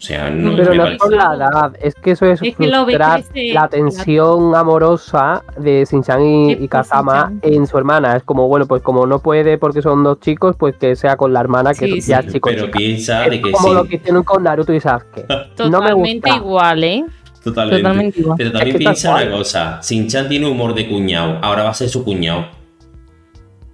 O 0.00 0.02
sea, 0.02 0.30
no 0.30 0.56
Pero 0.56 0.72
no 0.74 0.86
es 0.86 0.96
por 0.96 1.12
la 1.12 1.34
edad, 1.34 1.72
es 1.78 1.94
que 1.94 2.12
eso 2.12 2.24
es, 2.24 2.40
Es 2.40 2.54
frustrar 2.56 3.22
la 3.34 3.68
tensión 3.68 4.54
amorosa 4.54 5.44
de 5.58 5.84
Shinchan 5.84 6.22
y, 6.24 6.52
y 6.52 6.68
Kazama 6.68 7.34
en 7.42 7.66
su 7.66 7.76
hermana. 7.76 8.16
Es 8.16 8.22
como, 8.22 8.48
bueno, 8.48 8.64
pues 8.64 8.80
como 8.80 9.04
no 9.06 9.18
puede 9.18 9.58
porque 9.58 9.82
son 9.82 10.02
dos 10.02 10.18
chicos, 10.20 10.56
pues 10.58 10.74
que 10.76 10.96
sea 10.96 11.18
con 11.18 11.34
la 11.34 11.40
hermana 11.40 11.74
que 11.74 11.84
Sí, 11.84 11.98
es 11.98 12.06
ya 12.06 12.22
sí. 12.22 12.28
chico. 12.32 12.48
Pero 12.48 12.64
chica. 12.66 12.78
piensa 12.78 13.24
Es 13.26 13.30
de 13.32 13.42
que 13.42 13.52
como 13.52 13.68
sí, 13.68 13.74
lo 13.74 13.84
que 13.84 13.96
hicieron 13.96 14.24
con 14.24 14.42
Naruto 14.42 14.72
y 14.72 14.80
Sasuke. 14.80 15.26
no 15.28 15.34
me 15.36 15.44
Totalmente 15.90 16.30
gusta. 16.30 16.36
igual, 16.36 16.84
¿eh? 16.84 17.04
totalmente. 17.44 17.82
Totalmente 17.82 18.20
igual. 18.20 18.36
Pero 18.38 18.52
también 18.52 18.76
Es 18.76 18.78
piensa 18.78 19.14
una 19.14 19.30
cosa, 19.30 19.80
Shin-chan 19.82 20.28
tiene 20.30 20.46
humor 20.46 20.74
de 20.74 20.88
cuñado, 20.88 21.38
ahora 21.42 21.64
va 21.64 21.70
a 21.70 21.74
ser 21.74 21.90
su 21.90 22.02
cuñado. 22.04 22.46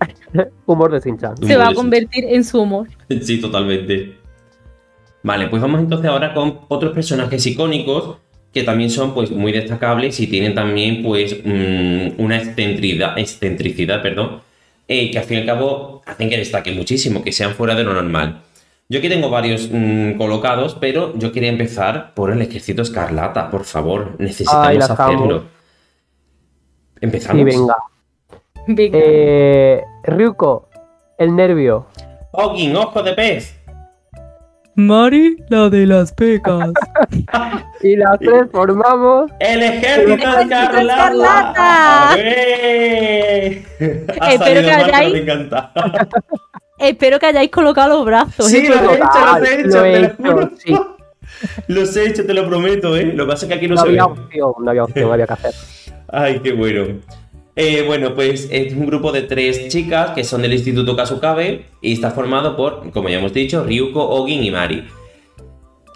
Humor 0.67 0.91
de 0.93 0.99
Shinchan. 1.01 1.37
Se 1.37 1.57
va 1.57 1.69
a 1.69 1.75
convertir 1.75 2.25
en 2.25 2.43
su 2.43 2.61
humor. 2.61 2.89
Sí, 3.23 3.41
totalmente. 3.41 4.19
Vale, 5.27 5.49
pues 5.49 5.61
vamos 5.61 5.81
entonces 5.81 6.09
ahora 6.09 6.33
con 6.33 6.61
otros 6.69 6.93
personajes 6.93 7.45
icónicos 7.47 8.19
que 8.55 8.63
también 8.63 8.91
son 8.91 9.13
pues 9.13 9.33
muy 9.33 9.51
destacables 9.51 10.21
y 10.21 10.29
tienen 10.29 10.55
también 10.55 11.03
pues 11.03 11.41
mm, 11.45 12.23
una 12.23 12.37
excentricidad, 12.37 13.19
excentricidad 13.19 14.03
perdón, 14.03 14.43
eh, 14.87 15.11
que 15.11 15.19
al 15.19 15.25
fin 15.25 15.39
y 15.39 15.41
al 15.41 15.47
cabo 15.47 16.01
hacen 16.07 16.31
que 16.31 16.37
destaquen 16.39 16.77
muchísimo, 16.77 17.25
que 17.25 17.33
sean 17.33 17.55
fuera 17.55 17.75
de 17.75 17.83
lo 17.83 17.93
normal. 17.93 18.43
Yo 18.89 19.01
aquí 19.01 19.09
tengo 19.09 19.29
varios 19.29 19.69
mm, 19.69 20.13
colocados, 20.13 20.77
pero 20.81 21.13
yo 21.19 21.33
quería 21.33 21.51
empezar 21.51 22.15
por 22.15 22.31
el 22.31 22.41
ejército 22.41 22.83
escarlata, 22.83 23.51
por 23.51 23.65
favor, 23.65 24.15
necesitamos 24.21 24.69
Ay, 24.69 24.77
hacerlo. 24.77 25.43
Empezamos. 27.01 27.39
Sí, 27.41 27.45
venga. 27.45 27.75
Venga. 28.69 28.99
Eh, 29.03 29.83
Ryuko, 30.05 30.69
el 31.19 31.35
nervio. 31.35 31.89
Ogin, 32.31 32.77
ojo 32.77 33.03
de 33.03 33.13
pez. 33.13 33.56
Mari, 34.77 35.37
la 35.49 35.69
de 35.71 35.87
las 35.87 36.13
pecas. 36.13 36.71
Y 37.83 37.97
las 37.97 38.19
tres 38.19 38.45
formamos. 38.53 39.31
¡El 39.41 39.63
ejército 39.63 40.15
¡Ejército 40.15 40.79
escarlata! 40.79 42.11
Espero 43.79 44.39
salido 44.39 44.63
que 44.63 44.71
hayáis- 44.73 45.15
encanta. 45.17 45.73
Espero 46.79 47.19
que 47.19 47.27
hayáis 47.27 47.51
colocado 47.51 47.97
los 47.97 48.05
brazos. 48.05 48.49
Sí, 48.49 48.59
¿eh? 48.59 48.69
lo 48.69 48.75
he 48.75 48.97
hecho, 48.97 49.05
Total, 49.07 49.41
lo 49.41 49.47
he 49.47 49.61
hecho, 49.61 49.69
lo 49.79 49.85
he 49.87 50.05
hecho, 50.05 50.51
sí. 50.59 50.77
Los 51.69 51.97
he 51.97 52.07
hecho, 52.09 52.27
te 52.27 52.35
lo 52.35 52.47
prometo, 52.47 52.95
¿eh? 52.97 53.05
Lo 53.15 53.25
que 53.25 53.31
pasa 53.33 53.47
es 53.47 53.49
que 53.53 53.55
aquí 53.59 53.67
no, 53.69 53.77
No 53.77 53.81
se 53.81 53.87
ve. 53.89 53.99
había 53.99 54.05
opción, 54.07 54.53
no 54.61 54.71
había 54.71 54.85
opción, 54.85 55.13
había 55.13 55.27
que 55.27 55.33
hacer. 55.33 55.55
Ay, 56.09 56.41
qué 56.41 56.53
bueno. 56.53 56.99
Eh, 57.59 57.85
bueno, 57.87 58.15
pues 58.15 58.49
es 58.51 58.75
un 58.75 58.85
grupo 58.87 59.13
de 59.13 59.23
tres 59.23 59.69
chicas 59.69 60.11
que 60.11 60.25
son 60.25 60.43
del 60.43 60.53
Instituto 60.53 60.95
Kasukabe 60.95 61.63
y 61.81 61.93
está 61.95 62.11
formado 62.11 62.55
por, 62.55 62.91
como 62.91 63.09
ya 63.09 63.19
hemos 63.19 63.33
dicho, 63.33 63.65
Ryuko, 63.65 64.07
Ogin 64.07 64.45
y 64.45 64.51
Mari. 64.51 64.85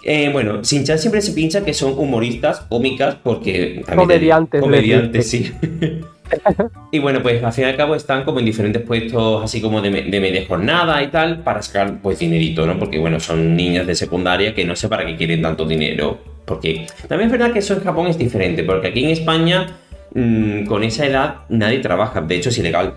Eh, 0.03 0.29
bueno, 0.33 0.63
Shinchan 0.63 0.97
siempre 0.97 1.21
se 1.21 1.33
pincha 1.33 1.63
que 1.63 1.75
son 1.75 1.93
humoristas, 1.95 2.61
cómicas, 2.61 3.15
porque... 3.21 3.83
Comediantes, 3.95 4.59
Comediantes, 4.59 5.29
sí. 5.29 5.51
y 6.91 6.97
bueno, 6.97 7.21
pues 7.21 7.43
al 7.43 7.53
fin 7.53 7.65
y 7.65 7.67
al 7.67 7.77
cabo 7.77 7.93
están 7.93 8.23
como 8.23 8.39
en 8.39 8.45
diferentes 8.45 8.81
puestos 8.81 9.43
así 9.43 9.61
como 9.61 9.79
de, 9.81 9.91
me- 9.91 10.01
de 10.03 10.19
media 10.19 10.43
jornada 10.47 11.03
y 11.03 11.09
tal, 11.09 11.43
para 11.43 11.61
sacar 11.61 11.99
pues 12.01 12.17
dinerito, 12.17 12.65
¿no? 12.65 12.79
Porque 12.79 12.97
bueno, 12.97 13.19
son 13.19 13.55
niñas 13.55 13.85
de 13.85 13.93
secundaria 13.93 14.55
que 14.55 14.65
no 14.65 14.75
sé 14.75 14.87
para 14.87 15.05
qué 15.05 15.15
quieren 15.15 15.43
tanto 15.43 15.65
dinero. 15.65 16.17
Porque 16.45 16.87
también 17.07 17.27
es 17.29 17.31
verdad 17.37 17.53
que 17.53 17.59
eso 17.59 17.75
en 17.75 17.81
Japón 17.83 18.07
es 18.07 18.17
diferente, 18.17 18.63
porque 18.63 18.87
aquí 18.87 19.03
en 19.03 19.11
España 19.11 19.67
mm, 20.13 20.65
con 20.65 20.83
esa 20.83 21.05
edad 21.05 21.35
nadie 21.49 21.79
trabaja, 21.79 22.21
de 22.21 22.35
hecho 22.35 22.49
es 22.49 22.57
ilegal. 22.57 22.93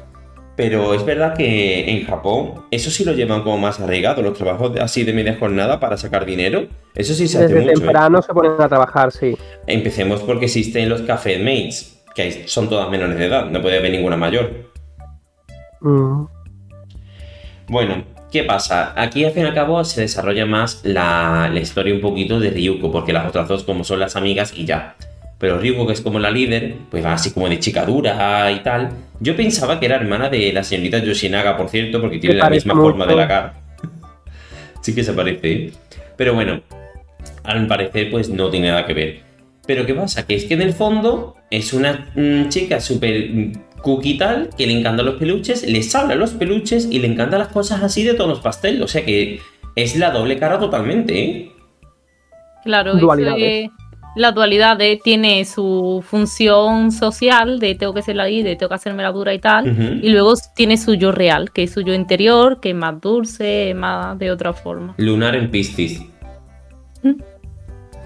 Pero 0.57 0.95
es 0.95 1.05
verdad 1.05 1.35
que 1.37 1.91
en 1.91 2.07
Japón 2.07 2.63
eso 2.71 2.89
sí 2.89 3.05
lo 3.05 3.13
llevan 3.13 3.43
como 3.43 3.59
más 3.59 3.81
arraigado, 3.81 4.23
los 4.23 4.39
trabajos 4.39 4.79
así 4.81 5.03
de 5.03 5.13
media 5.13 5.37
jornada 5.37 5.81
para 5.81 5.97
sacar 5.97 6.25
dinero. 6.25 6.69
Eso 6.95 7.13
sí 7.13 7.27
se 7.27 7.39
hace 7.39 7.49
Desde 7.49 7.61
mucho. 7.61 7.73
¿eh? 7.73 7.75
temprano 7.83 8.23
se 8.23 8.33
ponen 8.33 8.61
a 8.61 8.69
trabajar, 8.69 9.11
sí. 9.11 9.37
Empecemos 9.67 10.21
porque 10.21 10.45
existen 10.45 10.89
los 10.89 11.03
café 11.03 11.39
mates, 11.39 12.05
que 12.15 12.47
son 12.47 12.69
todas 12.69 12.89
menores 12.89 13.19
de 13.19 13.27
edad, 13.27 13.47
no 13.47 13.61
puede 13.61 13.79
haber 13.79 13.91
ninguna 13.91 14.17
mayor. 14.17 14.71
Mm. 15.81 16.25
Bueno, 17.67 18.05
¿qué 18.31 18.45
pasa? 18.45 18.93
Aquí 18.97 19.25
al 19.25 19.33
fin 19.33 19.43
y 19.43 19.47
al 19.47 19.55
cabo 19.55 19.83
se 19.85 20.03
desarrolla 20.03 20.47
más 20.47 20.83
la, 20.85 21.51
la 21.53 21.59
historia 21.59 21.93
un 21.93 22.01
poquito 22.01 22.39
de 22.39 22.51
Ryuko, 22.51 22.93
porque 22.93 23.13
las 23.13 23.27
otras 23.27 23.49
dos 23.49 23.65
como 23.65 23.83
son 23.83 23.99
las 23.99 24.15
amigas 24.15 24.53
y 24.57 24.67
ya. 24.67 24.95
Pero 25.39 25.59
Ryuko, 25.59 25.87
que 25.87 25.93
es 25.93 26.01
como 26.01 26.19
la 26.19 26.31
líder, 26.31 26.75
pues 26.91 27.05
va 27.05 27.15
así 27.15 27.33
como 27.33 27.49
de 27.49 27.59
chica 27.59 27.85
dura 27.85 28.51
y 28.53 28.61
tal. 28.61 28.91
Yo 29.21 29.37
pensaba 29.37 29.81
que 29.81 29.87
era 29.87 29.97
hermana 29.97 30.29
de 30.29 30.53
la 30.53 30.63
señorita 30.63 30.99
Yoshinaga, 30.99 31.57
por 31.57 31.69
cierto, 31.69 32.01
porque 32.01 32.19
tiene 32.19 32.37
la 32.37 32.51
misma 32.51 32.75
forma 32.75 33.07
de 33.07 33.17
la 33.17 33.29
cara. 33.29 33.55
sí 34.81 34.95
que 34.95 35.03
se 35.03 35.13
parece, 35.13 35.53
¿eh? 35.53 35.73
Pero 36.17 36.35
bueno, 36.35 36.63
al 37.43 37.67
parecer 37.67 38.11
pues 38.11 38.29
no 38.29 38.51
tiene 38.51 38.69
nada 38.69 38.87
que 38.87 38.95
ver. 38.95 39.21
Pero 39.67 39.87
¿qué 39.87 39.95
pasa? 39.95 40.27
Que 40.27 40.35
es 40.35 40.45
que 40.45 40.55
en 40.55 40.63
el 40.63 40.73
fondo 40.73 41.37
es 41.51 41.73
una 41.73 42.11
mm, 42.15 42.49
chica 42.49 42.81
súper 42.81 43.31
cookie 43.83 44.17
tal, 44.17 44.51
que 44.57 44.67
le 44.67 44.79
encantan 44.79 45.07
los 45.07 45.17
peluches, 45.17 45.67
les 45.67 45.95
habla 45.95 46.15
los 46.15 46.33
peluches 46.33 46.89
y 46.91 46.99
le 47.01 47.09
encantan 47.09 47.39
las 47.39 47.49
cosas 47.49 47.83
así 47.83 48.03
de 48.03 48.15
tonos 48.15 48.41
pastel. 48.41 48.83
O 48.83 48.89
sea 48.89 49.05
que 49.05 49.41
es 49.75 49.97
la 49.97 50.11
doble 50.11 50.39
cara 50.39 50.59
totalmente, 50.59 51.19
¿eh? 51.19 51.51
Claro, 52.65 52.93
eso 52.93 53.01
Dualidades. 53.01 53.71
La 54.15 54.33
dualidad 54.33 54.77
de, 54.77 55.01
tiene 55.03 55.45
su 55.45 56.05
función 56.07 56.93
social 56.93 57.59
de 57.59 57.75
tengo 57.75 57.93
que 57.95 58.03
ser 58.03 58.17
la 58.17 58.27
líder, 58.27 58.57
tengo 58.57 58.69
que 58.69 58.77
hacerme 58.77 59.03
la 59.03 59.13
dura 59.13 59.35
y 59.35 59.39
tal. 59.39 60.01
Y 60.03 60.11
luego 60.11 60.35
tiene 60.55 60.77
su 60.77 60.95
yo 60.95 61.13
real, 61.13 61.51
que 61.51 61.65
es 61.65 61.73
su 61.73 61.81
yo 61.81 61.95
interior, 61.95 62.61
que 62.61 62.71
es 62.71 62.77
más 62.77 63.01
dulce, 63.01 63.75
más 63.75 64.19
de 64.19 64.31
otra 64.31 64.53
forma. 64.53 64.95
Lunar 64.99 65.35
en 65.35 65.51
Piscis. 65.51 66.03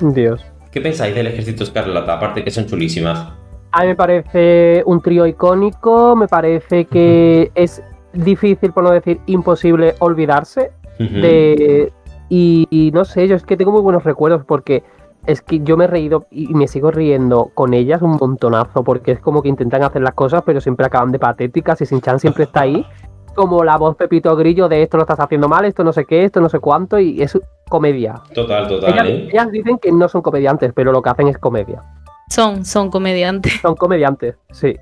Dios. 0.01 0.45
¿Qué 0.71 0.81
pensáis 0.81 1.15
del 1.15 1.27
ejército 1.27 1.65
escarlata? 1.65 2.15
Aparte 2.15 2.45
que 2.45 2.51
son 2.51 2.67
chulísimas. 2.67 3.33
A 3.73 3.83
mí 3.83 3.89
me 3.89 3.97
parece 3.97 4.83
un 4.87 5.03
trío 5.03 5.27
icónico, 5.27 6.17
me 6.17 6.27
parece 6.27 6.87
que 6.87 7.51
es 7.55 7.83
difícil, 8.15 8.73
por 8.73 8.85
no 8.85 8.91
decir 8.91 9.21
imposible, 9.27 9.95
olvidarse 9.99 10.73
de... 10.99 11.93
Y, 12.31 12.67
y 12.71 12.91
no 12.91 13.07
sé, 13.07 13.27
yo 13.27 13.37
es 13.37 13.43
que 13.43 13.57
tengo 13.57 13.73
muy 13.73 13.81
buenos 13.81 14.05
recuerdos 14.05 14.45
porque 14.45 14.83
es 15.29 15.43
que 15.43 15.61
yo 15.61 15.77
me 15.77 15.85
he 15.85 15.87
reído 15.87 16.27
y 16.31 16.55
me 16.55 16.67
sigo 16.67 16.91
riendo 16.91 17.51
con 17.55 17.75
ellas 17.75 18.03
un 18.03 18.17
montonazo 18.17 18.83
porque 18.83 19.13
es 19.13 19.21
como 19.21 19.43
que 19.43 19.49
intentan 19.49 19.83
hacer 19.83 20.03
las 20.03 20.15
cosas 20.15 20.43
pero 20.45 20.61
siempre 20.61 20.87
acaban 20.87 21.13
de 21.13 21.19
patéticas 21.19 21.81
y 21.81 21.87
Sinchan 21.87 22.19
siempre 22.19 22.45
está 22.45 22.63
ahí 22.63 22.85
como 23.35 23.63
la 23.63 23.77
voz 23.77 23.95
Pepito 23.95 24.35
Grillo 24.35 24.69
de 24.69 24.83
esto 24.83 24.97
lo 24.97 25.05
estás 25.05 25.21
haciendo 25.21 25.49
mal, 25.49 25.65
esto 25.65 25.85
no 25.85 25.93
sé 25.93 26.07
qué, 26.07 26.25
esto 26.25 26.41
no 26.41 26.49
sé 26.49 26.59
cuánto 26.59 26.99
y 26.99 27.23
es 27.23 27.39
comedia. 27.69 28.15
Total, 28.35 28.67
total, 28.67 28.93
Ellas, 28.93 29.07
¿eh? 29.07 29.29
ellas 29.31 29.51
dicen 29.53 29.79
que 29.79 29.93
no 29.93 30.09
son 30.09 30.23
comediantes 30.23 30.73
pero 30.75 30.91
lo 30.91 31.03
que 31.03 31.11
hacen 31.11 31.29
es 31.29 31.39
comedia. 31.39 31.85
Son, 32.31 32.65
son 32.65 32.91
comediantes. 32.91 33.61
Son 33.61 33.77
comediantes, 33.77 34.35
sí. 34.51 34.77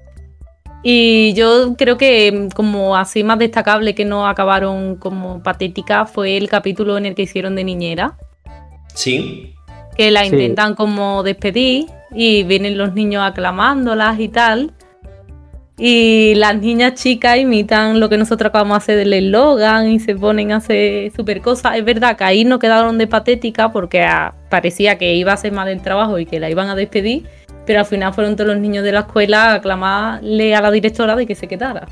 Y 0.83 1.35
yo 1.35 1.75
creo 1.77 1.99
que 1.99 2.33
mm, 2.33 2.55
como 2.55 2.97
así 2.97 3.25
más 3.25 3.39
destacable 3.39 3.95
que 3.95 4.05
no 4.05 4.27
acabaron 4.27 4.97
como 4.97 5.43
patética 5.43 6.07
fue 6.07 6.37
el 6.37 6.49
capítulo 6.49 6.97
en 6.97 7.07
el 7.07 7.15
que 7.15 7.23
hicieron 7.23 7.57
de 7.57 7.65
niñera, 7.65 8.17
Sí. 8.97 9.56
Que 9.97 10.11
la 10.11 10.21
Sí. 10.25 10.27
intentan 10.35 10.75
como 10.75 11.23
despedir 11.23 11.87
y 12.15 12.45
vienen 12.45 12.79
los 12.79 12.95
niños 12.95 13.23
aclamándolas 13.25 14.19
y 14.21 14.29
tal. 14.29 14.73
Y 15.79 16.33
las 16.37 16.57
niñas 16.57 16.95
chicas 16.95 17.37
imitan 17.37 18.01
lo 18.01 18.09
que 18.09 18.17
nosotros 18.17 18.49
acabamos 18.49 18.79
de 18.79 18.79
hacer 18.79 18.99
del 18.99 19.13
eslogan 19.13 19.89
y 19.91 20.01
se 20.01 20.15
ponen 20.15 20.53
a 20.53 20.57
hacer 20.57 21.13
super 21.15 21.43
cosas. 21.43 21.77
Es 21.77 21.85
verdad 21.85 22.17
que 22.17 22.25
ahí 22.25 22.45
no 22.47 22.59
quedaron 22.59 22.97
de 22.97 23.07
patética 23.07 23.71
porque 23.73 24.03
ah, 24.03 24.35
parecía 24.49 24.97
que 24.97 25.15
iba 25.15 25.35
a 25.35 25.37
ser 25.37 25.53
mal 25.53 25.69
el 25.69 25.83
trabajo 25.83 26.19
y 26.19 26.25
que 26.25 26.41
la 26.41 26.49
iban 26.49 26.71
a 26.71 26.75
despedir, 26.75 27.27
pero 27.67 27.81
al 27.81 27.85
final 27.85 28.15
fueron 28.15 28.37
todos 28.37 28.49
los 28.49 28.59
niños 28.59 28.85
de 28.85 28.93
la 28.93 29.01
escuela 29.01 29.51
a 29.51 29.55
aclamarle 29.57 30.55
a 30.55 30.63
la 30.63 30.71
directora 30.71 31.15
de 31.15 31.27
que 31.27 31.35
se 31.35 31.47
quedara. 31.47 31.87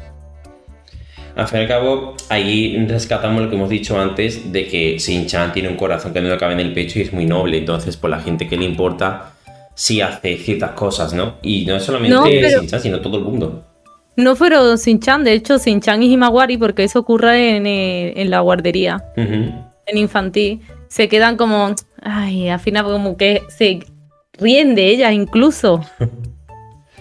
Al 1.37 1.49
fin 1.49 1.59
y 1.59 1.63
al 1.63 1.69
cabo, 1.69 2.15
ahí 2.29 2.87
rescatamos 2.87 3.43
lo 3.43 3.51
que 3.51 3.57
hemos 3.57 3.69
dicho 3.69 3.99
antes 3.99 4.53
de 4.53 4.67
que 4.69 4.99
Shin-Chan 4.99 5.53
tiene 5.53 5.69
un 5.69 5.77
corazón 5.77 6.13
que 6.13 6.21
no 6.21 6.29
le 6.29 6.39
cabe 6.39 6.53
en 6.55 6.61
el 6.61 6.73
pecho 6.73 6.99
y 6.99 7.03
es 7.03 7.13
muy 7.13 7.27
noble. 7.27 7.59
Entonces, 7.59 7.97
por 7.97 8.11
la 8.11 8.21
gente 8.21 8.47
que 8.49 8.57
le 8.57 8.65
importa, 8.65 9.33
sí 9.75 10.01
hace 10.01 10.37
ciertas 10.37 10.71
cosas, 10.73 11.13
¿no? 11.13 11.35
Y 11.43 11.65
no 11.67 11.81
solamente 11.81 12.15
No, 12.15 12.23
pero- 12.25 12.61
Shin-Chan, 12.61 12.81
sino 12.81 13.01
todo 13.01 13.19
el 13.19 13.25
mundo. 13.25 13.65
No 14.17 14.37
fueron 14.37 14.77
Shin-Chan, 14.77 15.25
de 15.25 15.33
hecho 15.33 15.57
Shin-Chan 15.59 16.01
y 16.05 16.13
Himawari, 16.13 16.57
porque 16.57 16.85
eso 16.85 17.01
ocurre 17.01 17.57
en, 17.57 17.67
eh, 17.67 18.13
en 18.21 18.31
la 18.31 18.39
guardería. 18.41 19.05
En 19.17 19.99
infantil, 19.99 20.61
se 20.87 21.09
quedan 21.09 21.37
como, 21.37 21.75
ay, 22.01 22.49
al 22.49 22.61
final 22.61 22.85
como 22.85 23.17
que 23.17 23.43
se 23.49 23.81
ríen 24.39 24.77
de 24.77 24.87
ellas 24.89 25.13
incluso. 25.13 25.81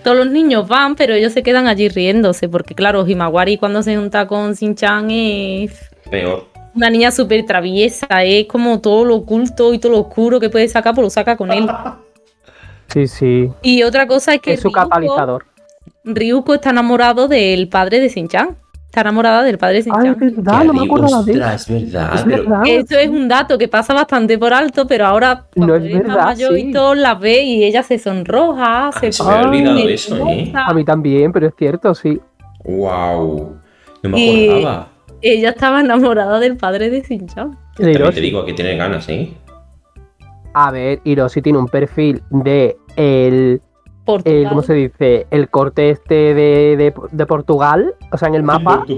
Todos 0.04 0.18
los 0.18 0.28
niños 0.30 0.68
van, 0.68 0.96
pero 0.96 1.14
ellos 1.14 1.32
se 1.34 1.44
quedan 1.44 1.68
allí 1.68 1.88
riéndose, 1.90 2.50
porque 2.50 2.76
claro, 2.76 3.08
Himawari 3.08 3.58
cuando 3.58 3.82
se 3.84 3.96
junta 3.96 4.28
con 4.28 4.54
Shin-chan 4.54 5.10
es 5.12 5.90
Peor. 6.10 6.46
una 6.76 6.90
niña 6.90 7.12
súper 7.12 7.46
traviesa, 7.46 8.08
es 8.24 8.46
como 8.48 8.82
todo 8.82 9.06
lo 9.06 9.16
oculto 9.16 9.74
y 9.74 9.80
todo 9.80 9.94
lo 9.94 10.00
oscuro 10.02 10.40
que 10.40 10.50
puede 10.50 10.68
sacar, 10.68 10.94
pues 10.94 11.04
lo 11.06 11.10
saca 11.10 11.38
con 11.38 11.52
él. 11.52 11.68
Sí, 12.88 13.08
sí. 13.08 13.50
Y 13.64 13.82
otra 13.82 14.06
cosa 14.06 14.36
es 14.36 14.42
que 14.42 14.54
Es 14.54 14.60
su 14.60 14.68
Ryuko- 14.70 14.74
catalizador. 14.90 15.46
Ryuko 16.04 16.54
está 16.54 16.70
enamorado 16.70 17.28
del 17.28 17.68
padre 17.68 18.00
de 18.00 18.10
Shin-chan. 18.10 18.56
Está 18.94 19.02
enamorada 19.02 19.42
del 19.42 19.58
padre 19.58 19.82
de 19.82 19.90
Ay, 19.92 20.08
es 20.10 20.16
Shin-chan. 20.20 20.36
verdad, 20.44 20.64
no 20.66 20.74
me 20.74 20.82
de 20.82 20.86
eso. 20.86 21.18
Ostras, 21.18 21.68
es 21.68 21.92
verdad, 21.92 22.14
Es 22.14 22.22
pero 22.26 22.38
verdad. 22.44 22.62
Eso 22.68 23.00
es 23.00 23.10
un 23.10 23.28
dato 23.28 23.58
que 23.58 23.68
pasa 23.68 23.92
bastante 23.96 24.38
por 24.38 24.54
alto, 24.54 24.86
pero 24.86 25.08
ahora 25.08 25.48
No 25.56 25.66
cuando 25.66 25.76
es 25.78 25.84
es 25.86 25.94
más 25.96 26.04
verdad, 26.04 26.26
mayor 26.26 26.54
sí. 26.54 26.60
y 26.60 26.72
todo 26.72 26.94
las 26.94 27.20
ve 27.20 27.42
y 27.42 27.64
ella 27.64 27.82
se 27.82 27.98
sonroja, 27.98 28.92
se 29.00 29.08
Ah, 29.08 29.12
se 29.12 29.24
me 29.24 29.30
había 29.32 29.42
pone 29.48 29.70
olvidado 29.72 29.90
eso, 29.90 30.28
¿eh? 30.28 30.54
A 30.54 30.74
mí 30.76 30.86
también, 30.86 31.32
pero 31.32 31.48
es 31.48 31.54
cierto, 31.58 31.96
sí. 31.96 32.22
wow. 32.66 33.56
No 34.04 34.10
me 34.12 34.20
Y- 34.20 34.50
acordaba. 34.50 34.88
Ella 35.24 35.50
estaba 35.50 35.80
enamorada 35.82 36.40
del 36.40 36.56
padre 36.58 36.92
de 36.92 37.02
Shin-chan. 37.02 37.58
De 37.80 37.94
También 37.94 38.14
te 38.14 38.22
digo 38.22 38.46
que 38.46 38.54
tiene 38.54 38.76
ganas, 38.76 39.10
¿eh? 39.10 39.34
A 40.54 40.70
ver, 40.70 41.00
Hiroshi 41.04 41.42
tiene 41.42 41.58
un 41.58 41.68
perfil 41.68 42.22
de 42.30 42.78
el, 42.96 43.60
Portugal. 44.06 44.38
el- 44.44 44.50
¿cómo 44.50 44.62
se 44.62 44.74
dice? 44.74 45.28
El 45.32 45.50
corte 45.50 45.90
este 45.90 46.34
de, 46.34 46.76
de- 46.78 46.94
de 47.12 47.26
Portugal, 47.26 47.96
o 48.12 48.18
sea, 48.18 48.28
en 48.30 48.36
el 48.36 48.44
mapa. 48.44 48.86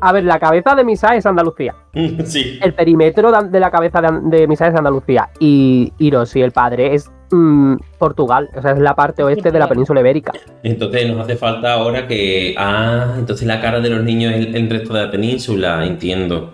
A 0.00 0.12
ver, 0.12 0.24
la 0.24 0.38
cabeza 0.38 0.74
de 0.74 0.84
Misa 0.84 1.14
es 1.14 1.24
Andalucía. 1.24 1.74
sí. 2.24 2.58
El 2.62 2.74
perímetro 2.74 3.30
de, 3.42 3.60
la 3.60 3.70
cabeza 3.70 4.00
de, 4.02 4.36
de 4.36 4.46
Misa 4.48 4.66
es 4.66 4.74
Andalucía. 4.74 5.30
Y 5.38 5.92
Hiroshi, 5.98 6.42
el 6.42 6.50
padre, 6.52 6.94
es 6.94 7.10
mm, 7.30 7.76
Portugal. 7.98 8.48
O 8.56 8.60
sea, 8.60 8.72
es 8.72 8.78
la 8.80 8.94
parte 8.94 9.22
oeste 9.22 9.50
de 9.50 9.58
la 9.58 9.68
península 9.68 10.00
ibérica. 10.00 10.32
Entonces 10.62 11.08
nos 11.08 11.20
hace 11.20 11.36
falta 11.36 11.74
ahora 11.74 12.06
que. 12.06 12.54
Ah, 12.58 13.14
entonces 13.18 13.46
la 13.46 13.60
cara 13.60 13.80
de 13.80 13.88
los 13.88 14.02
niños 14.02 14.32
es 14.34 14.46
el, 14.46 14.56
el 14.56 14.68
resto 14.68 14.92
de 14.92 15.04
la 15.04 15.10
península, 15.10 15.86
entiendo. 15.86 16.52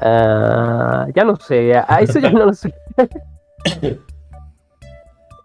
Ah, 0.00 1.06
ya 1.14 1.24
no 1.24 1.36
sé, 1.36 1.74
a 1.76 2.00
eso 2.00 2.18
ya 2.18 2.30
no 2.30 2.46
lo 2.46 2.52
sé. 2.52 2.74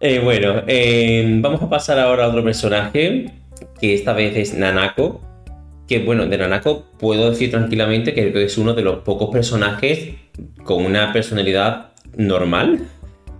Eh, 0.01 0.19
bueno, 0.23 0.63
eh, 0.65 1.25
vamos 1.41 1.61
a 1.61 1.69
pasar 1.69 1.99
ahora 1.99 2.23
a 2.23 2.29
otro 2.29 2.41
personaje, 2.41 3.25
que 3.81 3.93
esta 3.93 4.13
vez 4.13 4.33
es 4.37 4.53
Nanako. 4.53 5.19
Que 5.89 5.99
bueno, 5.99 6.25
de 6.25 6.37
Nanako 6.37 6.85
puedo 6.97 7.29
decir 7.29 7.51
tranquilamente 7.51 8.13
que 8.13 8.31
es 8.45 8.57
uno 8.57 8.73
de 8.73 8.81
los 8.81 8.99
pocos 8.99 9.29
personajes 9.29 10.11
con 10.63 10.85
una 10.85 11.11
personalidad 11.11 11.91
normal, 12.15 12.87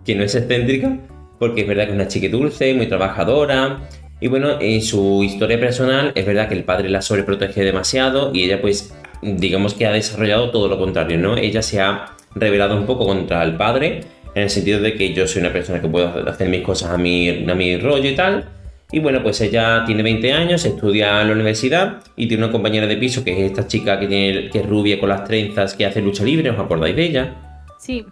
que 0.04 0.16
no 0.16 0.24
es 0.24 0.36
excéntrica, 0.36 0.98
porque 1.40 1.62
es 1.62 1.68
verdad 1.68 1.86
que 1.86 1.92
es 1.92 1.96
una 1.96 2.10
chica 2.10 2.28
dulce, 2.28 2.74
muy 2.74 2.88
trabajadora. 2.88 3.88
Y 4.20 4.28
bueno, 4.28 4.60
en 4.60 4.82
su 4.82 5.24
historia 5.24 5.62
personal 5.62 6.12
es 6.14 6.26
verdad 6.26 6.50
que 6.50 6.56
el 6.56 6.66
padre 6.66 6.90
la 6.90 7.02
sobreprotege 7.02 7.64
demasiado 7.64 8.32
y 8.34 8.44
ella 8.44 8.60
pues 8.60 8.94
digamos 9.22 9.76
que 9.76 9.86
ha 9.86 9.94
desarrollado 9.94 10.52
todo 10.52 10.68
lo 10.68 10.78
contrario, 10.78 11.18
¿no? 11.20 11.38
Ella 11.38 11.62
se 11.62 11.80
ha 11.80 12.18
rebelado 12.36 12.76
un 12.76 12.86
poco 12.86 13.06
contra 13.06 13.44
el 13.44 13.56
padre 13.56 14.02
en 14.40 14.44
el 14.46 14.50
sentido 14.50 14.80
de 14.82 14.96
que 14.96 15.14
yo 15.14 15.28
soy 15.28 15.42
una 15.42 15.54
persona 15.54 15.82
que 15.82 15.88
puedo 15.88 16.28
hacer 16.30 16.50
mis 16.50 16.62
cosas 16.62 16.92
a 16.92 16.98
mi, 16.98 17.30
a 17.30 17.56
mi 17.56 17.78
rollo 17.78 18.10
y 18.10 18.16
tal. 18.16 18.46
Y 18.92 19.00
bueno, 19.00 19.22
pues 19.22 19.40
ella 19.42 19.84
tiene 19.86 20.02
20 20.02 20.34
años, 20.34 20.66
estudia 20.66 21.22
en 21.22 21.28
la 21.28 21.34
universidad 21.34 21.98
y 22.16 22.28
tiene 22.28 22.44
una 22.44 22.52
compañera 22.52 22.88
de 22.88 22.98
piso 22.98 23.24
que 23.24 23.32
es 23.34 23.52
esta 23.52 23.68
chica 23.68 24.00
que, 24.00 24.08
tiene, 24.08 24.50
que 24.50 24.60
es 24.60 24.66
rubia 24.66 25.00
con 25.00 25.10
las 25.10 25.24
trenzas 25.26 25.76
que 25.76 25.86
hace 25.86 26.02
lucha 26.02 26.24
libre, 26.24 26.50
¿os 26.50 26.58
acordáis 26.60 26.96
de 26.96 27.04
ella? 27.06 27.36
Sí. 27.80 28.04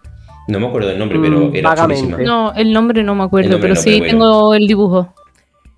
No 0.47 0.59
me 0.59 0.67
acuerdo 0.67 0.89
del 0.89 0.99
nombre, 0.99 1.17
Mm, 1.17 1.21
pero 1.23 1.51
era 1.53 1.69
vagamente. 1.69 2.03
chulísima. 2.03 2.23
No, 2.29 2.53
el 2.53 2.71
nombre 2.71 3.03
no 3.03 3.15
me 3.15 3.23
acuerdo, 3.23 3.49
nombre 3.49 3.69
pero 3.69 3.75
no, 3.75 3.81
sí 3.81 3.97
bueno. 3.97 4.11
tengo 4.11 4.53
el 4.53 4.67
dibujo. 4.67 5.13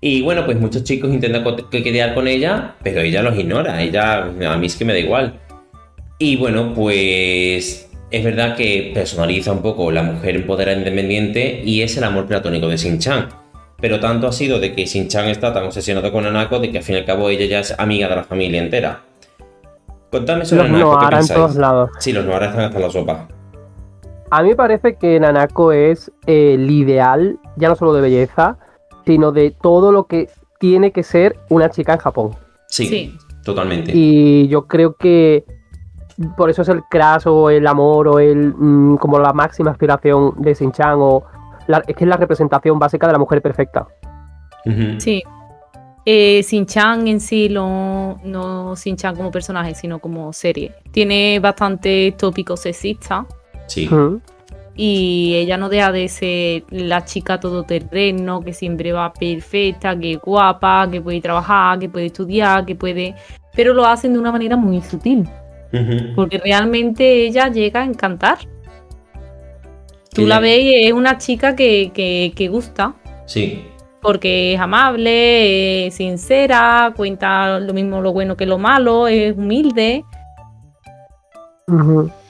Y 0.02 0.22
bueno, 0.22 0.44
pues 0.44 0.60
muchos 0.60 0.84
chicos 0.84 1.10
intentan 1.12 1.44
quedar 1.70 2.14
con 2.14 2.28
ella, 2.28 2.74
pero 2.82 3.00
ella 3.00 3.22
los 3.22 3.36
ignora, 3.38 3.82
ella 3.82 4.24
a 4.24 4.56
mí 4.58 4.66
es 4.66 4.76
que 4.76 4.84
me 4.84 4.92
da 4.92 4.98
igual. 4.98 5.34
Y 6.18 6.36
bueno, 6.36 6.72
pues 6.74 7.89
es 8.10 8.24
verdad 8.24 8.56
que 8.56 8.90
personaliza 8.92 9.52
un 9.52 9.62
poco 9.62 9.90
la 9.90 10.02
mujer 10.02 10.36
empoderada 10.36 10.76
e 10.76 10.80
independiente 10.80 11.62
y 11.64 11.82
es 11.82 11.96
el 11.96 12.04
amor 12.04 12.26
platónico 12.26 12.68
de 12.68 12.76
Shin-chan. 12.76 13.28
Pero 13.80 13.98
tanto 14.00 14.26
ha 14.26 14.32
sido 14.32 14.58
de 14.60 14.74
que 14.74 14.84
Shin-chan 14.84 15.28
está 15.28 15.52
tan 15.52 15.64
obsesionado 15.64 16.10
con 16.12 16.26
Anako 16.26 16.58
de 16.58 16.70
que 16.70 16.78
al 16.78 16.84
fin 16.84 16.96
y 16.96 16.98
al 16.98 17.04
cabo 17.04 17.28
ella 17.30 17.46
ya 17.46 17.60
es 17.60 17.74
amiga 17.78 18.08
de 18.08 18.16
la 18.16 18.24
familia 18.24 18.62
entera. 18.62 19.00
Contadme 20.10 20.44
sobre 20.44 20.64
Los 20.64 20.72
Nanako, 20.72 20.90
¿qué 20.90 20.96
Nohara 20.96 21.20
en 21.20 21.28
todos 21.28 21.54
lados. 21.54 21.90
Sí, 22.00 22.12
los 22.12 22.24
Nohara 22.24 22.46
están 22.46 22.64
hasta 22.64 22.78
la 22.80 22.90
sopa. 22.90 23.28
A 24.30 24.42
mí 24.42 24.50
me 24.50 24.56
parece 24.56 24.96
que 24.96 25.18
Nanako 25.18 25.72
es 25.72 26.10
eh, 26.26 26.54
el 26.54 26.70
ideal, 26.70 27.38
ya 27.56 27.68
no 27.68 27.76
solo 27.76 27.92
de 27.94 28.00
belleza, 28.00 28.58
sino 29.06 29.32
de 29.32 29.50
todo 29.52 29.92
lo 29.92 30.06
que 30.06 30.28
tiene 30.58 30.92
que 30.92 31.02
ser 31.02 31.36
una 31.48 31.70
chica 31.70 31.94
en 31.94 31.98
Japón. 32.00 32.30
Sí, 32.66 32.86
Sí. 32.86 33.16
totalmente. 33.44 33.92
Y 33.94 34.46
yo 34.48 34.66
creo 34.66 34.94
que 34.94 35.44
por 36.36 36.50
eso 36.50 36.62
es 36.62 36.68
el 36.68 36.82
crash 36.84 37.22
o 37.26 37.50
el 37.50 37.66
amor 37.66 38.08
o 38.08 38.18
el 38.18 38.54
mm, 38.56 38.96
como 38.98 39.18
la 39.18 39.32
máxima 39.32 39.70
aspiración 39.70 40.34
de 40.38 40.54
Shin-chan 40.54 40.96
o 40.98 41.24
la- 41.66 41.82
es 41.86 41.96
que 41.96 42.04
es 42.04 42.08
la 42.08 42.16
representación 42.16 42.78
básica 42.78 43.06
de 43.06 43.12
la 43.14 43.18
mujer 43.18 43.40
perfecta. 43.42 43.86
Sí. 44.98 45.22
Eh, 46.04 46.42
Shin-chan 46.42 47.06
en 47.08 47.20
sí, 47.20 47.48
lo- 47.48 48.18
no 48.24 48.74
Shin-chan 48.74 49.16
como 49.16 49.30
personaje, 49.30 49.74
sino 49.74 49.98
como 49.98 50.32
serie. 50.32 50.74
Tiene 50.90 51.38
bastante 51.40 52.14
tópicos 52.18 52.60
sexistas 52.60 53.26
Sí. 53.66 53.88
Y 54.74 55.34
ella 55.36 55.56
no 55.58 55.68
deja 55.68 55.92
de 55.92 56.08
ser 56.08 56.64
la 56.70 57.04
chica 57.04 57.38
todoterreno, 57.38 58.40
que 58.40 58.52
siempre 58.52 58.92
va 58.92 59.12
perfecta, 59.12 59.98
que 59.98 60.12
es 60.12 60.20
guapa, 60.20 60.88
que 60.90 61.00
puede 61.00 61.20
trabajar, 61.20 61.78
que 61.78 61.88
puede 61.88 62.06
estudiar, 62.06 62.64
que 62.64 62.74
puede... 62.74 63.14
Pero 63.54 63.74
lo 63.74 63.84
hacen 63.84 64.12
de 64.14 64.18
una 64.18 64.32
manera 64.32 64.56
muy 64.56 64.80
sutil, 64.80 65.28
Porque 66.16 66.38
realmente 66.38 67.26
ella 67.26 67.48
llega 67.48 67.82
a 67.82 67.84
encantar. 67.84 68.38
Tú 70.12 70.26
la 70.26 70.40
ves 70.40 70.58
y 70.60 70.74
es 70.86 70.92
una 70.92 71.18
chica 71.18 71.54
que, 71.54 71.92
que, 71.94 72.32
que 72.34 72.48
gusta. 72.48 72.94
Sí. 73.26 73.64
porque 74.02 74.54
es 74.54 74.60
amable, 74.60 75.86
es 75.86 75.94
sincera, 75.94 76.92
cuenta 76.96 77.60
lo 77.60 77.72
mismo 77.74 78.00
lo 78.00 78.12
bueno 78.12 78.36
que 78.36 78.46
lo 78.46 78.58
malo, 78.58 79.06
es 79.06 79.36
humilde. 79.36 80.02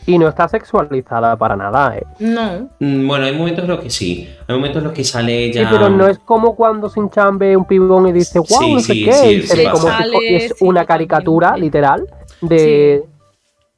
Y 0.07 0.19
no 0.19 0.29
está 0.29 0.49
sexualizada 0.49 1.37
para 1.37 1.57
nada, 1.57 1.97
¿eh? 1.97 2.05
No, 2.19 2.69
Mm, 2.81 3.07
Bueno, 3.07 3.25
hay 3.27 3.37
momentos 3.37 3.65
en 3.65 3.71
los 3.71 3.81
que 3.81 3.89
sí. 3.91 4.29
Hay 4.47 4.57
momentos 4.57 4.79
en 4.79 4.85
los 4.85 4.93
que 4.93 5.05
sale 5.05 5.45
ella. 5.45 5.62
Sí, 5.62 5.69
pero 5.71 5.89
no 5.89 6.07
es 6.09 6.19
como 6.19 6.55
cuando 6.57 6.89
Shin-chan 6.89 7.39
ve 7.39 7.57
un 7.57 7.65
pibón 7.65 8.09
y 8.09 8.12
dice, 8.12 8.39
wow, 8.41 8.47
Sí, 8.49 8.75
no 8.75 8.81
sé 8.81 8.93
sí, 8.93 9.05
qué, 9.05 9.12
sí, 9.12 9.29
y 9.29 9.43
se 9.43 9.57
sí 9.57 9.65
ve 9.65 9.71
como 9.71 9.89
y 10.23 10.35
es 10.35 10.49
Sí, 10.49 10.55
una 10.61 10.85
caricatura, 10.85 11.57
literal, 11.57 12.07
de 12.41 13.05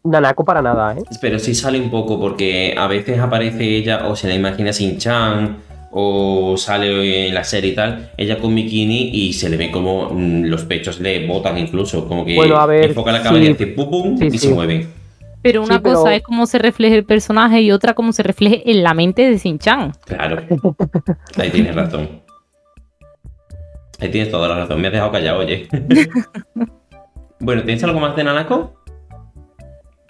Nanako 0.04 0.44
para 0.44 0.62
nada, 0.62 0.94
¿eh? 0.98 1.02
Pero 1.20 1.38
sí 1.38 1.54
sale 1.54 1.80
un 1.80 1.90
poco 1.90 2.18
porque 2.18 2.74
a 2.76 2.86
veces 2.88 3.18
aparece 3.20 3.64
ella 3.76 4.08
o 4.08 4.16
se 4.16 4.26
la 4.28 4.34
imagina 4.34 4.72
sin 4.72 4.98
Chan 4.98 5.58
o 5.92 6.56
sale 6.56 7.28
en 7.28 7.34
la 7.34 7.44
serie 7.44 7.72
y 7.72 7.74
tal, 7.74 8.10
ella 8.16 8.38
con 8.38 8.54
bikini 8.54 9.10
y 9.12 9.32
se 9.34 9.48
le 9.50 9.56
ve 9.58 9.70
como 9.70 10.08
mm, 10.10 10.44
los 10.46 10.64
pechos 10.64 10.98
le 11.00 11.26
botan 11.26 11.58
incluso, 11.58 12.08
como 12.08 12.24
que 12.24 12.34
Bueno, 12.34 12.56
a 12.56 12.66
ver, 12.66 12.86
enfoca 12.86 13.12
la 13.12 13.22
cámara 13.22 13.44
y 13.44 13.48
hace 13.48 13.66
pum 13.68 13.90
pum 13.90 14.18
Sí, 14.18 14.26
y 14.26 14.30
sí. 14.30 14.38
se 14.38 14.54
mueve. 14.54 14.86
pero 15.42 15.60
una 15.62 15.74
Sí, 15.76 15.80
pero- 15.84 15.96
cosa 15.96 16.14
es 16.14 16.22
cómo 16.22 16.46
se 16.46 16.58
refleja 16.58 16.94
el 16.96 17.04
personaje 17.04 17.60
y 17.60 17.70
otra 17.72 17.92
cómo 17.94 18.12
se 18.12 18.22
refleje 18.22 18.68
en 18.70 18.82
la 18.82 18.94
mente 18.94 19.28
de 19.30 19.36
Shin-chan. 19.36 19.92
Claro. 20.06 20.42
Ahí 21.36 21.50
tienes 21.50 21.74
razón. 21.74 22.08
Ahí 24.00 24.08
tienes 24.10 24.30
toda 24.32 24.48
la 24.48 24.56
razón. 24.56 24.80
Me 24.80 24.86
has 24.88 24.92
dejado 24.94 25.12
callado, 25.12 25.38
oye. 25.40 25.68
bueno, 27.38 27.62
¿tienes 27.64 27.84
algo 27.84 28.00
más 28.00 28.16
de 28.16 28.24
Nanako? 28.24 28.81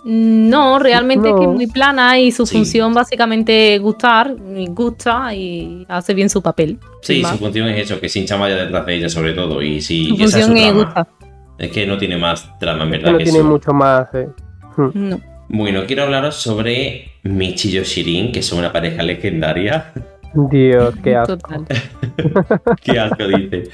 No, 0.05 0.79
realmente 0.81 1.29
es 1.29 1.35
que 1.37 1.43
es 1.43 1.49
muy 1.49 1.67
plana 1.69 2.19
y 2.19 2.33
su 2.33 2.45
Sí. 2.45 2.57
función 2.57 2.93
básicamente 2.93 3.77
es 3.77 3.81
gustar, 3.81 4.35
gusta 4.71 5.33
y 5.35 5.85
hace 5.89 6.13
bien 6.15 6.29
su 6.29 6.43
papel. 6.43 6.79
Sí, 7.03 7.23
su 7.23 7.37
función 7.39 7.69
es 7.69 7.81
eso, 7.85 8.01
que 8.01 8.09
sin 8.09 8.27
Chan 8.27 8.41
vaya 8.41 8.57
detrás 8.57 8.85
de 8.87 8.95
ella 8.97 9.09
sobre 9.09 9.33
todo. 9.33 9.63
Y 9.63 9.81
si 9.81 10.09
Su 10.09 10.15
esa 10.15 10.25
es 10.25 10.31
su 10.33 10.39
función 10.51 10.57
es 10.57 10.65
trama. 10.73 10.85
gustar. 10.85 11.07
Es 11.59 11.71
que 11.71 11.87
no 11.87 11.99
tiene 11.99 12.17
más 12.17 12.59
trama, 12.59 12.85
en 12.85 12.91
Que 12.91 12.97
verdad. 12.99 13.13
no 13.13 13.19
que 13.19 13.25
tiene 13.25 13.39
eso. 13.39 13.47
mucho 13.49 13.73
más, 13.73 14.09
¿eh? 14.15 14.29
No. 14.95 15.21
Bueno, 15.49 15.83
quiero 15.87 16.05
hablaros 16.05 16.35
sobre 16.37 17.13
Michi 17.25 17.69
y 17.69 17.73
Yoshirin, 17.73 18.33
que 18.33 18.43
son 18.43 18.59
una 18.59 18.73
pareja 18.73 19.03
legendaria. 19.03 19.93
Dios, 20.35 20.95
qué 21.05 21.15
asco. 21.15 21.37
Total. 21.37 21.67
Qué 22.83 22.99
asco 22.99 23.27
dice. 23.27 23.65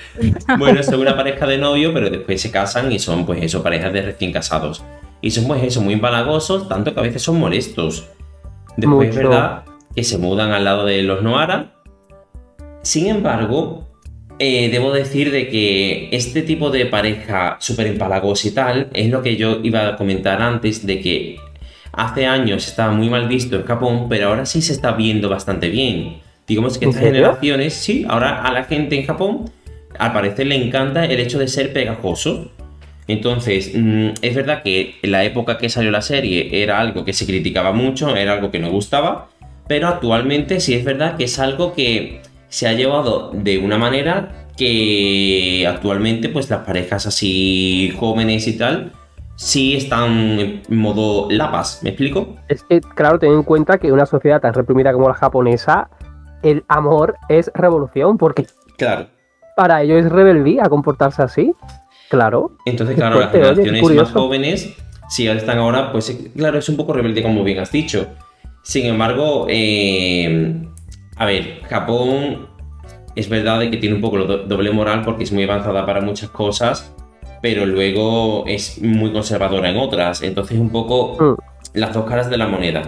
Bueno, 0.59 0.83
son 0.83 1.01
una 1.01 1.17
pareja 1.17 1.47
de 1.47 1.57
novio, 1.59 1.93
pero 1.95 2.11
después 2.11 2.41
se 2.41 2.51
casan 2.51 2.91
y 2.93 2.99
son, 2.99 3.25
pues 3.25 3.43
eso, 3.43 3.63
parejas 3.63 3.93
de 3.93 4.03
recién 4.03 4.33
casados. 4.33 4.83
Y 5.21 5.31
son, 5.31 5.47
pues 5.47 5.63
eso, 5.63 5.81
muy 5.81 5.95
empalagosos, 5.95 6.69
tanto 6.69 6.95
que 6.95 7.01
a 7.01 7.03
veces 7.03 7.23
son 7.23 7.41
molestos. 7.41 8.07
Después 8.77 9.11
es 9.11 9.17
verdad 9.17 9.65
que 9.95 10.05
se 10.05 10.19
mudan 10.19 10.53
al 10.53 10.65
lado 10.65 10.85
de 10.85 11.03
los 11.03 11.23
Noara. 11.23 11.75
Sin 12.83 13.09
embargo, 13.09 13.89
eh, 14.39 14.69
debo 14.71 14.93
decir 14.93 15.33
de 15.33 15.49
que 15.49 16.09
este 16.13 16.43
tipo 16.43 16.71
de 16.71 16.87
pareja 16.87 17.57
súper 17.59 17.89
empalagosa 17.89 18.49
y 18.49 18.51
tal 18.53 18.89
es 18.93 19.11
lo 19.11 19.23
que 19.23 19.37
yo 19.37 19.59
iba 19.65 19.89
a 19.89 19.97
comentar 19.97 20.41
antes 20.41 20.87
de 20.87 21.01
que 21.01 21.37
hace 21.93 22.27
años 22.27 22.69
estaba 22.69 22.93
muy 22.93 23.11
mal 23.11 23.27
visto 23.27 23.57
en 23.57 23.65
Japón, 23.65 24.07
pero 24.09 24.29
ahora 24.29 24.47
sí 24.47 24.63
se 24.63 24.73
está 24.73 24.93
viendo 24.93 25.29
bastante 25.29 25.69
bien. 25.69 26.19
Digamos 26.47 26.79
que 26.79 26.85
¿En 26.85 26.91
estas 26.91 27.05
serio? 27.05 27.21
generaciones, 27.21 27.75
sí, 27.75 28.07
ahora 28.09 28.43
a 28.43 28.53
la 28.53 28.65
gente 28.65 28.97
en 28.97 29.05
Japón 29.05 29.51
al 29.99 30.13
parecer 30.13 30.47
le 30.47 30.55
encanta 30.55 31.05
el 31.05 31.19
hecho 31.19 31.39
de 31.39 31.49
ser 31.49 31.73
pegajoso. 31.73 32.53
Entonces, 33.09 33.73
mm, 33.75 34.11
es 34.23 34.35
verdad 34.37 34.63
que 34.63 34.97
en 35.03 35.11
la 35.11 35.25
época 35.25 35.59
que 35.59 35.69
salió 35.69 35.91
la 35.91 36.03
serie 36.03 36.63
era 36.63 36.79
algo 36.79 37.05
que 37.05 37.13
se 37.13 37.27
criticaba 37.27 37.73
mucho, 37.73 38.15
era 38.15 38.35
algo 38.35 38.51
que 38.51 38.59
no 38.59 38.71
gustaba, 38.71 39.29
pero 39.67 39.89
actualmente 39.89 40.61
sí 40.61 40.75
es 40.75 40.85
verdad 40.85 41.17
que 41.17 41.25
es 41.25 41.39
algo 41.39 41.73
que 41.73 42.21
se 42.49 42.69
ha 42.69 42.75
llevado 42.75 43.31
de 43.33 43.59
una 43.59 43.79
manera 43.79 44.47
que 44.57 45.67
actualmente 45.69 46.29
pues 46.29 46.51
las 46.51 46.61
parejas 46.61 47.07
así 47.07 47.95
jóvenes 47.99 48.47
y 48.47 48.59
tal 48.59 48.93
sí 49.37 49.77
están 49.77 50.11
en 50.41 50.63
modo 50.69 51.29
lapas, 51.31 51.81
¿me 51.83 51.91
explico? 51.91 52.37
Es 52.49 52.65
que, 52.65 52.81
claro, 52.81 53.19
ten 53.21 53.33
en 53.33 53.43
cuenta 53.45 53.79
que 53.79 53.93
una 53.93 54.05
sociedad 54.05 54.41
tan 54.41 54.53
reprimida 54.53 54.93
como 54.93 55.09
la 55.09 55.15
japonesa, 55.15 55.89
el 56.43 56.65
amor 56.69 57.17
es 57.29 57.51
revolución, 57.55 58.19
porque 58.19 58.47
Claro. 58.77 59.07
para 59.57 59.83
ellos 59.83 60.05
es 60.05 60.11
rebeldía 60.11 60.65
comportarse 60.65 61.23
así. 61.23 61.53
Claro. 62.09 62.53
Entonces, 62.65 62.97
claro, 62.97 63.19
las 63.21 63.29
oye, 63.35 63.39
generaciones 63.45 63.83
más 63.97 64.13
jóvenes, 64.13 64.75
si 65.09 65.27
ahora 65.29 65.41
están 65.41 65.59
ahora, 65.59 65.93
pues 65.93 66.11
eh, 66.11 66.31
claro, 66.37 66.59
es 66.59 66.69
un 66.69 66.77
poco 66.77 66.93
rebelde 66.93 67.23
como 67.23 67.45
bien 67.45 67.59
has 67.59 67.71
dicho. 67.73 68.07
Sin 68.63 68.87
embargo, 68.87 69.47
eh, 69.49 70.63
a 71.17 71.27
ver, 71.27 71.61
Japón 71.69 72.49
es 73.17 73.29
verdad 73.29 73.61
de 73.61 73.71
que 73.71 73.77
tiene 73.79 73.97
un 73.97 74.01
poco 74.01 74.19
doble 74.19 74.71
moral 74.71 75.03
porque 75.05 75.25
es 75.25 75.33
muy 75.33 75.45
avanzada 75.45 75.85
para 75.87 76.01
muchas 76.01 76.31
cosas, 76.31 76.95
pero 77.43 77.67
luego 77.67 78.45
es 78.47 78.81
muy 78.83 79.13
conservadora 79.13 79.71
en 79.71 79.77
otras. 79.77 80.23
Entonces, 80.23 80.59
un 80.59 80.71
poco 80.71 81.17
Mm. 81.19 81.79
las 81.79 81.93
dos 81.95 82.05
caras 82.05 82.31
de 82.31 82.37
la 82.37 82.47
moneda. 82.47 82.83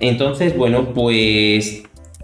Entonces, 0.00 0.56
bueno, 0.56 0.86
pues 0.94 1.82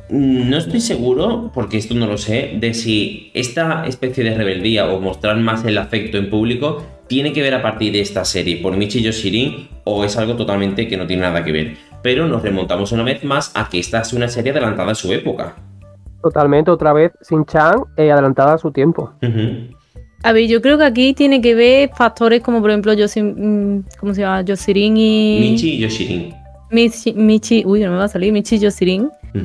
no 0.08 0.58
estoy 0.58 0.80
seguro, 0.80 1.50
porque 1.54 1.78
esto 1.78 1.94
no 1.94 2.06
lo 2.06 2.18
sé, 2.18 2.52
de 2.56 2.74
si 2.74 3.30
esta 3.34 3.86
especie 3.86 4.22
de 4.24 4.34
rebeldía 4.34 4.88
o 4.90 5.00
mostrar 5.00 5.36
más 5.38 5.64
el 5.64 5.78
afecto 5.78 6.18
en 6.18 6.28
público 6.28 6.82
tiene 7.06 7.32
que 7.32 7.42
ver 7.42 7.54
a 7.54 7.62
partir 7.62 7.92
de 7.92 8.00
esta 8.00 8.24
serie 8.24 8.56
por 8.56 8.76
Michi 8.76 9.02
Yoshirin 9.02 9.68
o 9.84 10.04
es 10.04 10.16
algo 10.16 10.36
totalmente 10.36 10.88
que 10.88 10.96
no 10.96 11.06
tiene 11.06 11.22
nada 11.22 11.44
que 11.44 11.52
ver. 11.52 11.76
Pero 12.02 12.26
nos 12.26 12.42
remontamos 12.42 12.92
una 12.92 13.02
vez 13.02 13.24
más 13.24 13.52
a 13.54 13.68
que 13.68 13.78
esta 13.78 14.00
es 14.00 14.12
una 14.12 14.28
serie 14.28 14.52
adelantada 14.52 14.92
a 14.92 14.94
su 14.94 15.12
época. 15.12 15.56
Totalmente, 16.22 16.70
otra 16.70 16.92
vez, 16.92 17.12
Sin-Chan 17.20 17.84
eh, 17.96 18.10
adelantada 18.10 18.54
a 18.54 18.58
su 18.58 18.72
tiempo. 18.72 19.12
A 20.22 20.32
ver, 20.32 20.48
yo 20.48 20.62
creo 20.62 20.78
que 20.78 20.84
aquí 20.84 21.12
tiene 21.12 21.40
que 21.42 21.54
ver 21.54 21.90
factores 21.94 22.40
como 22.40 22.60
por 22.60 22.70
ejemplo 22.70 22.94
Yosin, 22.94 23.76
mm, 23.76 23.84
¿cómo 24.00 24.14
se 24.14 24.22
llama? 24.22 24.42
Yosirin 24.42 24.96
y 24.96 25.38
Michi 25.40 25.78
Yoshirin. 25.78 26.34
Michi, 26.70 27.12
Michi, 27.12 27.62
uy, 27.66 27.80
no 27.80 27.90
me 27.90 27.98
va 27.98 28.04
a 28.04 28.08
salir, 28.08 28.32
Michi 28.32 28.56
y 28.56 28.58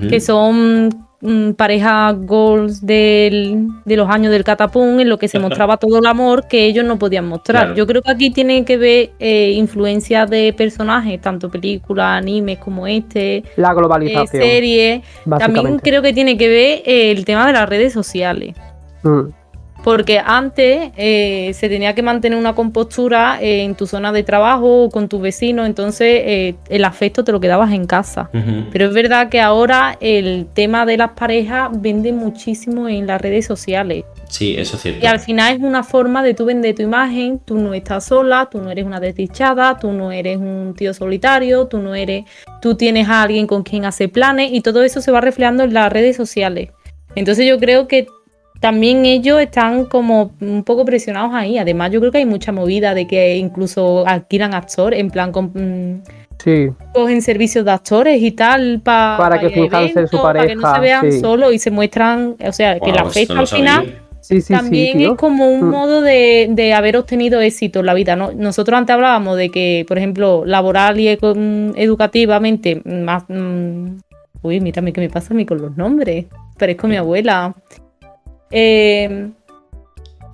Que 0.10 0.20
son 0.20 0.90
mm, 1.22 1.52
pareja 1.54 2.12
goals 2.14 2.86
del- 2.86 3.68
de 3.86 3.98
los 3.98 4.08
años 4.10 4.32
del 4.32 4.44
catapum 4.44 5.00
en 5.00 5.10
lo 5.10 5.18
que 5.18 5.28
se 5.28 5.40
mostraba 5.66 5.78
todo 5.78 5.98
el 6.00 6.06
amor 6.06 6.48
que 6.48 6.66
ellos 6.66 6.86
no 6.86 6.98
podían 7.00 7.28
mostrar. 7.28 7.64
Claro. 7.64 7.76
Yo 7.76 7.88
creo 7.88 8.02
que 8.02 8.12
aquí 8.12 8.30
tiene 8.30 8.64
que 8.66 8.78
ver 8.78 9.10
eh, 9.20 9.52
influencia 9.56 10.26
de 10.26 10.54
personajes, 10.54 11.20
tanto 11.20 11.50
películas, 11.50 12.20
animes 12.20 12.60
como 12.60 12.86
este, 12.88 13.44
La 13.58 13.72
eh, 13.72 13.76
globalización, 13.76 14.44
series. 14.44 15.02
También 15.40 15.80
creo 15.80 16.02
que 16.02 16.14
tiene 16.14 16.38
que 16.38 16.48
ver 16.48 16.82
eh, 16.86 17.12
el 17.12 17.26
tema 17.26 17.48
de 17.48 17.54
las 17.54 17.68
redes 17.68 17.92
sociales. 17.92 18.56
Mm, 19.04 19.22
Porque 19.90 20.22
antes 20.24 20.92
eh, 20.98 21.50
se 21.56 21.68
tenía 21.68 21.96
que 21.96 22.04
mantener 22.04 22.38
una 22.38 22.54
compostura 22.54 23.42
eh, 23.42 23.64
en 23.64 23.74
tu 23.74 23.88
zona 23.88 24.12
de 24.12 24.22
trabajo 24.22 24.84
o 24.84 24.90
con 24.92 25.10
tu 25.10 25.20
vecino, 25.20 25.66
entonces 25.66 26.22
eh, 26.26 26.56
el 26.70 26.86
afecto 26.86 27.24
te 27.24 27.32
lo 27.32 27.40
quedabas 27.40 27.72
en 27.72 27.88
casa. 27.88 28.30
Pero 28.72 28.86
es 28.86 28.94
verdad 28.94 29.30
que 29.30 29.42
ahora 29.42 29.98
el 30.00 30.46
tema 30.54 30.86
de 30.86 30.98
las 30.98 31.14
parejas 31.14 31.72
vende 31.74 32.14
muchísimo 32.14 32.88
en 32.88 33.08
las 33.08 33.20
redes 33.20 33.48
sociales. 33.48 34.04
Sí, 34.28 34.56
eso 34.60 34.76
es 34.76 34.84
cierto. 34.84 35.04
Y 35.04 35.08
al 35.08 35.20
final 35.20 35.56
es 35.56 35.60
una 35.60 35.82
forma 35.82 36.22
de 36.22 36.36
tú 36.36 36.46
vender 36.46 36.76
tu 36.76 36.84
imagen, 36.84 37.40
tú 37.40 37.56
no 37.56 37.74
estás 37.74 38.06
sola, 38.06 38.48
tú 38.52 38.62
no 38.62 38.70
eres 38.70 38.86
una 38.86 39.00
desdichada, 39.00 39.80
tú 39.80 39.92
no 39.92 40.12
eres 40.12 40.38
un 40.38 40.76
tío 40.78 40.94
solitario, 40.94 41.66
tú 41.66 41.80
no 41.80 41.96
eres, 41.96 42.26
tú 42.62 42.76
tienes 42.76 43.10
a 43.10 43.24
alguien 43.24 43.48
con 43.48 43.64
quien 43.64 43.86
hacer 43.86 44.12
planes 44.12 44.52
y 44.54 44.62
todo 44.62 44.84
eso 44.84 45.02
se 45.02 45.10
va 45.10 45.20
reflejando 45.20 45.64
en 45.64 45.74
las 45.74 45.92
redes 45.92 46.16
sociales. 46.16 46.70
Entonces 47.16 47.48
yo 47.48 47.58
creo 47.58 47.88
que 47.88 48.06
también 48.60 49.06
ellos 49.06 49.40
están 49.42 49.86
como 49.86 50.32
un 50.42 50.64
poco 50.64 50.86
presionados 50.86 51.32
ahí. 51.34 51.58
Además 51.58 51.92
yo 51.92 52.00
creo 52.00 52.12
que 52.12 52.18
hay 52.20 52.26
mucha 52.26 52.52
movida 52.52 52.94
de 52.94 53.08
que 53.08 53.38
incluso 53.38 54.06
adquieran 54.08 54.54
actores, 54.54 55.00
en 55.00 55.10
plan 55.10 55.32
con, 55.32 55.52
mm, 55.54 56.02
sí, 56.44 56.70
cogen 56.94 57.22
servicios 57.22 57.64
de 57.66 57.72
actores 57.72 58.22
y 58.22 58.32
tal 58.32 58.82
pa- 58.82 59.16
Para 59.18 59.40
que 59.40 59.48
a 59.48 60.08
su 60.08 60.22
para 60.22 60.46
que 60.48 60.56
no 60.56 60.62
se 60.62 60.68
pareja, 60.68 60.80
vean 60.80 61.12
sí. 61.12 61.20
solos 61.20 61.54
y 61.54 61.60
se 61.60 61.72
muestran, 61.72 62.36
o 62.46 62.52
sea, 62.52 62.80
que 62.80 62.92
la 62.92 63.04
no 63.04 63.40
al 63.40 63.48
final 63.48 64.02
sí, 64.20 64.42
sí, 64.42 64.54
también 64.54 65.00
es 65.00 65.12
como 65.18 65.50
un 65.50 65.68
Mm. 65.68 65.72
modo 65.72 66.02
de, 66.02 66.48
de 66.52 66.74
haber 66.74 66.98
obtenido 66.98 67.40
éxito 67.40 67.80
en 67.80 67.86
la 67.86 67.94
vida. 67.94 68.16
¿no? 68.16 68.32
Nosotros 68.34 68.78
antes 68.78 68.94
hablábamos 68.94 69.38
de 69.38 69.50
que, 69.50 69.86
por 69.88 69.98
ejemplo, 69.98 70.44
laboral 70.46 71.00
y 71.00 71.18
mm, 71.22 71.72
educativamente, 71.78 72.82
más... 72.86 73.24
mm, 73.30 73.98
uy, 74.42 74.60
mírame 74.60 74.92
qué 74.94 75.02
me 75.02 75.10
pasa 75.10 75.34
a 75.34 75.38
mí 75.38 75.46
con 75.46 75.62
los 75.62 75.76
nombres. 75.78 76.26
Parezco 76.58 76.88
mi 76.88 76.98
abuela. 76.98 77.56
Eh, 78.52 79.30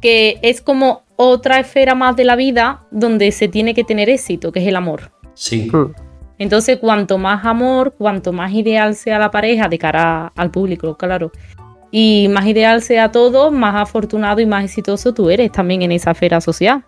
que 0.02 0.38
es 0.42 0.62
como 0.62 1.04
otra 1.16 1.60
esfera 1.60 1.96
más 1.96 2.16
de 2.16 2.26
la 2.26 2.36
vida 2.36 2.84
donde 2.92 3.32
se 3.32 3.48
tiene 3.48 3.74
que 3.74 3.84
tener 3.84 4.10
éxito, 4.10 4.52
que 4.52 4.60
es 4.60 4.68
el 4.68 4.76
amor. 4.76 5.12
Sí. 5.34 5.70
Mm, 5.72 5.94
Entonces, 6.38 6.78
cuanto 6.78 7.18
más 7.18 7.46
amor, 7.46 7.96
cuanto 7.98 8.34
más 8.34 8.52
ideal 8.54 8.96
sea 8.96 9.20
la 9.20 9.32
pareja 9.32 9.68
de 9.68 9.78
cara 9.78 10.32
al 10.36 10.52
público, 10.52 10.96
claro, 10.96 11.32
y 11.92 12.28
más 12.30 12.46
ideal 12.46 12.82
sea 12.82 13.12
todo, 13.12 13.52
más 13.52 13.76
afortunado 13.76 14.42
y 14.42 14.46
más 14.46 14.66
exitoso 14.66 15.14
tú 15.14 15.30
eres 15.30 15.52
también 15.52 15.82
en 15.82 15.94
esa 15.94 16.12
esfera 16.12 16.42
social. 16.42 16.84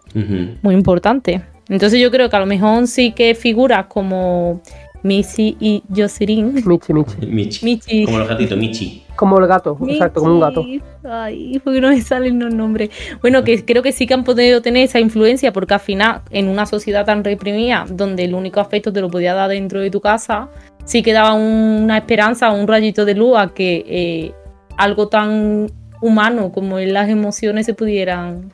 Muy 0.61 0.75
importante. 0.75 1.41
Entonces, 1.69 2.01
yo 2.01 2.11
creo 2.11 2.29
que 2.29 2.35
a 2.35 2.39
lo 2.39 2.45
mejor 2.45 2.87
sí 2.87 3.11
que 3.13 3.33
figuras 3.35 3.87
como 3.87 4.61
Missy 5.07 5.55
y 5.59 5.83
Josirin. 5.95 6.53
Michi, 6.65 6.93
Michi. 6.93 7.25
Michi. 7.27 7.65
Michi. 7.65 8.05
Como 8.05 8.19
los 8.19 8.27
gatitos, 8.27 8.57
Michi. 8.57 9.03
Como 9.15 9.39
el 9.39 9.47
gato, 9.47 9.75
exacto, 9.87 10.19
como 10.19 10.33
un 10.35 10.39
gato. 10.41 10.63
Michi. 10.63 10.83
Ay, 11.03 11.59
porque 11.63 11.81
no 11.81 11.89
me 11.89 11.99
salen 12.01 12.39
los 12.39 12.53
nombres. 12.53 12.89
Bueno, 13.21 13.43
que 13.43 13.65
creo 13.65 13.81
que 13.81 13.91
sí 13.91 14.05
que 14.05 14.13
han 14.13 14.23
podido 14.23 14.61
tener 14.61 14.83
esa 14.83 14.99
influencia, 14.99 15.51
porque 15.53 15.73
al 15.73 15.79
final, 15.79 16.21
en 16.29 16.49
una 16.49 16.65
sociedad 16.67 17.05
tan 17.05 17.23
reprimida, 17.23 17.85
donde 17.89 18.25
el 18.25 18.35
único 18.35 18.59
afecto 18.59 18.93
te 18.93 19.01
lo 19.01 19.09
podía 19.09 19.33
dar 19.33 19.49
dentro 19.49 19.79
de 19.79 19.89
tu 19.89 20.01
casa, 20.01 20.49
sí 20.85 21.01
que 21.01 21.13
daba 21.13 21.33
una 21.33 21.97
esperanza, 21.97 22.51
un 22.51 22.67
rayito 22.67 23.05
de 23.05 23.15
luz 23.15 23.37
a 23.37 23.47
que 23.47 23.83
eh, 23.87 24.31
algo 24.77 25.07
tan 25.07 25.71
humano 26.01 26.51
como 26.51 26.77
es 26.77 26.91
las 26.91 27.09
emociones 27.09 27.65
se 27.65 27.73
pudieran. 27.73 28.51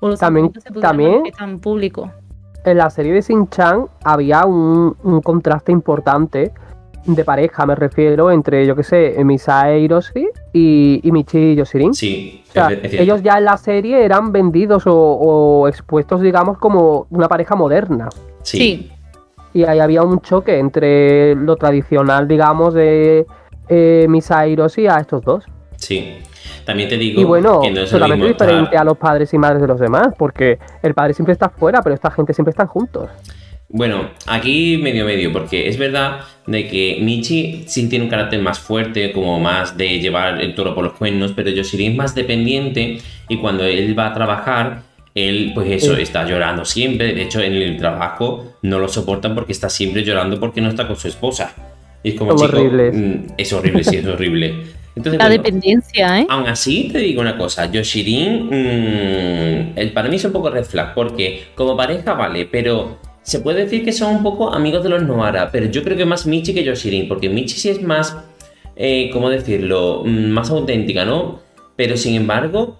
O 0.00 0.08
los 0.08 0.18
También- 0.18 0.46
sentimientos 0.46 0.62
se 0.64 0.70
pudieran 0.72 0.90
también- 0.96 1.34
en 1.52 1.60
público. 1.60 2.10
En 2.64 2.76
la 2.78 2.90
serie 2.90 3.12
de 3.12 3.22
Sin-Chan 3.22 3.86
había 4.04 4.44
un, 4.44 4.96
un 5.02 5.20
contraste 5.22 5.72
importante 5.72 6.52
de 7.06 7.24
pareja, 7.24 7.64
me 7.64 7.74
refiero, 7.74 8.30
entre, 8.30 8.66
yo 8.66 8.76
que 8.76 8.82
sé, 8.82 9.16
Misae 9.24 9.80
Hiroshi 9.80 10.28
y, 10.52 11.00
y 11.02 11.12
Michi 11.12 11.54
Yoshirin. 11.54 11.94
Sí, 11.94 12.44
O 12.50 12.52
sea, 12.52 12.68
es- 12.70 12.92
ellos 12.92 13.22
ya 13.22 13.38
en 13.38 13.46
la 13.46 13.56
serie 13.56 14.04
eran 14.04 14.32
vendidos 14.32 14.86
o, 14.86 14.94
o 14.94 15.66
expuestos, 15.68 16.20
digamos, 16.20 16.58
como 16.58 17.06
una 17.10 17.26
pareja 17.28 17.54
moderna. 17.56 18.08
Sí. 18.42 18.58
Sí. 18.58 18.92
Y 19.54 19.64
ahí 19.64 19.80
había 19.80 20.02
un 20.02 20.20
choque 20.20 20.58
entre 20.58 21.34
lo 21.34 21.56
tradicional, 21.56 22.28
digamos, 22.28 22.74
de 22.74 23.26
eh, 23.68 24.06
Misae 24.08 24.50
Hiroshi 24.50 24.86
a 24.86 24.98
estos 24.98 25.22
dos. 25.22 25.44
Sí. 25.80 26.18
También 26.64 26.88
te 26.88 26.96
digo 26.96 27.20
Y 27.20 27.24
bueno, 27.24 27.60
que 27.60 27.70
no 27.70 27.80
es 27.80 27.90
totalmente 27.90 28.26
mismo 28.28 28.44
diferente 28.44 28.76
a 28.76 28.84
los 28.84 28.96
padres 28.96 29.32
y 29.34 29.38
madres 29.38 29.60
de 29.60 29.68
los 29.68 29.80
demás, 29.80 30.08
porque 30.16 30.58
el 30.82 30.94
padre 30.94 31.14
siempre 31.14 31.32
está 31.32 31.48
fuera, 31.48 31.82
pero 31.82 31.94
esta 31.94 32.10
gente 32.10 32.32
siempre 32.32 32.50
están 32.50 32.66
juntos. 32.68 33.08
Bueno, 33.72 34.10
aquí 34.26 34.78
medio 34.82 35.04
medio, 35.04 35.32
porque 35.32 35.68
es 35.68 35.78
verdad 35.78 36.20
de 36.46 36.66
que 36.66 36.98
Michi 37.00 37.64
sí 37.68 37.88
tiene 37.88 38.04
un 38.06 38.10
carácter 38.10 38.40
más 38.42 38.58
fuerte, 38.58 39.12
como 39.12 39.38
más 39.38 39.76
de 39.76 40.00
llevar 40.00 40.40
el 40.40 40.54
toro 40.56 40.74
por 40.74 40.84
los 40.84 40.94
cuernos, 40.94 41.32
pero 41.34 41.50
Yoshirin 41.50 41.92
es 41.92 41.96
más 41.96 42.14
dependiente 42.14 42.98
y 43.28 43.36
cuando 43.36 43.64
él 43.64 43.96
va 43.96 44.08
a 44.08 44.14
trabajar, 44.14 44.82
él 45.14 45.52
pues 45.54 45.70
eso, 45.70 45.94
Sí. 45.94 46.02
está 46.02 46.26
llorando 46.26 46.64
siempre, 46.64 47.14
de 47.14 47.22
hecho 47.22 47.40
en 47.40 47.54
el 47.54 47.76
trabajo 47.76 48.54
no 48.62 48.80
lo 48.80 48.88
soportan 48.88 49.36
porque 49.36 49.52
está 49.52 49.70
siempre 49.70 50.02
llorando 50.02 50.40
porque 50.40 50.60
no 50.60 50.68
está 50.68 50.86
con 50.88 50.96
su 50.96 51.06
esposa. 51.06 51.52
Y 52.02 52.10
es 52.10 52.14
como, 52.16 52.34
chico, 52.34 52.58
mm, 52.58 53.34
es 53.36 53.52
horrible, 53.52 53.84
sí, 53.84 53.96
es 53.98 54.06
horrible. 54.06 54.79
Entonces, 54.96 55.18
La 55.18 55.28
bueno, 55.28 55.42
dependencia, 55.42 56.20
¿eh? 56.20 56.26
Aún 56.28 56.48
así, 56.48 56.90
te 56.92 56.98
digo 56.98 57.20
una 57.20 57.38
cosa, 57.38 57.70
Yoshirin, 57.70 58.46
mm, 58.46 59.78
el, 59.78 59.92
para 59.92 60.08
mí 60.08 60.16
es 60.16 60.24
un 60.24 60.32
poco 60.32 60.50
red 60.50 60.64
flag, 60.64 60.94
porque 60.94 61.44
como 61.54 61.76
pareja 61.76 62.14
vale, 62.14 62.46
pero 62.46 62.98
se 63.22 63.40
puede 63.40 63.64
decir 63.64 63.84
que 63.84 63.92
son 63.92 64.16
un 64.16 64.22
poco 64.22 64.52
amigos 64.52 64.82
de 64.82 64.88
los 64.88 65.02
Noara, 65.02 65.50
pero 65.52 65.66
yo 65.66 65.84
creo 65.84 65.96
que 65.96 66.04
más 66.04 66.26
Michi 66.26 66.52
que 66.52 66.64
Yoshirin, 66.64 67.06
porque 67.08 67.28
Michi 67.28 67.56
sí 67.56 67.68
es 67.68 67.82
más, 67.82 68.16
eh, 68.76 69.10
¿cómo 69.12 69.30
decirlo?, 69.30 70.02
Mm, 70.04 70.30
más 70.30 70.50
auténtica, 70.50 71.04
¿no? 71.04 71.40
Pero 71.76 71.96
sin 71.96 72.14
embargo, 72.14 72.76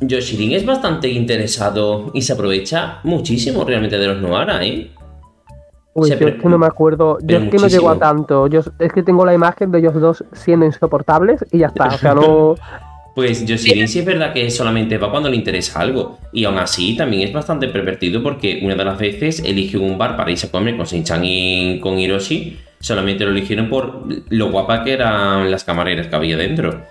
Yoshirin 0.00 0.52
es 0.52 0.64
bastante 0.64 1.08
interesado 1.08 2.10
y 2.14 2.22
se 2.22 2.32
aprovecha 2.32 3.00
muchísimo 3.02 3.64
realmente 3.64 3.98
de 3.98 4.06
los 4.06 4.20
Noara, 4.20 4.64
¿eh? 4.64 4.90
Uy, 5.92 6.10
yo 6.10 6.28
es 6.28 6.34
que 6.36 6.48
no 6.48 6.58
me 6.58 6.66
acuerdo, 6.66 7.18
yo 7.22 7.38
es 7.38 7.50
que 7.50 7.56
no 7.56 7.66
llego 7.66 7.90
a 7.90 7.98
tanto, 7.98 8.46
yo 8.46 8.60
es 8.78 8.92
que 8.92 9.02
tengo 9.02 9.24
la 9.24 9.34
imagen 9.34 9.72
de 9.72 9.80
ellos 9.80 9.94
dos 9.94 10.24
siendo 10.32 10.64
insoportables 10.64 11.44
y 11.50 11.58
ya 11.58 11.66
está, 11.66 11.88
o 11.88 11.98
sea, 11.98 12.14
no... 12.14 12.54
Pues 13.14 13.44
Yoshirin 13.44 13.88
sí 13.88 13.98
es 13.98 14.04
verdad 14.04 14.32
que 14.32 14.48
solamente 14.50 14.96
va 14.96 15.10
cuando 15.10 15.28
le 15.28 15.36
interesa 15.36 15.80
algo. 15.80 16.18
Y 16.32 16.44
aún 16.44 16.58
así 16.58 16.96
también 16.96 17.26
es 17.26 17.34
bastante 17.34 17.68
pervertido 17.68 18.22
porque 18.22 18.60
una 18.62 18.76
de 18.76 18.84
las 18.84 18.98
veces 18.98 19.40
elige 19.40 19.76
un 19.76 19.98
bar 19.98 20.16
para 20.16 20.30
irse 20.30 20.46
a 20.46 20.50
comer 20.50 20.76
con 20.76 20.86
Shin-Chan 20.86 21.20
y 21.24 21.80
con 21.80 21.98
Hiroshi. 21.98 22.56
solamente 22.78 23.24
lo 23.24 23.32
eligieron 23.32 23.68
por 23.68 24.04
lo 24.28 24.50
guapa 24.50 24.84
que 24.84 24.92
eran 24.92 25.50
las 25.50 25.64
camareras 25.64 26.06
que 26.06 26.16
había 26.16 26.36
dentro. 26.36 26.82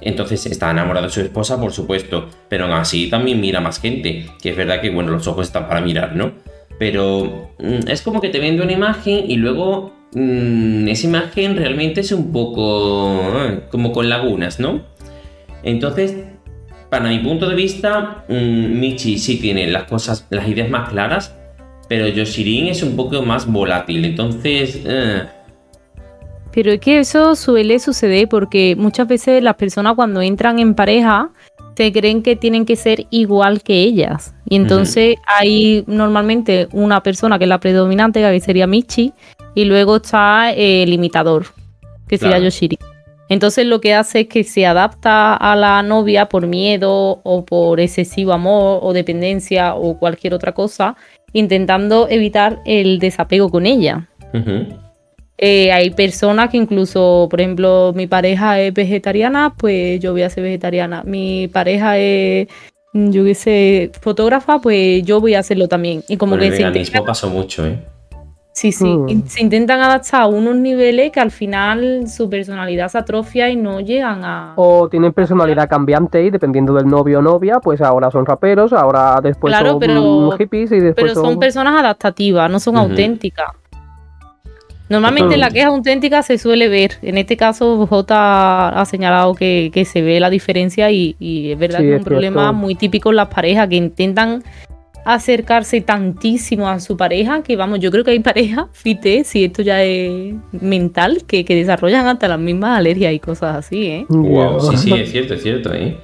Entonces 0.00 0.46
está 0.46 0.70
enamorado 0.70 1.06
de 1.06 1.12
su 1.12 1.20
esposa, 1.20 1.60
por 1.60 1.72
supuesto, 1.72 2.28
pero 2.48 2.64
aún 2.64 2.74
así 2.74 3.08
también 3.08 3.40
mira 3.40 3.60
más 3.60 3.80
gente, 3.80 4.26
que 4.42 4.50
es 4.50 4.56
verdad 4.56 4.80
que, 4.80 4.90
bueno, 4.90 5.10
los 5.10 5.26
ojos 5.26 5.46
están 5.46 5.68
para 5.68 5.80
mirar, 5.80 6.14
¿no? 6.14 6.32
Pero 6.78 7.50
mm, 7.58 7.88
es 7.88 8.02
como 8.02 8.20
que 8.20 8.28
te 8.28 8.38
vende 8.38 8.62
una 8.62 8.72
imagen 8.72 9.30
y 9.30 9.36
luego 9.36 9.92
mm, 10.14 10.88
esa 10.88 11.06
imagen 11.06 11.56
realmente 11.56 12.00
es 12.00 12.12
un 12.12 12.32
poco 12.32 13.20
eh, 13.36 13.60
como 13.70 13.92
con 13.92 14.08
lagunas, 14.08 14.60
¿no? 14.60 14.82
Entonces, 15.62 16.16
para 16.88 17.08
mi 17.08 17.18
punto 17.18 17.48
de 17.48 17.54
vista, 17.54 18.24
mm, 18.28 18.78
Michi 18.78 19.18
sí 19.18 19.38
tiene 19.38 19.66
las 19.66 19.84
cosas, 19.84 20.26
las 20.30 20.46
ideas 20.48 20.70
más 20.70 20.88
claras, 20.88 21.34
pero 21.88 22.06
Yoshirin 22.06 22.68
es 22.68 22.82
un 22.82 22.96
poco 22.96 23.22
más 23.22 23.46
volátil, 23.46 24.04
entonces... 24.04 24.80
eh, 24.84 25.22
Pero 26.52 26.72
es 26.72 26.80
que 26.80 27.00
eso 27.00 27.34
suele 27.34 27.78
suceder 27.78 28.28
porque 28.28 28.76
muchas 28.76 29.08
veces 29.08 29.42
las 29.42 29.56
personas 29.56 29.94
cuando 29.94 30.22
entran 30.22 30.58
en 30.58 30.74
pareja 30.74 31.30
se 31.78 31.92
creen 31.92 32.24
que 32.24 32.34
tienen 32.34 32.66
que 32.66 32.74
ser 32.74 33.06
igual 33.10 33.62
que 33.62 33.74
ellas. 33.82 34.34
Y 34.48 34.56
entonces 34.56 35.14
hay 35.28 35.84
normalmente 35.86 36.66
una 36.72 37.04
persona 37.04 37.38
que 37.38 37.44
es 37.44 37.48
la 37.48 37.60
predominante, 37.60 38.20
que 38.20 38.40
sería 38.40 38.66
Michi, 38.66 39.12
y 39.54 39.64
luego 39.64 39.96
está 39.96 40.52
eh, 40.52 40.82
el 40.82 40.92
imitador, 40.92 41.46
que 42.08 42.18
sería. 42.18 42.40
Yoshiri. 42.40 42.80
Entonces 43.28 43.64
lo 43.64 43.80
que 43.80 43.94
hace 43.94 44.22
es 44.22 44.26
que 44.26 44.42
se 44.42 44.66
adapta 44.66 45.36
a 45.36 45.54
la 45.54 45.84
novia 45.84 46.28
por 46.28 46.48
miedo 46.48 47.20
o 47.22 47.44
por 47.44 47.78
excesivo 47.78 48.32
amor 48.32 48.80
o 48.82 48.92
dependencia 48.92 49.76
o 49.76 50.00
cualquier 50.00 50.34
otra 50.34 50.54
cosa, 50.54 50.96
intentando 51.32 52.08
evitar 52.08 52.58
el 52.66 52.98
desapego 52.98 53.50
con 53.50 53.66
ella. 53.66 54.08
Eh, 55.40 55.70
hay 55.70 55.90
personas 55.90 56.50
que 56.50 56.56
incluso, 56.56 57.28
por 57.30 57.40
ejemplo, 57.40 57.92
mi 57.94 58.08
pareja 58.08 58.60
es 58.60 58.74
vegetariana, 58.74 59.54
pues 59.56 60.00
yo 60.00 60.10
voy 60.12 60.22
a 60.22 60.30
ser 60.30 60.42
vegetariana. 60.42 61.04
Mi 61.06 61.46
pareja 61.46 61.96
es, 61.96 62.48
mm, 62.92 63.10
yo 63.10 63.22
qué 63.24 63.34
sé, 63.36 63.90
fotógrafa, 64.00 64.60
pues 64.60 65.04
yo 65.04 65.20
voy 65.20 65.34
a 65.34 65.38
hacerlo 65.38 65.68
también. 65.68 66.02
Y 66.08 66.16
como 66.16 66.32
Con 66.32 66.40
que 66.40 66.46
el 66.46 66.50
veganismo 66.52 66.78
intentan, 66.78 67.04
pasó 67.06 67.30
mucho, 67.30 67.64
¿eh? 67.66 67.78
sí, 68.52 68.72
sí, 68.72 68.84
Mm. 68.84 69.08
y 69.08 69.22
se 69.28 69.40
intentan 69.40 69.80
adaptar 69.80 70.22
a 70.22 70.26
unos 70.26 70.56
niveles 70.56 71.12
que 71.12 71.20
al 71.20 71.30
final 71.30 72.08
su 72.08 72.28
personalidad 72.28 72.88
se 72.88 72.98
atrofia 72.98 73.48
y 73.48 73.54
no 73.54 73.78
llegan 73.78 74.24
a... 74.24 74.54
O 74.56 74.88
tienen 74.88 75.12
personalidad 75.12 75.68
cambiante 75.68 76.24
y 76.24 76.30
dependiendo 76.30 76.74
del 76.74 76.88
novio 76.88 77.20
o 77.20 77.22
novia, 77.22 77.60
pues 77.60 77.80
ahora 77.80 78.10
son 78.10 78.26
raperos, 78.26 78.72
ahora 78.72 79.20
después 79.22 79.52
Claro, 79.52 79.70
son 79.70 79.78
pero- 79.78 80.30
hippies 80.36 80.72
y 80.72 80.80
después 80.80 81.12
Pero 81.12 81.24
son 81.24 81.38
personas 81.38 81.78
adaptativas, 81.78 82.50
no 82.50 82.58
son 82.58 82.76
auténticas. 82.76 83.46
Normalmente 84.88 85.36
la 85.36 85.48
Totalmente. 85.48 85.54
que 85.54 85.60
es 85.60 85.66
auténtica 85.66 86.22
se 86.22 86.38
suele 86.38 86.68
ver. 86.68 86.92
En 87.02 87.18
este 87.18 87.36
caso, 87.36 87.86
J 87.86 88.68
ha 88.80 88.84
señalado 88.86 89.34
que, 89.34 89.70
que 89.72 89.84
se 89.84 90.00
ve 90.02 90.18
la 90.20 90.30
diferencia 90.30 90.90
y, 90.90 91.14
y 91.18 91.52
es 91.52 91.58
verdad 91.58 91.78
Sí, 91.80 91.84
que 91.84 91.92
es 91.94 91.98
un 91.98 92.04
problema 92.04 92.42
cierto. 92.44 92.52
muy 92.54 92.74
típico 92.74 93.10
en 93.10 93.16
las 93.16 93.28
parejas 93.28 93.68
que 93.68 93.76
intentan 93.76 94.42
acercarse 95.04 95.80
tantísimo 95.80 96.68
a 96.68 96.80
su 96.80 96.96
pareja 96.96 97.42
que 97.42 97.56
vamos, 97.56 97.80
yo 97.80 97.90
creo 97.90 98.04
que 98.04 98.10
hay 98.10 98.18
parejas, 98.20 98.66
fíjate, 98.72 99.24
si 99.24 99.44
esto 99.44 99.62
ya 99.62 99.82
es 99.82 100.34
mental, 100.52 101.22
que, 101.26 101.44
que 101.46 101.54
desarrollan 101.54 102.06
hasta 102.06 102.28
las 102.28 102.38
mismas 102.38 102.78
alergias 102.78 103.14
y 103.14 103.18
cosas 103.18 103.56
así, 103.56 103.86
¿eh? 103.86 104.06
Wow, 104.08 104.60
sí, 104.70 104.76
sí, 104.76 104.92
es 104.92 105.10
cierto, 105.10 105.34
es 105.34 105.42
cierto, 105.42 105.72
¿eh? 105.72 105.96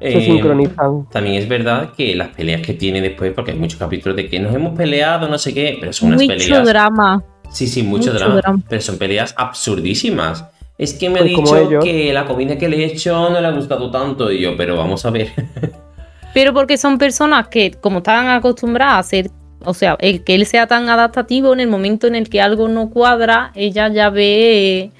Se 0.00 0.18
Eh, 0.18 0.20
sincronizan. 0.26 1.08
También 1.10 1.36
es 1.36 1.48
verdad 1.48 1.92
que 1.96 2.14
las 2.14 2.28
peleas 2.28 2.60
que 2.62 2.74
tiene 2.74 3.00
después, 3.00 3.32
porque 3.34 3.50
hay 3.52 3.58
muchos 3.58 3.78
capítulos 3.78 4.16
de 4.16 4.28
que 4.28 4.38
nos 4.38 4.54
hemos 4.54 4.76
peleado, 4.76 5.28
no 5.28 5.38
sé 5.38 5.52
qué, 5.52 5.76
pero 5.80 5.92
son 5.92 6.08
unas 6.08 6.22
Mucho 6.22 6.34
peleas. 6.36 6.66
drama. 6.66 7.22
Sí, 7.50 7.66
sí, 7.66 7.82
mucho, 7.82 8.10
mucho 8.10 8.18
drama, 8.18 8.36
drama. 8.36 8.62
Pero 8.68 8.80
son 8.82 8.98
peleas 8.98 9.34
absurdísimas. 9.36 10.44
Es 10.76 10.94
que 10.94 11.08
me 11.10 11.18
ha 11.18 11.22
Pues 11.22 11.34
dicho 11.36 11.80
que 11.80 12.12
la 12.12 12.24
comida 12.24 12.56
que 12.56 12.68
le 12.68 12.76
he 12.78 12.84
hecho 12.84 13.30
no 13.30 13.40
le 13.40 13.46
ha 13.46 13.50
gustado 13.50 13.90
tanto. 13.90 14.30
Y 14.30 14.40
yo, 14.40 14.56
pero 14.56 14.76
vamos 14.76 15.04
a 15.04 15.10
ver. 15.10 15.28
Pero 16.34 16.52
porque 16.52 16.76
son 16.76 16.98
personas 16.98 17.48
que, 17.48 17.72
como 17.72 17.98
están 17.98 18.28
acostumbradas 18.28 18.98
a 18.98 19.08
ser, 19.08 19.30
o 19.64 19.72
sea, 19.74 19.96
el 19.98 20.22
que 20.22 20.34
él 20.34 20.44
sea 20.46 20.66
tan 20.68 20.88
adaptativo, 20.88 21.52
en 21.54 21.60
el 21.60 21.68
momento 21.68 22.06
en 22.06 22.14
el 22.14 22.28
que 22.28 22.40
algo 22.40 22.68
no 22.68 22.90
cuadra, 22.90 23.50
ella 23.56 23.88
ya 23.88 24.10
ve 24.10 24.90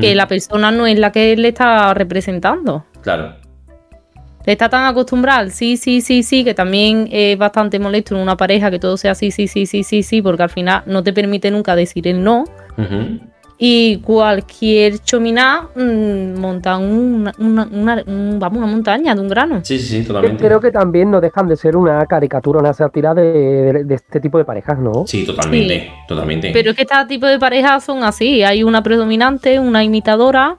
que 0.00 0.14
la 0.16 0.26
persona 0.26 0.72
no 0.72 0.86
es 0.88 0.98
la 0.98 1.12
que 1.12 1.32
él 1.34 1.42
le 1.42 1.48
está 1.48 1.92
representando. 1.94 2.84
Claro. 3.02 3.36
Está 4.46 4.68
tan 4.68 4.84
acostumbrada 4.86 5.40
al 5.40 5.50
sí, 5.50 5.76
sí, 5.76 6.00
sí, 6.00 6.22
sí, 6.22 6.44
que 6.44 6.54
también 6.54 7.08
es 7.10 7.36
bastante 7.36 7.78
molesto 7.78 8.14
en 8.14 8.22
una 8.22 8.36
pareja 8.36 8.70
que 8.70 8.78
todo 8.78 8.96
sea 8.96 9.14
sí, 9.16 9.30
sí, 9.32 9.48
sí, 9.48 9.66
sí, 9.66 9.82
sí, 9.82 10.02
sí, 10.04 10.22
porque 10.22 10.44
al 10.44 10.50
final 10.50 10.82
no 10.86 11.02
te 11.02 11.12
permite 11.12 11.50
nunca 11.50 11.74
decir 11.74 12.06
el 12.08 12.22
no. 12.22 12.44
Y 13.58 13.96
cualquier 14.00 14.98
chominá 14.98 15.68
mm, 15.74 16.38
monta 16.38 16.76
una, 16.76 17.32
una- 17.38 17.66
una- 17.72 18.02
un- 18.06 18.38
vamos, 18.38 18.58
una 18.58 18.66
montaña 18.66 19.14
de 19.14 19.20
un 19.22 19.28
grano. 19.30 19.60
Sí, 19.64 19.78
sí, 19.78 20.02
totalmente. 20.04 20.44
creo 20.44 20.60
que 20.60 20.70
también 20.70 21.10
no 21.10 21.22
dejan 21.22 21.48
de 21.48 21.56
ser 21.56 21.74
una 21.74 22.04
caricatura, 22.04 22.60
una 22.60 22.74
sátira 22.74 23.14
de, 23.14 23.22
de- 23.72 23.84
de 23.84 23.94
este 23.94 24.20
tipo 24.20 24.36
de 24.36 24.44
parejas, 24.44 24.78
¿no? 24.78 25.06
Sí, 25.06 25.24
totalmente, 25.24 25.90
totalmente. 26.06 26.50
Pero 26.52 26.70
es 26.72 26.76
que 26.76 26.82
este 26.82 26.94
tipo 27.08 27.26
de 27.26 27.38
parejas 27.38 27.82
son 27.82 28.04
así. 28.04 28.42
Hay 28.42 28.62
una 28.62 28.82
predominante, 28.82 29.58
una 29.58 29.82
imitadora. 29.82 30.58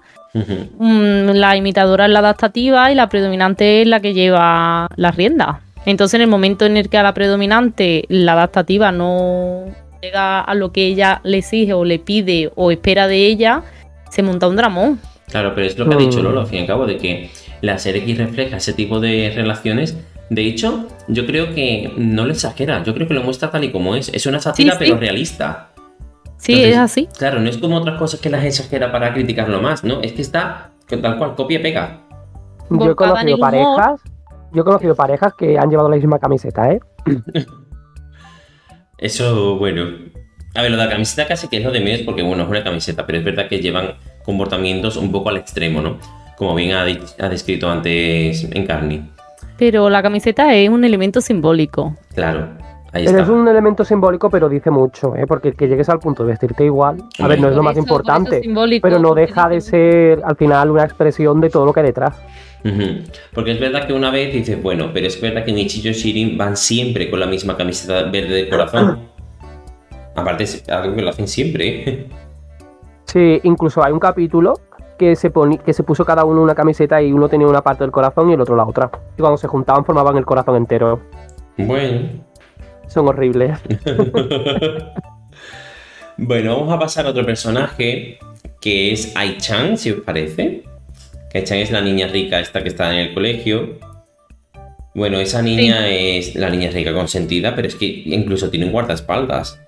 Mm, 0.77 1.29
la 1.31 1.55
imitadora 1.55 2.05
es 2.05 2.11
la 2.11 2.19
adaptativa 2.19 2.91
y 2.91 2.95
la 2.95 3.09
predominante 3.09 3.81
es 3.81 3.87
la 3.87 3.99
que 3.99 4.13
lleva 4.13 4.87
las 4.95 5.15
riendas. 5.15 5.57
Entonces, 5.85 6.15
en 6.15 6.21
el 6.21 6.27
momento 6.27 6.65
en 6.65 6.75
el 6.77 6.89
que 6.89 6.97
a 6.97 7.03
la 7.03 7.13
predominante 7.13 8.05
la 8.09 8.33
adaptativa 8.33 8.91
no 8.91 9.65
llega 10.01 10.41
a 10.41 10.53
lo 10.53 10.71
que 10.71 10.85
ella 10.85 11.21
le 11.23 11.37
exige 11.37 11.73
o 11.73 11.85
le 11.85 11.99
pide 11.99 12.51
o 12.55 12.71
espera 12.71 13.07
de 13.07 13.25
ella, 13.25 13.63
se 14.09 14.21
monta 14.21 14.47
un 14.47 14.57
dramón. 14.57 14.99
Claro, 15.29 15.53
pero 15.55 15.67
es 15.67 15.77
lo 15.77 15.87
que 15.87 15.95
ha 15.95 15.97
dicho 15.97 16.19
Mm. 16.19 16.23
Lolo, 16.23 16.41
al 16.41 16.47
fin 16.47 16.59
y 16.59 16.61
al 16.61 16.67
cabo, 16.67 16.85
de 16.85 16.97
que 16.97 17.29
la 17.61 17.77
serie 17.77 18.03
X 18.03 18.17
refleja 18.17 18.57
ese 18.57 18.73
tipo 18.73 18.99
de 18.99 19.31
relaciones. 19.35 19.97
De 20.29 20.45
hecho, 20.45 20.87
yo 21.07 21.25
creo 21.25 21.53
que 21.53 21.91
no 21.97 22.25
lo 22.25 22.33
exagera, 22.33 22.83
yo 22.83 22.93
creo 22.93 23.07
que 23.07 23.13
lo 23.13 23.23
muestra 23.23 23.49
tal 23.49 23.63
y 23.63 23.71
como 23.71 23.95
es. 23.95 24.09
Es 24.13 24.25
una 24.25 24.39
sátira, 24.39 24.73
sí. 24.73 24.79
pero 24.79 24.97
realista. 24.97 25.69
Sí, 26.37 26.53
Entonces, 26.53 26.71
es 26.71 26.77
así. 26.77 27.09
Claro, 27.17 27.39
no 27.39 27.49
es 27.49 27.57
como 27.57 27.77
otras 27.77 27.97
cosas 27.97 28.19
que 28.19 28.29
las 28.29 28.43
exagera 28.43 28.91
para 28.91 29.13
criticarlo 29.13 29.61
más, 29.61 29.83
¿no? 29.83 30.01
Es 30.01 30.13
que 30.13 30.21
está 30.21 30.71
tal 30.87 31.17
cual, 31.17 31.35
copia 31.35 31.59
y 31.59 31.63
pega. 31.63 31.99
Yo 32.69 32.85
he 32.85 32.89
en 32.89 32.95
conocido 32.95 33.37
parejas, 33.37 34.01
yo 34.53 34.61
he 34.61 34.65
conocido 34.65 34.95
parejas 34.95 35.33
que 35.37 35.57
han 35.57 35.69
llevado 35.69 35.89
la 35.89 35.95
misma 35.95 36.19
camiseta, 36.19 36.71
¿eh? 36.71 36.79
Eso, 38.97 39.57
bueno. 39.57 39.83
A 40.55 40.61
ver, 40.63 40.71
lo 40.71 40.77
de 40.77 40.85
la 40.85 40.89
camiseta 40.89 41.27
casi 41.27 41.47
que 41.47 41.57
es 41.57 41.63
lo 41.63 41.71
de 41.71 41.81
menos 41.81 42.01
porque, 42.01 42.23
bueno, 42.23 42.43
es 42.43 42.49
una 42.49 42.63
camiseta, 42.63 43.05
pero 43.05 43.19
es 43.19 43.23
verdad 43.25 43.47
que 43.47 43.59
llevan 43.59 43.93
comportamientos 44.23 44.97
un 44.97 45.11
poco 45.11 45.29
al 45.29 45.37
extremo, 45.37 45.81
¿no? 45.81 45.99
Como 46.35 46.55
bien 46.55 46.73
ha, 46.73 46.83
descrito 47.29 47.69
antes 47.69 48.43
Encarni. 48.51 49.07
Pero 49.57 49.89
la 49.89 50.01
camiseta 50.01 50.55
es 50.55 50.69
un 50.69 50.83
elemento 50.83 51.21
simbólico. 51.21 51.95
Claro, 52.15 52.49
ahí 52.93 53.05
Pero 53.05 53.19
está. 53.19 53.23
es 53.23 53.29
un 53.29 53.47
elemento 53.47 53.83
simbólico, 53.85 54.29
pero 54.29 54.47
dice 54.49 54.71
mucho, 54.71 55.15
¿eh? 55.15 55.25
Porque 55.27 55.53
que 55.53 55.67
llegues 55.67 55.89
al 55.89 55.99
punto 55.99 56.23
de 56.23 56.29
vestirte 56.29 56.63
igual, 56.65 57.03
a 57.19 57.27
ver, 57.27 57.39
no 57.39 57.49
es 57.49 57.55
lo 57.55 57.63
más 57.63 57.77
eso- 57.77 57.85
por 57.85 58.01
eso 58.01 58.11
importante, 58.11 58.41
pero 58.81 58.99
no 58.99 59.13
deja 59.13 59.49
de 59.49 59.61
ser 59.61 60.21
al 60.23 60.35
final 60.35 60.71
una 60.71 60.83
expresión 60.83 61.39
de 61.41 61.49
todo 61.49 61.65
lo 61.65 61.73
que 61.73 61.81
hay 61.81 61.85
detrás. 61.87 62.19
Porque 63.33 63.51
es 63.51 63.59
verdad 63.59 63.87
que 63.87 63.93
una 63.93 64.11
vez 64.11 64.33
dices, 64.33 64.61
bueno, 64.61 64.89
pero 64.93 65.07
es 65.07 65.21
verdad 65.21 65.45
que 65.45 65.53
Nichijou 65.53 65.91
y 65.91 65.93
Shirin 65.93 66.37
van 66.37 66.57
siempre 66.57 67.09
con 67.09 67.19
la 67.19 67.25
misma 67.25 67.55
camiseta 67.55 68.03
verde 68.09 68.33
de 68.43 68.49
corazón. 68.49 69.07
Aparte 70.15 70.43
es 70.43 70.67
algo 70.67 70.95
que 70.95 71.01
lo 71.01 71.09
hacen 71.09 71.27
siempre. 71.27 71.89
¿eh? 71.89 72.07
Sí, 73.05 73.39
incluso 73.43 73.81
hay 73.81 73.93
un 73.93 73.99
capítulo 73.99 74.55
que 74.99 75.15
se, 75.15 75.31
poni- 75.31 75.59
que 75.61 75.71
se 75.71 75.83
puso 75.83 76.03
cada 76.03 76.25
uno 76.25 76.41
una 76.41 76.53
camiseta 76.55 77.01
y 77.01 77.13
uno 77.13 77.29
tenía 77.29 77.47
una 77.47 77.61
parte 77.61 77.85
del 77.85 77.91
corazón 77.91 78.29
y 78.29 78.33
el 78.33 78.41
otro 78.41 78.53
la 78.57 78.65
otra. 78.65 78.91
Y 79.17 79.21
cuando 79.21 79.37
se 79.37 79.47
juntaban 79.47 79.85
formaban 79.85 80.17
el 80.17 80.25
corazón 80.25 80.57
entero. 80.57 80.99
Bueno. 81.57 82.09
Son 82.87 83.07
horribles. 83.07 83.59
bueno, 86.17 86.55
vamos 86.57 86.73
a 86.73 86.79
pasar 86.79 87.05
a 87.05 87.09
otro 87.09 87.25
personaje 87.25 88.17
que 88.61 88.91
es 88.91 89.11
Ai-chan, 89.15 89.77
si 89.77 89.91
os 89.91 90.01
parece. 90.01 90.63
Que 91.29 91.39
Ai-chan 91.39 91.59
es 91.59 91.71
la 91.71 91.81
niña 91.81 92.07
rica 92.07 92.39
esta 92.39 92.63
que 92.63 92.69
está 92.69 92.91
en 92.93 92.99
el 93.07 93.13
colegio. 93.13 93.77
Bueno, 94.95 95.19
esa 95.19 95.41
niña 95.41 95.87
es 95.89 96.35
la 96.35 96.49
niña 96.49 96.71
rica 96.71 96.93
consentida, 96.93 97.55
pero 97.55 97.67
es 97.67 97.75
que 97.75 97.85
incluso 98.05 98.49
tiene 98.49 98.65
un 98.65 98.71
guardaespaldas. 98.71 99.61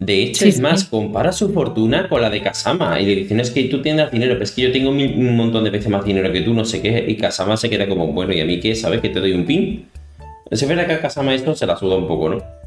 De 0.00 0.20
hecho, 0.20 0.42
Sí, 0.42 0.48
es 0.48 0.56
sí. 0.56 0.62
más, 0.62 0.82
compara 0.82 1.30
su 1.30 1.52
fortuna 1.52 2.08
con 2.08 2.20
la 2.20 2.28
de 2.30 2.42
Kasama. 2.42 3.00
Y 3.00 3.06
le 3.06 3.14
dicen, 3.14 3.38
es 3.38 3.52
que 3.52 3.62
tú 3.64 3.80
tendrás 3.80 4.10
dinero, 4.10 4.32
pero 4.32 4.42
es 4.42 4.50
que 4.50 4.62
yo 4.62 4.72
tengo 4.72 4.90
un 4.90 5.36
montón 5.36 5.62
de 5.62 5.70
veces 5.70 5.88
más 5.88 6.04
dinero 6.04 6.32
que 6.32 6.40
tú, 6.40 6.52
no 6.52 6.64
sé 6.64 6.82
qué. 6.82 7.04
Y 7.06 7.16
Kasama 7.16 7.56
se 7.56 7.70
queda 7.70 7.88
como, 7.88 8.08
bueno, 8.08 8.32
¿y 8.32 8.40
a 8.40 8.44
mí 8.44 8.58
qué? 8.58 8.74
¿Sabes 8.74 9.00
que 9.00 9.10
te 9.10 9.20
doy 9.20 9.32
un 9.32 9.46
pin? 9.46 9.86
Es 10.50 10.66
verdad 10.66 10.88
que 10.88 10.94
a 10.94 11.00
Kasama 11.00 11.32
esto 11.32 11.54
se 11.54 11.64
la 11.66 11.76
suda 11.76 11.94
un 11.94 12.08
poco, 12.08 12.28
¿no? 12.30 12.61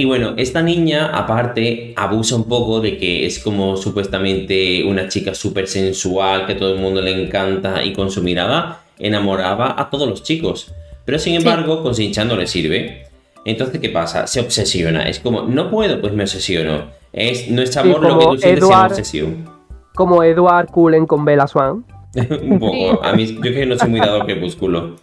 Y 0.00 0.06
bueno, 0.06 0.32
esta 0.38 0.62
niña 0.62 1.10
aparte 1.12 1.92
abusa 1.94 2.34
un 2.34 2.44
poco 2.44 2.80
de 2.80 2.96
que 2.96 3.26
es 3.26 3.38
como 3.38 3.76
supuestamente 3.76 4.82
una 4.82 5.08
chica 5.08 5.34
súper 5.34 5.68
sensual, 5.68 6.46
que 6.46 6.54
a 6.54 6.56
todo 6.56 6.72
el 6.72 6.80
mundo 6.80 7.02
le 7.02 7.22
encanta 7.22 7.84
y 7.84 7.92
con 7.92 8.10
su 8.10 8.22
mirada 8.22 8.80
enamoraba 8.98 9.78
a 9.78 9.90
todos 9.90 10.08
los 10.08 10.22
chicos. 10.22 10.72
Pero 11.04 11.18
sin 11.18 11.34
embargo, 11.34 11.82
con 11.82 11.92
Shin-chan 11.92 12.28
no 12.28 12.36
le 12.36 12.46
sirve. 12.46 13.08
Entonces, 13.44 13.78
¿qué 13.78 13.90
pasa? 13.90 14.26
Se 14.26 14.40
obsesiona. 14.40 15.06
Es 15.06 15.20
como, 15.20 15.42
no 15.42 15.70
puedo, 15.70 16.00
pues 16.00 16.14
me 16.14 16.22
obsesiono. 16.22 16.84
Es, 17.12 17.50
no 17.50 17.60
es 17.60 17.76
amor 17.76 18.00
lo 18.00 18.18
que 18.18 18.24
tú 18.24 18.38
sientes, 18.38 18.54
sino 18.64 18.68
Edward- 18.70 18.90
obsesión. 18.92 19.50
Como 19.94 20.22
Edward 20.24 20.68
Cullen 20.70 21.04
con 21.06 21.26
Bella 21.26 21.46
Swan. 21.46 21.84
Un 22.42 22.58
poco. 22.58 23.04
A 23.04 23.12
mí, 23.12 23.26
yo 23.34 23.42
que 23.52 23.66
no 23.66 23.76
soy 23.76 23.90
muy 23.90 24.00
dado 24.00 24.22
al 24.22 24.24
crepúsculo. 24.24 24.96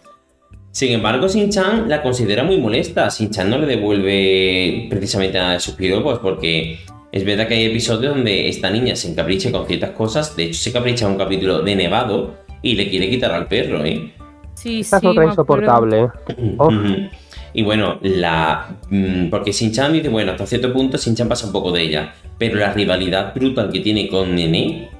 Sin 0.70 0.92
embargo, 0.92 1.26
Shin-Chan 1.26 1.88
la 1.88 2.02
considera 2.02 2.44
muy 2.44 2.58
molesta. 2.58 3.08
Shin-Chan 3.08 3.50
no 3.50 3.58
le 3.58 3.66
devuelve 3.66 4.86
precisamente 4.90 5.38
nada 5.38 5.54
de 5.54 5.60
sus 5.60 5.74
piropos 5.74 6.18
porque 6.20 6.78
es 7.10 7.24
verdad 7.24 7.48
que 7.48 7.54
hay 7.54 7.64
episodios 7.64 8.14
donde 8.14 8.48
esta 8.48 8.70
niña 8.70 8.94
se 8.94 9.10
encapricha 9.10 9.50
con 9.50 9.66
ciertas 9.66 9.90
cosas. 9.90 10.36
De 10.36 10.44
hecho, 10.44 10.60
se 10.60 10.72
capricha 10.72 11.06
en 11.06 11.12
un 11.12 11.18
capítulo 11.18 11.62
de 11.62 11.74
Nevado 11.74 12.34
y 12.62 12.74
le 12.74 12.88
quiere 12.90 13.08
quitar 13.08 13.32
al 13.32 13.48
perro, 13.48 13.84
¿eh? 13.84 14.12
Sí, 14.54 14.80
Esta 14.80 14.98
es 14.98 15.04
otra 15.04 15.24
insoportable. 15.24 16.04
Uf. 16.04 16.68
Ujú. 16.68 16.94
Y 17.54 17.62
bueno, 17.62 17.98
la. 18.02 18.76
mm, 18.90 19.30
Porque 19.30 19.52
Shin-Chan 19.52 19.92
dice, 19.94 20.10
bueno, 20.10 20.32
hasta 20.32 20.46
cierto 20.46 20.70
punto 20.72 20.98
Shin-Chan 20.98 21.28
pasa 21.28 21.46
un 21.46 21.52
poco 21.52 21.72
de 21.72 21.82
ella. 21.82 22.12
Pero 22.38 22.56
la 22.56 22.72
rivalidad 22.74 23.34
brutal 23.34 23.72
que 23.72 23.80
tiene 23.80 24.06
con 24.08 24.34
Nene. 24.34 24.90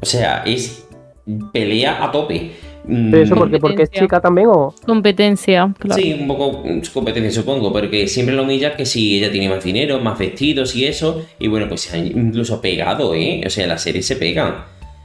O 0.00 0.06
sea, 0.06 0.42
es. 0.46 0.88
pelea 1.52 2.02
a 2.02 2.10
tope. 2.10 2.52
Mm, 2.84 3.10
Pero 3.12 3.22
eso 3.22 3.34
porque, 3.36 3.58
porque 3.58 3.82
es 3.84 3.90
chica 3.90 4.20
también 4.20 4.48
o. 4.48 4.74
Competencia, 4.84 5.72
claro. 5.78 6.02
Sí, 6.02 6.16
un 6.18 6.26
poco 6.26 6.62
mm, 6.64 6.80
competencia, 6.92 7.30
supongo, 7.30 7.72
porque 7.72 8.08
siempre 8.08 8.34
lo 8.34 8.42
humilla 8.42 8.76
que 8.76 8.84
si 8.86 9.18
ella 9.18 9.30
tiene 9.30 9.48
más 9.48 9.62
dinero, 9.62 10.00
más 10.00 10.18
vestidos 10.18 10.74
y 10.74 10.86
eso. 10.86 11.24
Y 11.38 11.46
bueno, 11.48 11.68
pues 11.68 11.82
se 11.82 11.96
han 11.96 12.06
incluso 12.06 12.60
pegado, 12.60 13.14
¿eh? 13.14 13.42
O 13.46 13.50
sea, 13.50 13.66
la 13.66 13.78
serie 13.78 14.02
se 14.02 14.16
pegan. 14.16 14.64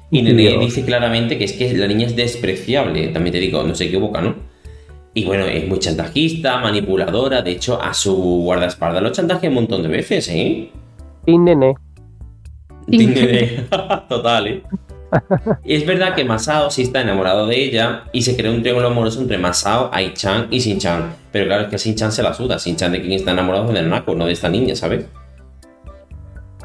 Y 0.09 0.21
Nene 0.21 0.41
Dios. 0.43 0.59
dice 0.61 0.85
claramente 0.85 1.37
que 1.37 1.43
es 1.43 1.53
que 1.53 1.71
la 1.77 1.85
niña 1.87 2.07
es 2.07 2.15
despreciable. 2.15 3.09
También 3.09 3.33
te 3.33 3.39
digo, 3.39 3.61
no 3.63 3.75
se 3.75 3.85
equivoca, 3.85 4.21
¿no? 4.21 4.35
Y 5.13 5.25
bueno, 5.25 5.45
es 5.45 5.67
muy 5.67 5.79
chantajista, 5.79 6.59
manipuladora. 6.59 7.41
De 7.41 7.51
hecho, 7.51 7.81
a 7.81 7.93
su 7.93 8.15
guardaespaldas 8.15 9.03
lo 9.03 9.11
chantajea 9.11 9.49
un 9.49 9.55
montón 9.55 9.81
de 9.83 9.89
veces, 9.89 10.29
¿eh? 10.29 10.69
Y 11.25 11.37
nene. 11.37 11.75
Sí. 12.89 12.97
Tiene- 12.97 13.65
Total, 14.09 14.47
¿eh? 14.47 14.63
Y 15.63 15.75
es 15.75 15.85
verdad 15.85 16.15
que 16.15 16.25
Masao 16.25 16.69
sí 16.69 16.83
está 16.83 17.01
enamorado 17.01 17.47
de 17.47 17.63
ella 17.63 18.03
y 18.11 18.21
se 18.21 18.35
crea 18.35 18.51
un 18.51 18.61
triángulo 18.61 18.87
amoroso 18.87 19.21
entre 19.21 19.37
Masao, 19.37 19.89
Ai-chan 19.93 20.47
y 20.51 20.59
Shin-chan. 20.59 21.13
Pero 21.31 21.45
claro, 21.45 21.63
es 21.63 21.69
que 21.69 21.77
Shin-chan 21.77 22.11
se 22.11 22.23
la 22.23 22.33
suda. 22.33 22.57
Shin-chan 22.57 22.91
de 22.91 23.01
quien 23.01 23.13
está 23.13 23.31
enamorado 23.31 23.67
es 23.67 23.73
del 23.73 23.89
Nako, 23.89 24.15
no 24.15 24.25
de 24.25 24.33
esta 24.33 24.49
niña, 24.49 24.75
¿sabes? 24.75 25.05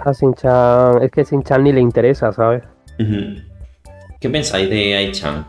A 0.05 0.12
Shin-Chan. 0.12 1.02
Es 1.02 1.10
que 1.10 1.24
Shin-Chan 1.24 1.62
ni 1.62 1.73
le 1.73 1.81
interesa, 1.81 2.32
¿sabes? 2.32 2.62
¿Qué 4.20 4.28
pensáis 4.28 4.69
de 4.69 4.97
Ai-chan? 4.97 5.47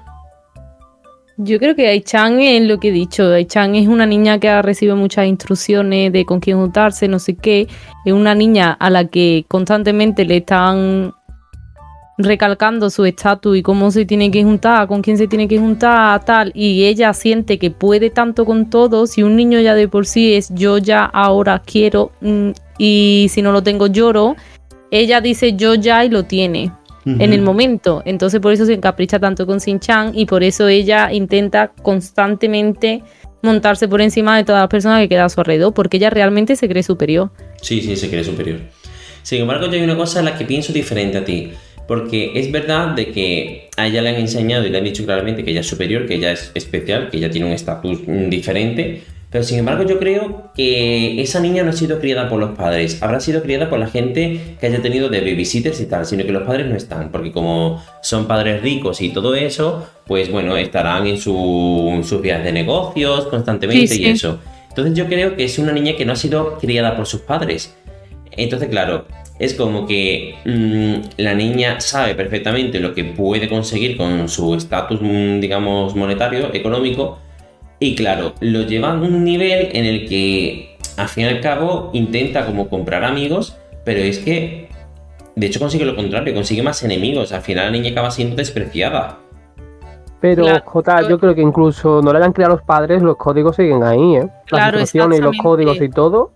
Yo 1.37 1.57
creo 1.57 1.75
que 1.75 1.87
Ai-chan 1.87 2.39
es 2.39 2.61
lo 2.67 2.79
que 2.79 2.89
he 2.89 2.91
dicho. 2.91 3.31
Ai-chan 3.31 3.73
es 3.75 3.87
una 3.87 4.05
niña 4.05 4.39
que 4.39 4.49
ha 4.49 4.61
recibido 4.61 4.95
muchas 4.95 5.25
instrucciones 5.25 6.13
de 6.13 6.25
con 6.25 6.39
quién 6.39 6.57
juntarse, 6.57 7.07
no 7.07 7.17
sé 7.17 7.35
qué. 7.35 7.67
Es 8.05 8.13
una 8.13 8.35
niña 8.35 8.71
a 8.71 8.89
la 8.91 9.05
que 9.05 9.45
constantemente 9.47 10.25
le 10.25 10.37
están 10.37 11.13
recalcando 12.17 12.89
su 12.89 13.05
estatus 13.05 13.57
y 13.57 13.61
cómo 13.63 13.91
se 13.91 14.05
tiene 14.05 14.29
que 14.29 14.43
juntar, 14.43 14.87
con 14.87 15.01
quién 15.01 15.17
se 15.17 15.27
tiene 15.27 15.47
que 15.47 15.57
juntar, 15.57 16.23
tal. 16.23 16.51
Y 16.53 16.85
ella 16.85 17.13
siente 17.13 17.57
que 17.57 17.71
puede 17.71 18.09
tanto 18.09 18.45
con 18.45 18.69
todo. 18.69 19.07
Si 19.07 19.23
un 19.23 19.35
niño 19.35 19.59
ya 19.59 19.75
de 19.75 19.87
por 19.87 20.05
sí 20.05 20.33
es 20.35 20.49
yo 20.53 20.77
ya 20.77 21.05
ahora 21.05 21.61
quiero 21.65 22.11
mm, 22.21 22.51
y 22.77 23.27
si 23.29 23.41
no 23.41 23.51
lo 23.51 23.63
tengo 23.63 23.87
lloro, 23.87 24.35
ella 24.91 25.21
dice 25.21 25.53
yo 25.53 25.75
ya 25.75 26.05
y 26.05 26.09
lo 26.09 26.23
tiene 26.23 26.71
en 27.05 27.33
el 27.33 27.41
momento. 27.41 28.01
Entonces 28.05 28.39
por 28.39 28.53
eso 28.53 28.65
se 28.65 28.73
encapricha 28.73 29.19
tanto 29.19 29.45
con 29.45 29.57
Shin-Chan 29.57 30.11
y 30.13 30.25
por 30.25 30.43
eso 30.43 30.67
ella 30.67 31.11
intenta 31.11 31.71
constantemente 31.81 33.03
montarse 33.41 33.89
por 33.89 34.01
encima 34.01 34.37
de 34.37 34.45
todas 34.45 34.61
las 34.61 34.69
personas 34.69 35.01
que 35.01 35.09
quedan 35.09 35.25
a 35.25 35.29
su 35.29 35.41
alrededor, 35.41 35.73
porque 35.73 35.97
ella 35.97 36.09
realmente 36.09 36.55
se 36.55 36.69
cree 36.69 36.81
superior. 36.81 37.29
Sí, 37.61 37.81
sí, 37.81 37.97
se 37.97 38.09
cree 38.09 38.23
superior. 38.23 38.61
Sin 39.21 39.41
embargo, 39.41 39.67
yo 39.67 39.73
hay 39.73 39.81
una 39.81 39.97
cosa 39.97 40.19
en 40.19 40.25
la 40.25 40.37
que 40.37 40.45
pienso 40.45 40.71
diferente 40.71 41.17
a 41.17 41.25
ti. 41.25 41.51
Porque 41.87 42.31
es 42.35 42.51
verdad 42.51 42.89
de 42.95 43.07
que 43.11 43.69
a 43.75 43.87
ella 43.87 44.01
le 44.01 44.09
han 44.09 44.15
enseñado 44.15 44.65
y 44.65 44.69
le 44.69 44.77
han 44.77 44.83
dicho 44.83 45.03
claramente 45.05 45.43
que 45.43 45.51
ella 45.51 45.61
es 45.61 45.67
superior, 45.67 46.05
que 46.05 46.15
ella 46.15 46.31
es 46.31 46.51
especial, 46.55 47.09
que 47.09 47.17
ella 47.17 47.29
tiene 47.29 47.47
un 47.47 47.53
estatus 47.53 47.99
mm, 48.07 48.29
diferente. 48.29 49.03
Pero 49.29 49.43
sin 49.43 49.57
embargo, 49.57 49.83
yo 49.83 49.97
creo 49.97 50.51
que 50.55 51.19
esa 51.19 51.39
niña 51.39 51.63
no 51.63 51.71
ha 51.71 51.73
sido 51.73 51.99
criada 51.99 52.29
por 52.29 52.39
los 52.39 52.51
padres. 52.51 53.01
Habrá 53.01 53.19
sido 53.19 53.41
criada 53.41 53.67
por 53.67 53.79
la 53.79 53.87
gente 53.87 54.57
que 54.59 54.67
haya 54.67 54.79
tenido 54.83 55.09
de 55.09 55.21
babysitters 55.21 55.81
y 55.81 55.85
tal, 55.87 56.05
sino 56.05 56.23
que 56.23 56.31
los 56.31 56.43
padres 56.43 56.67
no 56.67 56.75
están. 56.75 57.11
Porque 57.11 57.31
como 57.31 57.83
son 58.03 58.27
padres 58.27 58.61
ricos 58.61 59.01
y 59.01 59.09
todo 59.09 59.33
eso, 59.33 59.87
pues 60.05 60.31
bueno, 60.31 60.55
estarán 60.55 61.07
en, 61.07 61.17
su, 61.17 61.89
en 61.91 62.03
sus 62.03 62.21
vías 62.21 62.43
de 62.43 62.51
negocios 62.51 63.25
constantemente 63.25 63.87
Sí, 63.87 64.01
y 64.01 64.05
sí. 64.05 64.11
eso. 64.11 64.39
Entonces 64.69 64.93
yo 64.93 65.07
creo 65.07 65.35
que 65.35 65.45
es 65.45 65.57
una 65.57 65.71
niña 65.71 65.95
que 65.97 66.05
no 66.05 66.13
ha 66.13 66.15
sido 66.15 66.59
criada 66.59 66.95
por 66.95 67.07
sus 67.07 67.21
padres. 67.21 67.75
Entonces, 68.31 68.69
claro, 68.69 69.07
es 69.43 69.53
como 69.53 69.85
que 69.85 70.35
mm, 70.45 71.21
la 71.21 71.33
niña 71.33 71.79
sabe 71.81 72.15
perfectamente 72.15 72.79
lo 72.79 72.93
que 72.93 73.03
puede 73.03 73.49
conseguir 73.49 73.97
con 73.97 74.29
su 74.29 74.55
estatus, 74.55 75.01
mm, 75.01 75.39
digamos, 75.39 75.95
monetario, 75.95 76.53
económico. 76.53 77.19
Y 77.79 77.95
claro, 77.95 78.33
lo 78.39 78.61
lleva 78.61 78.91
a 78.91 78.93
un 78.93 79.23
nivel 79.23 79.69
en 79.73 79.85
el 79.85 80.07
que, 80.07 80.77
al 80.95 81.09
fin 81.09 81.25
y 81.25 81.27
al 81.27 81.41
cabo, 81.41 81.89
intenta 81.93 82.45
como 82.45 82.69
comprar 82.69 83.03
amigos, 83.03 83.57
pero 83.83 83.99
es 83.99 84.19
que, 84.19 84.69
de 85.35 85.47
hecho, 85.47 85.59
consigue 85.59 85.83
lo 85.83 85.95
contrario, 85.95 86.33
consigue 86.33 86.63
más 86.63 86.81
enemigos. 86.83 87.33
Al 87.33 87.41
final 87.41 87.65
la 87.65 87.71
niña 87.71 87.91
acaba 87.91 88.11
siendo 88.11 88.35
despreciada. 88.37 89.19
Pero, 90.21 90.43
Claro. 90.43 90.63
Jota, 90.65 91.01
yo 91.09 91.19
creo 91.19 91.35
que 91.35 91.41
incluso 91.41 92.01
no 92.01 92.13
le 92.13 92.19
hayan 92.19 92.31
creado 92.31 92.55
los 92.55 92.63
padres, 92.63 93.01
los 93.01 93.17
códigos 93.17 93.57
siguen 93.57 93.83
ahí, 93.83 94.15
¿eh? 94.15 94.19
Las 94.21 94.43
Claro, 94.45 94.79
instrucciones 94.79 95.19
y 95.19 95.21
los 95.21 95.37
códigos 95.37 95.81
y 95.81 95.89
todo. 95.89 96.31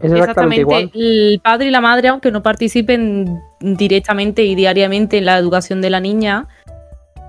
Es 0.00 0.12
exactamente, 0.12 0.60
igual. 0.60 0.90
El 0.94 1.40
padre 1.42 1.66
y 1.66 1.70
la 1.70 1.80
madre, 1.80 2.08
aunque 2.08 2.30
no 2.30 2.42
participen 2.42 3.40
directamente 3.60 4.44
y 4.44 4.54
diariamente 4.54 5.18
en 5.18 5.24
la 5.24 5.36
educación 5.38 5.80
de 5.80 5.90
la 5.90 6.00
niña, 6.00 6.46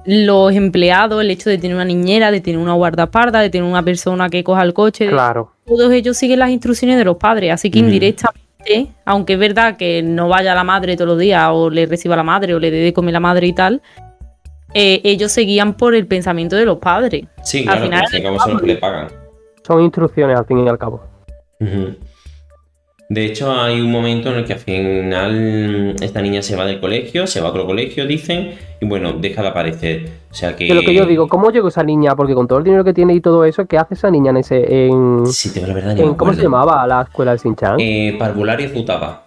los 0.05 0.53
empleados, 0.53 1.21
el 1.21 1.31
hecho 1.31 1.49
de 1.49 1.57
tener 1.57 1.75
una 1.75 1.85
niñera, 1.85 2.31
de 2.31 2.41
tener 2.41 2.59
una 2.59 2.73
guardaparda, 2.73 3.39
de 3.41 3.49
tener 3.49 3.69
una 3.69 3.83
persona 3.83 4.29
que 4.29 4.43
coja 4.43 4.63
el 4.63 4.73
coche, 4.73 5.07
Claro. 5.09 5.51
todos 5.65 5.91
ellos 5.91 6.17
siguen 6.17 6.39
las 6.39 6.49
instrucciones 6.49 6.97
de 6.97 7.05
los 7.05 7.17
padres, 7.17 7.51
así 7.53 7.69
que 7.69 7.79
indirectamente, 7.79 8.87
aunque 9.05 9.33
es 9.33 9.39
verdad 9.39 9.77
que 9.77 10.01
no 10.03 10.27
vaya 10.29 10.53
la 10.55 10.63
madre 10.63 10.95
todos 10.95 11.09
los 11.09 11.19
días 11.19 11.49
o 11.51 11.69
le 11.69 11.85
reciba 11.85 12.15
la 12.15 12.23
madre 12.23 12.53
o 12.55 12.59
le 12.59 12.71
dé 12.71 12.77
de 12.77 12.93
comer 12.93 13.13
la 13.13 13.19
madre 13.19 13.47
y 13.47 13.53
tal, 13.53 13.81
eh, 14.73 15.01
ellos 15.03 15.31
seguían 15.31 15.73
por 15.73 15.95
el 15.95 16.05
pensamiento 16.07 16.55
de 16.55 16.65
los 16.65 16.77
padres. 16.77 17.25
Sí, 17.43 17.59
Al 17.59 17.63
claro, 17.65 17.81
final 17.81 18.05
al 18.13 18.21
cabo 18.23 18.39
son 18.39 18.51
los 18.53 18.61
que 18.61 18.67
le 18.67 18.75
pagan. 18.77 19.07
Son 19.65 19.81
instrucciones 19.81 20.37
al 20.37 20.45
fin 20.45 20.65
y 20.65 20.69
al 20.69 20.77
cabo. 20.77 21.01
De 23.11 23.25
hecho, 23.25 23.51
hay 23.51 23.81
un 23.81 23.91
momento 23.91 24.29
en 24.29 24.35
el 24.35 24.45
que 24.45 24.53
al 24.53 24.59
final 24.59 25.95
esta 25.99 26.21
niña 26.21 26.43
se 26.43 26.55
va 26.55 26.63
del 26.67 26.79
colegio, 26.79 27.25
se 27.25 27.41
va 27.41 27.47
a 27.47 27.49
otro 27.49 27.65
colegio, 27.65 28.05
dicen, 28.05 28.51
y 28.79 28.85
bueno, 28.85 29.13
deja 29.13 29.41
de 29.41 29.47
aparecer. 29.47 30.09
O 30.29 30.33
sea 30.35 30.55
que. 30.55 30.67
Que 30.67 30.75
lo 30.75 30.81
que 30.81 30.93
yo 30.93 31.07
digo, 31.07 31.27
¿cómo 31.27 31.49
llegó 31.49 31.69
esa 31.69 31.81
niña? 31.83 32.15
Porque 32.15 32.35
con 32.35 32.47
todo 32.47 32.59
el 32.59 32.65
dinero 32.65 32.83
que 32.83 32.93
tiene 32.93 33.15
y 33.15 33.19
todo 33.19 33.45
eso, 33.45 33.65
¿qué 33.65 33.79
hace 33.79 33.95
esa 33.95 34.11
niña 34.11 34.29
en 34.29 34.37
ese. 34.37 34.85
en. 34.85 35.25
Si 35.25 35.51
te 35.51 35.65
la 35.65 35.73
verdad, 35.73 35.97
en- 35.99 36.13
¿Cómo 36.13 36.33
se 36.35 36.43
llamaba 36.43 36.85
la 36.85 37.01
escuela 37.01 37.31
del 37.31 37.39
Sinchan? 37.39 37.79
Eh, 37.79 38.15
Parvulario 38.19 38.69
Futaba. 38.69 39.23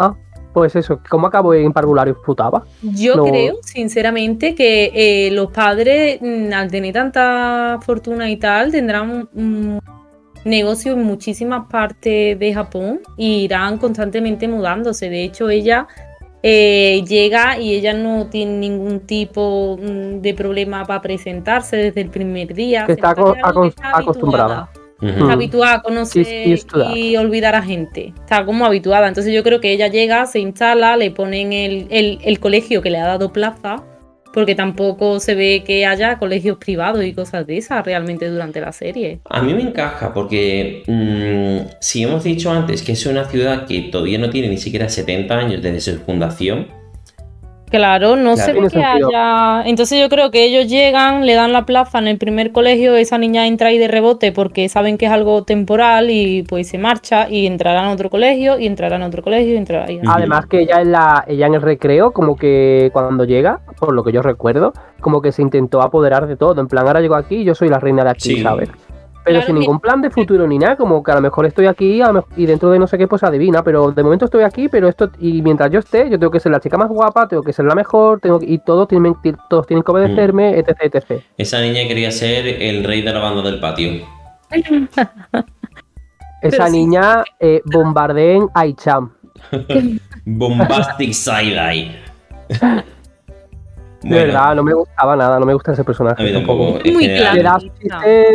Ah, 0.00 0.12
pues 0.52 0.74
eso, 0.74 0.98
¿cómo 1.08 1.28
acabó 1.28 1.54
en 1.54 1.72
Parvulario 1.72 2.16
Futaba? 2.26 2.64
Yo 2.82 3.14
No. 3.14 3.26
creo, 3.26 3.54
sinceramente, 3.62 4.56
que 4.56 4.90
eh, 4.92 5.30
los 5.30 5.52
padres, 5.52 6.18
mm, 6.20 6.52
al 6.52 6.68
tener 6.68 6.92
tanta 6.92 7.78
fortuna 7.80 8.28
y 8.28 8.38
tal, 8.38 8.72
tendrán 8.72 9.28
un 9.32 9.80
negocio 10.44 10.92
en 10.92 11.02
muchísimas 11.04 11.66
partes 11.68 12.38
de 12.38 12.54
Japón 12.54 13.00
y 13.16 13.44
irán 13.44 13.78
constantemente 13.78 14.46
mudándose. 14.48 15.08
De 15.10 15.24
hecho, 15.24 15.48
ella 15.50 15.86
eh, 16.42 17.02
llega 17.08 17.58
y 17.58 17.74
ella 17.74 17.94
no 17.94 18.26
tiene 18.26 18.52
ningún 18.58 19.00
tipo 19.00 19.78
mm, 19.80 20.20
de 20.20 20.34
problema 20.34 20.84
para 20.84 21.00
presentarse 21.00 21.76
desde 21.76 22.02
el 22.02 22.10
primer 22.10 22.52
día. 22.54 22.82
Que 22.86 22.92
Se 22.94 22.98
está 23.00 23.10
aco- 23.10 23.34
acostumbrada. 23.42 24.68
Está 25.00 25.32
habituada 25.32 25.74
a 25.74 25.82
conocer 25.82 26.26
y 26.96 27.16
olvidar 27.16 27.54
a 27.54 27.62
gente. 27.62 28.14
Está 28.20 28.44
como 28.46 28.64
habituada. 28.64 29.08
Entonces 29.08 29.34
yo 29.34 29.42
creo 29.42 29.60
que 29.60 29.72
ella 29.72 29.88
llega, 29.88 30.24
se 30.26 30.38
instala, 30.38 30.96
le 30.96 31.10
ponen 31.10 31.52
el, 31.52 31.86
el- 31.90 32.18
el 32.22 32.40
colegio 32.40 32.80
que 32.80 32.90
le 32.90 32.98
ha 32.98 33.06
dado 33.06 33.32
plaza, 33.32 33.82
porque 34.34 34.56
tampoco 34.56 35.20
se 35.20 35.36
ve 35.36 35.62
que 35.64 35.86
haya 35.86 36.18
colegios 36.18 36.58
privados 36.58 37.04
y 37.04 37.14
cosas 37.14 37.46
de 37.46 37.56
esas 37.56 37.86
realmente 37.86 38.28
durante 38.28 38.60
la 38.60 38.72
serie. 38.72 39.20
A 39.30 39.40
mí 39.40 39.54
me 39.54 39.62
encaja 39.62 40.12
porque 40.12 40.82
mm, 40.88 41.76
si 41.80 42.02
hemos 42.02 42.24
dicho 42.24 42.50
antes 42.50 42.82
que 42.82 42.92
es 42.92 43.06
una 43.06 43.26
ciudad 43.26 43.64
que 43.64 43.82
todavía 43.82 44.18
no 44.18 44.30
tiene 44.30 44.48
ni 44.48 44.58
siquiera 44.58 44.88
70 44.88 45.38
años 45.38 45.62
desde 45.62 45.80
su 45.80 46.00
fundación, 46.00 46.66
Claro, 47.74 48.16
no 48.16 48.34
Claro. 48.34 48.36
se 48.36 48.52
ve 48.52 48.52
Tiene 48.52 48.68
que 48.68 48.80
sentido. 48.90 49.08
haya. 49.08 49.62
Entonces 49.68 50.00
yo 50.00 50.08
creo 50.08 50.30
que 50.30 50.44
ellos 50.44 50.70
llegan, 50.70 51.26
le 51.26 51.34
dan 51.34 51.52
la 51.52 51.66
plaza 51.66 51.98
en 51.98 52.06
el 52.08 52.18
primer 52.18 52.52
colegio, 52.52 52.94
esa 52.94 53.18
niña 53.18 53.46
entra 53.46 53.68
ahí 53.68 53.78
de 53.78 53.88
rebote 53.88 54.30
porque 54.32 54.68
saben 54.68 54.96
que 54.98 55.06
es 55.06 55.12
algo 55.12 55.42
temporal 55.44 56.10
y 56.10 56.42
pues 56.44 56.68
se 56.68 56.78
marcha 56.78 57.28
y 57.28 57.46
entrará 57.46 57.82
en 57.84 57.88
otro 57.88 58.10
colegio 58.10 58.58
y 58.58 58.66
entrará 58.66 58.96
en 58.96 59.02
otro 59.02 59.22
colegio 59.22 59.54
y 59.54 59.56
entrará 59.56 59.86
ahí. 59.86 60.00
Además 60.06 60.46
que 60.46 60.60
ella 60.60 60.80
en 60.80 60.92
la, 60.92 61.24
ella 61.26 61.46
en 61.46 61.54
el 61.54 61.62
recreo, 61.62 62.12
como 62.12 62.36
que 62.36 62.90
cuando 62.92 63.24
llega, 63.24 63.60
por 63.78 63.92
lo 63.92 64.04
que 64.04 64.12
yo 64.12 64.22
recuerdo, 64.22 64.72
como 65.00 65.20
que 65.20 65.32
se 65.32 65.42
intentó 65.42 65.82
apoderar 65.82 66.26
de 66.26 66.36
todo. 66.36 66.60
En 66.60 66.68
plan, 66.68 66.86
ahora 66.86 67.00
llego 67.00 67.14
aquí 67.16 67.36
y 67.36 67.44
yo 67.44 67.54
soy 67.54 67.68
la 67.68 67.78
reina 67.80 68.04
de 68.04 68.10
aquí, 68.10 68.36
Sí. 68.36 68.42
¿sabes? 68.42 68.70
Pero 69.24 69.36
Claro 69.36 69.46
sin 69.46 69.54
que- 69.54 69.60
ningún 69.60 69.80
plan 69.80 70.02
de 70.02 70.10
futuro 70.10 70.46
ni 70.46 70.58
nada, 70.58 70.76
como 70.76 71.02
que 71.02 71.10
a 71.10 71.14
lo 71.14 71.22
mejor 71.22 71.46
estoy 71.46 71.64
aquí 71.66 72.02
a 72.02 72.08
lo 72.08 72.12
mejor- 72.14 72.28
y 72.36 72.44
dentro 72.44 72.70
de 72.70 72.78
no 72.78 72.86
sé 72.86 72.98
qué 72.98 73.08
pues 73.08 73.22
adivina, 73.22 73.62
pero 73.64 73.90
de 73.90 74.02
momento 74.02 74.26
estoy 74.26 74.42
aquí, 74.44 74.68
pero 74.68 74.86
esto 74.86 75.10
y 75.18 75.40
mientras 75.40 75.70
yo 75.70 75.78
esté, 75.78 76.10
yo 76.10 76.18
tengo 76.18 76.30
que 76.30 76.40
ser 76.40 76.52
la 76.52 76.60
chica 76.60 76.76
más 76.76 76.88
guapa, 76.90 77.26
tengo 77.26 77.42
que 77.42 77.54
ser 77.54 77.64
la 77.64 77.74
mejor, 77.74 78.20
tengo 78.20 78.38
que- 78.38 78.46
y 78.46 78.58
todos 78.58 78.86
tienen 78.86 79.14
todos 79.48 79.66
tienen 79.66 79.82
que 79.82 79.90
obedecerme, 79.92 80.58
etc, 80.58 80.76
etc. 80.82 81.22
Esa 81.38 81.60
niña 81.62 81.88
quería 81.88 82.10
ser 82.10 82.46
el 82.46 82.84
rey 82.84 83.00
de 83.00 83.12
la 83.12 83.18
banda 83.20 83.42
del 83.42 83.60
patio. 83.60 84.04
Esa 86.42 86.66
sí. 86.66 86.72
niña 86.72 87.24
eh, 87.40 87.62
bombardeen 87.64 88.48
a 88.54 88.66
Icham. 88.66 89.12
Bombastic 90.26 91.12
Side-Eye. 91.14 91.98
De 94.04 94.14
verdad, 94.14 94.54
no 94.54 94.62
me 94.62 94.74
gustaba 94.74 95.16
nada, 95.16 95.38
no 95.38 95.46
me 95.46 95.54
gusta 95.54 95.72
ese 95.72 95.84
personaje 95.84 96.22
A 96.22 96.26
mí 96.26 96.32
tampoco. 96.32 96.78
Muy. 96.84 97.06
Le 97.06 97.42
da 97.42 97.58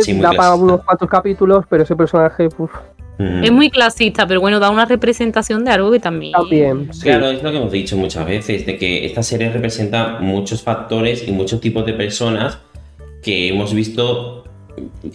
Sí, 0.00 0.14
muy 0.14 0.22
da 0.22 0.32
para 0.32 0.54
unos 0.54 0.82
cuantos 0.82 1.08
capítulos, 1.08 1.64
pero 1.68 1.82
ese 1.82 1.96
personaje, 1.96 2.48
uf. 2.58 2.70
Es 3.18 3.52
muy 3.52 3.68
clasista, 3.68 4.26
pero 4.26 4.40
bueno, 4.40 4.58
da 4.60 4.70
una 4.70 4.86
representación 4.86 5.62
de 5.62 5.70
algo 5.70 5.90
que 5.90 6.00
también. 6.00 6.32
también. 6.32 6.88
sí. 6.92 7.02
Claro, 7.02 7.28
es 7.28 7.42
lo 7.42 7.50
que 7.50 7.58
hemos 7.58 7.70
dicho 7.70 7.94
muchas 7.96 8.24
veces, 8.24 8.64
de 8.64 8.78
que 8.78 9.04
esta 9.04 9.22
serie 9.22 9.50
representa 9.50 10.18
muchos 10.20 10.62
factores 10.62 11.28
y 11.28 11.32
muchos 11.32 11.60
tipos 11.60 11.84
de 11.84 11.92
personas 11.92 12.58
que 13.22 13.48
hemos 13.48 13.74
visto 13.74 14.44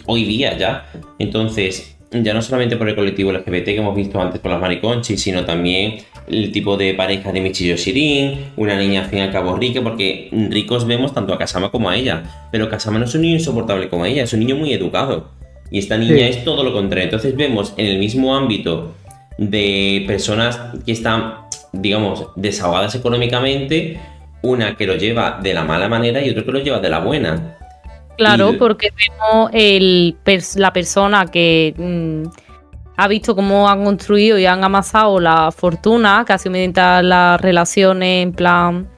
hoy 0.06 0.24
día 0.24 0.56
ya. 0.56 0.86
Entonces, 1.18 1.95
ya 2.22 2.34
no 2.34 2.42
solamente 2.42 2.76
por 2.76 2.88
el 2.88 2.94
colectivo 2.94 3.32
LGBT 3.32 3.64
que 3.64 3.76
hemos 3.78 3.94
visto 3.96 4.20
antes 4.20 4.40
con 4.40 4.50
las 4.50 4.60
mariconchis, 4.60 5.20
sino 5.20 5.44
también 5.44 5.96
el 6.28 6.50
tipo 6.52 6.76
de 6.76 6.94
pareja 6.94 7.32
de 7.32 7.40
Michi 7.40 7.66
y 7.66 7.68
Yoshirin, 7.70 8.38
una 8.56 8.76
niña 8.76 9.02
al 9.04 9.10
fin 9.10 9.20
y 9.20 9.22
al 9.22 9.32
cabo 9.32 9.56
rica, 9.56 9.80
porque 9.82 10.28
ricos 10.50 10.86
vemos 10.86 11.14
tanto 11.14 11.32
a 11.32 11.38
Kasama 11.38 11.70
como 11.70 11.88
a 11.88 11.96
ella, 11.96 12.48
pero 12.50 12.68
Kasama 12.68 12.98
no 12.98 13.04
es 13.04 13.14
un 13.14 13.22
niño 13.22 13.34
insoportable 13.34 13.88
como 13.88 14.06
ella, 14.06 14.24
es 14.24 14.32
un 14.32 14.40
niño 14.40 14.56
muy 14.56 14.72
educado. 14.72 15.30
Y 15.70 15.78
esta 15.78 15.96
niña 15.96 16.16
Sí. 16.16 16.22
es 16.22 16.44
todo 16.44 16.62
lo 16.62 16.72
contrario. 16.72 17.04
Entonces 17.04 17.34
vemos 17.36 17.74
en 17.76 17.86
el 17.86 17.98
mismo 17.98 18.36
ámbito 18.36 18.94
de 19.38 20.04
personas 20.06 20.60
que 20.84 20.92
están, 20.92 21.34
digamos, 21.72 22.28
desahogadas 22.36 22.94
económicamente, 22.94 23.98
una 24.42 24.76
que 24.76 24.86
lo 24.86 24.94
lleva 24.96 25.40
de 25.42 25.54
la 25.54 25.64
mala 25.64 25.88
manera 25.88 26.24
y 26.24 26.30
otro 26.30 26.44
que 26.44 26.52
lo 26.52 26.60
lleva 26.60 26.78
de 26.78 26.88
la 26.88 27.00
buena. 27.00 27.56
Claro, 28.16 28.52
Y- 28.52 28.56
porque 28.56 28.88
vemos 28.96 29.50
el, 29.52 30.16
la 30.56 30.72
persona 30.72 31.26
que 31.26 31.74
mm, 31.76 32.28
ha 32.96 33.08
visto 33.08 33.34
cómo 33.36 33.68
han 33.68 33.84
construido 33.84 34.38
y 34.38 34.46
han 34.46 34.64
amasado 34.64 35.20
la 35.20 35.52
fortuna, 35.52 36.24
casi 36.26 36.48
mediante 36.48 36.80
las 37.02 37.40
relaciones 37.40 38.22
en 38.22 38.32
plan 38.32 38.88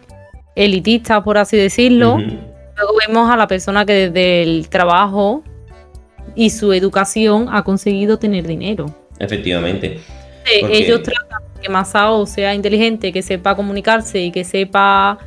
elitistas, 0.55 1.23
por 1.23 1.39
así 1.39 1.57
decirlo. 1.57 2.17
Luego 2.19 2.93
vemos 3.07 3.29
a 3.31 3.37
la 3.37 3.47
persona 3.49 3.85
que 3.85 4.09
desde 4.09 4.43
el 4.43 4.69
trabajo 4.69 5.43
y 6.37 6.51
su 6.51 6.73
educación 6.73 7.49
ha 7.51 7.63
conseguido 7.65 8.19
tener 8.19 8.47
dinero. 8.47 8.87
Efectivamente. 9.19 9.99
Eh, 10.47 10.61
Porque- 10.61 10.79
Ellos 10.79 11.03
tratan 11.03 11.43
de 11.55 11.61
que 11.63 11.69
Masao 11.69 12.25
sea 12.27 12.55
inteligente, 12.55 13.13
que 13.13 13.23
sepa 13.23 13.57
comunicarse 13.57 14.21
y 14.21 14.31
que 14.31 14.45
sepa 14.45 15.19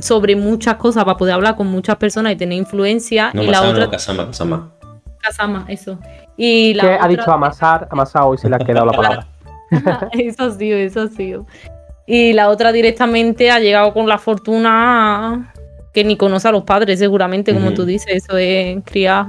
sobre 0.00 0.36
muchas 0.36 0.76
cosas 0.76 1.04
para 1.04 1.16
poder 1.16 1.34
hablar 1.34 1.56
con 1.56 1.66
muchas 1.66 1.96
personas 1.96 2.32
y 2.32 2.36
tener 2.36 2.58
influencia. 2.58 3.30
No 3.34 3.42
y 3.42 3.46
la 3.46 3.62
otra, 3.62 3.84
no, 3.84 3.90
Kasama, 3.90 4.26
Kasama. 4.26 4.72
Kasama, 5.20 5.64
eso. 5.68 5.98
Y 6.36 6.74
la 6.74 6.98
ha 7.00 7.08
dicho 7.08 7.30
amasar, 7.30 7.88
amasado 7.90 8.34
y 8.34 8.38
se 8.38 8.48
le 8.48 8.56
ha 8.56 8.58
quedado 8.58 8.86
la 8.86 8.92
palabra. 8.92 9.26
eso 10.12 10.44
ha 10.44 10.50
sido, 10.50 10.78
eso 10.78 11.02
ha 11.02 11.08
sido. 11.08 11.46
Y 12.06 12.32
la 12.32 12.48
otra 12.48 12.72
directamente 12.72 13.50
ha 13.50 13.60
llegado 13.60 13.92
con 13.92 14.08
la 14.08 14.18
fortuna 14.18 15.52
que 15.92 16.04
ni 16.04 16.16
conoce 16.16 16.48
a 16.48 16.52
los 16.52 16.64
padres, 16.64 16.98
seguramente, 16.98 17.52
como 17.52 17.72
tú 17.74 17.84
dices, 17.84 18.24
eso 18.24 18.36
es 18.36 18.78
criar. 18.84 19.26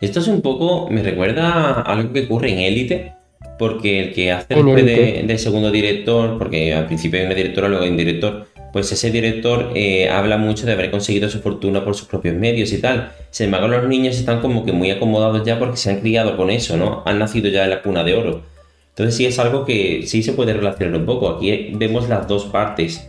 Esto 0.00 0.20
es 0.20 0.28
un 0.28 0.40
poco, 0.40 0.88
me 0.90 1.02
recuerda 1.02 1.72
a 1.72 1.80
algo 1.82 2.12
que 2.12 2.24
ocurre 2.24 2.52
en 2.52 2.60
Élite, 2.60 3.14
porque 3.58 4.00
el 4.00 4.14
que 4.14 4.32
hace 4.32 4.54
después 4.54 4.84
de 4.84 5.38
segundo 5.38 5.70
director, 5.70 6.38
porque 6.38 6.72
al 6.74 6.86
principio 6.86 7.20
hay 7.20 7.26
una 7.26 7.34
directora, 7.34 7.68
luego 7.68 7.84
hay 7.84 7.90
un 7.90 7.96
director, 7.96 8.46
pues 8.72 8.90
ese 8.90 9.10
director 9.10 9.72
eh, 9.74 10.08
habla 10.08 10.38
mucho 10.38 10.64
de 10.64 10.72
haber 10.72 10.90
conseguido 10.90 11.28
su 11.28 11.40
fortuna 11.40 11.84
por 11.84 11.94
sus 11.94 12.08
propios 12.08 12.34
medios 12.34 12.72
y 12.72 12.80
tal. 12.80 13.12
Sin 13.30 13.46
embargo, 13.46 13.68
los 13.68 13.86
niños 13.86 14.16
están 14.16 14.40
como 14.40 14.64
que 14.64 14.72
muy 14.72 14.90
acomodados 14.90 15.44
ya 15.44 15.58
porque 15.58 15.76
se 15.76 15.90
han 15.90 16.00
criado 16.00 16.36
con 16.38 16.48
eso, 16.50 16.76
¿no? 16.78 17.02
Han 17.04 17.18
nacido 17.18 17.50
ya 17.50 17.64
en 17.64 17.70
la 17.70 17.82
cuna 17.82 18.02
de 18.02 18.14
oro. 18.14 18.42
Entonces 18.88 19.14
sí 19.14 19.26
es 19.26 19.38
algo 19.38 19.64
que 19.66 20.04
sí 20.06 20.22
se 20.22 20.32
puede 20.32 20.54
relacionar 20.54 20.98
un 20.98 21.06
poco. 21.06 21.28
Aquí 21.28 21.72
vemos 21.74 22.08
las 22.08 22.26
dos 22.26 22.46
partes. 22.46 23.08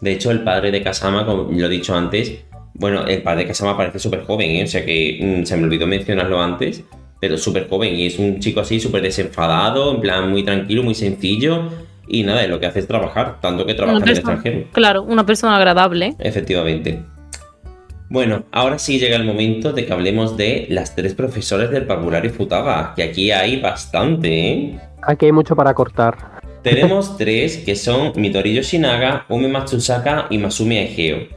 De 0.00 0.12
hecho, 0.12 0.30
el 0.30 0.42
padre 0.42 0.70
de 0.70 0.82
Kasama, 0.82 1.26
como 1.26 1.50
lo 1.52 1.66
he 1.66 1.68
dicho 1.68 1.94
antes, 1.94 2.44
bueno, 2.72 3.06
el 3.06 3.22
padre 3.22 3.42
de 3.42 3.48
Kasama 3.48 3.76
parece 3.76 3.98
súper 3.98 4.22
joven, 4.22 4.50
¿eh? 4.50 4.64
o 4.64 4.66
sea 4.66 4.84
que 4.84 5.18
mm, 5.20 5.44
se 5.44 5.56
me 5.56 5.64
olvidó 5.64 5.86
mencionarlo 5.86 6.40
antes, 6.40 6.84
pero 7.20 7.36
súper 7.36 7.68
joven 7.68 7.94
y 7.94 8.06
es 8.06 8.18
un 8.18 8.38
chico 8.38 8.60
así 8.60 8.78
súper 8.78 9.02
desenfadado, 9.02 9.94
en 9.94 10.00
plan 10.00 10.30
muy 10.30 10.44
tranquilo, 10.44 10.84
muy 10.84 10.94
sencillo 10.94 11.87
y 12.08 12.22
nada, 12.22 12.46
lo 12.46 12.58
que 12.60 12.66
hace 12.66 12.80
es 12.80 12.86
trabajar, 12.86 13.40
tanto 13.40 13.66
que 13.66 13.74
trabaja 13.74 13.98
en 13.98 14.02
el 14.04 14.10
extranjero. 14.10 14.64
Claro, 14.72 15.02
una 15.02 15.24
persona 15.26 15.56
agradable. 15.56 16.14
Efectivamente. 16.18 17.02
Bueno, 18.10 18.44
ahora 18.52 18.78
sí 18.78 18.98
llega 18.98 19.16
el 19.16 19.24
momento 19.24 19.72
de 19.72 19.84
que 19.84 19.92
hablemos 19.92 20.36
de 20.38 20.66
las 20.70 20.94
tres 20.94 21.14
profesores 21.14 21.70
del 21.70 21.86
parvulario 21.86 22.30
Futaba, 22.30 22.94
que 22.96 23.02
aquí 23.02 23.30
hay 23.30 23.60
bastante, 23.60 24.50
¿eh? 24.50 24.80
Aquí 25.02 25.26
hay 25.26 25.32
mucho 25.32 25.54
para 25.54 25.74
cortar. 25.74 26.40
Tenemos 26.62 27.18
tres 27.18 27.58
que 27.58 27.76
son 27.76 28.12
Midori 28.16 28.54
Yoshinaga, 28.54 29.26
Ume 29.28 29.48
Matsusaka 29.48 30.26
y 30.30 30.38
Masumi 30.38 30.78
Ageo. 30.78 31.28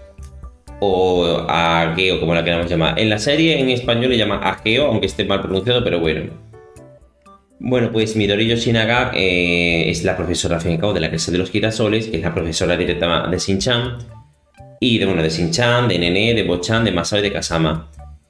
O 0.80 1.45
Ageo, 1.48 2.19
como 2.19 2.34
la 2.34 2.43
queramos 2.43 2.69
llamar. 2.69 2.98
En 2.98 3.10
la 3.10 3.19
serie 3.19 3.60
en 3.60 3.69
español 3.69 4.10
le 4.10 4.18
llama 4.18 4.38
Ageo, 4.38 4.88
aunque 4.88 5.06
esté 5.07 5.26
mal 5.26 5.41
pronunciado, 5.41 5.84
pero 5.84 5.99
bueno. 5.99 6.51
Bueno, 7.63 7.91
pues 7.91 8.15
Midori 8.15 8.47
Yoshinaga 8.47 9.11
eh, 9.15 9.83
es 9.89 10.03
la 10.03 10.17
profesora 10.17 10.55
al 10.55 10.61
fin 10.61 10.71
y 10.71 10.73
al 10.75 10.79
cabo 10.79 10.93
de 10.93 10.99
la 10.99 11.09
clase 11.11 11.31
de 11.31 11.38
los 11.38 11.51
girasoles, 11.51 12.07
que 12.07 12.17
es 12.17 12.23
la 12.23 12.33
profesora 12.33 12.75
directa 12.75 13.27
de 13.27 13.38
Shin-chan. 13.38 13.99
Y 14.79 14.97
de, 14.97 15.05
bueno, 15.05 15.21
de 15.21 15.29
Shin-chan, 15.29 15.88
de 15.88 15.99
Nene, 15.99 16.33
de 16.33 16.41
Bochan, 16.43 16.83
de 16.83 16.91
Masao 16.91 17.19
y 17.19 17.21
de 17.21 17.31
Kasama. 17.31 17.88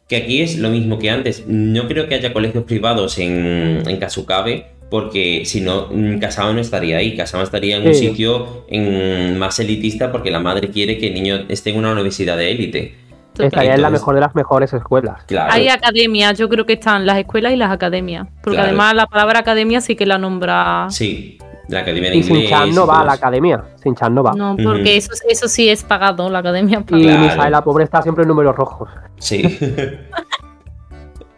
Que 0.10 0.18
aquí 0.18 0.42
es 0.42 0.58
lo 0.58 0.70
mismo 0.70 1.00
que 1.00 1.10
antes. 1.10 1.46
No 1.48 1.88
creo 1.88 2.10
que 2.10 2.16
haya 2.16 2.34
colegios 2.34 2.66
privados 2.66 3.18
en, 3.20 3.82
en 3.88 3.98
Kasukabe, 3.98 4.66
porque 4.90 5.44
si 5.46 5.62
no, 5.62 5.88
mm, 5.90 6.20
Kasama 6.20 6.52
no 6.52 6.60
estaría 6.60 6.98
ahí. 6.98 7.16
Kasama 7.16 7.44
estaría 7.46 7.78
en 7.78 7.88
un 7.88 7.94
Sí. 7.96 8.10
sitio 8.10 8.66
en- 8.70 9.38
más 9.40 9.58
elitista 9.62 10.12
porque 10.12 10.30
la 10.30 10.42
madre 10.42 10.68
quiere 10.72 10.98
que 10.98 11.08
el 11.08 11.14
niño 11.14 11.46
esté 11.48 11.70
en 11.70 11.78
una 11.78 11.94
universidad 11.94 12.36
de 12.36 12.52
élite. 12.52 12.96
Estaría 13.40 13.76
en 13.76 13.82
la 13.82 13.88
Entonces- 13.88 13.92
mejor 14.02 14.16
de 14.16 14.22
las 14.22 14.36
mejores 14.36 14.74
escuelas. 14.74 15.24
Claro. 15.26 15.54
Hay 15.54 15.68
academias, 15.70 16.38
yo 16.38 16.50
creo 16.50 16.66
que 16.66 16.74
están 16.74 17.06
las 17.06 17.18
escuelas 17.18 17.54
y 17.54 17.56
las 17.56 17.72
academias. 17.72 18.28
Porque 18.44 18.58
Claro. 18.58 18.68
además 18.70 18.94
la 18.96 19.08
palabra 19.08 19.40
academia 19.40 19.80
sí 19.82 19.96
que 19.96 20.06
la 20.06 20.18
nombra. 20.18 20.88
Sí, 20.90 21.38
la 21.70 21.80
academia 21.80 22.10
de 22.10 22.18
Y 22.18 22.20
inglés. 22.20 22.40
Sinchan 22.50 22.76
no 22.76 22.84
y 22.84 22.88
va 22.88 23.00
a 23.02 23.06
la 23.06 23.14
academia. 23.14 23.64
Sinchan 23.82 24.14
no 24.14 24.24
va. 24.24 24.34
No, 24.34 24.58
porque 24.62 24.98
eso, 24.98 25.12
eso 25.30 25.48
sí 25.48 25.70
es 25.70 25.84
pagado, 25.84 26.30
la 26.30 26.40
academia 26.40 26.80
es 26.80 26.84
Y. 26.98 27.04
Claro. 27.04 27.20
Misael, 27.22 27.52
la 27.52 27.64
pobre, 27.64 27.86
está 27.86 28.02
siempre 28.02 28.24
en 28.24 28.28
números 28.28 28.56
rojos. 28.56 28.90
Sí. 29.18 29.42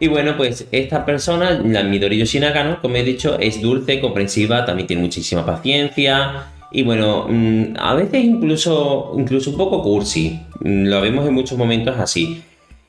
y 0.00 0.08
bueno, 0.08 0.36
pues 0.36 0.66
esta 0.72 1.04
persona, 1.06 1.50
la 1.52 1.82
Midori 1.84 2.18
Yoshinaga, 2.18 2.64
¿no? 2.64 2.80
Como 2.82 2.96
he 2.96 3.04
dicho, 3.04 3.38
es 3.38 3.62
dulce, 3.62 4.00
comprensiva, 4.00 4.64
también 4.64 4.86
tiene 4.88 5.02
muchísima 5.02 5.46
paciencia. 5.46 6.46
Y 6.76 6.82
bueno, 6.82 7.26
mm, 7.28 7.76
a 7.78 7.94
veces 7.94 8.24
incluso, 8.24 9.12
incluso 9.16 9.50
un 9.50 9.56
poco 9.56 9.80
cursi. 9.80 10.40
Mm, 10.60 10.86
Lo 10.88 11.00
vemos 11.00 11.24
en 11.26 11.32
muchos 11.32 11.56
momentos 11.56 11.96
así. 11.98 12.42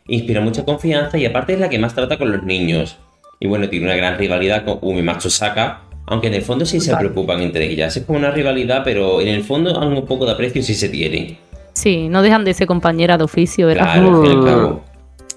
Inspira 0.07 0.41
mucha 0.41 0.65
confianza 0.65 1.19
y 1.19 1.25
aparte 1.25 1.53
es 1.53 1.59
la 1.59 1.69
que 1.69 1.77
más 1.77 1.93
trata 1.93 2.17
con 2.17 2.31
los 2.31 2.41
niños. 2.43 2.97
Y 3.39 3.45
bueno, 3.47 3.69
tiene 3.69 3.85
una 3.85 3.95
gran 3.95 4.17
rivalidad 4.17 4.65
con 4.65 4.79
Umi 4.81 5.03
Matsusaka, 5.03 5.81
aunque 6.07 6.27
en 6.27 6.33
el 6.33 6.41
fondo 6.41 6.65
sí 6.65 6.79
se 6.79 6.93
Vale. 6.93 7.05
preocupan 7.09 7.41
entre 7.41 7.69
ellas. 7.69 7.95
Es 7.95 8.03
como 8.05 8.17
una 8.17 8.31
rivalidad, 8.31 8.81
pero 8.83 9.21
en 9.21 9.27
el 9.27 9.43
fondo 9.43 9.79
un 9.79 10.05
poco 10.05 10.25
de 10.25 10.31
aprecio 10.31 10.63
sí 10.63 10.73
se 10.73 10.89
tiene. 10.89 11.37
Sí, 11.73 12.07
no 12.09 12.23
dejan 12.23 12.43
de 12.43 12.55
ser 12.55 12.65
compañera 12.65 13.19
de 13.19 13.23
oficio, 13.25 13.67
¿verdad? 13.67 13.93
Claro, 13.93 14.15
al 14.17 14.21
fin 14.23 14.31
y 14.31 14.35
al 14.35 14.41
Mm. 14.41 14.45
cabo. 14.45 14.81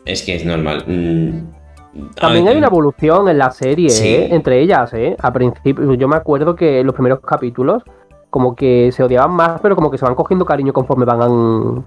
Es 0.07 0.23
que 0.23 0.37
es 0.37 0.45
normal. 0.47 0.85
Mm, 0.87 2.09
a 2.17 2.21
También 2.21 2.49
hay 2.49 2.57
una 2.57 2.69
evolución 2.69 3.29
en 3.29 3.37
la 3.37 3.51
serie, 3.51 3.91
Sí. 3.91 4.07
¿eh? 4.09 4.29
entre 4.31 4.63
ellas, 4.63 4.95
¿eh? 4.95 5.17
A 5.21 5.33
principio, 5.35 5.93
yo 5.95 6.09
me 6.09 6.17
acuerdo 6.17 6.57
que 6.57 6.81
en 6.81 6.87
los 6.87 6.95
primeros 6.95 7.21
capítulos, 7.21 7.83
como 8.31 8.55
que 8.55 8.91
se 8.93 9.03
odiaban 9.03 9.33
más, 9.33 9.61
pero 9.61 9.75
como 9.75 9.91
que 9.91 9.99
se 9.99 10.05
van 10.05 10.15
cogiendo 10.15 10.45
cariño 10.45 10.73
conforme 10.73 11.05
van, 11.05 11.85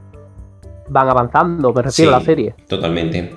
van 0.90 1.10
avanzando, 1.10 1.74
me 1.74 1.82
refiero 1.82 2.16
a 2.16 2.20
la 2.20 2.26
serie. 2.26 2.56
Totalmente. 2.68 3.36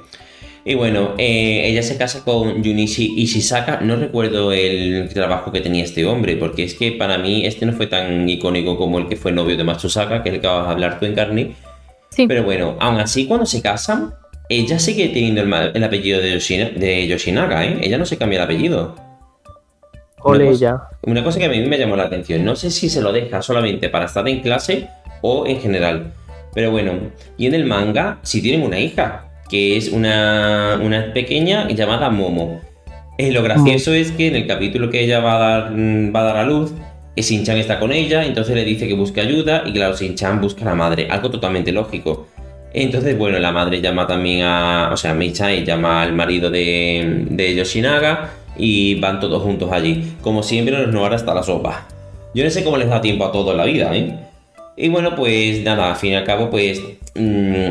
Y 0.66 0.74
bueno, 0.76 1.10
eh, 1.18 1.68
ella 1.68 1.82
se 1.82 1.98
casa 1.98 2.24
con 2.24 2.64
Junichi 2.64 3.14
Ishisaka. 3.18 3.82
No 3.82 3.96
recuerdo 3.96 4.50
el 4.50 5.10
trabajo 5.12 5.52
que 5.52 5.60
tenía 5.60 5.84
este 5.84 6.06
hombre, 6.06 6.36
porque 6.36 6.64
es 6.64 6.72
que 6.72 6.92
para 6.92 7.18
mí 7.18 7.44
este 7.44 7.66
no 7.66 7.74
fue 7.74 7.86
tan 7.86 8.26
icónico 8.26 8.78
como 8.78 8.98
el 8.98 9.06
que 9.06 9.16
fue 9.16 9.30
novio 9.30 9.58
de 9.58 9.64
Matsusaka, 9.64 10.22
que 10.22 10.30
es 10.30 10.36
el 10.36 10.40
que 10.40 10.46
vas 10.46 10.66
a 10.66 10.70
hablar 10.70 10.98
tú 10.98 11.04
en 11.04 11.14
carne. 11.14 11.54
Sí. 12.08 12.26
Pero 12.26 12.44
bueno, 12.44 12.76
aún 12.80 12.96
así, 12.98 13.26
cuando 13.26 13.44
se 13.44 13.60
casan, 13.60 14.14
ella 14.48 14.78
sigue 14.78 15.08
teniendo 15.08 15.42
el, 15.42 15.52
el 15.76 15.84
apellido 15.84 16.18
de, 16.22 16.36
Yoshina- 16.36 16.70
de 16.70 17.06
Yoshinaga, 17.08 17.66
¿eh? 17.66 17.80
Ella 17.82 17.98
no 17.98 18.06
se 18.06 18.16
cambia 18.16 18.38
el 18.38 18.44
apellido. 18.44 18.94
Ole 20.24 20.44
Una 20.44 20.52
cosa-. 20.52 20.88
Una 21.02 21.24
cosa 21.24 21.38
que 21.38 21.44
a 21.44 21.48
mí 21.48 21.60
me 21.60 21.78
llamó 21.78 21.96
la 21.96 22.04
atención, 22.04 22.44
no 22.44 22.56
sé 22.56 22.70
si 22.70 22.88
se 22.88 23.00
lo 23.00 23.12
deja 23.12 23.42
solamente 23.42 23.88
para 23.88 24.06
estar 24.06 24.26
en 24.26 24.40
clase 24.40 24.88
o 25.20 25.46
en 25.46 25.60
general. 25.60 26.12
Pero 26.54 26.70
bueno, 26.70 26.92
y 27.36 27.46
en 27.46 27.54
el 27.54 27.64
manga 27.66 28.18
sí 28.22 28.40
tienen 28.40 28.62
una 28.62 28.78
hija, 28.78 29.26
que 29.48 29.76
es 29.76 29.90
una, 29.90 30.80
una 30.82 31.12
pequeña 31.12 31.68
llamada 31.68 32.10
Momo. 32.10 32.60
Eh, 33.18 33.32
lo 33.32 33.42
gracioso 33.42 33.92
es 33.92 34.10
que 34.12 34.28
en 34.28 34.36
el 34.36 34.46
capítulo 34.46 34.90
que 34.90 35.02
ella 35.04 35.20
va 35.20 35.36
a 35.36 35.38
dar, 35.38 35.70
mm, 35.72 36.14
va 36.14 36.20
a, 36.20 36.24
dar 36.24 36.36
a 36.38 36.44
luz, 36.44 36.72
Shin-Chan 37.16 37.58
está 37.58 37.78
con 37.78 37.92
ella, 37.92 38.24
entonces 38.24 38.56
le 38.56 38.64
dice 38.64 38.88
que 38.88 38.94
busque 38.94 39.20
ayuda 39.20 39.62
y 39.66 39.72
claro, 39.72 39.94
Shin-Chan 39.94 40.40
busca 40.40 40.62
a 40.62 40.66
la 40.66 40.74
madre, 40.74 41.08
algo 41.10 41.30
totalmente 41.30 41.70
lógico. 41.70 42.26
Entonces, 42.72 43.16
bueno, 43.16 43.38
la 43.38 43.52
madre 43.52 43.80
llama 43.80 44.06
también 44.06 44.42
a, 44.42 44.90
o 44.92 44.96
sea, 44.96 45.14
Mei-chan 45.14 45.64
llama 45.64 46.02
al 46.02 46.12
marido 46.12 46.50
de, 46.50 47.26
de 47.30 47.54
Yoshinaga 47.54 48.30
y 48.56 49.00
van 49.00 49.20
todos 49.20 49.42
juntos 49.42 49.70
allí. 49.72 50.14
Como 50.20 50.42
siempre, 50.42 50.76
nos 50.76 50.92
no 50.92 51.04
hasta 51.06 51.34
la 51.34 51.42
sopa. 51.42 51.86
Yo 52.34 52.44
no 52.44 52.50
sé 52.50 52.64
cómo 52.64 52.76
les 52.76 52.88
da 52.88 53.00
tiempo 53.00 53.24
a 53.24 53.32
todo 53.32 53.52
en 53.52 53.56
la 53.56 53.64
vida, 53.64 53.94
¿eh? 53.96 54.18
Y 54.76 54.88
bueno, 54.88 55.14
pues 55.14 55.62
nada, 55.62 55.90
al 55.90 55.96
fin 55.96 56.12
y 56.12 56.16
al 56.16 56.24
cabo, 56.24 56.50
pues 56.50 56.82
mmm, 57.14 57.68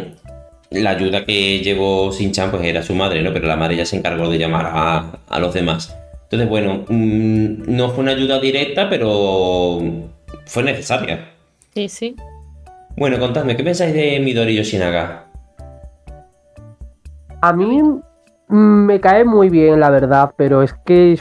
la 0.71 0.91
ayuda 0.91 1.25
que 1.25 1.59
llevó 1.59 2.11
Shin-Chan 2.11 2.51
pues 2.51 2.63
era 2.63 2.81
su 2.81 2.95
madre, 2.95 3.21
¿no? 3.21 3.33
Pero 3.33 3.47
la 3.47 3.57
madre 3.57 3.75
ya 3.75 3.85
se 3.85 3.97
encargó 3.97 4.29
de 4.29 4.37
llamar 4.37 4.71
a, 4.73 5.39
los 5.39 5.53
demás. 5.53 5.95
Entonces, 6.23 6.49
bueno, 6.49 6.85
mm, 6.87 7.75
no 7.75 7.89
fue 7.89 8.03
una 8.03 8.13
ayuda 8.13 8.39
directa, 8.39 8.89
pero 8.89 9.81
fue 10.45 10.63
necesaria. 10.63 11.29
Sí, 11.73 11.89
sí. 11.89 12.15
Bueno, 12.95 13.19
contadme, 13.19 13.55
¿qué 13.57 13.63
pensáis 13.63 13.93
de 13.93 14.19
Midori 14.19 14.55
Yoshinaga? 14.55 15.25
A 17.41 17.51
mí 17.51 17.81
me 18.47 18.99
cae 18.99 19.23
muy 19.25 19.49
bien, 19.49 19.79
la 19.79 19.89
verdad, 19.89 20.33
pero 20.37 20.61
es 20.61 20.73
que 20.85 21.19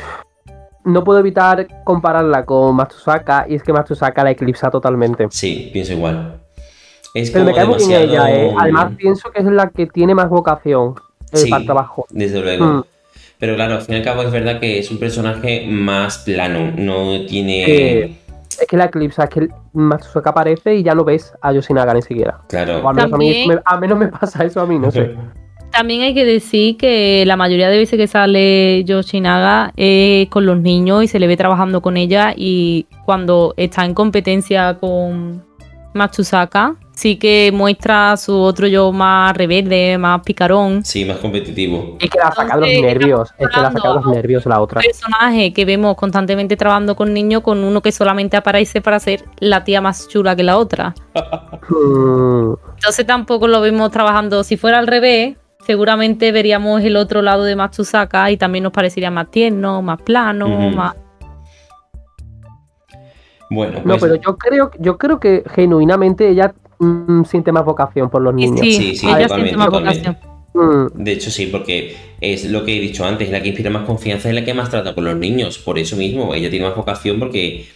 no 0.84 1.04
puedo 1.04 1.20
evitar 1.20 1.66
compararla 1.84 2.44
con 2.44 2.74
Matsusaka 2.74 3.46
y 3.48 3.54
es 3.54 3.62
que 3.62 3.72
Matsusaka 3.72 4.24
la 4.24 4.32
eclipsa 4.32 4.70
totalmente. 4.70 5.26
Sí, 5.30 5.70
pienso 5.72 5.92
igual. 5.92 6.40
Pero 7.14 7.44
me 7.44 7.54
cae 7.54 7.66
muy 7.66 7.78
bien 7.78 8.02
ella, 8.02 8.30
¿eh? 8.30 8.54
Además, 8.58 8.92
pienso 8.96 9.30
que 9.30 9.40
es 9.40 9.46
la 9.46 9.68
que 9.68 9.86
tiene 9.86 10.14
más 10.14 10.28
vocación 10.28 10.94
el 11.30 11.38
sí, 11.38 11.50
trabajo. 11.64 12.06
Desde 12.10 12.40
luego. 12.40 12.64
Mm. 12.64 12.84
Pero 13.38 13.54
claro, 13.56 13.74
al 13.74 13.82
fin 13.82 13.96
y 13.96 13.98
al 13.98 14.04
cabo 14.04 14.22
es 14.22 14.30
verdad 14.30 14.60
que 14.60 14.78
es 14.78 14.90
un 14.90 14.98
personaje 14.98 15.66
más 15.68 16.18
plano, 16.18 16.72
no 16.76 17.26
tiene. 17.26 18.04
es 18.04 18.66
que 18.68 18.76
la 18.76 18.84
eclipsa, 18.84 19.24
es 19.24 19.30
que 19.30 19.48
Matsuka 19.72 20.30
aparece 20.30 20.76
y 20.76 20.82
ya 20.82 20.94
no 20.94 21.04
ves 21.04 21.34
a 21.40 21.52
Yoshinaga 21.52 21.92
ni 21.92 22.02
siquiera. 22.02 22.38
Claro. 22.48 22.88
al 22.88 22.94
menos, 22.94 23.12
a 23.12 23.16
mí, 23.16 23.46
me, 23.48 23.58
a 23.64 23.78
menos 23.78 23.98
me 23.98 24.08
pasa 24.08 24.44
eso 24.44 24.60
a 24.60 24.66
mí, 24.66 24.78
no 24.78 24.90
sé. 24.90 25.16
También 25.72 26.02
hay 26.02 26.14
que 26.14 26.24
decir 26.24 26.76
que 26.76 27.24
la 27.26 27.36
mayoría 27.36 27.70
de 27.70 27.78
veces 27.78 27.96
que 27.96 28.06
sale 28.06 28.84
Yoshinaga 28.84 29.72
es 29.76 30.28
con 30.28 30.44
los 30.44 30.60
niños 30.60 31.02
y 31.02 31.08
se 31.08 31.18
le 31.18 31.26
ve 31.26 31.36
trabajando 31.36 31.80
con 31.80 31.96
ella 31.96 32.34
y 32.36 32.86
cuando 33.06 33.54
está 33.56 33.84
en 33.84 33.94
competencia 33.94 34.76
con 34.78 35.42
Matsusaka 35.94 36.76
sí 36.94 37.16
que 37.16 37.50
muestra 37.52 38.16
su 38.16 38.38
otro 38.38 38.66
yo 38.66 38.92
más 38.92 39.36
rebelde, 39.36 39.98
más 39.98 40.20
picarón. 40.22 40.84
Sí, 40.84 41.04
más 41.04 41.16
competitivo. 41.18 41.96
Es 41.98 42.10
que 42.10 42.18
la 42.18 42.32
saca 42.32 42.56
de 42.58 42.74
los 42.74 42.82
nervios. 42.82 43.30
Es 43.38 43.48
que 43.48 43.60
la 43.60 43.72
saca 43.72 43.88
de 43.88 43.94
los 43.94 44.06
nervios 44.06 44.46
la 44.46 44.60
otra. 44.60 44.80
Un 44.80 44.84
personaje 44.84 45.52
que 45.52 45.64
vemos 45.64 45.96
constantemente 45.96 46.56
trabajando 46.56 46.94
con 46.94 47.12
niños 47.12 47.42
con 47.42 47.64
uno 47.64 47.80
que 47.80 47.92
solamente 47.92 48.36
aparece 48.36 48.80
para 48.80 49.00
ser 49.00 49.24
la 49.40 49.64
tía 49.64 49.80
más 49.80 50.06
chula 50.08 50.36
que 50.36 50.42
la 50.42 50.58
otra. 50.58 50.94
Hmm. 51.68 52.54
Entonces 52.74 53.06
tampoco 53.06 53.46
lo 53.46 53.60
vemos 53.60 53.90
trabajando. 53.92 54.42
Si 54.42 54.56
fuera 54.56 54.80
al 54.80 54.88
revés, 54.88 55.36
seguramente 55.64 56.32
veríamos 56.32 56.82
el 56.82 56.96
otro 56.96 57.22
lado 57.22 57.44
de 57.44 57.56
Matsusaka 57.56 58.30
y 58.30 58.36
también 58.36 58.64
nos 58.64 58.72
parecería 58.72 59.10
más 59.10 59.30
tierno, 59.30 59.82
más 59.82 60.00
plano, 60.02 60.48
más 60.70 60.94
bueno, 63.52 63.82
No, 63.84 63.98
pues 63.98 64.02
pero 64.02 64.14
yo 64.14 64.38
creo, 64.38 64.70
yo 64.78 64.96
creo 64.96 65.20
que 65.20 65.44
genuinamente 65.54 66.28
ella 66.28 66.54
mm, 66.78 67.24
siente 67.24 67.52
más 67.52 67.64
vocación 67.64 68.08
por 68.08 68.22
los 68.22 68.34
niños. 68.34 68.60
Sí, 68.60 68.72
sí, 68.72 68.96
sí 68.96 69.06
ella 69.06 69.28
siente 69.28 69.56
más 69.56 69.68
vocación. 69.68 70.16
Mm. 70.54 70.86
De 70.94 71.12
hecho, 71.12 71.30
sí, 71.30 71.46
porque 71.46 71.94
es 72.20 72.50
lo 72.50 72.64
que 72.64 72.76
he 72.76 72.80
dicho 72.80 73.04
antes, 73.04 73.30
la 73.30 73.42
que 73.42 73.48
inspira 73.48 73.70
más 73.70 73.84
confianza 73.84 74.30
es 74.30 74.34
la 74.34 74.44
que 74.44 74.54
más 74.54 74.70
trata 74.70 74.94
con 74.94 75.04
los 75.04 75.16
niños. 75.16 75.58
Por 75.58 75.78
eso 75.78 75.96
mismo, 75.96 76.34
ella 76.34 76.48
tiene 76.48 76.66
más 76.66 76.76
vocación 76.76 77.18
porque 77.18 77.66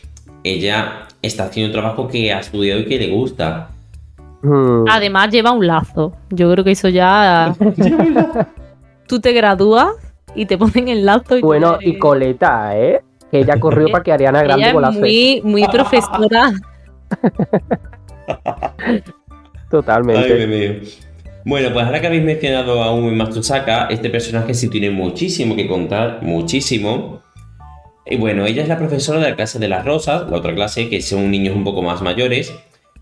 ella 0.45 1.09
está 1.21 1.45
haciendo 1.45 1.69
un 1.69 1.73
trabajo 1.73 2.09
que 2.09 2.33
ha 2.33 2.41
estudiado 2.41 2.81
y 2.81 2.87
que 2.87 2.99
le 2.99 3.09
gusta. 3.09 3.71
Mm. 4.43 4.85
Además, 4.91 5.31
lleva 5.31 5.53
un 5.53 5.67
lazo. 5.67 6.13
Yo 6.31 6.51
creo 6.53 6.65
que 6.65 6.73
eso 6.73 6.89
ya. 6.89 7.55
Tú 9.09 9.21
te 9.21 9.33
gradúas 9.33 9.95
y 10.35 10.47
te 10.47 10.59
ponen 10.59 10.89
el 10.89 11.05
lazo. 11.05 11.39
Y 11.39 11.43
bueno, 11.43 11.79
y 11.81 11.99
coleta, 11.99 12.77
¿eh? 12.79 13.03
Que 13.31 13.41
ella 13.41 13.59
corrió 13.59 13.89
para 13.93 14.05
que 14.05 14.13
Ariana 14.13 14.43
Grande 14.43 14.73
volase. 14.73 15.01
Muy, 15.01 15.43
muy 15.45 15.69
profesora. 15.73 16.53
Totalmente. 19.71 20.33
Ay, 20.33 20.83
bueno, 21.47 21.73
pues 21.73 21.87
ahora 21.87 22.01
que 22.01 22.09
habéis 22.09 22.25
mencionado 22.25 22.83
a 22.83 22.93
Umi 22.93 23.13
Matsusaka, 23.13 23.87
este 23.87 24.11
personaje 24.11 24.53
sí 24.53 24.69
tiene 24.69 24.91
muchísimo 24.91 25.55
que 25.55 25.69
contar, 25.69 26.19
muchísimo. 26.23 27.23
Y 28.05 28.17
bueno, 28.17 28.45
ella 28.47 28.65
es 28.65 28.69
la 28.69 28.77
profesora 28.77 29.21
de 29.21 29.31
la 29.31 29.37
clase 29.37 29.61
de 29.61 29.69
las 29.69 29.85
rosas, 29.85 30.29
la 30.29 30.39
otra 30.39 30.53
clase 30.57 30.89
que 30.89 31.01
son 31.01 31.31
niños 31.31 31.55
un 31.55 31.63
poco 31.63 31.83
más 31.83 32.03
mayores. 32.03 32.53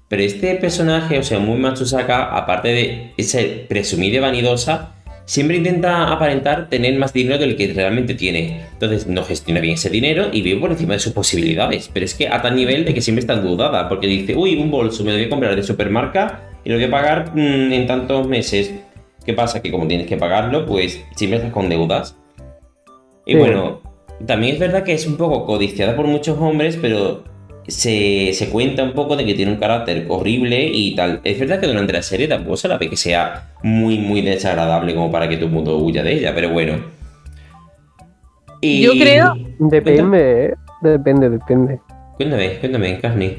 Pero 0.09 0.23
este 0.23 0.55
personaje, 0.57 1.19
o 1.19 1.23
sea, 1.23 1.39
Umi 1.39 1.57
Matsusaka, 1.57 2.37
aparte 2.37 2.69
de 2.69 3.25
ser 3.25 3.67
presumida 3.67 4.17
y 4.17 4.21
vanidosa, 4.21 4.95
siempre 5.25 5.57
intenta 5.57 6.13
aparentar 6.13 6.69
tener 6.69 6.99
más 6.99 7.13
dinero 7.13 7.39
del 7.39 7.57
que 7.57 7.73
realmente 7.73 8.15
tiene. 8.15 8.63
Entonces 8.73 9.07
no 9.07 9.25
gestiona 9.25 9.61
bien 9.61 9.75
ese 9.75 9.91
dinero 9.91 10.29
y 10.33 10.43
vive 10.43 10.61
por 10.61 10.71
encima 10.71 10.95
de 10.95 11.01
sus 11.01 11.13
posibilidades. 11.13 11.91
Pero 11.93 12.05
es 12.05 12.15
que 12.15 12.29
a 12.29 12.43
tal 12.43 12.57
nivel 12.57 12.85
de 12.85 12.95
que 12.95 13.01
siempre 13.01 13.21
está 13.21 13.37
dudada, 13.37 13.89
porque 13.89 14.07
dice, 14.07 14.37
uy, 14.37 14.57
un 14.57 14.71
bolso 14.71 15.05
me 15.05 15.13
lo 15.13 15.17
voy 15.17 15.27
a 15.27 15.31
comprar 15.31 15.57
de 15.57 15.63
supermarca 15.63 16.43
y 16.65 16.71
lo 16.71 16.77
voy 16.77 16.85
a 16.85 16.91
pagar 16.91 17.33
mm, 17.35 17.73
en 17.73 17.87
tantos 17.87 18.29
meses. 18.29 18.73
¿Qué 19.25 19.33
pasa? 19.33 19.63
Que 19.63 19.71
como 19.71 19.87
tienes 19.87 20.07
que 20.07 20.17
pagarlo, 20.17 20.67
pues 20.67 21.03
siempre 21.17 21.39
estás 21.39 21.53
con 21.53 21.69
deudas. 21.69 22.17
Y 23.27 23.37
bueno, 23.37 23.81
también 24.27 24.55
es 24.55 24.61
verdad 24.61 24.85
que 24.85 24.93
es 24.93 25.07
un 25.07 25.17
poco 25.17 25.47
codiciada 25.47 25.97
por 25.97 26.07
muchos 26.07 26.39
hombres, 26.39 26.79
pero 26.81 27.25
se, 27.67 28.49
cuenta 28.51 28.83
un 28.83 28.93
poco 28.93 29.17
de 29.17 29.25
que 29.25 29.35
tiene 29.35 29.53
un 29.53 29.59
carácter 29.59 30.07
horrible 30.09 30.69
y 30.73 30.95
tal. 30.95 31.21
Es 31.25 31.39
verdad 31.39 31.61
que 31.61 31.67
durante 31.67 31.93
la 31.93 32.03
serie 32.03 32.29
tampoco 32.29 32.57
se 32.57 32.69
la 32.69 32.79
ve 32.79 32.91
que 32.91 32.97
sea 32.97 33.53
muy, 33.63 33.99
muy 33.99 34.23
desagradable 34.23 34.95
como 34.95 35.11
para 35.11 35.29
que 35.29 35.37
todo 35.37 35.47
el 35.47 35.53
mundo 35.53 35.79
huya 35.79 36.03
de 36.03 36.13
ella, 36.13 36.35
pero 36.35 36.51
bueno. 36.51 36.79
Y... 38.61 38.83
Yo 38.83 38.93
creo. 38.93 39.35
Depende, 39.59 40.47
¿eh? 40.47 40.55
Depende, 40.83 41.31
depende. 41.31 41.81
Cuéntame, 42.17 42.59
cuéntame, 42.59 43.01
Carni. 43.01 43.37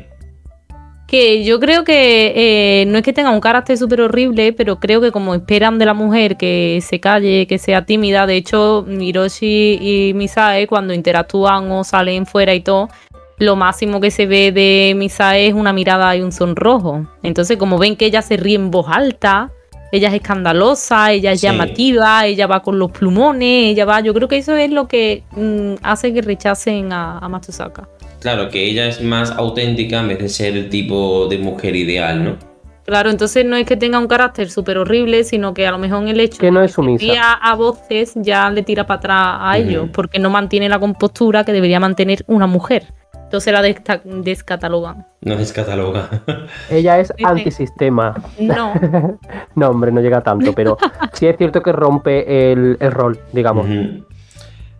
Que 1.08 1.44
yo 1.44 1.60
creo 1.60 1.84
que 1.84 2.34
eh, 2.36 2.86
no 2.88 2.98
es 2.98 3.04
que 3.04 3.14
tenga 3.14 3.30
un 3.30 3.40
carácter 3.40 3.78
súper 3.78 4.02
horrible, 4.02 4.54
pero 4.54 4.80
creo 4.80 5.02
que 5.02 5.12
como 5.12 5.36
esperan 5.36 5.78
de 5.78 5.86
la 5.86 5.94
mujer 5.94 6.36
que 6.36 6.80
se 6.82 7.00
calle, 7.00 7.46
que 7.46 7.60
sea 7.60 7.86
tímida, 7.86 8.26
de 8.26 8.38
hecho, 8.38 8.86
Hiroshi 8.88 9.78
y 9.80 10.14
Misae 10.16 10.66
cuando 10.66 10.96
interactúan 10.96 11.72
o 11.72 11.84
salen 11.84 12.26
fuera 12.26 12.56
y 12.56 12.62
todo, 12.62 12.90
lo 13.38 13.56
máximo 13.56 14.00
que 14.00 14.12
se 14.12 14.26
ve 14.26 14.52
de 14.52 14.94
Misae 14.96 15.48
es 15.48 15.54
una 15.54 15.74
mirada 15.74 16.16
y 16.16 16.22
un 16.22 16.32
sonrojo. 16.32 17.06
Entonces, 17.24 17.58
como 17.58 17.78
ven 17.78 17.96
que 17.96 18.06
ella 18.06 18.22
se 18.22 18.38
ríe 18.38 18.56
en 18.56 18.72
voz 18.72 18.88
alta, 18.90 19.52
ella 19.92 20.10
es 20.10 20.16
escandalosa, 20.16 21.12
ella 21.12 21.34
es 21.34 21.42
llamativa, 21.42 22.26
ella 22.26 22.48
va 22.48 22.62
con 22.62 22.80
los 22.80 22.92
plumones, 22.92 23.72
ella 23.72 23.86
va. 23.86 24.00
Yo 24.02 24.14
creo 24.14 24.28
que 24.28 24.38
eso 24.38 24.56
es 24.56 24.72
lo 24.72 24.88
que 24.88 25.24
mm, 25.32 25.76
hace 25.84 26.14
que 26.14 26.22
rechacen 26.22 26.92
a, 26.92 27.20
a 27.20 27.30
Matsusaka. 27.30 27.88
Claro, 28.20 28.50
que 28.50 28.66
ella 28.66 28.88
es 28.88 29.02
más 29.02 29.32
auténtica 29.32 30.00
en 30.00 30.08
vez 30.08 30.20
de 30.20 30.30
ser 30.30 30.58
el 30.58 30.70
tipo 30.70 31.28
de 31.28 31.38
mujer 31.38 31.76
ideal, 31.76 32.24
¿no? 32.24 32.56
Claro, 32.86 33.10
entonces 33.10 33.44
no 33.46 33.56
es 33.56 33.66
que 33.66 33.76
tenga 33.78 33.98
un 33.98 34.08
carácter 34.08 34.50
súper 34.52 34.78
horrible, 34.78 35.24
sino 35.24 35.56
que 35.56 35.66
a 35.66 35.72
lo 35.72 35.80
mejor 35.80 36.04
en 36.04 36.10
el 36.10 36.20
hecho 36.20 36.38
que 36.38 36.52
no 36.52 36.60
de 36.60 36.68
es 36.68 36.74
sumisa. 36.74 37.34
a 37.34 37.56
voces 37.56 38.14
ya 38.16 38.50
le 38.52 38.62
tira 38.62 38.86
para 38.86 38.98
atrás 39.00 39.38
a 39.40 39.58
ellos, 39.58 39.90
porque 39.92 40.20
no 40.20 40.30
mantiene 40.30 40.70
la 40.70 40.80
compostura 40.80 41.44
que 41.44 41.52
debería 41.52 41.80
mantener 41.80 42.24
una 42.28 42.46
mujer. 42.46 42.94
Entonces 43.26 43.52
la 43.52 43.62
descatalogan. 43.62 45.06
No 45.22 45.36
descataloga. 45.36 46.10
Ella 46.70 47.00
es 47.00 47.12
antisistema. 47.24 48.16
No. 48.40 48.74
no, 49.56 49.70
hombre, 49.70 49.92
no 49.92 50.00
llega 50.00 50.22
tanto, 50.22 50.54
pero 50.54 50.78
sí 51.14 51.28
es 51.28 51.36
cierto 51.36 51.62
que 51.62 51.72
rompe 51.72 52.52
el, 52.52 52.78
rol, 52.92 53.20
digamos. 53.34 53.68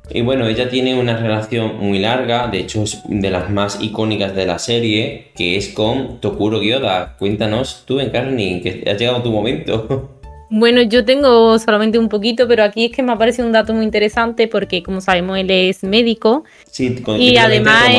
Y 0.10 0.22
bueno, 0.22 0.46
ella 0.46 0.70
tiene 0.70 1.00
una 1.00 1.18
relación 1.18 1.78
muy 1.80 1.98
larga, 1.98 2.48
de 2.48 2.60
hecho 2.60 2.84
es 2.84 3.02
de 3.08 3.32
las 3.32 3.50
más 3.50 3.82
icónicas 3.82 4.36
de 4.36 4.46
la 4.46 4.60
serie, 4.60 5.32
que 5.36 5.58
es 5.58 5.70
con 5.70 6.22
Tokuro 6.22 6.62
Gyoda. 6.62 7.16
Cuéntanos 7.18 7.84
tú, 7.88 8.00
Encarni, 8.00 8.62
que 8.62 8.84
ha 8.88 8.94
llegado 8.94 9.24
tu 9.24 9.32
momento. 9.32 10.12
Bueno, 10.50 10.82
yo 10.82 11.04
tengo 11.06 11.58
solamente 11.60 11.98
un 11.98 12.10
poquito, 12.10 12.48
pero 12.48 12.64
aquí 12.64 12.86
es 12.86 12.92
que 12.92 13.04
me 13.04 13.12
ha 13.12 13.18
parecido 13.18 13.48
un 13.48 13.54
dato 13.54 13.74
muy 13.74 13.84
interesante 13.84 14.48
porque, 14.48 14.84
como 14.84 15.02
sabemos, 15.02 15.38
él 15.38 15.50
es 15.50 15.84
médico. 15.84 16.44
Sí, 16.72 17.04
y 17.18 17.38
además 17.38 17.90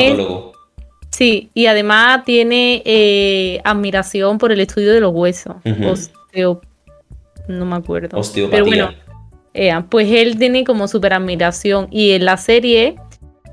Sí, 1.17 1.49
y 1.55 1.65
además 1.65 2.25
tiene 2.27 2.83
eh, 2.85 3.61
admiración 3.65 4.37
por 4.37 4.53
el 4.53 4.61
estudio 4.61 4.93
de 4.93 5.01
los 5.01 5.15
huesos. 5.15 5.57
Osteo, 5.65 6.61
no 7.49 7.65
me 7.65 7.77
acuerdo. 7.77 8.19
Osteopatía. 8.19 8.51
Pero 8.51 8.67
bueno, 8.67 8.91
eh, 9.55 9.73
pues 9.89 10.11
él 10.11 10.39
tiene 10.39 10.63
como 10.65 10.89
súper 10.89 11.15
admiración. 11.15 11.89
Y 11.91 12.11
en 12.11 12.27
la 12.27 12.37
serie 12.37 12.97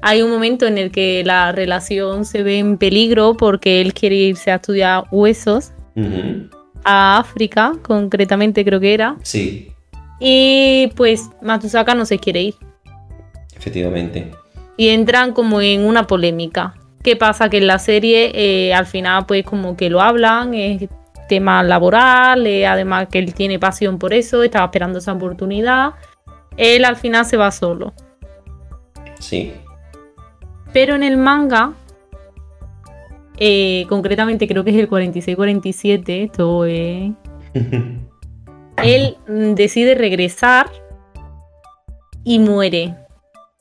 hay 0.02 0.22
un 0.22 0.32
momento 0.32 0.68
en 0.68 0.78
el 0.78 0.91
que 0.91 1.24
la 1.26 1.53
relación 1.53 2.26
se 2.26 2.44
ve 2.44 2.60
en 2.60 2.78
peligro 2.78 3.38
porque 3.38 3.80
él 3.80 3.94
quiere 3.94 4.15
irse 4.15 4.52
a 4.52 4.56
estudiar 4.56 5.06
huesos 5.11 5.72
a 6.84 7.18
África, 7.18 7.73
concretamente 7.81 8.64
creo 8.64 8.80
que 8.80 8.93
era. 8.93 9.15
Sí. 9.23 9.72
Y 10.19 10.91
pues 10.95 11.30
Matsusaka 11.41 11.95
no 11.95 12.05
se 12.05 12.19
quiere 12.19 12.41
ir. 12.41 12.55
Efectivamente. 13.55 14.31
Y 14.77 14.89
entran 14.89 15.34
como 15.34 15.61
en 15.61 15.85
una 15.85 16.07
polémica. 16.07 16.76
¿Qué 17.03 17.15
pasa? 17.15 17.49
Que 17.49 17.57
en 17.57 17.68
la 17.68 17.80
serie 17.80 18.31
eh, 18.34 18.73
al 18.73 18.85
final 18.85 19.26
pues 19.26 19.43
como 19.43 19.76
que 19.76 19.89
lo 19.89 20.01
hablan, 20.01 20.53
es 20.53 20.89
tema 21.27 21.64
laboral, 21.64 22.45
eh, 22.47 22.68
además 22.68 23.07
que 23.10 23.19
él 23.19 23.34
tiene 23.34 23.60
pasión 23.60 23.97
por 23.97 24.14
eso, 24.14 24.43
estaba 24.43 24.65
esperando 24.65 24.99
esa 24.99 25.14
oportunidad. 25.14 25.93
Él 26.57 26.85
al 26.85 26.95
final 26.95 27.26
se 27.26 27.38
va 27.38 27.51
solo. 27.51 27.93
Sí. 29.19 29.53
Pero 30.72 30.95
en 30.95 31.03
el 31.03 31.18
manga, 31.18 31.73
eh, 33.45 33.86
concretamente 33.90 34.48
creo 34.48 34.64
que 34.64 34.70
es 34.72 34.78
el 34.78 34.90
46-47, 34.90 36.03
esto 36.24 36.65
es... 36.65 37.11
él 38.84 39.18
mm, 39.28 39.53
decide 39.56 39.95
regresar 39.95 40.68
y 42.24 42.40
muere. 42.40 42.95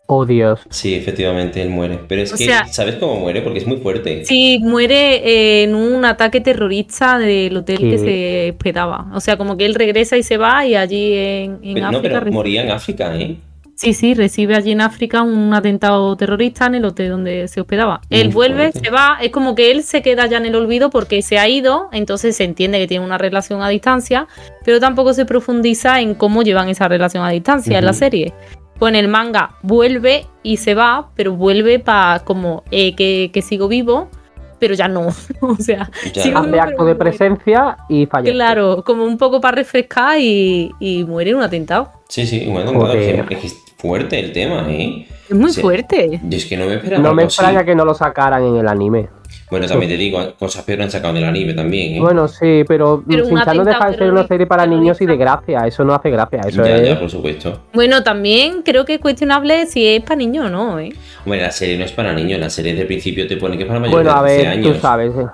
Oh 0.06 0.26
Dios. 0.26 0.60
Sí, 0.68 0.94
efectivamente, 0.94 1.62
él 1.62 1.70
muere. 1.70 1.98
Pero 2.06 2.22
es 2.22 2.32
O 2.32 2.36
que, 2.36 2.44
sea- 2.44 2.66
¿sabes 2.66 2.96
cómo 2.96 3.16
muere? 3.18 3.40
Porque 3.40 3.58
es 3.60 3.66
muy 3.66 3.78
fuerte. 3.78 4.24
Sí, 4.24 4.58
muere 4.62 5.16
eh, 5.16 5.62
en 5.64 5.74
un 5.74 6.04
ataque 6.04 6.40
terrorista 6.40 7.18
del 7.18 7.56
hotel 7.56 7.78
que 7.78 7.98
se 7.98 8.50
hospedaba. 8.50 9.10
O 9.14 9.20
sea, 9.20 9.36
como 9.38 9.56
que 9.56 9.64
él 9.64 9.74
regresa 9.74 10.16
y 10.18 10.22
se 10.22 10.36
va 10.36 10.66
y 10.66 10.74
allí 10.74 11.14
en, 11.14 11.60
en 11.62 11.74
Pero- 11.74 11.90
no, 11.92 11.98
África... 11.98 12.20
pero 12.20 12.32
moría 12.32 12.62
en 12.62 12.70
África, 12.70 13.16
¿eh? 13.18 13.36
Sí, 13.82 13.94
sí, 13.94 14.14
recibe 14.14 14.54
allí 14.54 14.70
en 14.72 14.80
África 14.80 15.22
un 15.22 15.52
atentado 15.54 16.14
terrorista 16.16 16.66
en 16.66 16.76
el 16.76 16.84
hotel 16.84 17.10
donde 17.10 17.48
se 17.48 17.60
hospedaba. 17.60 18.00
Él 18.10 18.26
Muy 18.26 18.34
vuelve, 18.34 18.70
fuerte. 18.70 18.80
se 18.80 18.90
va, 18.90 19.18
es 19.20 19.30
como 19.30 19.54
que 19.54 19.70
él 19.72 19.82
se 19.82 20.02
queda 20.02 20.26
ya 20.26 20.36
en 20.38 20.46
el 20.46 20.54
olvido 20.54 20.90
porque 20.90 21.20
se 21.22 21.38
ha 21.38 21.48
ido, 21.48 21.88
entonces 21.92 22.36
se 22.36 22.44
entiende 22.44 22.78
que 22.78 22.86
tiene 22.86 23.04
una 23.04 23.18
relación 23.18 23.60
a 23.62 23.68
distancia, 23.68 24.28
pero 24.64 24.78
tampoco 24.80 25.12
se 25.14 25.24
profundiza 25.24 26.00
en 26.00 26.14
cómo 26.14 26.42
llevan 26.42 26.68
esa 26.68 26.86
relación 26.88 27.24
a 27.24 27.30
distancia 27.30 27.78
en 27.78 27.84
la 27.84 27.92
serie. 27.92 28.32
Pues 28.78 28.90
en 28.90 28.96
el 28.96 29.08
manga 29.08 29.50
vuelve 29.62 30.26
y 30.42 30.56
se 30.56 30.74
va, 30.74 31.10
pero 31.14 31.32
vuelve 31.34 31.78
para 31.78 32.20
como 32.20 32.64
eh, 32.70 32.94
que, 32.96 33.30
que 33.32 33.42
sigo 33.42 33.68
vivo, 33.68 34.08
pero 34.58 34.74
ya 34.74 34.88
no. 34.88 35.08
o 35.40 35.56
sea, 35.56 35.90
Ya. 36.12 36.22
sigo 36.22 36.38
Hace 36.38 36.50
vivo, 36.50 36.62
acto 36.62 36.84
de 36.84 36.94
muere. 36.94 36.98
presencia 36.98 37.76
y 37.88 38.06
fallece. 38.06 38.32
Claro, 38.34 38.82
como 38.84 39.04
un 39.04 39.18
poco 39.18 39.40
para 39.40 39.56
refrescar 39.56 40.18
y, 40.20 40.70
y 40.80 41.04
muere 41.04 41.30
en 41.30 41.36
un 41.36 41.42
atentado. 41.42 41.92
Sí, 42.08 42.26
sí, 42.26 42.46
bueno, 42.48 42.72
claro, 42.72 42.92
fuerte 43.82 44.18
el 44.20 44.32
tema, 44.32 44.64
¿eh? 44.70 45.06
Es 45.28 45.36
muy 45.36 45.52
fuerte. 45.52 46.20
Yo 46.22 46.36
es 46.38 46.46
que 46.46 46.56
no 46.56 46.66
me 46.66 46.74
esperaba 46.74 47.02
No 47.02 47.14
me 47.14 47.22
algo 47.22 47.28
así. 47.28 47.40
extraña 47.40 47.64
que 47.64 47.74
no 47.74 47.84
lo 47.84 47.94
sacaran 47.94 48.44
en 48.44 48.56
el 48.56 48.68
anime. 48.68 49.08
Bueno, 49.50 49.66
también 49.66 49.90
te 49.90 49.96
digo, 49.98 50.18
cosas 50.38 50.64
peores 50.64 50.84
han 50.86 50.90
sacado 50.90 51.12
del 51.14 51.24
anime 51.24 51.52
también, 51.52 51.96
¿eh? 51.96 52.00
Bueno, 52.00 52.26
sí, 52.28 52.64
pero, 52.66 53.02
Pero 53.06 53.24
Shin-chan 53.24 53.56
no 53.56 53.64
deja 53.64 53.90
de 53.90 53.98
ser 53.98 54.10
una 54.12 54.26
serie 54.26 54.46
para 54.46 54.64
niños 54.66 55.00
y 55.02 55.06
de 55.06 55.16
gracia. 55.16 55.66
Eso 55.66 55.84
no 55.84 55.94
hace 55.94 56.10
gracia. 56.10 56.40
Eso 56.46 56.64
ya, 56.64 56.76
es. 56.76 56.88
ya, 56.88 56.98
por 57.00 57.10
supuesto. 57.10 57.60
Bueno, 57.74 58.02
también 58.02 58.62
creo 58.62 58.84
que 58.86 58.94
es 58.94 59.00
cuestionable 59.00 59.66
si 59.66 59.86
es 59.86 60.02
para 60.02 60.16
niños 60.16 60.46
o 60.46 60.48
no, 60.50 60.78
¿eh? 60.78 60.90
Bueno, 61.26 61.42
la 61.42 61.50
serie 61.50 61.76
no 61.76 61.84
es 61.84 61.92
para 61.92 62.12
niños, 62.14 62.38
la 62.40 62.48
serie 62.50 62.74
de 62.74 62.84
principio 62.86 63.26
te 63.26 63.36
pone 63.36 63.56
que 63.56 63.64
es 63.64 63.68
para 63.68 63.80
mayores 63.80 64.04
Bueno, 64.04 64.18
a 64.18 64.22
de 64.22 64.30
12 64.36 64.42
ver, 64.42 64.46
años. 64.52 64.74
tú 64.76 64.80
sabes. 64.80 65.12
eh. 65.16 65.26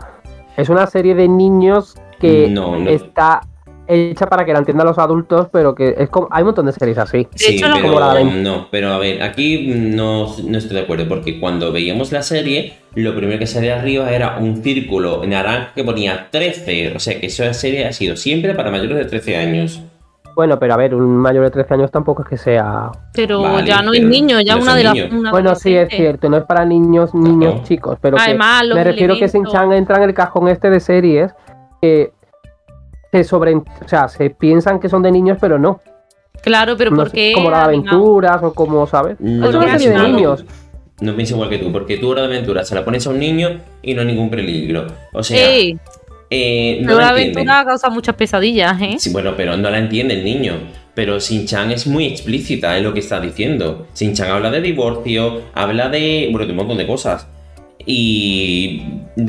Es 0.57 0.69
una 0.69 0.87
serie 0.89 1.15
de 1.15 1.29
niños 1.29 1.95
que 2.21 2.49
No, 2.51 2.77
no. 2.77 2.91
está 2.91 3.43
hecha 3.89 4.27
para 4.29 4.45
que 4.45 4.53
la 4.53 4.59
entiendan 4.61 4.87
los 4.87 4.99
adultos, 4.99 5.49
pero 5.53 5.75
que 5.75 5.95
es 5.97 6.09
como. 6.11 6.29
Hay 6.31 6.43
un 6.43 6.47
montón 6.49 6.67
de 6.67 6.73
series 6.73 6.99
así. 6.99 7.27
Sí, 7.35 7.57
hecho, 7.57 7.67
pero 7.75 7.87
Como 7.89 8.01
la 8.01 8.15
de- 8.15 8.25
no, 8.25 8.69
pero 8.71 8.93
a 8.93 8.99
ver, 8.99 9.23
aquí 9.23 9.69
no, 9.75 10.27
no 10.45 10.59
estoy 10.59 10.77
de 10.77 10.83
acuerdo, 10.83 11.09
porque 11.09 11.41
cuando 11.41 11.73
veíamos 11.73 12.13
la 12.13 12.23
serie, 12.23 12.75
lo 12.95 13.15
primero 13.17 13.39
que 13.39 13.47
salía 13.47 13.79
arriba 13.79 14.11
era 14.11 14.37
un 14.39 14.63
círculo 14.63 15.25
naranja 15.27 15.73
que 15.75 15.85
ponía 15.85 16.29
13, 16.31 16.93
o 16.95 16.99
sea 17.01 17.19
que 17.21 17.27
esa 17.27 17.53
serie 17.55 17.87
ha 17.87 17.93
sido 17.93 18.17
siempre 18.17 18.55
para 18.55 18.71
mayores 18.71 18.97
de 18.99 19.05
13 19.07 19.37
años. 19.37 19.83
Bueno, 20.37 20.57
pero 20.61 20.75
a 20.75 20.77
ver, 20.77 20.95
un 20.95 21.17
mayor 21.17 21.43
de 21.45 21.51
13 21.51 21.75
años 21.75 21.91
tampoco 21.91 22.23
es 22.23 22.29
que 22.29 22.37
sea. 22.37 22.93
Pero 23.13 23.43
Vale, 23.43 23.67
ya 23.67 23.83
no 23.83 23.91
pero 23.91 24.05
es 24.05 24.09
niño, 24.09 24.41
ya 24.41 24.55
no 24.55 24.63
una 24.63 24.77
de 24.77 24.85
las. 24.85 24.95
Bueno, 25.33 25.57
sí, 25.57 25.75
es 25.75 25.89
cierto, 25.89 26.29
no 26.29 26.37
es 26.37 26.45
para 26.45 26.65
niños, 26.65 27.13
niños 27.13 27.65
chicos, 27.65 27.99
pero 28.01 28.17
que 28.19 28.23
Además, 28.23 28.65
los 28.65 28.77
me 28.77 28.85
refiero 28.85 29.15
que 29.15 29.25
elementos- 29.25 29.53
Shin-chan 29.53 29.73
entra 29.73 29.97
en 29.97 30.03
el 30.05 30.15
cajón 30.15 30.47
este 30.47 30.71
de 30.71 30.79
series 30.79 31.33
que 31.83 32.13
se 33.13 33.25
sobre, 33.25 33.55
o 33.55 33.65
sea, 33.87 34.09
se 34.09 34.31
piensan 34.31 34.81
que 34.81 34.89
son 34.89 35.03
de 35.03 35.11
niños, 35.11 35.39
pero 35.41 35.59
no. 35.59 35.81
Claro, 36.43 36.77
pero 36.77 36.91
No 36.91 36.97
sé, 36.97 37.03
porque. 37.03 37.33
como 37.35 37.51
la 37.51 37.59
de 37.59 37.65
aventuras 37.65 38.43
o 38.43 38.53
como, 38.55 38.87
¿sabes? 38.87 39.17
No, 39.21 39.49
es 39.49 39.55
una 39.55 39.65
porque 39.67 39.79
serie 39.79 39.99
de 39.99 40.09
niños. 40.09 40.45
No 41.01 41.15
pienso 41.15 41.35
igual 41.35 41.49
que 41.49 41.59
tú, 41.59 41.71
porque 41.71 41.99
tú 41.99 42.11
hora 42.11 42.23
de 42.23 42.29
aventura 42.29 42.65
se 42.65 42.75
la 42.75 42.85
pones 42.85 43.07
a 43.07 43.11
un 43.11 43.21
niño 43.21 43.61
y 43.83 43.95
no 43.95 44.01
hay 44.01 44.07
ningún 44.09 44.31
peligro. 44.31 44.87
O 45.13 45.23
sea, 45.23 45.49
Ey, 45.49 45.79
eh, 46.31 46.79
no 46.81 46.89
pero 46.89 46.99
la 46.99 47.09
aventura 47.11 47.65
causa 47.65 47.89
muchas 47.89 48.15
pesadillas, 48.17 48.81
¿eh? 48.83 48.97
Sí, 48.99 49.11
bueno, 49.11 49.35
pero 49.37 49.57
no 49.57 49.71
la 49.71 49.79
entiende 49.79 50.15
el 50.15 50.25
niño. 50.25 50.55
Pero 50.95 51.21
Shin-Chan 51.21 51.71
es 51.71 51.87
muy 51.87 52.07
explícita 52.07 52.77
en 52.77 52.83
lo 52.83 52.93
que 52.93 52.99
está 52.99 53.21
diciendo. 53.21 53.87
Shin-Chan 53.95 54.31
habla 54.31 54.51
de 54.51 54.61
divorcio, 54.61 55.43
habla 55.55 55.89
de. 55.89 56.29
bueno, 56.33 56.47
de 56.47 56.53
un 56.53 56.57
montón 56.57 56.79
de 56.79 56.87
cosas. 56.87 57.29
Y 57.91 58.83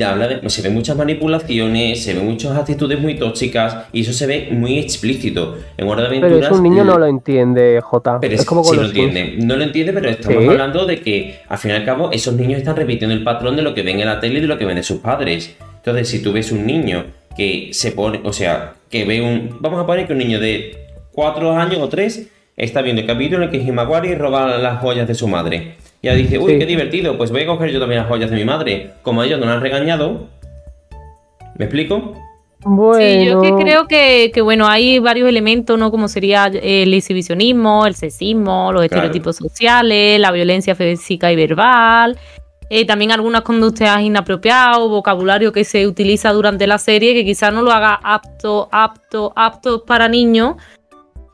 habla 0.04 0.28
de. 0.28 0.50
Se 0.50 0.60
ven 0.60 0.74
muchas 0.74 0.94
manipulaciones, 0.94 2.04
se 2.04 2.12
ven 2.12 2.26
muchas 2.26 2.54
actitudes 2.58 3.00
muy 3.00 3.14
tóxicas, 3.14 3.86
y 3.90 4.02
eso 4.02 4.12
se 4.12 4.26
ve 4.26 4.48
muy 4.52 4.78
explícito. 4.78 5.56
En 5.78 5.88
Hora 5.88 6.02
de 6.02 6.08
Pero 6.10 6.26
Aventuras. 6.26 6.50
es 6.52 6.56
un 6.58 6.62
niño 6.62 6.84
no 6.84 6.98
lo 6.98 7.06
entiende, 7.06 7.80
J. 7.80 8.20
Pero 8.20 8.34
es 8.34 8.40
es 8.40 8.46
como 8.46 8.62
sí 8.62 8.68
con 8.68 8.76
lo 8.76 8.82
los 8.82 8.92
Sims. 8.92 9.06
entiende. 9.16 9.46
No 9.46 9.56
lo 9.56 9.64
entiende, 9.64 9.94
pero 9.94 10.10
estamos 10.10 10.42
¿Sí? 10.44 10.48
hablando 10.50 10.84
de 10.84 11.00
que, 11.00 11.40
al 11.48 11.56
fin 11.56 11.70
y 11.70 11.74
al 11.74 11.86
cabo, 11.86 12.10
esos 12.12 12.34
niños 12.34 12.58
están 12.58 12.76
repitiendo 12.76 13.14
el 13.14 13.24
patrón 13.24 13.56
de 13.56 13.62
lo 13.62 13.72
que 13.72 13.82
ven 13.82 13.98
en 13.98 14.06
la 14.06 14.20
tele 14.20 14.38
y 14.38 14.42
de 14.42 14.46
lo 14.46 14.58
que 14.58 14.66
ven 14.66 14.76
de 14.76 14.82
sus 14.82 14.98
padres. 14.98 15.56
Entonces, 15.76 16.08
si 16.08 16.22
tú 16.22 16.32
ves 16.34 16.52
un 16.52 16.66
niño 16.66 17.06
que 17.34 17.70
se 17.72 17.92
pone, 17.92 18.20
o 18.24 18.34
sea, 18.34 18.74
que 18.90 19.06
ve 19.06 19.22
un. 19.22 19.56
Vamos 19.60 19.82
a 19.82 19.86
poner 19.86 20.06
que 20.06 20.12
un 20.12 20.18
niño 20.18 20.38
de 20.38 20.76
4 21.12 21.56
años 21.56 21.78
o 21.80 21.88
3 21.88 22.28
está 22.58 22.82
viendo 22.82 23.00
el 23.00 23.06
capítulo 23.06 23.38
en 23.38 23.44
el 23.44 23.50
que 23.50 23.66
Himawari 23.66 24.14
roba 24.16 24.58
las 24.58 24.80
joyas 24.80 25.08
de 25.08 25.14
su 25.14 25.26
madre. 25.28 25.76
Y 26.02 26.06
ya 26.06 26.14
dice, 26.14 26.38
uy, 26.38 26.52
Sí. 26.52 26.58
qué 26.58 26.66
divertido, 26.66 27.16
pues 27.18 27.30
voy 27.30 27.42
a 27.42 27.46
coger 27.46 27.70
yo 27.70 27.80
también 27.80 28.00
las 28.00 28.08
joyas 28.08 28.30
de 28.30 28.36
mi 28.36 28.44
madre. 28.44 28.90
Como 29.02 29.22
ellos 29.22 29.38
no 29.38 29.46
la 29.46 29.54
han 29.54 29.60
regañado. 29.60 30.28
¿Me 31.56 31.66
explico? 31.66 32.14
Bueno, 32.62 32.98
Sí, 33.22 33.26
yo 33.26 33.40
que 33.40 33.54
creo 33.64 33.86
que, 33.86 34.30
que, 34.34 34.42
bueno, 34.42 34.66
hay 34.68 34.98
varios 34.98 35.28
elementos, 35.28 35.78
¿no? 35.78 35.90
Como 35.90 36.08
sería 36.08 36.46
el 36.46 36.92
exhibicionismo, 36.92 37.86
el 37.86 37.94
sexismo, 37.94 38.70
los 38.72 38.82
Claro. 38.82 38.84
estereotipos 38.84 39.36
sociales, 39.36 40.20
la 40.20 40.30
violencia 40.30 40.74
física 40.74 41.32
y 41.32 41.36
verbal, 41.36 42.18
eh, 42.68 42.84
también 42.86 43.12
algunas 43.12 43.42
conductas 43.42 44.00
inapropiadas, 44.02 44.78
o 44.78 44.88
vocabulario 44.90 45.52
que 45.52 45.64
se 45.64 45.86
utiliza 45.86 46.32
durante 46.32 46.66
la 46.66 46.78
serie 46.78 47.14
que 47.14 47.24
quizás 47.24 47.52
no 47.52 47.62
lo 47.62 47.72
haga 47.72 47.98
apto, 48.02 48.68
apto, 48.72 49.32
apto 49.36 49.84
para 49.84 50.08
niños, 50.08 50.56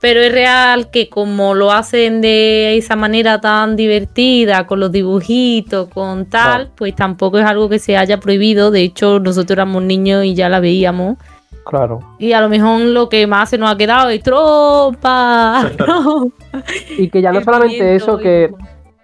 pero 0.07 0.20
es 0.20 0.31
real 0.31 0.89
que 0.93 1.09
como 1.09 1.55
lo 1.55 1.73
hacen 1.73 2.20
de 2.20 2.77
esa 2.77 2.95
manera 2.95 3.41
tan 3.41 3.74
divertida, 3.74 4.65
con 4.65 4.78
los 4.78 4.93
dibujitos, 4.93 5.89
con 5.89 6.27
tal, 6.27 6.70
pues 6.77 6.95
tampoco 6.95 7.41
es 7.41 7.45
algo 7.45 7.69
que 7.69 7.81
se 7.81 7.97
haya 7.97 8.20
prohibido. 8.20 8.70
De 8.70 8.83
hecho, 8.83 9.19
nosotros 9.19 9.57
éramos 9.57 9.83
niños 9.83 10.24
y 10.24 10.37
ya 10.37 10.49
la 10.49 10.61
veíamos. 10.61 11.16
claro. 11.65 11.99
Y 12.20 12.35
a 12.35 12.41
lo 12.41 12.49
mejor 12.49 12.83
lo 12.83 13.09
que 13.09 13.27
más 13.27 13.51
se 13.51 13.59
nos 13.59 13.69
ha 13.69 13.77
quedado 13.77 14.09
es 14.11 14.23
tropa. 14.23 15.73
Y 16.97 17.11
que 17.11 17.20
ya 17.20 17.33
no 17.33 17.41
solamente 17.41 17.97
eso, 17.97 18.16
que 18.19 18.55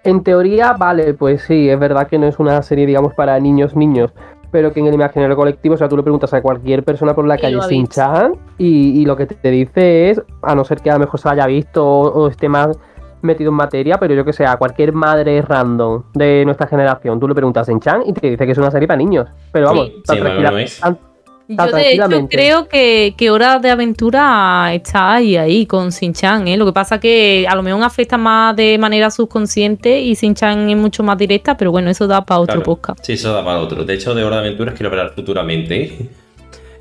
en 0.05 0.23
teoría, 0.23 0.74
vale, 0.74 1.15
pues 1.15 1.43
sí, 1.43 1.69
es 1.69 1.81
verdad 1.81 2.07
que 2.07 2.19
no 2.20 2.29
es 2.29 2.39
una 2.39 2.62
serie, 2.62 2.87
digamos, 2.87 3.12
para 3.15 3.41
niños, 3.41 3.74
niños, 3.74 4.12
pero 4.53 4.73
que 4.73 4.79
en 4.81 4.87
el 4.87 4.95
imaginario 4.95 5.35
colectivo, 5.35 5.74
o 5.74 5.79
sea, 5.79 5.89
tú 5.89 5.97
le 5.97 6.03
preguntas 6.05 6.33
a 6.35 6.41
cualquier 6.43 6.85
persona 6.85 7.15
por 7.15 7.27
la 7.27 7.35
Y 7.37 7.41
calle 7.41 7.61
sin 7.62 7.89
chan 7.89 8.35
y, 8.59 9.01
y 9.01 9.05
lo 9.05 9.16
que 9.16 9.27
te 9.27 9.51
dice 9.51 10.11
es, 10.11 10.23
a 10.43 10.55
no 10.55 10.62
ser 10.65 10.81
que 10.81 10.91
a 10.91 10.95
lo 10.95 11.01
mejor 11.01 11.19
se 11.19 11.29
haya 11.29 11.47
visto 11.47 11.85
o, 11.85 12.03
o 12.24 12.29
esté 12.29 12.49
más 12.49 12.79
metido 13.23 13.51
en 13.51 13.57
materia, 13.57 13.99
pero 13.99 14.15
yo 14.15 14.24
que 14.24 14.33
sé, 14.33 14.45
a 14.45 14.57
cualquier 14.57 14.93
madre 14.93 15.41
random 15.43 16.03
de 16.15 16.45
nuestra 16.45 16.66
generación, 16.66 17.19
tú 17.19 17.27
le 17.29 17.35
preguntas 17.35 17.69
en 17.69 17.81
chan 17.81 18.03
y 18.05 18.12
te 18.12 18.31
dice 18.31 18.45
que 18.47 18.53
es 18.53 18.59
una 18.59 18.70
serie 18.70 18.87
para 18.87 18.99
niños. 18.99 19.27
Pero 19.53 19.66
vamos, 19.69 19.87
Sí. 19.87 20.03
tan 20.07 20.16
Sí, 20.16 20.23
tranquila- 20.23 20.51
no 20.51 20.59
es. 20.59 20.81
tan- 20.81 20.99
Yo 21.48 21.66
de 21.66 21.93
hecho 21.93 22.28
creo 22.31 22.69
que, 22.69 23.14
que 23.16 23.31
Hora 23.31 23.59
de 23.59 23.70
Aventura 23.70 24.73
está 24.73 25.14
ahí, 25.14 25.36
ahí 25.36 25.66
con 25.66 25.93
Sin-Chan, 25.93 26.48
¿eh? 26.48 26.56
Lo 26.56 26.64
que 26.64 26.73
pasa 26.73 26.98
que 27.01 27.47
a 27.48 27.55
lo 27.55 27.62
mejor 27.62 27.82
afecta 27.82 28.16
más 28.16 28.56
de 28.56 28.78
manera 28.78 29.10
subconsciente 29.10 30.01
y 30.01 30.14
Sin-Chan 30.14 30.70
es 30.70 30.77
mucho 30.77 31.02
más 31.02 31.19
directa, 31.19 31.56
pero 31.56 31.70
bueno, 31.70 31.90
eso 31.90 32.06
da 32.06 32.24
para 32.24 32.40
otro 32.40 32.55
Claro. 32.55 32.62
podcast. 32.64 33.05
Sí, 33.05 33.12
eso 33.14 33.32
da 33.32 33.44
para 33.44 33.59
otro. 33.59 33.85
De 33.85 33.94
hecho, 33.94 34.14
de 34.14 34.24
Hora 34.24 34.36
de 34.36 34.47
Aventuras 34.48 34.74
quiero 34.74 34.90
hablar 34.90 35.12
futuramente. 35.14 36.09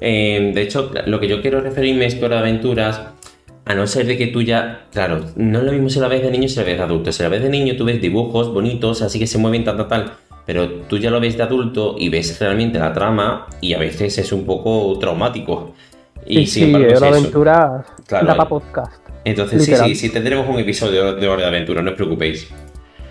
Eh, 0.03 0.51
de 0.55 0.61
hecho, 0.63 0.91
lo 1.05 1.19
que 1.19 1.27
yo 1.27 1.43
quiero 1.43 1.61
referirme 1.61 2.07
es 2.07 2.15
que 2.15 2.25
Hora 2.25 2.37
de 2.37 2.41
Aventuras, 2.49 3.01
a 3.65 3.75
no 3.75 3.85
ser 3.85 4.07
de 4.07 4.17
que 4.17 4.25
tú 4.25 4.41
ya, 4.41 4.87
claro, 4.91 5.23
no 5.35 5.59
es 5.59 5.63
lo 5.63 5.71
mismo 5.71 5.89
si 5.91 5.99
la 5.99 6.07
ves 6.07 6.23
de 6.23 6.31
niño 6.31 6.45
y 6.45 6.49
si 6.49 6.55
la 6.57 6.63
ves 6.65 6.77
de 6.77 6.83
adulto. 6.83 7.11
Si 7.11 7.21
la 7.21 7.29
ves 7.29 7.43
de 7.43 7.49
niño, 7.49 7.75
tú 7.77 7.85
ves 7.85 8.01
dibujos 8.01 8.51
bonitos, 8.51 9.03
así 9.03 9.19
que 9.19 9.27
se 9.27 9.37
mueven 9.37 9.63
tal, 9.63 9.77
tal, 9.77 9.87
tal. 9.87 10.11
Pero 10.45 10.69
tú 10.87 10.97
ya 10.97 11.09
lo 11.11 11.19
ves 11.19 11.37
de 11.37 11.43
adulto 11.43 11.95
y 11.97 12.09
ves 12.09 12.39
realmente 12.39 12.79
la 12.79 12.93
trama 12.93 13.47
y 13.61 13.73
a 13.73 13.77
veces 13.79 14.17
es 14.17 14.31
un 14.31 14.45
poco 14.45 14.97
traumático. 14.99 15.73
Y 16.25 16.45
Sí, 16.45 16.45
sin 16.47 16.63
sí, 16.63 16.63
embargo, 16.65 16.87
es 16.87 16.97
Hora 16.97 17.05
de 17.07 17.11
eso. 17.11 17.19
Aventura 17.19 17.85
Claro, 18.07 18.27
da 18.27 18.35
para 18.37 18.49
podcast. 18.49 19.01
Entonces, 19.23 19.63
sí, 19.63 19.71
Literal. 19.71 19.89
sí, 19.89 19.95
sí, 19.95 20.09
tendremos 20.09 20.47
un 20.49 20.59
episodio 20.59 21.13
de 21.15 21.27
Hora 21.27 21.41
de 21.43 21.47
Aventura, 21.47 21.81
no 21.81 21.91
os 21.91 21.95
preocupéis. 21.95 22.47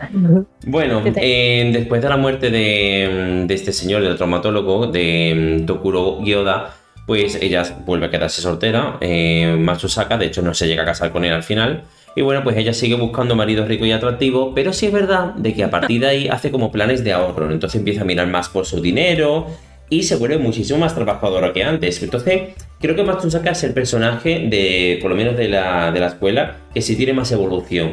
Bueno, 0.67 1.03
¿Qué 1.05 1.13
te- 1.13 1.21
eh, 1.61 1.73
después 1.73 2.01
de 2.03 2.09
la 2.09 2.17
muerte 2.17 2.51
de, 2.51 3.43
mm, 3.43 3.47
de 3.47 3.55
este 3.55 3.73
señor, 3.73 4.03
del 4.03 4.17
traumatólogo, 4.17 4.87
de 4.87 5.59
mm, 5.63 5.67
Tokuro 5.67 6.21
Gyoda, 6.23 6.75
pues 7.07 7.37
ella 7.41 7.65
vuelve 7.85 8.07
a 8.07 8.11
quedarse 8.11 8.41
soltera. 8.41 8.97
Eh, 9.01 9.57
Matsusaka, 9.59 10.17
de 10.17 10.27
hecho, 10.27 10.43
no 10.43 10.55
se 10.55 10.69
llega 10.69 10.83
a 10.83 10.87
casar 10.87 11.11
con 11.13 11.25
él 11.25 11.33
al 11.33 11.43
final. 11.43 11.83
Y 12.17 12.23
bueno, 12.23 12.43
pues 12.43 12.57
ella 12.57 12.73
sigue 12.73 12.97
buscando 12.97 13.37
marido 13.37 13.65
rico 13.65 13.87
y 13.87 13.93
atractivo, 13.93 14.53
pero 14.55 14.73
sí 14.73 14.87
es 14.87 14.93
verdad 14.93 15.35
de 15.35 15.55
que 15.55 15.65
a 15.65 15.71
partir 15.71 16.01
de 16.01 16.09
ahí 16.09 16.29
hace 16.29 16.51
como 16.51 16.73
planes 16.73 17.05
de 17.05 17.13
ahorro. 17.13 17.51
Entonces 17.51 17.79
empieza 17.79 18.03
a 18.03 18.05
mirar 18.05 18.27
más 18.27 18.49
por 18.49 18.67
su 18.67 18.81
dinero 18.81 19.47
y 19.89 20.05
se 20.05 20.17
vuelve 20.17 20.39
muchísimo 20.39 20.79
más 20.79 20.95
trabajadora 20.95 21.53
que 21.53 21.63
antes. 21.63 22.03
Entonces, 22.03 22.55
creo 22.81 22.97
que 22.97 23.03
Matsusaka 23.03 23.51
es 23.51 23.63
el 23.65 23.75
personaje 23.75 24.47
de, 24.49 24.99
por 25.03 25.11
lo 25.11 25.17
menos 25.17 25.37
de 25.37 25.49
la, 25.49 25.93
de 25.93 26.01
la 26.01 26.07
escuela, 26.07 26.57
que 26.73 26.83
sí 26.83 26.97
tiene 26.97 27.13
más 27.13 27.31
evolución. 27.33 27.91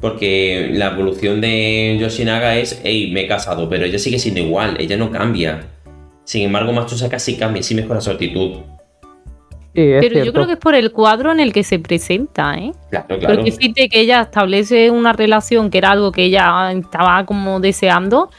Porque 0.00 0.70
la 0.72 0.88
evolución 0.88 1.40
de 1.40 1.96
Yoshinaga 1.98 2.56
es, 2.56 2.80
hey, 2.84 3.10
me 3.12 3.22
he 3.22 3.26
casado, 3.26 3.68
pero 3.70 3.86
ella 3.86 3.98
sigue 3.98 4.18
siendo 4.18 4.40
igual, 4.40 4.76
ella 4.78 4.98
no 4.98 5.10
cambia. 5.10 5.62
Sin 6.24 6.42
embargo, 6.42 6.72
Matsusaka 6.72 7.18
sí 7.18 7.36
cambia, 7.36 7.62
sí 7.62 7.74
mejora 7.74 8.02
su 8.02 8.10
actitud. 8.10 8.58
Sí, 9.74 9.80
es 9.80 10.00
Pero 10.00 10.24
yo 10.24 10.32
creo 10.32 10.46
que 10.46 10.52
es 10.52 10.58
por 10.58 10.74
el 10.74 10.92
cuadro 10.92 11.32
en 11.32 11.40
el 11.40 11.52
que 11.52 11.64
se 11.64 11.80
presenta, 11.80 12.54
¿eh? 12.54 12.72
Claro, 12.90 13.18
claro. 13.18 13.34
Porque 13.34 13.50
fíjate 13.50 13.88
que 13.88 14.00
ella 14.00 14.22
establece 14.22 14.90
una 14.90 15.12
relación 15.12 15.68
que 15.68 15.78
era 15.78 15.90
algo 15.90 16.12
que 16.12 16.24
ella 16.24 16.70
estaba 16.72 17.26
como 17.26 17.58
deseando 17.58 18.30